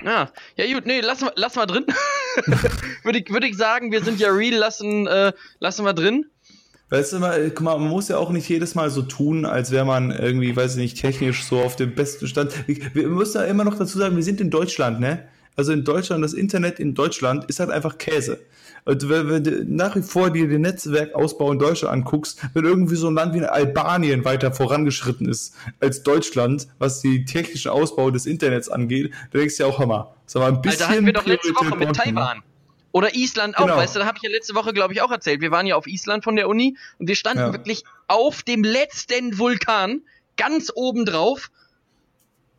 Ja, 0.04 0.32
ja 0.56 0.74
gut, 0.74 0.86
nee, 0.86 1.02
lass, 1.02 1.22
mal- 1.22 1.34
lass 1.36 1.56
mal 1.56 1.66
drin. 1.66 1.86
würde 3.04 3.20
ich, 3.20 3.30
würde 3.32 3.48
ich 3.48 3.58
sagen, 3.58 3.92
wir 3.92 4.04
sind 4.04 4.20
ja 4.20 4.30
real, 4.32 4.54
lassen, 4.56 5.08
äh, 5.08 5.34
lassen 5.60 5.84
wir 5.86 5.94
drin. 5.94 6.26
Weißt 6.90 7.14
du 7.14 7.20
mal, 7.20 7.50
guck 7.52 7.62
mal, 7.62 7.78
man 7.80 7.90
muss 7.90 8.10
ja 8.10 8.18
auch 8.18 8.32
nicht 8.32 8.50
jedes 8.50 8.76
Mal 8.76 8.90
so 8.90 9.02
tun, 9.02 9.46
als 9.46 9.72
wäre 9.72 9.86
man 9.86 10.12
irgendwie, 10.12 10.56
weiß 10.56 10.74
ich 10.74 10.78
nicht, 10.78 11.00
technisch 11.00 11.44
so 11.44 11.62
auf 11.62 11.76
dem 11.76 11.96
besten 11.96 12.28
Stand. 12.28 12.54
Wir 12.68 12.78
wir 12.94 13.08
müssen 13.08 13.38
ja 13.38 13.46
immer 13.46 13.64
noch 13.64 13.78
dazu 13.78 13.98
sagen, 13.98 14.16
wir 14.16 14.24
sind 14.24 14.42
in 14.42 14.50
Deutschland, 14.50 15.00
ne? 15.00 15.28
Also 15.56 15.72
in 15.72 15.84
Deutschland, 15.84 16.24
das 16.24 16.34
Internet 16.34 16.80
in 16.80 16.94
Deutschland 16.94 17.46
ist 17.46 17.60
halt 17.60 17.70
einfach 17.70 17.98
Käse. 17.98 18.40
Und 18.86 19.10
wenn, 19.10 19.30
wenn 19.30 19.44
du 19.44 19.64
nach 19.66 19.96
wie 19.96 20.02
vor 20.02 20.30
dir 20.32 20.48
den 20.48 20.62
Netzwerkausbau 20.62 21.52
in 21.52 21.60
Deutschland 21.60 21.94
anguckst, 21.94 22.42
wenn 22.54 22.66
irgendwie 22.66 22.96
so 22.96 23.08
ein 23.08 23.16
Land 23.16 23.34
wie 23.36 23.44
Albanien 23.44 24.26
weiter 24.26 24.52
vorangeschritten 24.52 25.28
ist 25.30 25.56
als 25.80 26.04
Deutschland, 26.04 26.68
was 26.80 27.02
die 27.02 27.26
technischen 27.26 27.70
Ausbau 27.72 28.12
des 28.12 28.26
Internets 28.26 28.70
angeht, 28.70 29.12
dann 29.32 29.42
denkst 29.42 29.58
du 29.58 29.64
ja 29.64 29.70
auch, 29.70 29.86
mal, 29.86 30.14
sag 30.26 30.42
mal, 30.42 30.48
ein 30.52 30.62
bisschen 30.62 30.82
Alter, 30.84 30.94
hatten 30.96 31.06
wir 31.06 31.14
doch 31.14 31.26
letzte 31.26 31.54
Woche 31.56 31.76
mit 31.78 31.88
wir. 31.88 31.94
Taiwan. 31.94 32.42
Oder 32.94 33.16
Island 33.16 33.58
auch, 33.58 33.62
Genau. 33.68 33.78
weißt 33.78 33.96
du, 33.96 34.00
da 34.00 34.06
habe 34.06 34.18
ich 34.18 34.24
ja 34.24 34.30
letzte 34.30 34.54
Woche, 34.54 34.74
glaube 34.74 34.94
ich, 34.94 35.02
auch 35.02 35.12
erzählt. 35.12 35.40
Wir 35.42 35.52
waren 35.52 35.66
ja 35.66 35.76
auf 35.76 35.88
Island 35.88 36.24
von 36.24 36.36
der 36.36 36.50
Uni 36.50 36.76
und 37.00 37.08
wir 37.08 37.16
standen 37.16 37.40
Ja. 37.40 37.54
wirklich 37.54 37.84
auf 38.08 38.44
dem 38.44 38.64
letzten 38.64 39.38
Vulkan, 39.38 40.02
ganz 40.36 40.72
oben 40.76 41.06
drauf. 41.06 41.52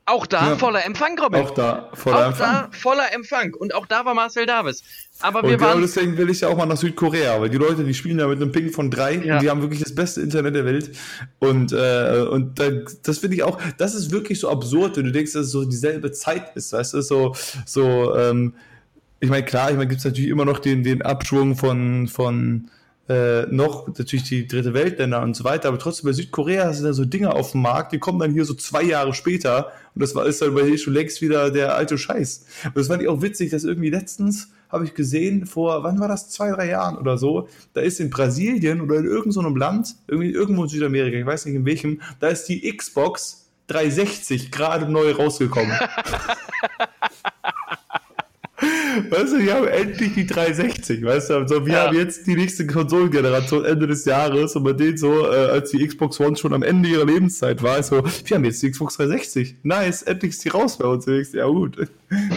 Auch 0.05 0.27
da 0.27 0.51
Ja. 0.51 0.57
voller 0.57 0.85
Empfang, 0.85 1.17
Robin. 1.19 1.41
Auch 1.43 1.51
da 1.53 1.89
voller 1.95 2.17
Auch 2.19 2.27
Empfang. 2.31 2.53
da 2.53 2.69
voller 2.77 3.13
Empfang. 3.15 3.55
Und 3.55 3.73
auch 3.75 3.87
da 3.87 4.05
war 4.05 4.15
Marcel 4.15 4.47
Davis. 4.47 4.83
Aber 5.21 5.45
Und 5.45 5.51
wir 5.51 5.57
genau 5.57 5.69
waren. 5.71 5.81
deswegen 5.81 6.17
will 6.19 6.29
ich 6.29 6.41
ja 6.41 6.49
auch 6.49 6.57
mal 6.57 6.67
nach 6.67 6.77
Südkorea, 6.77 7.41
weil 7.41 7.49
die 7.51 7.57
Leute, 7.57 7.85
die 7.85 7.95
spielen 7.95 8.19
da 8.19 8.27
mit 8.27 8.43
einem 8.43 8.51
Ping 8.51 8.71
von 8.71 8.91
drei 8.91 9.15
Ja. 9.15 9.35
und 9.37 9.43
die 9.43 9.49
haben 9.51 9.63
wirklich 9.63 9.81
das 9.81 9.95
beste 9.95 10.21
Internet 10.21 10.57
der 10.57 10.65
Welt. 10.65 10.91
Und, 11.39 11.73
äh, 11.73 12.27
und 12.29 12.59
da, 12.59 12.71
das 13.05 13.19
finde 13.19 13.37
ich 13.37 13.43
auch, 13.45 13.61
das 13.79 13.95
ist 13.95 14.11
wirklich 14.11 14.41
so 14.41 14.51
absurd, 14.51 14.97
wenn 14.97 15.05
du 15.05 15.13
denkst, 15.13 15.35
dass 15.35 15.47
es 15.47 15.53
so 15.53 15.65
dieselbe 15.65 16.11
Zeit 16.11 16.57
ist, 16.57 16.73
weißt 16.73 16.95
du, 16.95 17.01
so, 17.03 17.37
so, 17.65 18.17
ähm, 18.17 18.55
ich 19.21 19.31
meine, 19.31 19.45
klar, 19.45 19.71
ich 19.71 19.77
meine, 19.77 19.87
gibt 19.87 20.01
es 20.01 20.05
natürlich 20.05 20.31
immer 20.31 20.45
noch 20.45 20.59
den, 20.59 20.83
den 20.83 21.03
Abschwung 21.03 21.55
von, 21.55 22.09
von 22.09 22.69
äh, 23.09 23.47
noch 23.47 23.89
natürlich 23.89 24.29
die 24.29 24.47
dritte 24.47 24.75
Weltländer 24.75 25.23
und 25.23 25.35
so 25.35 25.45
weiter, 25.45 25.69
aber 25.69 25.79
trotzdem 25.79 26.07
bei 26.09 26.13
Südkorea 26.13 26.73
sind 26.73 26.85
da 26.85 26.93
so 26.93 27.05
Dinge 27.05 27.35
auf 27.35 27.53
dem 27.53 27.63
Markt, 27.63 27.93
die 27.93 27.99
kommen 27.99 28.19
dann 28.19 28.33
hier 28.33 28.45
so 28.45 28.55
zwei 28.55 28.83
Jahre 28.83 29.13
später 29.13 29.73
und 29.95 30.03
das 30.03 30.15
war 30.15 30.25
ist 30.27 30.41
dann 30.41 30.55
bei 30.55 30.65
hier 30.65 30.79
schon 30.79 30.95
längst 30.95 31.21
wieder 31.21 31.51
der 31.51 31.75
alte 31.75 31.99
Scheiß. 31.99 32.47
Und 32.67 32.77
das 32.77 32.87
fand 32.87 33.03
ich 33.03 33.09
auch 33.09 33.21
witzig, 33.21 33.51
dass 33.51 33.65
irgendwie 33.65 33.91
letztens 33.91 34.53
habe 34.71 34.85
ich 34.85 34.95
gesehen, 34.95 35.45
vor, 35.45 35.85
wann 35.85 36.01
war 36.01 36.09
das, 36.09 36.31
zwei, 36.31 36.51
drei 36.51 36.69
Jahren 36.69 36.97
oder 36.97 37.19
so, 37.19 37.49
da 37.75 37.83
ist 37.83 38.01
in 38.01 38.09
Brasilien 38.09 38.81
oder 38.81 38.97
in 38.97 39.05
irgendeinem 39.05 39.53
so 39.53 39.57
Land, 39.57 39.97
irgendwie 40.09 40.31
irgendwo 40.31 40.63
in 40.63 40.69
Südamerika, 40.71 41.19
ich 41.19 41.27
weiß 41.27 41.45
nicht 41.45 41.57
in 41.57 41.67
welchem, 41.67 42.01
da 42.21 42.29
ist 42.29 42.47
die 42.47 42.75
Xbox 42.75 43.51
360 43.67 44.51
gerade 44.51 44.91
neu 44.91 45.13
rausgekommen. 45.13 45.77
Weißt 49.11 49.33
du, 49.33 49.39
die 49.39 49.53
haben 49.53 49.67
endlich 49.67 50.15
die 50.15 50.27
360, 50.27 51.05
weißt 51.05 51.31
du, 51.31 51.35
also 51.35 51.67
wir 51.67 51.73
Ja. 51.75 51.87
haben 51.87 51.97
jetzt 51.97 52.27
die 52.27 52.35
nächste 52.35 52.67
Konsolengeneration 52.67 53.65
Ende 53.65 53.87
des 53.87 54.05
Jahres 54.05 54.55
und 54.57 54.65
bei 54.65 54.73
denen 54.73 54.97
so, 54.97 55.27
äh, 55.27 55.51
als 55.51 55.71
die 55.71 55.87
Xbox 55.87 56.21
One 56.21 56.37
schon 56.37 56.53
am 56.53 56.63
Ende 56.63 56.89
ihrer 56.89 57.05
Lebenszeit 57.05 57.63
war, 57.63 57.83
so, 57.83 58.03
wir 58.05 58.37
haben 58.37 58.45
jetzt 58.45 58.63
die 58.63 58.71
Xbox 58.71 58.97
360. 58.97 59.57
Nice, 59.63 60.03
endlich 60.03 60.33
ist 60.33 60.45
die 60.45 60.49
raus 60.51 60.79
bei 60.79 60.87
uns. 60.87 61.07
Ja 61.33 61.47
gut. 61.47 61.77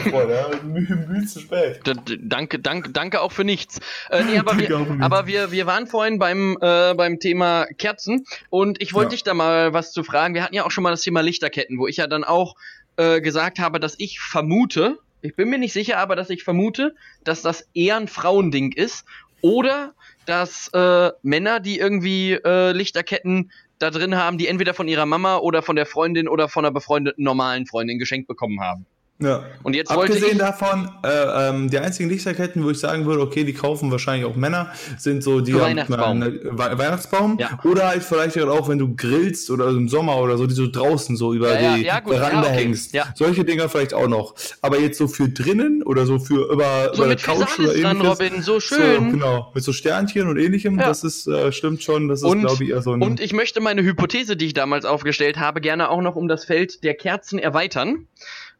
Boah, 0.10 0.30
ja, 0.30 0.47
mühe, 0.64 1.06
mühe 1.08 1.26
zu 1.26 1.39
spät. 1.41 1.82
D 1.86 2.18
danke, 2.22 2.60
danke, 2.60 2.89
danke 2.91 3.22
auch 3.22 3.32
für 3.32 3.43
nichts. 3.43 3.80
Äh, 4.10 4.24
nee, 4.24 4.38
aber 4.38 4.53
Danke 4.56 4.70
wir, 4.97 5.03
aber 5.03 5.28
wir, 5.28 5.51
wir 5.51 5.66
waren 5.66 5.86
vorhin 5.88 6.18
beim, 6.20 6.58
äh, 6.62 6.93
beim 6.95 7.20
Thema 7.20 7.66
Kerzen 7.78 8.26
und 8.49 8.82
ich 8.82 8.93
wollte 8.93 9.08
Ja. 9.08 9.12
dich 9.12 9.24
da 9.24 9.34
mal 9.34 9.74
was 9.74 9.91
zu 9.91 10.03
fragen. 10.03 10.34
Wir 10.34 10.43
hatten 10.43 10.56
ja 10.56 10.66
auch 10.66 10.72
schon 10.72 10.84
mal 10.84 10.91
das 10.91 11.01
Thema 11.01 11.22
Lichterketten, 11.22 11.78
wo 11.78 11.88
ich 11.88 11.97
ja 11.97 12.08
dann 12.08 12.24
auch 12.24 12.56
äh, 12.97 13.20
gesagt 13.20 13.60
habe, 13.60 13.80
dass 13.82 13.95
ich 13.97 14.20
vermute, 14.22 14.97
ich 15.26 15.36
bin 15.36 15.49
mir 15.49 15.57
nicht 15.57 15.73
sicher, 15.73 15.97
aber 15.97 16.15
dass 16.15 16.30
ich 16.30 16.43
vermute, 16.43 16.95
dass 17.23 17.41
das 17.41 17.67
eher 17.73 17.97
ein 17.97 18.07
Frauending 18.07 18.71
ist 18.71 19.05
oder 19.41 19.93
dass 20.26 20.69
äh, 20.73 21.11
Männer, 21.21 21.59
die 21.59 21.78
irgendwie 21.78 22.34
äh, 22.34 22.71
Lichterketten 22.71 23.51
da 23.80 23.91
drin 23.91 24.15
haben, 24.15 24.38
die 24.38 24.47
entweder 24.47 24.73
von 24.73 24.88
ihrer 24.88 25.05
Mama 25.05 25.38
oder 25.38 25.61
von 25.61 25.76
der 25.76 25.86
Freundin 25.86 26.28
oder 26.28 26.47
von 26.47 26.65
einer 26.65 26.73
befreundeten 26.73 27.23
normalen 27.23 27.65
Freundin 27.65 27.99
geschenkt 27.99 28.28
bekommen 28.28 28.61
haben. 28.61 28.86
Ja. 29.18 29.45
Und 29.63 29.76
jetzt 29.76 29.91
Abgesehen 29.91 30.38
davon, 30.38 30.89
äh, 31.03 31.49
ähm, 31.49 31.70
die 31.70 31.80
einzigen 31.80 32.09
Lichterketten, 32.09 32.61
wo 32.66 32.70
ich 32.70 32.80
sagen 32.80 33.05
würde, 33.05 33.22
okay, 33.22 33.45
die 33.45 33.53
kaufen 33.53 33.89
wahrscheinlich 33.89 34.26
auch 34.26 34.36
Männer, 34.36 34.72
sind 34.97 35.24
so 35.24 35.39
die 35.39 35.55
Weihnachtsbaum. 35.57 36.22
eine- 36.22 36.34
We 36.43 36.78
Weihnachtsbaum. 36.78 37.38
Ja. 37.39 37.57
Oder 37.63 37.88
halt 37.88 38.03
vielleicht 38.03 38.38
auch, 38.38 38.68
wenn 38.68 38.78
du 38.78 38.93
grillst 38.93 39.49
oder 39.51 39.70
im 39.70 39.88
Sommer 39.88 40.18
oder 40.18 40.38
so, 40.38 40.47
die 40.47 40.53
so 40.53 40.68
draußen 40.70 41.16
so 41.16 41.34
über 41.34 41.57
Ja, 41.57 41.78
die 41.78 41.84
ja, 41.84 42.01
Veranda 42.05 42.49
okay. 42.49 42.57
hängst. 42.57 42.93
Ja. 42.93 43.05
Solche 43.16 43.45
Dinger 43.45 43.70
vielleicht 43.70 43.93
auch 43.93 44.09
noch. 44.09 44.36
Aber 44.61 44.80
jetzt 44.82 44.97
so 44.97 45.07
für 45.07 45.30
drinnen 45.30 45.82
oder 45.84 46.05
so 46.05 46.20
für 46.20 46.51
über, 46.51 46.91
so 46.93 47.03
über 47.03 47.07
mit 47.07 47.22
Physalis 47.22 47.82
dran, 47.82 48.01
Robin, 48.01 48.41
so 48.41 48.59
schön. 48.59 49.05
So, 49.05 49.11
genau, 49.11 49.51
mit 49.55 49.63
so 49.63 49.72
Sternchen 49.72 50.28
und 50.28 50.38
ähnlichem, 50.38 50.78
das 50.78 51.05
ist, 51.05 51.26
äh, 51.28 51.53
stimmt 51.53 51.82
schon, 51.84 52.09
das 52.09 52.22
ist, 52.22 52.30
glaube 52.32 52.61
ich, 52.66 52.70
eher 52.70 52.82
so 52.82 52.91
ein... 52.91 53.01
Und 53.01 53.22
ich 53.22 53.32
möchte 53.32 53.61
meine 53.61 53.82
Hypothese, 53.82 54.36
die 54.36 54.47
ich 54.47 54.53
damals 54.53 54.84
aufgestellt 54.84 55.39
habe, 55.39 55.61
gerne 55.61 55.89
auch 55.89 56.01
noch 56.01 56.18
um 56.18 56.28
das 56.28 56.43
Feld 56.43 56.84
der 56.84 56.95
Kerzen 56.95 57.39
erweitern. 57.39 58.07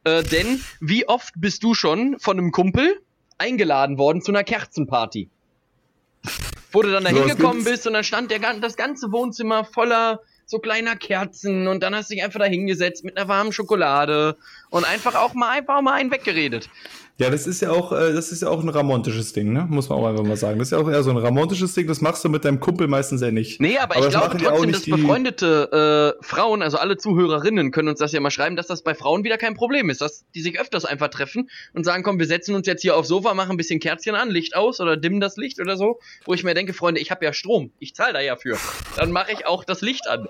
Äh, 0.06 0.24
denn 0.24 0.64
wie 0.80 1.08
oft 1.08 1.34
bist 1.36 1.64
du 1.64 1.74
schon 1.74 2.18
von 2.20 2.38
einem 2.38 2.52
Kumpel 2.52 3.02
eingeladen 3.38 3.98
worden 3.98 4.22
zu 4.22 4.32
einer 4.32 4.44
Kerzenparty? 4.44 5.30
Wo 6.72 6.82
du 6.82 6.92
dann 6.92 7.04
da 7.04 7.10
hingekommen 7.10 7.64
bist 7.64 7.86
und 7.88 7.94
dann 7.94 8.04
stand 8.04 8.32
der, 8.32 8.40
das 8.60 8.78
ganze 8.78 9.12
Wohnzimmer 9.12 9.66
voller 9.66 10.22
so 10.46 10.60
kleiner 10.60 10.96
Kerzen 10.96 11.68
und 11.68 11.82
dann 11.82 11.96
hast 11.96 12.10
du 12.10 12.16
dich 12.16 12.24
einfach 12.24 12.40
da 12.40 12.46
hingesetzt 12.46 13.04
mit 13.04 13.18
einer 13.18 13.28
warmen 13.28 13.52
Schokolade 13.52 14.38
und 14.70 14.86
einfach 14.86 15.16
auch 15.16 15.34
mal 15.34 15.50
einfach 15.50 15.82
mal 15.82 15.94
einen 15.94 16.12
weggeredet. 16.12 16.70
Ja, 17.18 17.30
das 17.30 17.48
ist 17.48 17.62
ja 17.62 17.72
auch, 17.72 17.94
äh, 17.94 18.12
das 18.14 18.34
ist 18.34 18.42
ja 18.42 18.50
auch 18.50 18.62
ein 18.62 18.68
ramontisches 18.68 19.32
Ding, 19.32 19.54
ne? 19.54 19.66
Muss 19.70 19.88
man 19.88 20.00
auch 20.00 20.08
einfach 20.08 20.26
mal 20.26 20.36
sagen. 20.36 20.60
Das 20.60 20.68
ist 20.68 20.72
ja 20.72 20.80
auch 20.80 20.90
eher 20.90 21.02
so 21.02 21.12
ein 21.12 21.18
ramontisches 21.18 21.74
Ding, 21.74 21.88
das 21.88 22.02
machst 22.02 22.26
du 22.26 22.30
mit 22.30 22.44
deinem 22.44 22.60
Kumpel 22.60 22.90
meistens 22.90 23.22
ja 23.22 23.32
nicht. 23.32 23.62
Nee, 23.62 23.78
aber, 23.78 23.96
Aber 23.96 24.08
ich 24.08 24.12
glaube 24.12 24.38
trotzdem, 24.38 24.72
dass 24.74 24.84
befreundete 24.84 26.18
äh, 26.20 26.26
Frauen, 26.26 26.62
also 26.62 26.78
alle 26.78 26.98
Zuhörerinnen 26.98 27.72
können 27.72 27.88
uns 27.88 28.00
das 28.00 28.12
ja 28.12 28.20
mal 28.20 28.32
schreiben, 28.32 28.58
dass 28.58 28.68
das 28.68 28.82
bei 28.82 28.96
Frauen 28.96 29.24
wieder 29.24 29.38
kein 29.38 29.54
Problem 29.54 29.90
ist, 29.90 30.02
dass 30.02 30.26
die 30.36 30.42
sich 30.42 30.60
öfters 30.60 30.84
einfach 30.84 31.08
treffen 31.08 31.50
und 31.74 31.86
sagen, 31.86 32.04
komm, 32.04 32.20
wir 32.20 32.28
setzen 32.28 32.54
uns 32.54 32.68
jetzt 32.68 32.82
hier 32.82 32.98
aufs 32.98 33.08
Sofa, 33.08 33.34
machen 33.34 33.52
ein 33.52 33.58
bisschen 33.58 33.80
Kerzchen 33.80 34.16
an, 34.16 34.30
Licht 34.30 34.58
aus 34.58 34.82
oder 34.82 34.98
dimmen 34.98 35.22
das 35.22 35.38
Licht 35.38 35.62
oder 35.62 35.78
so, 35.78 36.00
wo 36.26 36.34
ich 36.34 36.44
mir 36.44 36.54
denke, 36.54 36.74
Freunde, 36.74 37.00
ich 37.00 37.12
habe 37.12 37.24
ja 37.24 37.32
Strom, 37.32 37.72
ich 37.80 37.96
zahle 37.96 38.12
da 38.12 38.20
ja 38.20 38.36
für. 38.36 38.58
Dann 38.98 39.14
mache 39.14 39.32
ich 39.32 39.46
auch 39.46 39.64
das 39.64 39.80
Licht 39.80 40.10
an. 40.10 40.28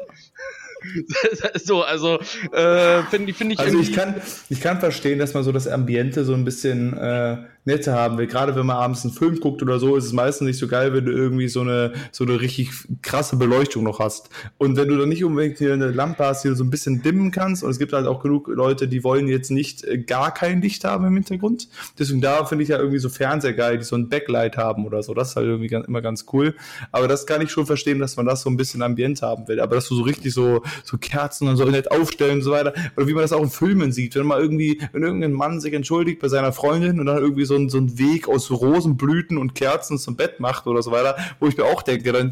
so, 1.56 1.84
also 1.84 2.20
äh, 2.52 3.04
finde 3.04 3.34
find 3.34 3.54
ich 3.54 3.60
Also 3.60 3.80
ich 3.80 3.94
kann, 3.94 4.16
ich 4.50 4.62
kann 4.62 4.80
verstehen, 4.80 5.20
dass 5.20 5.34
man 5.34 5.44
so 5.44 5.52
das 5.52 5.68
Ambiente 5.68 6.26
so 6.26 6.34
ein 6.34 6.46
bisschen, 6.46 6.98
äh, 6.98 7.38
nette 7.66 7.94
haben 7.94 8.18
will. 8.18 8.28
Gerade 8.28 8.56
wenn 8.56 8.66
man 8.66 8.78
abends 8.78 9.04
einen 9.04 9.14
Film 9.14 9.40
guckt 9.40 9.62
oder 9.62 9.80
so, 9.80 9.96
ist 9.96 10.06
es 10.06 10.14
meistens 10.14 10.48
nicht 10.48 10.60
so 10.60 10.68
geil, 10.68 10.94
wenn 10.94 11.06
du 11.06 11.12
irgendwie 11.12 11.48
so 11.48 11.62
eine, 11.62 11.94
so 12.12 12.24
eine 12.24 12.40
richtig 12.40 12.70
krasse 13.02 13.36
Beleuchtung 13.36 13.84
noch 13.84 14.00
hast. 14.00 14.30
Und 14.58 14.78
wenn 14.78 14.88
du 14.88 14.98
dann 14.98 15.10
nicht 15.10 15.24
unbedingt 15.24 15.58
hier 15.58 15.74
eine 15.74 15.92
Lampe 15.92 16.24
hast, 16.26 16.44
die 16.44 16.50
du 16.50 16.56
so 16.56 16.64
ein 16.64 16.70
bisschen 16.70 17.02
dimmen 17.02 17.32
kannst, 17.32 17.64
und 17.64 17.72
es 17.72 17.80
gibt 17.80 17.94
halt 17.94 18.06
auch 18.06 18.22
genug 18.22 18.48
Leute, 18.48 18.88
die 18.88 19.04
wollen 19.04 19.28
jetzt 19.28 19.50
nicht 19.50 19.84
äh, 19.84 19.98
gar 19.98 20.34
kein 20.34 20.62
Licht 20.62 20.84
haben 20.84 21.06
im 21.06 21.14
Hintergrund. 21.16 21.68
Deswegen 21.98 22.22
da 22.22 22.46
finde 22.46 22.64
ich 22.64 22.70
ja 22.70 22.78
irgendwie 22.78 23.00
so 23.00 23.10
Fernseher 23.10 23.54
geil, 23.54 23.80
die 23.80 23.84
so 23.84 23.96
ein 23.96 24.10
Backlight 24.10 24.58
haben 24.58 24.86
oder 24.86 25.02
so. 25.02 25.14
Das 25.14 25.30
ist 25.30 25.36
halt 25.36 25.48
irgendwie 25.48 25.68
ganz, 25.68 25.88
immer 25.88 26.02
ganz 26.02 26.26
cool. 26.34 26.54
Aber 26.92 27.08
das 27.08 27.26
kann 27.26 27.42
ich 27.42 27.50
schon 27.50 27.66
verstehen, 27.66 28.00
dass 28.00 28.16
man 28.16 28.28
das 28.28 28.42
so 28.42 28.50
ein 28.50 28.58
bisschen 28.58 28.84
Ambient 28.84 29.24
haben 29.24 29.48
will. 29.48 29.60
Aber 29.60 29.76
dass 29.76 29.88
du 29.88 29.96
so 29.96 30.04
richtig 30.04 30.34
so, 30.34 30.62
so 30.84 30.98
Kerzen 30.98 31.48
und 31.48 31.58
so 31.58 31.66
nett 31.66 31.92
aufstellen 31.92 32.36
und 32.36 32.42
so 32.44 32.52
weiter. 32.52 32.74
Oder 32.96 33.08
wie 33.08 33.14
man 33.14 33.24
das 33.24 33.34
auch 33.34 33.42
in 33.42 33.50
Filmen 33.50 33.92
sieht, 33.92 34.16
wenn 34.16 34.28
man 34.28 34.40
irgendwie, 34.40 34.82
wenn 34.92 35.02
irgendein 35.02 35.34
Mann 35.34 35.60
sich 35.60 35.74
entschuldigt 35.74 36.20
bei 36.20 36.28
seiner 36.28 36.54
Freundin 36.54 37.00
und 37.00 37.08
dann 37.08 37.18
irgendwie 37.18 37.46
so 37.46 37.55
ein, 37.56 37.70
so 37.70 37.78
ein 37.78 37.98
Weg 37.98 38.28
aus 38.28 38.52
Rosenblüten 38.52 39.38
und 39.38 39.56
Kerzen 39.56 39.98
zum 39.98 40.16
Bett 40.16 40.40
macht 40.40 40.68
oder 40.68 40.82
so 40.82 40.92
weiter, 40.92 41.18
wo 41.40 41.48
ich 41.48 41.58
mir 41.58 41.66
auch 41.66 41.82
denke, 41.82 42.12
dann, 42.12 42.32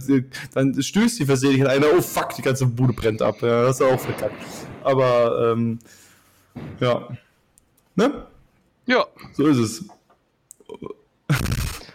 dann 0.53 0.82
stößt 0.82 1.19
die 1.19 1.26
versehentlich 1.26 1.61
in 1.61 1.67
einer, 1.67 1.88
oh 1.97 2.01
fuck, 2.01 2.36
die 2.36 2.41
ganze 2.41 2.65
Bude 2.65 2.93
brennt 2.93 3.21
ab. 3.21 3.41
Ja, 3.41 3.63
das 3.63 3.80
ist 3.80 3.86
auch 3.86 3.99
verkackt. 3.99 4.36
Aber, 4.84 5.51
ähm, 5.51 5.80
ja. 6.80 7.07
Ne? 7.95 8.28
Ja. 8.86 9.05
So 9.34 9.47
ist 9.47 9.57
es. 9.57 9.86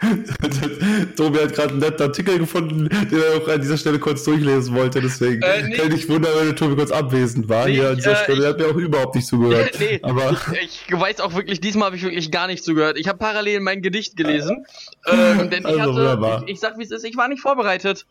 Tobi 1.17 1.39
hat 1.41 1.55
gerade 1.55 1.71
einen 1.71 1.81
netten 1.81 2.03
Artikel 2.03 2.39
gefunden, 2.39 2.89
den 2.89 3.21
er 3.21 3.43
auch 3.43 3.49
an 3.49 3.61
dieser 3.61 3.77
Stelle 3.77 3.99
kurz 3.99 4.23
durchlesen 4.25 4.75
wollte. 4.75 5.01
Deswegen 5.01 5.43
äh, 5.43 5.63
nee. 5.63 5.77
kann 5.77 5.93
ich 5.93 6.09
wundern, 6.09 6.33
wenn 6.41 6.55
Tobi 6.55 6.77
kurz 6.77 6.91
abwesend 6.91 7.49
war. 7.49 7.67
Nee, 7.67 7.75
Hier 7.75 7.91
an 7.91 7.97
dieser 7.97 8.13
äh, 8.13 8.25
Stelle. 8.25 8.45
Er 8.45 8.51
hat 8.51 8.59
mir 8.59 8.67
auch 8.67 8.77
überhaupt 8.77 9.17
nicht 9.17 9.27
zugehört. 9.27 9.77
nee, 9.81 9.99
aber 10.03 10.37
ich, 10.63 10.85
ich, 10.89 11.01
weiß 11.01 11.21
auch 11.21 11.35
wirklich, 11.35 11.61
diesmal 11.61 11.87
habe 11.87 11.97
ich 11.97 12.03
wirklich 12.03 12.31
gar 12.31 12.47
nicht 12.47 12.63
zugehört. 12.63 12.97
Ich 12.99 13.09
habe 13.09 13.19
parallel 13.19 13.61
mein 13.61 13.83
Gedicht 13.83 14.17
gelesen. 14.17 14.67
ähm, 15.07 15.51
denn 15.51 15.67
ich 15.67 15.67
also, 15.81 16.09
hatte, 16.09 16.45
ich, 16.47 16.53
ich 16.53 16.61
sag 16.61 16.79
wie 16.79 16.85
es 16.85 16.91
ist, 16.93 17.05
ich 17.05 17.17
war 17.17 17.29
nicht 17.29 17.43
vorbereitet. 17.43 18.07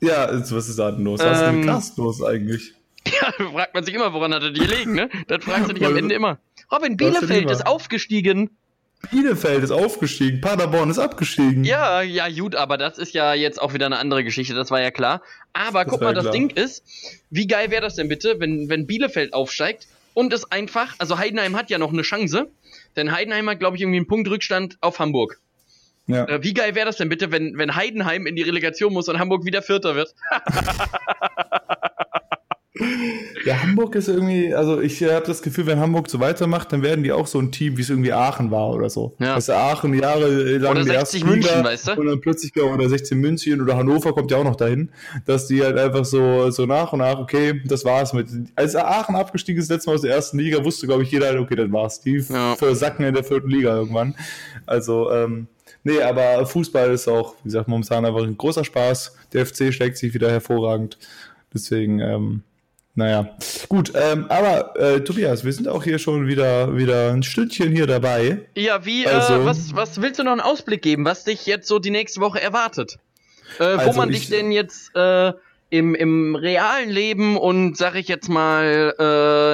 Ja, 0.00 0.28
was 0.30 0.68
ist 0.68 0.78
da 0.78 0.90
denn 0.90 1.04
los? 1.04 1.20
Was 1.20 1.40
ähm, 1.40 1.60
ist 1.60 1.64
denn 1.64 1.66
Cast 1.66 1.98
los 1.98 2.22
eigentlich? 2.22 2.74
Ja, 3.06 3.32
fragt 3.52 3.74
man 3.74 3.84
sich 3.84 3.94
immer, 3.94 4.12
woran 4.12 4.34
hat 4.34 4.42
er 4.42 4.50
die 4.50 4.60
gelegen, 4.60 4.94
ne? 4.94 5.08
Das 5.28 5.44
fragst 5.44 5.68
du 5.68 5.72
dich 5.72 5.86
am 5.86 5.96
Ende 5.96 6.14
immer. 6.14 6.38
Robin 6.72 6.96
Bielefeld 6.96 7.48
ist 7.50 7.64
aufgestiegen. 7.64 8.50
Bielefeld 9.10 9.62
ist 9.62 9.70
aufgestiegen, 9.70 10.40
Paderborn 10.40 10.90
ist 10.90 10.98
abgestiegen. 10.98 11.64
Ja, 11.64 12.02
ja, 12.02 12.28
gut, 12.28 12.54
aber 12.54 12.76
das 12.76 12.98
ist 12.98 13.14
ja 13.14 13.34
jetzt 13.34 13.60
auch 13.60 13.74
wieder 13.74 13.86
eine 13.86 13.98
andere 13.98 14.24
Geschichte, 14.24 14.54
das 14.54 14.70
war 14.70 14.80
ja 14.80 14.90
klar. 14.90 15.22
Aber 15.52 15.84
das 15.84 15.92
guck 15.92 16.02
mal, 16.02 16.14
das 16.14 16.24
klar. 16.24 16.32
Ding 16.32 16.50
ist, 16.50 16.84
wie 17.30 17.46
geil 17.46 17.70
wäre 17.70 17.82
das 17.82 17.96
denn 17.96 18.08
bitte, 18.08 18.40
wenn, 18.40 18.68
wenn 18.68 18.86
Bielefeld 18.86 19.32
aufsteigt 19.34 19.86
und 20.14 20.32
es 20.32 20.50
einfach, 20.50 20.94
also 20.98 21.18
Heidenheim 21.18 21.56
hat 21.56 21.70
ja 21.70 21.78
noch 21.78 21.92
eine 21.92 22.02
Chance, 22.02 22.48
denn 22.96 23.12
Heidenheim 23.12 23.48
hat, 23.48 23.58
glaube 23.58 23.76
ich, 23.76 23.82
irgendwie 23.82 23.98
einen 23.98 24.06
Punktrückstand 24.06 24.78
auf 24.80 24.98
Hamburg. 24.98 25.40
Ja. 26.06 26.24
Äh, 26.26 26.42
wie 26.42 26.54
geil 26.54 26.74
wäre 26.74 26.86
das 26.86 26.96
denn 26.96 27.08
bitte, 27.08 27.32
wenn, 27.32 27.58
wenn 27.58 27.74
Heidenheim 27.74 28.26
in 28.26 28.36
die 28.36 28.42
Relegation 28.42 28.92
muss 28.92 29.08
und 29.08 29.18
Hamburg 29.18 29.44
wieder 29.44 29.62
Vierter 29.62 29.96
wird? 29.96 30.14
Ja, 33.44 33.62
Hamburg 33.62 33.94
ist 33.94 34.08
irgendwie, 34.08 34.54
also 34.54 34.80
ich 34.80 35.02
habe 35.02 35.26
das 35.26 35.42
Gefühl, 35.42 35.66
wenn 35.66 35.78
Hamburg 35.78 36.10
so 36.10 36.20
weitermacht, 36.20 36.72
dann 36.72 36.82
werden 36.82 37.04
die 37.04 37.12
auch 37.12 37.26
so 37.26 37.38
ein 37.38 37.52
Team, 37.52 37.76
wie 37.76 37.82
es 37.82 37.90
irgendwie 37.90 38.12
Aachen 38.12 38.50
war 38.50 38.70
oder 38.70 38.90
so. 38.90 39.14
Ja. 39.18 39.36
Weißt 39.36 39.48
du, 39.48 39.54
Aachen 39.54 39.94
jahrelang 39.94 40.72
oder 40.72 40.84
60 40.84 41.24
München, 41.24 41.64
weißt 41.64 41.88
du? 41.88 41.92
Und 42.00 42.06
dann 42.06 42.20
plötzlich, 42.20 42.56
oder 42.56 42.88
16 42.88 43.18
München 43.18 43.60
oder 43.62 43.76
Hannover 43.76 44.12
kommt 44.12 44.30
ja 44.30 44.38
auch 44.38 44.44
noch 44.44 44.56
dahin, 44.56 44.90
dass 45.24 45.46
die 45.46 45.62
halt 45.62 45.78
einfach 45.78 46.04
so, 46.04 46.50
so 46.50 46.66
nach 46.66 46.92
und 46.92 46.98
nach, 46.98 47.18
okay, 47.18 47.62
das 47.64 47.84
war's 47.84 48.12
mit. 48.12 48.28
Als 48.54 48.74
Aachen 48.76 49.16
abgestiegen 49.16 49.60
ist, 49.60 49.70
letztes 49.70 49.86
Mal 49.86 49.94
aus 49.94 50.02
der 50.02 50.14
ersten 50.14 50.38
Liga, 50.38 50.64
wusste, 50.64 50.86
glaube 50.86 51.02
ich, 51.02 51.10
jeder, 51.10 51.26
halt, 51.26 51.38
okay, 51.38 51.56
das 51.56 51.70
war's. 51.72 52.00
Die 52.00 52.18
ja. 52.28 52.56
versacken 52.56 53.04
in 53.04 53.14
der 53.14 53.24
vierten 53.24 53.48
Liga 53.48 53.76
irgendwann. 53.76 54.14
Also, 54.66 55.10
ähm, 55.10 55.48
Nee, 55.86 56.02
aber 56.02 56.44
Fußball 56.46 56.90
ist 56.90 57.06
auch, 57.06 57.36
wie 57.44 57.48
gesagt, 57.48 57.68
momentan 57.68 58.04
einfach 58.04 58.24
ein 58.24 58.36
großer 58.36 58.64
Spaß. 58.64 59.14
Der 59.32 59.46
FC 59.46 59.72
schlägt 59.72 59.96
sich 59.96 60.14
wieder 60.14 60.28
hervorragend. 60.28 60.98
Deswegen, 61.54 62.00
ähm, 62.00 62.42
naja, 62.96 63.28
gut, 63.68 63.92
ähm, 63.94 64.26
aber 64.30 64.74
äh, 64.76 65.00
Tobias, 65.04 65.44
wir 65.44 65.52
sind 65.52 65.68
auch 65.68 65.84
hier 65.84 65.98
schon 65.98 66.26
wieder, 66.26 66.76
wieder 66.76 67.12
ein 67.12 67.22
Stündchen 67.22 67.70
hier 67.70 67.86
dabei. 67.86 68.40
Ja, 68.56 68.86
wie, 68.86 69.04
äh, 69.04 69.08
also, 69.08 69.34
äh, 69.34 69.44
was, 69.44 69.76
was 69.76 70.00
willst 70.00 70.18
du 70.18 70.24
noch 70.24 70.32
einen 70.32 70.40
Ausblick 70.40 70.80
geben, 70.80 71.04
was 71.04 71.22
dich 71.22 71.44
jetzt 71.44 71.68
so 71.68 71.78
die 71.78 71.90
nächste 71.90 72.20
Woche 72.20 72.40
erwartet? 72.40 72.98
Äh, 73.60 73.64
also 73.64 73.92
wo 73.92 73.98
man 73.98 74.10
ich, 74.10 74.20
dich 74.20 74.28
denn 74.30 74.50
jetzt 74.50 74.96
äh, 74.96 75.34
im, 75.68 75.94
im 75.94 76.36
realen 76.36 76.88
Leben 76.88 77.36
und 77.36 77.76
sag 77.76 77.96
ich 77.96 78.08
jetzt 78.08 78.30
mal 78.30 78.94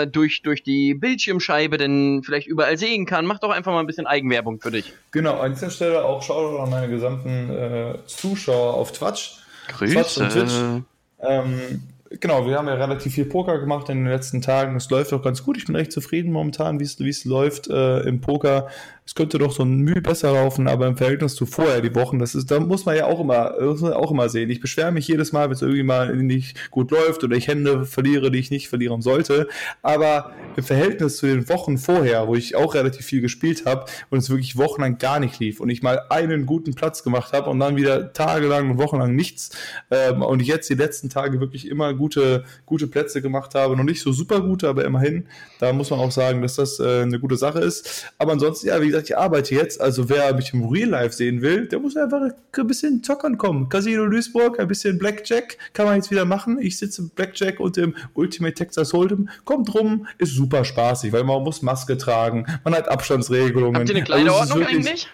äh, 0.05 0.07
durch, 0.07 0.43
durch 0.43 0.63
die 0.63 0.95
Bildschirmscheibe 0.95 1.79
denn 1.79 2.23
vielleicht 2.25 2.47
überall 2.47 2.79
sehen 2.79 3.07
kann. 3.07 3.27
Mach 3.27 3.41
doch 3.41 3.51
einfach 3.51 3.73
mal 3.73 3.81
ein 3.81 3.87
bisschen 3.87 4.07
Eigenwerbung 4.07 4.61
für 4.61 4.71
dich. 4.71 4.93
Genau, 5.11 5.41
an 5.41 5.55
dieser 5.55 5.71
Stelle 5.71 6.05
auch 6.05 6.23
schau 6.23 6.53
doch 6.53 6.63
an 6.63 6.71
meine 6.71 6.89
gesamten 6.89 7.51
äh, 7.51 7.95
Zuschauer 8.07 8.75
auf 8.75 8.93
Twitch. 8.93 9.39
Grüße. 9.69 9.95
Twitch 9.95 10.19
und 10.19 10.31
Twitch. 10.31 10.53
Ähm, 11.21 11.83
genau, 12.21 12.47
wir 12.47 12.57
haben 12.57 12.69
ja 12.69 12.75
relativ 12.75 13.15
viel 13.15 13.25
Poker 13.25 13.59
gemacht 13.59 13.89
in 13.89 14.05
den 14.05 14.13
letzten 14.13 14.43
Tagen. 14.43 14.77
Es 14.77 14.91
läuft 14.91 15.13
auch 15.13 15.23
ganz 15.23 15.43
gut. 15.45 15.57
Ich 15.57 15.67
bin 15.67 15.77
recht 15.77 15.93
zufrieden 15.93 16.33
momentan, 16.33 16.81
wie 16.81 16.85
es 16.85 17.25
läuft 17.25 17.69
äh, 17.69 18.01
im 18.01 18.21
Poker 18.21 18.69
es 19.05 19.17
könnte 19.17 19.39
doch 19.39 19.51
so 19.51 19.65
ein 19.65 19.81
Mühe 19.81 20.01
besser 20.01 20.33
laufen, 20.33 20.69
aber 20.69 20.87
im 20.87 20.97
Verhältnis 20.97 21.35
zu 21.35 21.45
vorher 21.45 21.81
die 21.81 21.95
Wochen, 21.95 22.21
das 22.21 22.37
ist, 22.37 22.51
da 22.51 22.61
muss 22.61 22.87
man 22.87 22.97
ja 22.97 23.07
auch 23.07 23.19
immer, 23.19 23.55
auch 23.97 24.11
immer 24.13 24.29
sehen. 24.29 24.49
Ich 24.49 24.61
beschwere 24.61 24.93
mich 24.93 25.09
jedes 25.09 25.33
Mal, 25.33 25.47
wenn 25.47 25.55
es 25.55 25.63
irgendwie 25.63 25.83
mal 25.83 26.15
nicht 26.17 26.71
gut 26.71 26.93
läuft 26.93 27.25
oder 27.25 27.37
ich 27.37 27.49
Hände 27.49 27.85
verliere, 27.85 28.31
die 28.31 28.39
ich 28.39 28.53
nicht 28.53 28.69
verlieren 28.69 29.03
sollte. 29.03 29.49
Aber 29.83 30.33
im 30.57 30.63
Verhältnis 30.63 31.17
zu 31.17 31.27
den 31.27 31.49
Wochen 31.49 31.79
vorher, 31.79 32.29
wo 32.29 32.37
ich 32.37 32.55
auch 32.55 32.75
relativ 32.75 33.05
viel 33.05 33.21
gespielt 33.21 33.67
habe 33.67 33.87
und 34.11 34.19
es 34.19 34.31
wirklich 34.31 34.57
wochenlang 34.57 34.99
gar 34.99 35.19
nicht 35.19 35.41
lief 35.41 35.59
und 35.59 35.69
ich 35.69 35.83
mal 35.83 36.03
einen 36.09 36.47
guten 36.47 36.75
Platz 36.75 37.03
gemacht 37.03 37.33
habe 37.33 37.51
und 37.51 37.59
dann 37.59 37.75
wieder 37.75 38.13
tagelang 38.13 38.71
und 38.71 38.79
wochenlang 38.79 39.17
nichts 39.17 39.51
ähm, 39.91 40.23
und 40.23 40.43
jetzt 40.43 40.71
die 40.71 40.75
letzten 40.75 41.11
Tage 41.11 41.41
wirklich 41.41 41.69
immer 41.69 41.93
gute, 42.03 42.45
gute 42.67 42.89
Plätze 42.89 43.23
gemacht 43.23 43.55
habe, 43.55 43.77
noch 43.77 43.85
nicht 43.85 44.03
so 44.03 44.13
super 44.13 44.41
gute, 44.41 44.69
aber 44.69 44.85
immerhin, 44.85 45.27
da 45.61 45.73
muss 45.73 45.91
man 45.91 46.01
auch 46.01 46.11
sagen, 46.11 46.43
dass 46.43 46.57
das 46.57 46.81
äh, 46.81 47.03
eine 47.03 47.21
gute 47.21 47.37
Sache 47.37 47.61
ist. 47.61 48.07
Aber 48.19 48.33
ansonsten, 48.33 48.67
ja, 48.67 48.81
wie 48.83 48.89
gesagt, 48.89 49.09
ich 49.09 49.17
arbeite 49.17 49.55
jetzt, 49.55 49.81
also 49.81 50.09
wer 50.09 50.35
mich 50.35 50.53
im 50.53 50.69
Real 50.69 50.89
Life 50.89 51.15
sehen 51.15 51.43
will, 51.43 51.69
der 51.69 51.79
muss 51.79 51.97
einfach 51.97 52.23
ein 52.23 52.67
bisschen 52.67 53.05
zockern 53.05 53.39
kommen. 53.39 53.69
Casino 53.69 54.09
Duisburg, 54.09 54.59
ein 54.59 54.67
bisschen 54.67 54.99
Blackjack 54.99 55.59
kann 55.75 55.87
man 55.87 55.95
jetzt 55.95 56.11
wieder 56.11 56.25
machen. 56.25 56.59
Ich 56.61 56.77
sitze 56.77 57.03
im 57.03 57.11
Blackjack 57.11 57.61
und 57.61 57.79
im 57.79 57.95
Ultimate 58.15 58.55
Texas 58.55 58.93
Hold'em. 58.93 59.29
Kommt 59.45 59.73
rum, 59.73 60.09
ist 60.19 60.35
super 60.35 60.65
spaßig, 60.65 61.13
weil 61.13 61.23
man 61.23 61.45
muss 61.45 61.63
Maske 61.63 61.97
tragen, 61.97 62.47
man 62.65 62.75
hat 62.75 62.89
Abstandsregelungen. 62.89 63.77
Habt 63.77 63.89
ihr 63.89 63.95
eine 63.95 64.05
Kleiderordnung 64.05 64.59
also 64.65 64.71
eigentlich? 64.71 65.09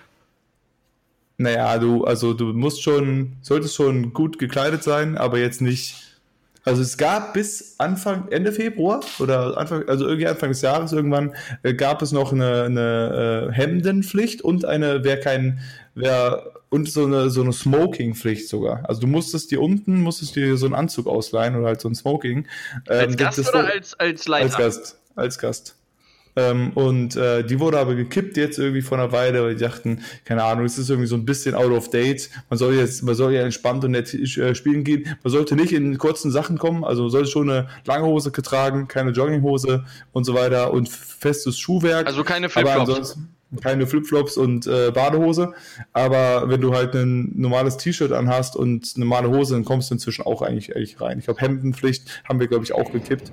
Naja, 1.36 1.78
du, 1.78 2.04
also 2.04 2.32
du 2.32 2.46
musst 2.46 2.82
schon, 2.82 3.36
solltest 3.42 3.76
schon 3.76 4.12
gut 4.12 4.40
gekleidet 4.40 4.82
sein, 4.82 5.16
aber 5.16 5.38
jetzt 5.38 5.60
nicht 5.60 6.07
also 6.68 6.82
es 6.82 6.98
gab 6.98 7.32
bis 7.32 7.76
Anfang, 7.78 8.28
Ende 8.30 8.52
Februar 8.52 9.00
oder 9.18 9.56
Anfang, 9.56 9.88
also 9.88 10.06
irgendwie 10.06 10.26
Anfang 10.26 10.50
des 10.50 10.60
Jahres 10.60 10.92
irgendwann 10.92 11.34
äh, 11.62 11.72
gab 11.72 12.02
es 12.02 12.12
noch 12.12 12.32
eine, 12.32 12.64
eine 12.64 13.48
äh, 13.48 13.52
Hemdenpflicht 13.52 14.42
und 14.42 14.66
eine, 14.66 15.02
wer 15.02 15.18
kein, 15.18 15.60
wer 15.94 16.52
und 16.68 16.90
so 16.90 17.06
eine 17.06 17.30
so 17.30 17.40
eine 17.40 17.54
Smoking-Pflicht 17.54 18.48
sogar. 18.48 18.86
Also 18.86 19.00
du 19.00 19.06
musstest 19.06 19.50
dir 19.50 19.62
unten 19.62 20.02
musstest 20.02 20.36
dir 20.36 20.58
so 20.58 20.66
einen 20.66 20.74
Anzug 20.74 21.06
ausleihen 21.06 21.56
oder 21.56 21.68
halt 21.68 21.80
so 21.80 21.88
ein 21.88 21.94
Smoking. 21.94 22.46
Ähm, 22.88 22.98
als 22.98 23.16
Gast 23.16 23.48
oder 23.48 23.64
als 23.64 23.98
als 23.98 24.28
Leiter? 24.28 24.44
Als 24.44 24.56
Gast, 24.58 24.98
als 25.16 25.38
Gast. 25.38 25.77
Ähm, 26.38 26.70
und 26.74 27.16
äh, 27.16 27.42
die 27.42 27.58
wurde 27.58 27.78
aber 27.78 27.96
gekippt 27.96 28.36
jetzt 28.36 28.58
irgendwie 28.58 28.82
vor 28.82 28.96
einer 28.96 29.10
Weile, 29.10 29.42
weil 29.42 29.56
die 29.56 29.60
dachten, 29.64 30.02
keine 30.24 30.44
Ahnung, 30.44 30.66
es 30.66 30.78
ist 30.78 30.88
irgendwie 30.88 31.08
so 31.08 31.16
ein 31.16 31.24
bisschen 31.24 31.54
out 31.56 31.72
of 31.72 31.90
date. 31.90 32.30
Man 32.48 32.58
soll 32.58 32.74
jetzt, 32.74 33.02
man 33.02 33.16
soll 33.16 33.32
ja 33.32 33.42
entspannt 33.42 33.84
und 33.84 33.90
nett 33.90 34.14
äh, 34.14 34.54
spielen 34.54 34.84
gehen. 34.84 35.16
Man 35.22 35.32
sollte 35.32 35.56
nicht 35.56 35.72
in 35.72 35.98
kurzen 35.98 36.30
Sachen 36.30 36.58
kommen, 36.58 36.84
also 36.84 37.02
man 37.02 37.10
sollte 37.10 37.28
schon 37.28 37.50
eine 37.50 37.68
lange 37.86 38.06
Hose 38.06 38.30
tragen, 38.30 38.86
keine 38.86 39.10
Jogginghose 39.10 39.84
und 40.12 40.24
so 40.24 40.34
weiter 40.34 40.72
und 40.72 40.88
festes 40.88 41.58
Schuhwerk. 41.58 42.06
Also 42.06 42.22
keine 42.22 42.48
Flipflops. 42.48 43.18
Keine 43.62 43.86
Flipflops 43.86 44.36
und 44.36 44.66
äh, 44.66 44.90
Badehose, 44.90 45.54
aber 45.94 46.50
wenn 46.50 46.60
du 46.60 46.74
halt 46.74 46.94
ein 46.94 47.32
normales 47.34 47.78
T-Shirt 47.78 48.12
anhast 48.12 48.56
und 48.56 48.98
normale 48.98 49.30
Hose, 49.30 49.54
dann 49.54 49.64
kommst 49.64 49.88
du 49.88 49.94
inzwischen 49.94 50.26
auch 50.26 50.42
eigentlich, 50.42 50.76
eigentlich 50.76 51.00
rein. 51.00 51.18
Ich 51.18 51.24
glaube, 51.24 51.40
Hemdenpflicht 51.40 52.22
haben 52.28 52.40
wir, 52.40 52.46
glaube 52.46 52.64
ich, 52.64 52.74
auch 52.74 52.92
gekippt. 52.92 53.32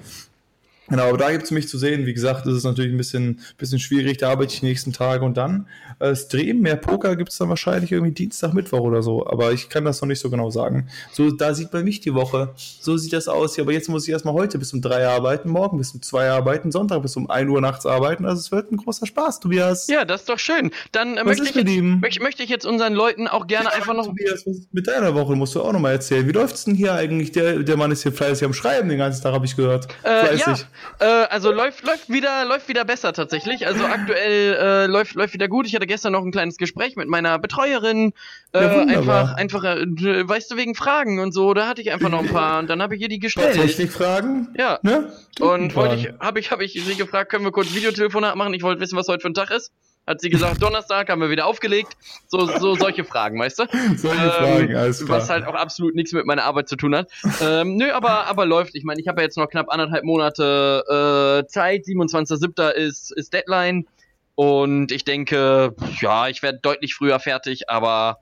Genau, 0.88 1.10
aber 1.10 1.18
da 1.18 1.32
gibt 1.32 1.46
es 1.46 1.52
mich 1.52 1.68
zu 1.68 1.78
sehen. 1.78 2.06
Wie 2.06 2.14
gesagt, 2.14 2.46
das 2.46 2.54
ist 2.54 2.64
natürlich 2.64 2.92
ein 2.92 2.98
bisschen, 2.98 3.40
bisschen 3.58 3.80
schwierig. 3.80 4.18
Da 4.18 4.30
arbeite 4.30 4.54
ich 4.54 4.60
die 4.60 4.68
nächsten 4.68 4.94
Tage 4.94 5.26
und 5.26 5.36
dann 5.36 5.68
äh, 6.00 6.16
Stream, 6.16 6.62
mehr 6.62 6.76
Poker 6.76 7.16
gibt 7.16 7.32
es 7.32 7.38
dann 7.38 7.50
wahrscheinlich 7.50 7.92
irgendwie 7.92 8.12
Dienstag, 8.12 8.54
Mittwoch 8.54 8.82
oder 8.82 9.02
so. 9.02 9.26
Aber 9.26 9.52
ich 9.52 9.70
kann 9.70 9.86
das 9.86 10.02
noch 10.02 10.08
nicht 10.08 10.20
so 10.20 10.30
genau 10.30 10.52
sagen. 10.52 10.88
So, 11.12 11.32
da 11.32 11.54
sieht 11.54 11.74
man 11.74 11.84
nicht 11.86 12.06
die 12.06 12.14
Woche. 12.14 12.54
So 12.56 12.98
sieht 12.98 13.14
das 13.14 13.28
aus. 13.28 13.58
Ja, 13.58 13.64
aber 13.64 13.74
jetzt 13.74 13.90
muss 13.90 14.08
ich 14.08 14.12
erstmal 14.12 14.36
heute 14.36 14.60
bis 14.60 14.74
um 14.74 14.82
drei 14.82 15.08
arbeiten, 15.08 15.50
morgen 15.50 15.78
bis 15.78 15.92
um 15.92 16.02
zwei 16.02 16.30
arbeiten, 16.30 16.72
Sonntag 16.72 17.02
bis 17.02 17.16
um 17.16 17.30
ein 17.30 17.50
Uhr 17.50 17.62
nachts 17.62 17.86
arbeiten. 17.86 18.26
Also 18.26 18.40
es 18.40 18.52
wird 18.52 18.72
ein 18.72 18.78
großer 18.78 19.08
Spaß, 19.08 19.40
Tobias. 19.40 19.88
Ja, 19.88 20.06
das 20.06 20.22
ist 20.22 20.30
doch 20.30 20.40
schön. 20.40 20.72
Dann 20.92 21.18
äh, 21.18 21.24
möchte, 21.24 21.46
ich 21.46 21.56
jetzt, 21.56 21.66
möchte, 21.68 22.22
möchte, 22.22 22.44
ich 22.44 22.50
jetzt 22.50 22.66
unseren 22.66 22.94
Leuten 22.94 23.28
auch 23.28 23.48
gerne 23.48 23.70
ja, 23.70 23.76
einfach 23.76 23.96
noch. 23.96 24.06
Tobias, 24.06 24.46
mit 24.72 24.88
deiner 24.88 25.16
Woche 25.16 25.36
musst 25.36 25.56
du 25.56 25.62
auch 25.62 25.74
noch 25.74 25.80
mal 25.80 25.92
erzählen. 25.92 26.28
Wie 26.28 26.32
läuft's 26.32 26.66
denn 26.66 26.76
hier 26.76 26.94
eigentlich? 26.94 27.32
Der, 27.32 27.64
der 27.64 27.78
Mann 27.78 27.92
ist 27.92 28.04
hier 28.04 28.12
fleißig 28.12 28.46
am 28.46 28.54
Schreiben 28.54 28.90
den 28.90 29.00
ganzen 29.00 29.24
Tag, 29.24 29.34
habe 29.34 29.46
ich 29.46 29.56
gehört. 29.56 29.88
Äh, 30.04 30.36
ja, 30.38 30.56
äh, 31.00 31.06
also 31.06 31.52
läuft, 31.52 31.86
läuft 31.86 32.10
wieder, 32.10 32.46
läuft 32.46 32.68
wieder 32.68 32.86
besser 32.86 33.14
tatsächlich. 33.14 33.68
Also 33.68 33.86
aktuell 33.86 34.54
äh, 34.54 34.86
läuft, 34.88 35.16
läuft 35.16 35.34
wieder 35.34 35.48
gut. 35.48 35.68
Ich 35.68 35.76
hatte 35.76 35.88
gestern 35.88 36.14
noch 36.14 36.24
ein 36.24 36.32
kleines 36.32 36.58
Gespräch 36.58 36.96
mit 36.96 37.08
meiner 37.08 37.40
Betreuerin. 37.40 38.14
Äh, 38.54 38.62
Ja, 38.62 38.82
einfach, 38.98 39.34
einfach, 39.36 39.64
äh, 39.64 40.28
weißt 40.28 40.52
du, 40.52 40.58
wegen 40.58 40.76
Fragen 40.76 41.20
und 41.20 41.34
so. 41.34 41.54
Da 41.54 41.68
hatte 41.68 41.82
ich 41.82 41.92
einfach 41.92 42.10
noch 42.10 42.20
ein 42.20 42.30
paar 42.30 42.60
und 42.60 42.70
dann 42.70 42.82
habe 42.82 42.96
ich 42.96 43.02
ihr 43.02 43.10
die 43.10 43.20
gestellt. 43.20 43.54
Technikfragen? 43.56 44.50
Ja. 44.58 44.80
Ne? 44.82 45.12
Und 45.40 45.76
wollte 45.76 45.96
ich, 45.96 46.10
habe 46.20 46.40
ich, 46.40 46.52
habe 46.52 46.64
ich 46.64 46.74
sie 46.74 46.96
gefragt, 46.96 47.32
können 47.32 47.46
wir 47.46 47.52
kurz 47.52 47.74
Videotelefonat 47.74 48.36
machen? 48.36 48.54
Ich 48.54 48.64
wollte 48.64 48.82
wissen, 48.82 48.98
was 48.98 49.08
heute 49.08 49.22
für 49.22 49.30
ein 49.30 49.34
Tag 49.34 49.52
ist. 49.52 49.72
Hat 50.08 50.22
sie 50.22 50.30
gesagt, 50.30 50.62
Donnerstag 50.62 51.10
haben 51.10 51.22
wir 51.22 51.30
wieder 51.30 51.46
aufgelegt. 51.46 51.98
So, 52.28 52.46
so 52.46 52.76
solche 52.76 53.04
Fragen, 53.04 53.40
weißt 53.40 53.60
du? 53.60 53.66
Solche 53.96 54.24
Ähm, 54.24 54.30
Fragen, 54.32 54.76
alles 54.76 55.06
klar. 55.06 55.18
Was 55.18 55.30
halt 55.30 55.48
auch 55.48 55.56
absolut 55.56 55.96
nichts 55.96 56.14
mit 56.14 56.26
meiner 56.26 56.44
Arbeit 56.44 56.70
zu 56.70 56.76
tun 56.76 56.96
hat. 56.96 57.10
ähm, 57.42 57.76
nö, 57.76 57.92
aber, 57.92 58.28
aber 58.28 58.46
läuft. 58.46 58.76
Ich 58.76 58.84
meine, 58.84 59.02
ich 59.02 59.08
habe 59.08 59.22
ja 59.22 59.26
jetzt 59.26 59.38
noch 59.38 59.50
knapp 59.50 59.70
anderthalb 59.70 60.04
Monate 60.04 61.44
äh, 61.44 61.48
Zeit. 61.48 61.86
27.07. 61.86 62.70
ist, 62.72 63.12
ist 63.12 63.34
Deadline. 63.34 63.88
Und 64.36 64.92
ich 64.92 65.06
denke, 65.06 65.74
ja, 66.02 66.28
ich 66.28 66.44
werde 66.44 66.60
deutlich 66.62 66.94
früher 66.94 67.20
fertig, 67.20 67.70
aber 67.70 68.18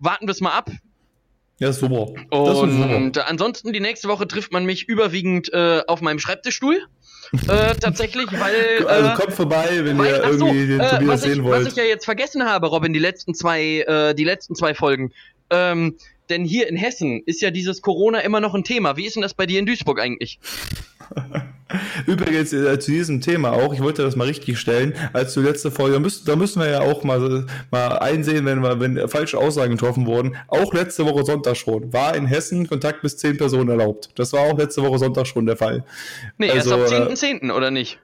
warten 0.00 0.26
wir 0.26 0.32
es 0.32 0.40
mal 0.40 0.50
ab. 0.50 0.70
Ja, 1.60 1.68
ist 1.68 1.78
super. 1.78 2.12
Ist 2.18 2.28
super. 2.30 2.96
Und 2.96 3.18
ansonsten 3.18 3.72
die 3.72 3.78
nächste 3.78 4.08
Woche 4.08 4.26
trifft 4.26 4.52
man 4.52 4.64
mich 4.64 4.88
überwiegend 4.88 5.52
äh, 5.52 5.82
auf 5.86 6.00
meinem 6.00 6.18
Schreibtischstuhl. 6.18 6.80
Äh, 7.48 7.74
tatsächlich, 7.74 8.28
weil. 8.32 8.84
Also 8.86 9.10
äh, 9.10 9.14
kommt 9.14 9.32
vorbei, 9.32 9.80
wenn 9.82 9.98
weil, 9.98 10.08
ihr 10.08 10.24
ach 10.24 10.32
so, 10.32 10.46
irgendwie 10.46 10.66
den 10.66 10.80
äh, 10.80 10.90
Tobias 10.90 11.08
was, 11.08 11.24
ich, 11.24 11.32
sehen 11.32 11.44
was 11.44 11.50
wollt. 11.50 11.68
ich 11.68 11.76
ja 11.76 11.84
jetzt 11.84 12.04
vergessen 12.04 12.44
habe, 12.44 12.66
Robin, 12.66 12.92
die 12.92 12.98
letzten 12.98 13.34
zwei, 13.34 13.80
äh, 13.80 14.14
die 14.14 14.24
letzten 14.24 14.54
zwei 14.54 14.74
Folgen. 14.74 15.12
Ähm, 15.50 15.96
denn 16.30 16.44
hier 16.44 16.68
in 16.68 16.76
Hessen 16.76 17.22
ist 17.26 17.42
ja 17.42 17.50
dieses 17.50 17.82
Corona 17.82 18.20
immer 18.20 18.40
noch 18.40 18.54
ein 18.54 18.64
Thema. 18.64 18.96
Wie 18.96 19.04
ist 19.04 19.16
denn 19.16 19.22
das 19.22 19.34
bei 19.34 19.46
dir 19.46 19.58
in 19.58 19.66
Duisburg 19.66 20.00
eigentlich? 20.00 20.38
Übrigens 22.06 22.52
äh, 22.52 22.78
zu 22.78 22.90
diesem 22.90 23.20
Thema 23.20 23.52
auch, 23.52 23.72
ich 23.72 23.82
wollte 23.82 24.02
das 24.02 24.16
mal 24.16 24.26
richtig 24.26 24.58
stellen, 24.58 24.94
als 25.12 25.34
die 25.34 25.40
letzte 25.40 25.70
Folge, 25.70 25.94
da 25.94 26.00
müssen, 26.00 26.24
da 26.26 26.36
müssen 26.36 26.60
wir 26.60 26.68
ja 26.68 26.80
auch 26.80 27.02
mal, 27.04 27.46
mal 27.70 27.98
einsehen, 27.98 28.44
wenn, 28.44 28.60
wir, 28.60 28.80
wenn 28.80 29.08
falsche 29.08 29.38
Aussagen 29.38 29.72
getroffen 29.72 30.06
wurden. 30.06 30.36
Auch 30.48 30.72
letzte 30.74 31.04
Woche 31.06 31.24
Sonntag 31.24 31.56
schon 31.56 31.92
war 31.92 32.14
in 32.14 32.26
Hessen 32.26 32.68
Kontakt 32.68 33.02
bis 33.02 33.16
zehn 33.16 33.36
Personen 33.36 33.70
erlaubt. 33.70 34.10
Das 34.16 34.32
war 34.32 34.40
auch 34.40 34.58
letzte 34.58 34.82
Woche 34.82 34.98
Sonntag 34.98 35.26
schon 35.26 35.46
der 35.46 35.56
Fall. 35.56 35.84
Nee, 36.38 36.50
Also, 36.50 36.76
erst 36.78 36.92
ab 36.92 37.00
10.10., 37.00 37.52
oder 37.52 37.70
nicht? 37.70 37.98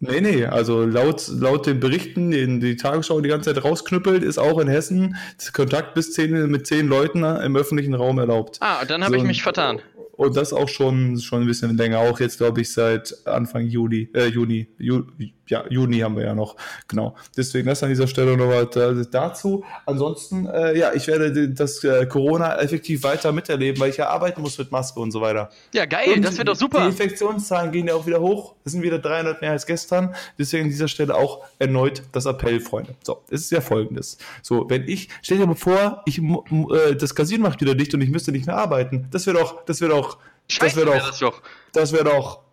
Nee, 0.00 0.20
nee, 0.20 0.44
also 0.44 0.84
laut, 0.84 1.28
laut 1.28 1.66
den 1.66 1.80
Berichten, 1.80 2.30
den 2.30 2.60
die 2.60 2.76
Tagesschau 2.76 3.20
die 3.20 3.28
ganze 3.28 3.54
Zeit 3.54 3.64
rausknüppelt, 3.64 4.22
ist 4.22 4.36
auch 4.38 4.58
in 4.58 4.68
Hessen 4.68 5.16
Kontakt 5.54 5.94
bis 5.94 6.12
zehn, 6.12 6.50
mit 6.50 6.66
zehn 6.66 6.88
Leuten 6.88 7.22
im 7.24 7.56
öffentlichen 7.56 7.94
Raum 7.94 8.18
erlaubt. 8.18 8.58
Ah, 8.60 8.84
dann 8.84 9.02
habe 9.02 9.14
So, 9.14 9.18
ich 9.22 9.26
mich 9.26 9.42
vertan. 9.42 9.80
Und 10.16 10.36
das 10.36 10.52
auch 10.52 10.68
schon, 10.68 11.18
schon 11.18 11.42
ein 11.42 11.46
bisschen 11.46 11.76
länger, 11.76 11.98
auch 11.98 12.20
jetzt 12.20 12.38
glaube 12.38 12.60
ich 12.60 12.72
seit 12.72 13.14
Anfang 13.26 13.66
Juli, 13.66 14.10
äh, 14.14 14.26
Juni, 14.26 14.68
Ju, 14.78 15.02
ja, 15.48 15.64
Juni 15.68 15.98
haben 16.00 16.16
wir 16.16 16.24
ja 16.24 16.34
noch, 16.34 16.56
genau. 16.88 17.14
Deswegen 17.36 17.68
das 17.68 17.82
an 17.82 17.88
dieser 17.90 18.06
Stelle 18.06 18.36
nochmal 18.36 18.66
da- 18.66 18.92
dazu. 19.10 19.64
Ansonsten, 19.86 20.46
äh, 20.46 20.76
ja, 20.78 20.92
ich 20.94 21.06
werde 21.06 21.32
die- 21.32 21.54
das 21.54 21.82
äh, 21.84 22.06
Corona 22.06 22.58
effektiv 22.60 23.02
weiter 23.02 23.32
miterleben, 23.32 23.80
weil 23.80 23.90
ich 23.90 23.96
ja 23.98 24.08
arbeiten 24.08 24.40
muss 24.42 24.56
mit 24.58 24.72
Maske 24.72 25.00
und 25.00 25.10
so 25.10 25.20
weiter. 25.20 25.50
Ja, 25.72 25.84
geil, 25.86 26.14
Und 26.16 26.22
das 26.24 26.38
wird 26.38 26.48
doch 26.48 26.54
Die 26.54 26.58
super. 26.60 26.86
Infektionszahlen 26.86 27.72
gehen 27.72 27.88
ja 27.88 27.94
auch 27.94 28.06
wieder 28.06 28.20
hoch. 28.20 28.54
Es 28.64 28.72
sind 28.72 28.82
wieder 28.82 28.98
300 28.98 29.40
mehr 29.40 29.50
als 29.52 29.66
gestern. 29.66 30.14
Deswegen 30.38 30.64
an 30.64 30.70
dieser 30.70 30.88
Stelle 30.88 31.14
auch 31.14 31.44
erneut 31.58 32.02
das 32.12 32.26
Appell, 32.26 32.60
Freunde. 32.60 32.94
So, 33.02 33.22
es 33.30 33.42
ist 33.42 33.50
ja 33.52 33.60
folgendes. 33.60 34.18
So, 34.42 34.68
wenn 34.68 34.88
ich, 34.88 35.08
stell 35.22 35.38
dir 35.38 35.46
mal 35.46 35.54
vor, 35.54 36.02
ich, 36.06 36.18
äh, 36.20 36.94
das 36.96 37.14
Casino 37.14 37.42
macht 37.48 37.60
wieder 37.60 37.74
dicht 37.74 37.92
und 37.94 38.00
ich 38.00 38.10
müsste 38.10 38.32
nicht 38.32 38.46
mehr 38.46 38.56
arbeiten. 38.56 39.06
Das 39.10 39.26
wäre 39.26 39.38
doch, 39.38 39.64
das 39.64 39.80
wäre 39.80 39.92
doch, 39.92 40.18
das 40.48 40.56
Scheiße 40.56 40.76
wäre 40.76 40.86
wär 40.90 40.98
doch, 41.00 41.08
das 41.08 41.18
doch. 41.18 41.42
das 41.72 41.92
wäre 41.92 42.04
doch. 42.04 42.43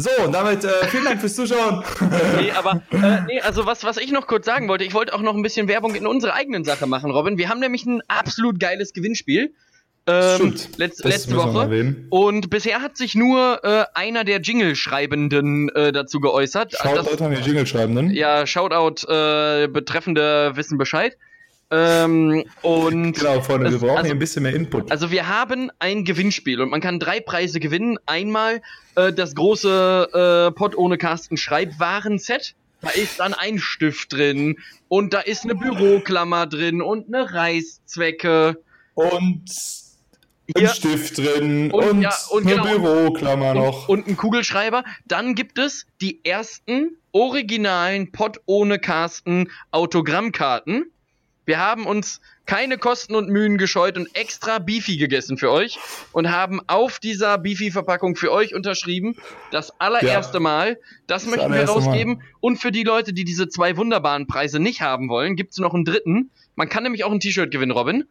So, 0.00 0.10
und 0.24 0.32
damit 0.32 0.62
äh, 0.64 0.68
vielen 0.90 1.04
Dank 1.06 1.20
fürs 1.20 1.34
Zuschauen. 1.34 1.82
Nee, 2.40 2.52
aber 2.52 2.82
äh, 2.92 3.20
nee, 3.26 3.40
also 3.40 3.66
was, 3.66 3.82
was 3.82 3.96
ich 3.96 4.12
noch 4.12 4.28
kurz 4.28 4.46
sagen 4.46 4.68
wollte, 4.68 4.84
ich 4.84 4.94
wollte 4.94 5.12
auch 5.12 5.20
noch 5.22 5.34
ein 5.34 5.42
bisschen 5.42 5.66
Werbung 5.66 5.94
in 5.96 6.06
unsere 6.06 6.34
eigenen 6.34 6.62
Sache 6.64 6.86
machen, 6.86 7.10
Robin. 7.10 7.36
Wir 7.36 7.48
haben 7.48 7.58
nämlich 7.58 7.84
ein 7.84 8.00
absolut 8.06 8.60
geiles 8.60 8.92
Gewinnspiel. 8.92 9.52
Ähm, 10.06 10.54
letz, 10.76 10.98
Das 10.98 11.12
letzte 11.12 11.36
Woche. 11.36 11.96
Und 12.10 12.48
bisher 12.48 12.80
hat 12.80 12.96
sich 12.96 13.16
nur 13.16 13.62
äh, 13.64 13.84
einer 13.94 14.22
der 14.24 14.40
Jingle-Schreibenden 14.40 15.68
äh, 15.70 15.90
dazu 15.92 16.20
geäußert. 16.20 16.74
Schaut 16.80 16.96
Das- 16.96 17.10
Leute 17.10 17.24
an 17.24 17.32
den 17.32 17.42
Jingle 17.42 17.66
schreiben, 17.66 17.92
ne? 17.94 18.14
ja, 18.14 18.46
Shoutout, 18.46 19.04
äh, 19.12 19.66
betreffende 19.66 20.52
wissen 20.54 20.78
Bescheid. 20.78 21.16
Ähm, 21.70 22.44
und 22.62 23.12
Genau, 23.18 23.40
Freunde, 23.42 23.70
wir 23.70 23.78
brauchen 23.78 23.90
also- 23.98 24.04
hier 24.06 24.14
ein 24.14 24.18
bisschen 24.18 24.42
mehr 24.42 24.54
Input. 24.54 24.90
also 24.90 25.10
wir 25.10 25.28
haben 25.28 25.70
ein 25.78 26.04
Gewinnspiel 26.04 26.60
und 26.60 26.70
man 26.70 26.80
kann 26.80 26.98
drei 26.98 27.20
Preise 27.20 27.60
gewinnen. 27.60 27.98
Einmal 28.06 28.62
äh, 28.94 29.12
das 29.12 29.34
große 29.34 30.48
äh, 30.48 30.54
Pot 30.56 30.76
ohne 30.76 30.96
Carsten 30.98 31.36
Schreibwaren-Set. 31.36 32.54
Da 32.80 32.90
ist 32.90 33.18
dann 33.20 33.34
ein 33.34 33.58
Stift 33.58 34.12
drin 34.12 34.56
und 34.88 35.12
da 35.12 35.20
ist 35.20 35.42
eine 35.44 35.56
Büroklammer 35.56 36.46
drin 36.46 36.80
und 36.80 37.12
eine 37.12 37.34
Reißzwecke. 37.34 38.58
und 38.94 39.42
ein 40.56 40.60
Hier 40.60 40.68
Stift 40.68 41.18
drin 41.18 41.70
Und- 41.72 41.84
und, 41.84 42.02
ja, 42.02 42.14
und 42.30 42.46
eine 42.46 42.54
genau. 42.62 42.78
Büroklammer 42.78 43.54
noch. 43.54 43.88
und 43.88 44.06
ein 44.06 44.16
Kugelschreiber. 44.16 44.84
Dann 45.06 45.34
gibt 45.34 45.58
es 45.58 45.86
die 46.00 46.24
ersten 46.24 46.96
originalen 47.12 48.12
Pot 48.12 48.40
ohne 48.46 48.78
Carsten 48.78 49.50
Autogrammkarten. 49.72 50.90
Wir 51.48 51.58
haben 51.58 51.86
uns 51.86 52.20
keine 52.44 52.76
Kosten 52.76 53.14
und 53.14 53.30
Mühen 53.30 53.56
gescheut 53.56 53.96
und 53.96 54.14
extra 54.14 54.58
Beefy 54.58 54.98
gegessen 54.98 55.38
für 55.38 55.50
euch 55.50 55.78
und 56.12 56.30
haben 56.30 56.60
auf 56.66 56.98
dieser 56.98 57.38
Beefy-Verpackung 57.38 58.16
für 58.16 58.30
euch 58.32 58.54
unterschrieben. 58.54 59.16
Das 59.50 59.72
allererste 59.80 60.36
Ja. 60.36 60.40
Mal. 60.40 60.78
Das, 61.06 61.24
möchten 61.24 61.38
wir 61.38 61.44
allererste 61.46 61.80
Mal. 61.80 61.86
rausgeben. 61.86 62.22
Und 62.40 62.58
für 62.58 62.70
die 62.70 62.82
Leute, 62.82 63.14
die 63.14 63.24
diese 63.24 63.48
zwei 63.48 63.78
wunderbaren 63.78 64.26
Preise 64.26 64.60
nicht 64.60 64.82
haben 64.82 65.08
wollen, 65.08 65.36
gibt 65.36 65.52
es 65.52 65.58
noch 65.58 65.72
einen 65.72 65.86
dritten. 65.86 66.28
Man 66.54 66.68
kann 66.68 66.82
nämlich 66.82 67.04
auch 67.04 67.12
ein 67.12 67.20
T-Shirt 67.20 67.50
gewinnen, 67.50 67.72
Robin. 67.72 68.04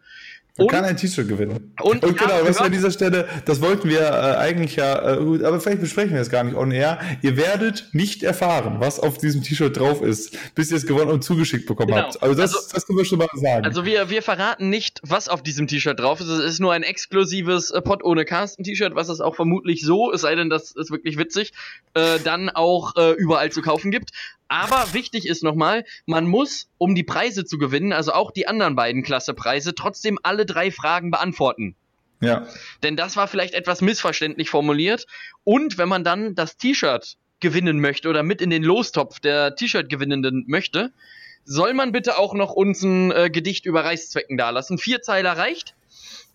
Man 0.58 0.66
Und- 0.66 0.72
kann 0.72 0.84
ein 0.86 0.98
T-Shirt 0.98 1.28
gewinnen. 1.28 1.74
Und 1.82 2.04
Und, 2.04 2.18
genau, 2.18 2.34
was 2.44 2.60
wir 2.60 2.66
an 2.66 2.72
dieser 2.72 2.92
Stelle, 2.92 3.28
das 3.46 3.62
wollten 3.62 3.90
wir 3.90 4.02
äh, 4.02 4.38
eigentlich 4.38 4.76
ja, 4.76 5.14
äh, 5.14 5.18
gut, 5.24 5.44
aber 5.44 5.60
vielleicht 5.60 5.82
besprechen 5.82 6.14
wir 6.14 6.22
es 6.22 6.30
gar 6.30 6.44
nicht 6.44 6.56
on 6.56 6.72
air. 6.72 7.00
Ihr 7.22 7.38
werdet 7.38 7.90
nicht 7.92 8.24
erfahren, 8.24 8.78
was 8.80 9.00
auf 9.00 9.18
diesem 9.18 9.44
T-Shirt 9.44 9.78
drauf 9.78 10.02
ist, 10.02 10.36
bis 10.56 10.72
ihr 10.72 10.78
es 10.78 10.86
gewonnen 10.88 11.12
und 11.12 11.24
zugeschickt 11.24 11.68
bekommen 11.68 11.90
Genau. 11.90 12.02
habt. 12.08 12.24
Also 12.24 12.34
das, 12.36 12.56
Also- 12.56 12.70
das 12.74 12.86
können 12.88 12.98
wir 12.98 13.06
schon 13.06 13.20
mal 13.20 13.28
sagen. 13.36 13.66
Also 13.66 13.86
wir, 13.86 14.10
wir 14.10 14.22
verraten 14.22 14.70
nicht, 14.70 15.00
was 15.04 15.30
auf 15.30 15.44
diesem 15.44 15.68
T-Shirt 15.68 16.00
drauf 16.00 16.20
ist. 16.22 16.28
Es 16.28 16.40
ist 16.54 16.60
nur 16.60 16.74
ein 16.74 16.84
exklusives 16.84 17.72
äh, 17.72 17.82
Pot 17.82 18.04
ohne 18.04 18.26
Carsten 18.26 18.64
T-Shirt, 18.64 18.96
was 18.96 19.10
es 19.10 19.22
auch 19.22 19.36
vermutlich 19.36 19.82
so, 19.86 20.12
es 20.12 20.22
sei 20.22 20.36
denn, 20.36 20.50
das 20.50 20.72
ist 20.72 20.92
wirklich 20.92 21.18
witzig, 21.18 21.54
äh, 21.94 22.20
dann 22.24 22.50
auch 22.50 22.96
äh, 22.96 23.12
überall 23.12 23.52
zu 23.52 23.62
kaufen 23.62 23.92
gibt. 23.92 24.10
Aber 24.48 24.94
wichtig 24.94 25.28
ist 25.28 25.44
nochmal, 25.44 25.84
man 26.06 26.26
muss, 26.26 26.70
um 26.78 26.96
die 26.96 27.04
Preise 27.04 27.46
zu 27.46 27.58
gewinnen, 27.58 27.94
also 27.94 28.14
auch 28.14 28.32
die 28.32 28.48
anderen 28.48 28.76
beiden 28.76 29.04
Klasse-Preise, 29.04 29.76
trotzdem 29.76 30.18
alle 30.24 30.46
drei 30.46 30.72
Fragen 30.72 31.12
beantworten. 31.12 31.76
ja. 32.22 32.48
Denn 32.84 32.96
das 32.96 33.16
war 33.18 33.28
vielleicht 33.28 33.54
etwas 33.54 33.82
missverständlich 33.82 34.50
formuliert. 34.50 35.06
Und 35.44 35.78
wenn 35.78 35.90
man 35.90 36.04
dann 36.04 36.36
das 36.36 36.58
T-Shirt 36.58 37.18
gewinnen 37.40 37.80
möchte 37.80 38.10
oder 38.10 38.24
mit 38.24 38.42
in 38.42 38.50
den 38.50 38.64
Lostopf 38.64 39.20
der 39.20 39.56
T-Shirt-Gewinnenden 39.56 40.46
möchte, 40.48 40.92
soll 41.44 41.74
man 41.74 41.92
bitte 41.92 42.18
auch 42.18 42.34
noch 42.34 42.52
uns 42.52 42.84
ein 42.84 43.12
äh, 43.12 43.30
Gedicht 43.30 43.66
über 43.66 43.86
Reißzwecken 43.86 44.38
dalassen. 44.38 44.78
Vier 44.78 45.02
Zeiler 45.02 45.34
reicht. 45.38 45.76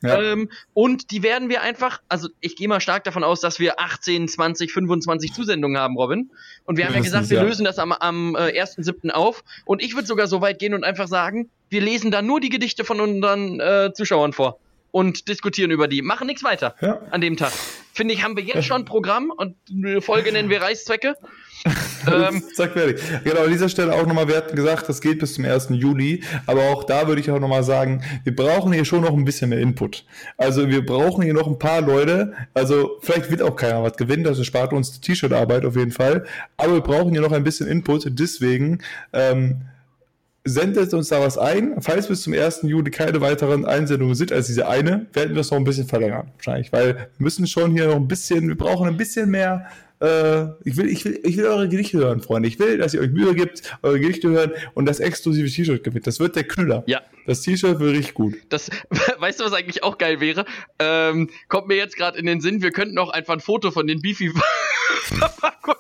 Ja. 0.03 0.21
Ähm, 0.21 0.51
und 0.75 1.11
die 1.11 1.23
werden 1.23 1.49
wir 1.49 1.63
einfach, 1.63 2.01
also 2.09 2.29
ich 2.41 2.57
gehe 2.57 2.69
mal 2.69 2.81
stark 2.81 3.05
davon 3.05 3.25
aus, 3.25 3.41
dass 3.41 3.59
wir 3.59 3.81
18, 3.81 4.29
20, 4.29 4.73
25 4.73 5.33
Zusendungen 5.33 5.81
haben, 5.81 5.97
Robin. 5.97 6.31
Und 6.65 6.77
wir 6.77 6.85
haben 6.85 6.93
ja 6.93 7.01
Mindestens, 7.01 7.23
gesagt, 7.23 7.31
wir 7.31 7.39
ja. 7.39 7.45
lösen 7.45 7.65
das 7.65 7.79
am, 7.79 7.93
am 7.93 8.35
äh, 8.35 8.61
1.7. 8.61 9.11
auf. 9.11 9.45
Und 9.65 9.83
ich 9.83 9.95
würde 9.95 10.07
sogar 10.07 10.27
so 10.27 10.41
weit 10.41 10.59
gehen 10.59 10.75
und 10.75 10.85
einfach 10.85 11.09
sagen, 11.09 11.49
wir 11.71 11.81
lesen 11.81 12.11
dann 12.11 12.27
nur 12.27 12.41
die 12.41 12.51
Gedichte 12.51 12.85
von 12.85 13.01
unseren 13.01 13.61
äh, 13.61 13.93
Zuschauern 13.95 14.33
vor 14.33 14.59
und 14.91 15.29
diskutieren 15.29 15.71
über 15.71 15.89
die. 15.89 16.03
Machen 16.03 16.27
nichts 16.27 16.45
weiter 16.45 16.75
ja. 16.81 17.01
an 17.11 17.21
dem 17.21 17.37
Tag. 17.37 17.53
Finde 17.93 18.15
ich, 18.15 18.23
haben 18.23 18.37
wir 18.37 18.45
jetzt 18.45 18.67
schon 18.67 18.83
ein 18.83 18.85
Programm 18.85 19.33
und 19.35 19.57
eine 19.71 20.01
Folge 20.01 20.33
nennen 20.33 20.49
wir 20.49 20.63
Reißzwecke. 20.63 21.17
Ähm, 21.65 22.43
Zack, 22.55 22.73
fertig. 22.73 23.01
Genau, 23.25 23.45
an 23.45 23.51
dieser 23.51 23.69
Stelle 23.69 23.95
auch 23.95 24.07
nochmal, 24.07 24.29
wir 24.29 24.37
hatten 24.37 24.57
gesagt, 24.57 24.89
das 24.89 25.01
geht 25.01 25.21
bis 25.21 25.35
zum 25.35 25.45
1. 25.45 25.69
Juli, 25.71 26.23
aber 26.47 26.63
auch 26.71 26.85
da 26.85 27.07
würde 27.07 27.21
ich 27.21 27.31
auch 27.31 27.39
nochmal 27.39 27.63
sagen, 27.63 28.03
wir 28.25 28.35
brauchen 28.35 28.73
hier 28.73 28.85
schon 28.85 29.03
noch 29.03 29.13
ein 29.13 29.25
bisschen 29.25 29.51
mehr 29.51 29.61
Input. 29.61 30.05
Also 30.37 30.69
wir 30.69 30.85
brauchen 30.85 31.23
hier 31.23 31.35
noch 31.35 31.47
ein 31.47 31.59
paar 31.59 31.81
Leute, 31.81 32.33
also 32.55 32.99
vielleicht 33.01 33.31
wird 33.31 33.43
auch 33.43 33.57
keiner 33.57 33.83
was 33.83 33.97
gewinnen, 33.97 34.25
das 34.25 34.45
spart 34.45 34.73
uns 34.73 34.93
die 34.93 35.01
T-Shirt-Arbeit 35.01 35.65
auf 35.65 35.77
jeden 35.77 35.93
Fall, 35.93 36.25
aber 36.57 36.75
wir 36.75 36.81
brauchen 36.81 37.13
hier 37.13 37.21
noch 37.21 37.33
ein 37.33 37.45
bisschen 37.45 37.69
Input, 37.69 38.07
deswegen 38.07 38.79
ähm, 39.13 39.63
sendet 40.45 40.93
uns 40.93 41.09
da 41.09 41.21
was 41.21 41.39
ein. 41.39 41.81
Falls 41.81 42.09
bis 42.09 42.23
zum 42.23 42.33
1. 42.33 42.63
Juli 42.63 42.91
keine 42.91 43.21
weiteren 43.21 43.65
Einsendungen 43.65 44.15
sind 44.15 44.33
als 44.33 44.49
diese 44.49 44.67
eine, 44.69 45.07
werden 45.13 45.35
wir 45.35 45.41
es 45.41 45.51
noch 45.51 45.59
ein 45.59 45.65
bisschen 45.65 45.87
verlängern, 45.87 46.29
wahrscheinlich, 46.37 46.73
weil 46.73 46.95
wir 46.95 47.07
müssen 47.19 47.47
schon 47.47 47.73
hier 47.73 47.87
noch 47.87 47.97
ein 47.97 48.09
bisschen, 48.09 48.49
wir 48.49 48.57
brauchen 48.57 48.89
ein 48.89 48.97
bisschen 48.97 49.31
mehr 49.31 49.67
äh, 50.03 50.49
ich 50.65 50.77
will, 50.77 50.89
ich 50.89 51.05
will, 51.05 51.21
ich 51.23 51.37
will 51.37 51.47
eure 51.47 51.69
Gedichte 51.69 51.99
hören, 51.99 52.21
Freunde. 52.21 52.49
Ich 52.49 52.59
will, 52.59 52.79
dass 52.79 52.93
ihr 52.93 53.01
euch 53.01 53.11
Mühe 53.11 53.35
gibt, 53.35 53.63
eure 53.83 54.01
Gedichte 54.01 54.29
hören 54.29 54.53
und 54.75 54.87
das 54.87 54.99
exklusive 55.01 55.49
T-Shirt 55.49 55.85
gewinnt. 55.85 56.07
Das 56.07 56.19
wird 56.19 56.35
der 56.35 56.45
Knüller. 56.45 56.83
Ja. 56.87 57.01
Das 57.27 57.43
T-Shirt 57.43 57.79
wird 57.79 57.97
richtig 57.97 58.15
gut. 58.15 58.35
das, 58.49 58.69
weißt 59.19 59.41
du, 59.41 59.45
was 59.45 59.53
eigentlich 59.53 59.85
auch 59.85 59.99
geil 59.99 60.21
wäre? 60.21 60.45
Ähm, 60.81 61.31
kommt 61.49 61.69
mir 61.69 61.77
jetzt 61.77 61.97
gerade 61.97 62.19
in 62.19 62.27
den 62.27 62.41
Sinn, 62.41 62.63
wir 62.63 62.73
könnten 62.73 62.99
auch 62.99 63.11
einfach 63.11 63.35
ein 63.35 63.41
Foto 63.41 63.71
von 63.71 63.87
den 63.87 64.03
Beefy 64.03 64.33
Verpackung 65.03 65.75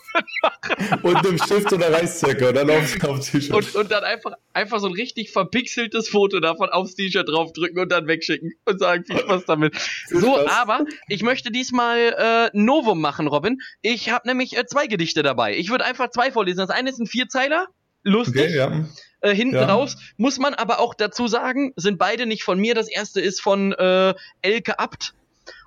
Und 1.03 1.17
einem 1.17 1.39
Stift 1.39 1.73
oder 1.73 1.93
Reißzwecker 1.93 2.49
und 2.49 2.57
dann 2.57 2.71
aufs, 2.71 3.03
aufs 3.05 3.31
T-Shirt. 3.31 3.55
und, 3.55 3.75
und 3.75 3.91
dann 3.91 4.05
einfach, 4.05 4.33
einfach 4.53 4.79
so 4.81 4.87
ein 4.87 4.93
richtig 4.93 5.31
verpixeltes 5.31 6.09
Foto 6.09 6.41
davon 6.41 6.69
aufs 6.71 6.95
T-Shirt 6.95 7.29
draufdrücken 7.29 7.79
und 7.79 7.91
dann 7.91 8.07
wegschicken 8.07 8.53
und 8.65 8.79
sagen, 8.79 9.05
viel 9.05 9.19
Spaß 9.19 9.45
damit. 9.47 9.75
So, 10.09 10.35
Spaß. 10.35 10.47
aber 10.49 10.85
ich 11.09 11.23
möchte 11.23 11.51
diesmal 11.51 11.99
äh, 11.99 12.51
Novum 12.53 13.01
machen, 13.01 13.27
Robin. 13.27 13.61
Ich 13.81 14.12
habe 14.13 14.29
nämlich 14.29 14.57
äh, 14.57 14.67
zwei 14.67 14.87
Gedichte 14.87 15.23
dabei. 15.23 15.57
Ich 15.57 15.71
würde 15.71 15.85
einfach 15.85 16.11
zwei 16.11 16.31
vorlesen. 16.31 16.59
Das 16.59 16.71
eine 16.71 16.91
ist 16.91 16.99
ein 17.01 17.07
Vierzeiler, 17.07 17.67
lustig. 18.03 18.43
Okay, 18.43 18.57
ja. 18.57 18.85
Äh, 19.21 19.35
hinten 19.35 19.55
Ja. 19.57 19.67
raus 19.67 19.97
muss 20.17 20.39
man 20.39 20.55
aber 20.55 20.79
auch 20.81 20.95
dazu 20.95 21.29
sagen, 21.29 21.73
sind 21.77 21.99
beide 21.99 22.27
nicht 22.27 22.43
von 22.45 22.59
mir. 22.59 22.75
Das 22.75 22.89
erste 22.89 23.21
ist 23.21 23.41
von 23.41 23.73
äh, 23.73 24.15
Elke 24.43 24.79
Abt. 24.79 25.15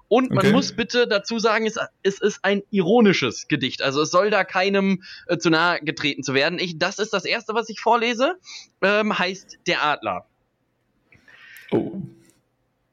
Und 0.07 0.29
man 0.29 0.39
Okay. 0.39 0.51
muss 0.51 0.71
bitte 0.73 1.07
dazu 1.07 1.39
sagen, 1.39 1.65
es, 1.65 1.77
es 2.03 2.21
ist 2.21 2.39
ein 2.43 2.61
ironisches 2.69 3.47
Gedicht. 3.47 3.81
Also 3.81 4.01
es 4.03 4.11
soll 4.11 4.29
da 4.29 4.43
keinem 4.43 5.01
äh, 5.27 5.37
zu 5.39 5.49
nahe 5.49 5.79
getreten 5.81 6.21
zu 6.21 6.33
werden. 6.35 6.59
Ich, 6.59 6.77
das 6.77 6.99
ist 6.99 7.11
das 7.11 7.25
erste, 7.25 7.55
was 7.55 7.69
ich 7.69 7.79
vorlese. 7.79 8.35
Ähm, 8.83 9.17
heißt 9.17 9.57
Der 9.65 9.83
Adler. 9.83 10.25
Oh. 11.71 11.93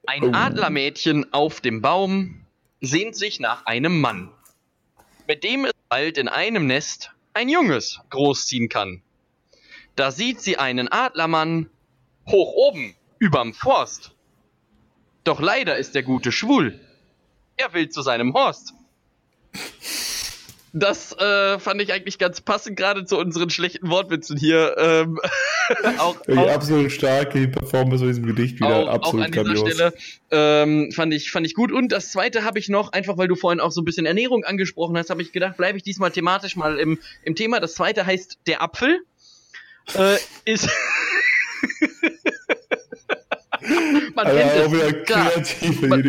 Ein 0.06 0.24
Oh. 0.24 0.30
Adlermädchen 0.32 1.32
auf 1.34 1.60
dem 1.60 1.82
Baum 1.82 2.46
sehnt 2.80 3.14
sich 3.14 3.40
nach 3.40 3.66
einem 3.66 4.00
Mann, 4.00 4.30
mit 5.26 5.44
dem 5.44 5.64
es 5.64 5.72
bald 5.88 6.18
in 6.18 6.28
einem 6.28 6.66
Nest 6.66 7.10
ein 7.34 7.48
Junges 7.48 8.00
großziehen 8.10 8.68
kann. 8.68 9.02
Da 9.96 10.10
sieht 10.10 10.40
sie 10.40 10.58
einen 10.58 10.90
Adlermann 10.90 11.70
hoch 12.28 12.52
oben 12.54 12.94
überm 13.18 13.54
Forst. 13.54 14.12
Doch 15.24 15.40
leider 15.40 15.76
ist 15.76 15.94
der 15.94 16.02
Gute 16.02 16.32
schwul. 16.32 16.80
Er 17.56 17.72
will 17.74 17.88
zu 17.88 18.02
seinem 18.02 18.34
Horst. 18.34 18.74
Das 20.74 21.12
äh, 21.18 21.58
fand 21.58 21.82
ich 21.82 21.92
eigentlich 21.92 22.18
ganz 22.18 22.40
passend, 22.40 22.78
gerade 22.78 23.04
zu 23.04 23.18
unseren 23.18 23.50
schlechten 23.50 23.90
Wortwitzen 23.90 24.38
hier. 24.38 24.74
Ähm, 24.78 25.20
auch, 25.98 26.16
Die 26.22 26.32
auch, 26.32 26.48
absolut 26.48 26.90
starke 26.90 27.46
Performance 27.48 27.98
von 27.98 28.08
diesem 28.08 28.26
Gedicht 28.26 28.56
wieder. 28.56 28.76
auch, 28.76 28.88
auch 28.88 28.94
absolut 28.94 29.26
an 29.26 29.32
dieser 29.32 29.44
grandios. 29.44 29.70
Stelle 29.70 29.92
ähm, 30.30 30.90
fand 30.92 31.12
ich 31.12 31.30
fand 31.30 31.46
ich 31.46 31.54
gut 31.54 31.72
und 31.72 31.92
das 31.92 32.10
zweite 32.10 32.44
habe 32.44 32.58
ich 32.58 32.70
noch 32.70 32.92
einfach 32.92 33.18
weil 33.18 33.28
du 33.28 33.36
vorhin 33.36 33.60
auch 33.60 33.70
so 33.70 33.82
ein 33.82 33.84
bisschen 33.84 34.06
Ernährung 34.06 34.44
angesprochen 34.44 34.96
hast 34.96 35.10
habe 35.10 35.20
ich 35.20 35.32
gedacht 35.32 35.58
bleibe 35.58 35.76
ich 35.76 35.84
diesmal 35.84 36.10
thematisch 36.10 36.56
mal 36.56 36.78
im 36.78 36.98
im 37.22 37.34
Thema 37.34 37.60
das 37.60 37.74
zweite 37.74 38.06
heißt 38.06 38.38
der 38.46 38.62
Apfel 38.62 39.04
äh, 39.94 40.16
ist 40.46 40.68
man 44.14 44.26
Also 44.26 44.38
kennt 44.38 44.66
auch 44.66 44.72
wieder 44.72 44.92
kreative 44.92 45.86
Man-. 45.86 46.02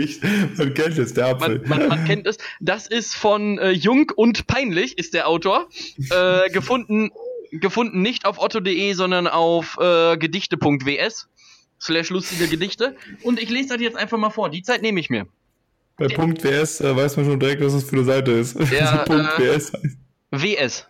Man 0.58 0.74
kennt 0.74 0.98
es, 0.98 1.14
der 1.14 1.28
Apfel. 1.28 1.60
Man, 1.66 1.80
man, 1.80 1.88
man 1.90 2.06
kennt 2.06 2.28
es. 2.28 2.38
Das 2.60 2.88
ist 2.88 3.16
von 3.16 3.58
äh, 3.60 3.72
Jung 3.72 4.12
und 4.16 4.48
Peinlich, 4.48 4.98
ist 4.98 5.14
der 5.14 5.28
Autor. 5.28 5.70
Äh, 6.10 6.50
gefunden, 6.50 7.12
gefunden 7.52 8.02
nicht 8.02 8.26
auf 8.26 8.40
otto.de, 8.40 8.94
sondern 8.94 9.28
auf 9.28 9.78
äh, 9.80 10.18
gedichte.ws. 10.18 11.30
Slash 11.80 12.10
lustige 12.12 12.48
Gedichte. 12.48 12.96
Und 13.24 13.42
ich 13.42 13.50
lese 13.50 13.70
das 13.70 13.82
jetzt 13.82 13.98
einfach 13.98 14.18
mal 14.18 14.30
vor. 14.30 14.50
Die 14.50 14.64
Zeit 14.64 14.82
nehme 14.82 15.00
ich 15.00 15.10
mir. 15.10 15.28
Bei 15.98 16.08
Punkt 16.08 16.44
WS 16.44 16.82
äh, 16.82 16.96
weiß 16.96 17.18
man 17.18 17.26
schon 17.26 17.40
direkt, 17.40 17.64
was 17.64 17.74
das 17.74 17.84
für 17.84 17.96
eine 17.96 18.06
Seite 18.06 18.32
ist. 18.32 18.58
Ja, 18.72 18.98
Punkt 19.06 19.38
äh, 19.38 19.56
WS 19.56 19.74
heißt. 19.74 19.98
WS. 20.32 20.88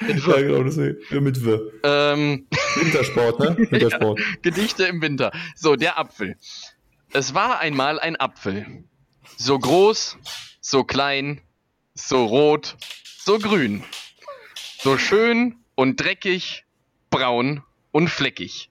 Mit 0.00 0.18
Ja, 0.26 0.26
W. 0.36 0.42
genau, 0.42 0.62
deswegen. 0.62 0.96
Ja, 1.10 1.20
mit 1.20 1.44
W. 1.44 1.58
Ähm, 1.82 2.46
Wintersport, 2.76 3.38
ne? 3.40 3.56
Wintersport. 3.70 4.20
Gedichte 4.42 4.84
im 4.84 5.00
Winter. 5.02 5.32
So, 5.54 5.76
der 5.76 5.98
Apfel. 5.98 6.36
Es 7.12 7.34
war 7.34 7.60
einmal 7.60 8.00
ein 8.00 8.16
Apfel. 8.16 8.84
So 9.36 9.58
groß, 9.58 10.16
so 10.60 10.84
klein, 10.84 11.40
so 11.94 12.24
rot, 12.24 12.76
so 13.18 13.38
grün. 13.38 13.84
So 14.80 14.96
schön 14.98 15.56
und 15.74 16.00
dreckig, 16.00 16.64
braun 17.10 17.62
und 17.92 18.08
fleckig. 18.08 18.70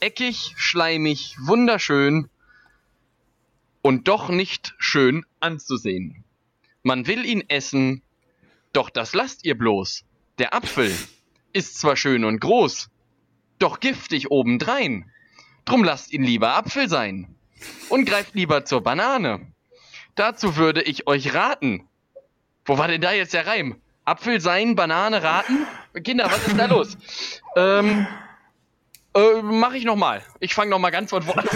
Eckig, 0.00 0.54
schleimig, 0.56 1.36
wunderschön 1.40 2.28
und 3.82 4.08
doch 4.08 4.28
nicht 4.28 4.74
schön 4.78 5.24
anzusehen. 5.40 6.24
Man 6.82 7.06
will 7.06 7.24
ihn 7.26 7.42
essen, 7.48 8.02
doch 8.72 8.90
das 8.90 9.14
lasst 9.14 9.44
ihr 9.44 9.56
bloß. 9.56 10.04
Der 10.42 10.54
Apfel 10.54 10.92
ist 11.52 11.78
zwar 11.78 11.94
schön 11.94 12.24
und 12.24 12.40
groß, 12.40 12.90
doch 13.60 13.78
giftig 13.78 14.32
obendrein. 14.32 15.08
Drum 15.64 15.84
lasst 15.84 16.12
ihn 16.12 16.24
lieber 16.24 16.56
Apfel 16.56 16.88
sein 16.88 17.36
und 17.90 18.06
greift 18.06 18.34
lieber 18.34 18.64
zur 18.64 18.80
Banane. 18.80 19.52
Dazu 20.16 20.56
würde 20.56 20.82
ich 20.82 21.06
euch 21.06 21.32
raten. 21.32 21.86
Wo 22.64 22.76
war 22.76 22.88
denn 22.88 23.00
da 23.00 23.12
jetzt 23.12 23.34
der 23.34 23.46
Reim? 23.46 23.80
Apfel 24.04 24.40
sein, 24.40 24.74
Banane 24.74 25.22
raten? 25.22 25.64
Kinder, 26.02 26.26
was 26.26 26.44
ist 26.48 26.58
da 26.58 26.66
los? 26.66 26.98
Ähm, 27.54 28.04
äh, 29.14 29.42
mach 29.42 29.74
ich 29.74 29.84
nochmal. 29.84 30.24
Ich 30.40 30.54
fange 30.54 30.72
nochmal 30.72 30.90
ganz 30.90 31.10
von 31.10 31.22
vorne. 31.22 31.48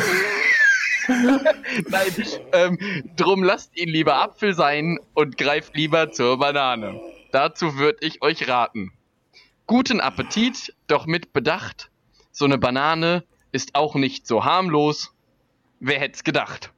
Nein, 1.88 2.24
ähm, 2.52 2.78
drum 3.16 3.42
lasst 3.42 3.76
ihn 3.76 3.88
lieber 3.88 4.22
Apfel 4.22 4.54
sein 4.54 5.00
und 5.14 5.36
greift 5.36 5.74
lieber 5.74 6.12
zur 6.12 6.38
Banane. 6.38 7.00
Dazu 7.36 7.76
würde 7.76 7.98
ich 8.00 8.22
euch 8.22 8.48
raten. 8.48 8.92
Guten 9.66 10.00
Appetit, 10.00 10.74
doch 10.86 11.04
mit 11.04 11.34
Bedacht. 11.34 11.90
So 12.32 12.46
eine 12.46 12.56
Banane 12.56 13.24
ist 13.52 13.74
auch 13.74 13.94
nicht 13.94 14.26
so 14.26 14.46
harmlos. 14.46 15.12
Wer 15.78 16.00
hätt's 16.00 16.24
gedacht? 16.24 16.72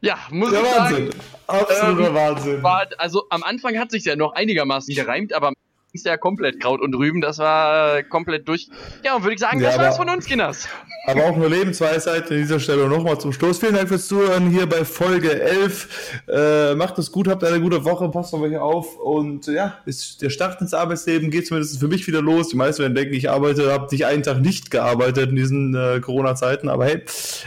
Ja, 0.00 0.16
muss 0.30 0.52
Der 0.52 0.60
ich 0.62 0.76
Wahnsinn. 0.76 1.06
sagen, 1.10 1.20
Absoluter 1.48 2.06
Ähm, 2.10 2.14
Wahnsinn. 2.14 2.62
war, 2.62 2.86
also 2.98 3.26
am 3.30 3.42
Anfang 3.42 3.80
hat 3.80 3.90
sich 3.90 4.04
ja 4.04 4.14
noch 4.14 4.34
einigermaßen 4.34 4.94
gereimt, 4.94 5.32
aber 5.32 5.54
ist 5.92 6.06
ja 6.06 6.16
komplett 6.16 6.60
Kraut 6.60 6.80
und 6.80 6.94
Rüben, 6.94 7.20
das 7.20 7.38
war 7.38 7.96
äh, 7.98 8.02
komplett 8.04 8.46
durch. 8.48 8.68
Ja, 9.04 9.16
und 9.16 9.22
würde 9.24 9.34
ich 9.34 9.40
sagen, 9.40 9.60
Ja, 9.60 9.70
das 9.70 9.78
war's 9.78 9.96
aber- 9.96 10.06
von 10.06 10.14
uns, 10.16 10.26
Kinders. 10.26 10.68
Aber 11.06 11.24
auch 11.24 11.36
nur 11.36 11.48
Lebensweisheit 11.48 12.30
an 12.30 12.36
dieser 12.36 12.60
Stelle 12.60 12.86
nochmal 12.86 13.18
zum 13.18 13.32
Schluss. 13.32 13.58
Vielen 13.58 13.74
Dank 13.74 13.88
fürs 13.88 14.06
Zuhören 14.06 14.50
hier 14.50 14.66
bei 14.68 14.84
Folge 14.84 15.40
11. 15.40 16.22
Äh, 16.28 16.74
macht 16.74 16.98
es 16.98 17.10
gut, 17.10 17.26
habt 17.26 17.42
eine 17.42 17.60
gute 17.60 17.84
Woche, 17.84 18.08
passt 18.10 18.34
auf 18.34 18.42
euch 18.42 18.56
auf. 18.58 18.96
Und 18.96 19.46
ja, 19.46 19.78
ist 19.86 20.20
der 20.22 20.30
Start 20.30 20.60
ins 20.60 20.74
Arbeitsleben 20.74 21.30
geht 21.30 21.46
zumindest 21.46 21.80
für 21.80 21.88
mich 21.88 22.06
wieder 22.06 22.20
los. 22.20 22.48
Die 22.48 22.56
meisten 22.56 22.82
werden 22.82 22.94
denken, 22.94 23.14
ich 23.14 23.30
arbeite, 23.30 23.72
habe 23.72 23.88
nicht 23.90 24.04
einen 24.06 24.22
Tag 24.22 24.40
nicht 24.40 24.70
gearbeitet 24.70 25.30
in 25.30 25.36
diesen 25.36 25.74
äh, 25.74 26.00
Corona-Zeiten. 26.00 26.68
Aber 26.68 26.84
hey, 26.84 27.02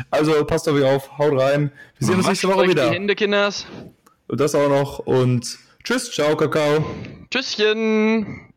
also 0.10 0.44
passt 0.46 0.68
auf 0.68 0.76
euch 0.76 0.84
auf, 0.84 1.18
haut 1.18 1.40
rein. 1.40 1.72
Wir 2.00 2.08
sehen 2.08 2.16
uns 2.18 2.28
nächste 2.28 2.48
Woche 2.50 2.68
wieder. 2.68 2.90
Die 2.90 2.96
Hände, 2.96 3.16
Kinders. 3.16 3.66
Und 4.28 4.40
das 4.42 4.56
auch 4.56 4.68
noch. 4.70 5.00
Und 5.00 5.60
tschüss, 5.84 6.12
ciao, 6.12 6.36
Kakao. 6.36 6.86
Tschüsschen. 7.30 8.53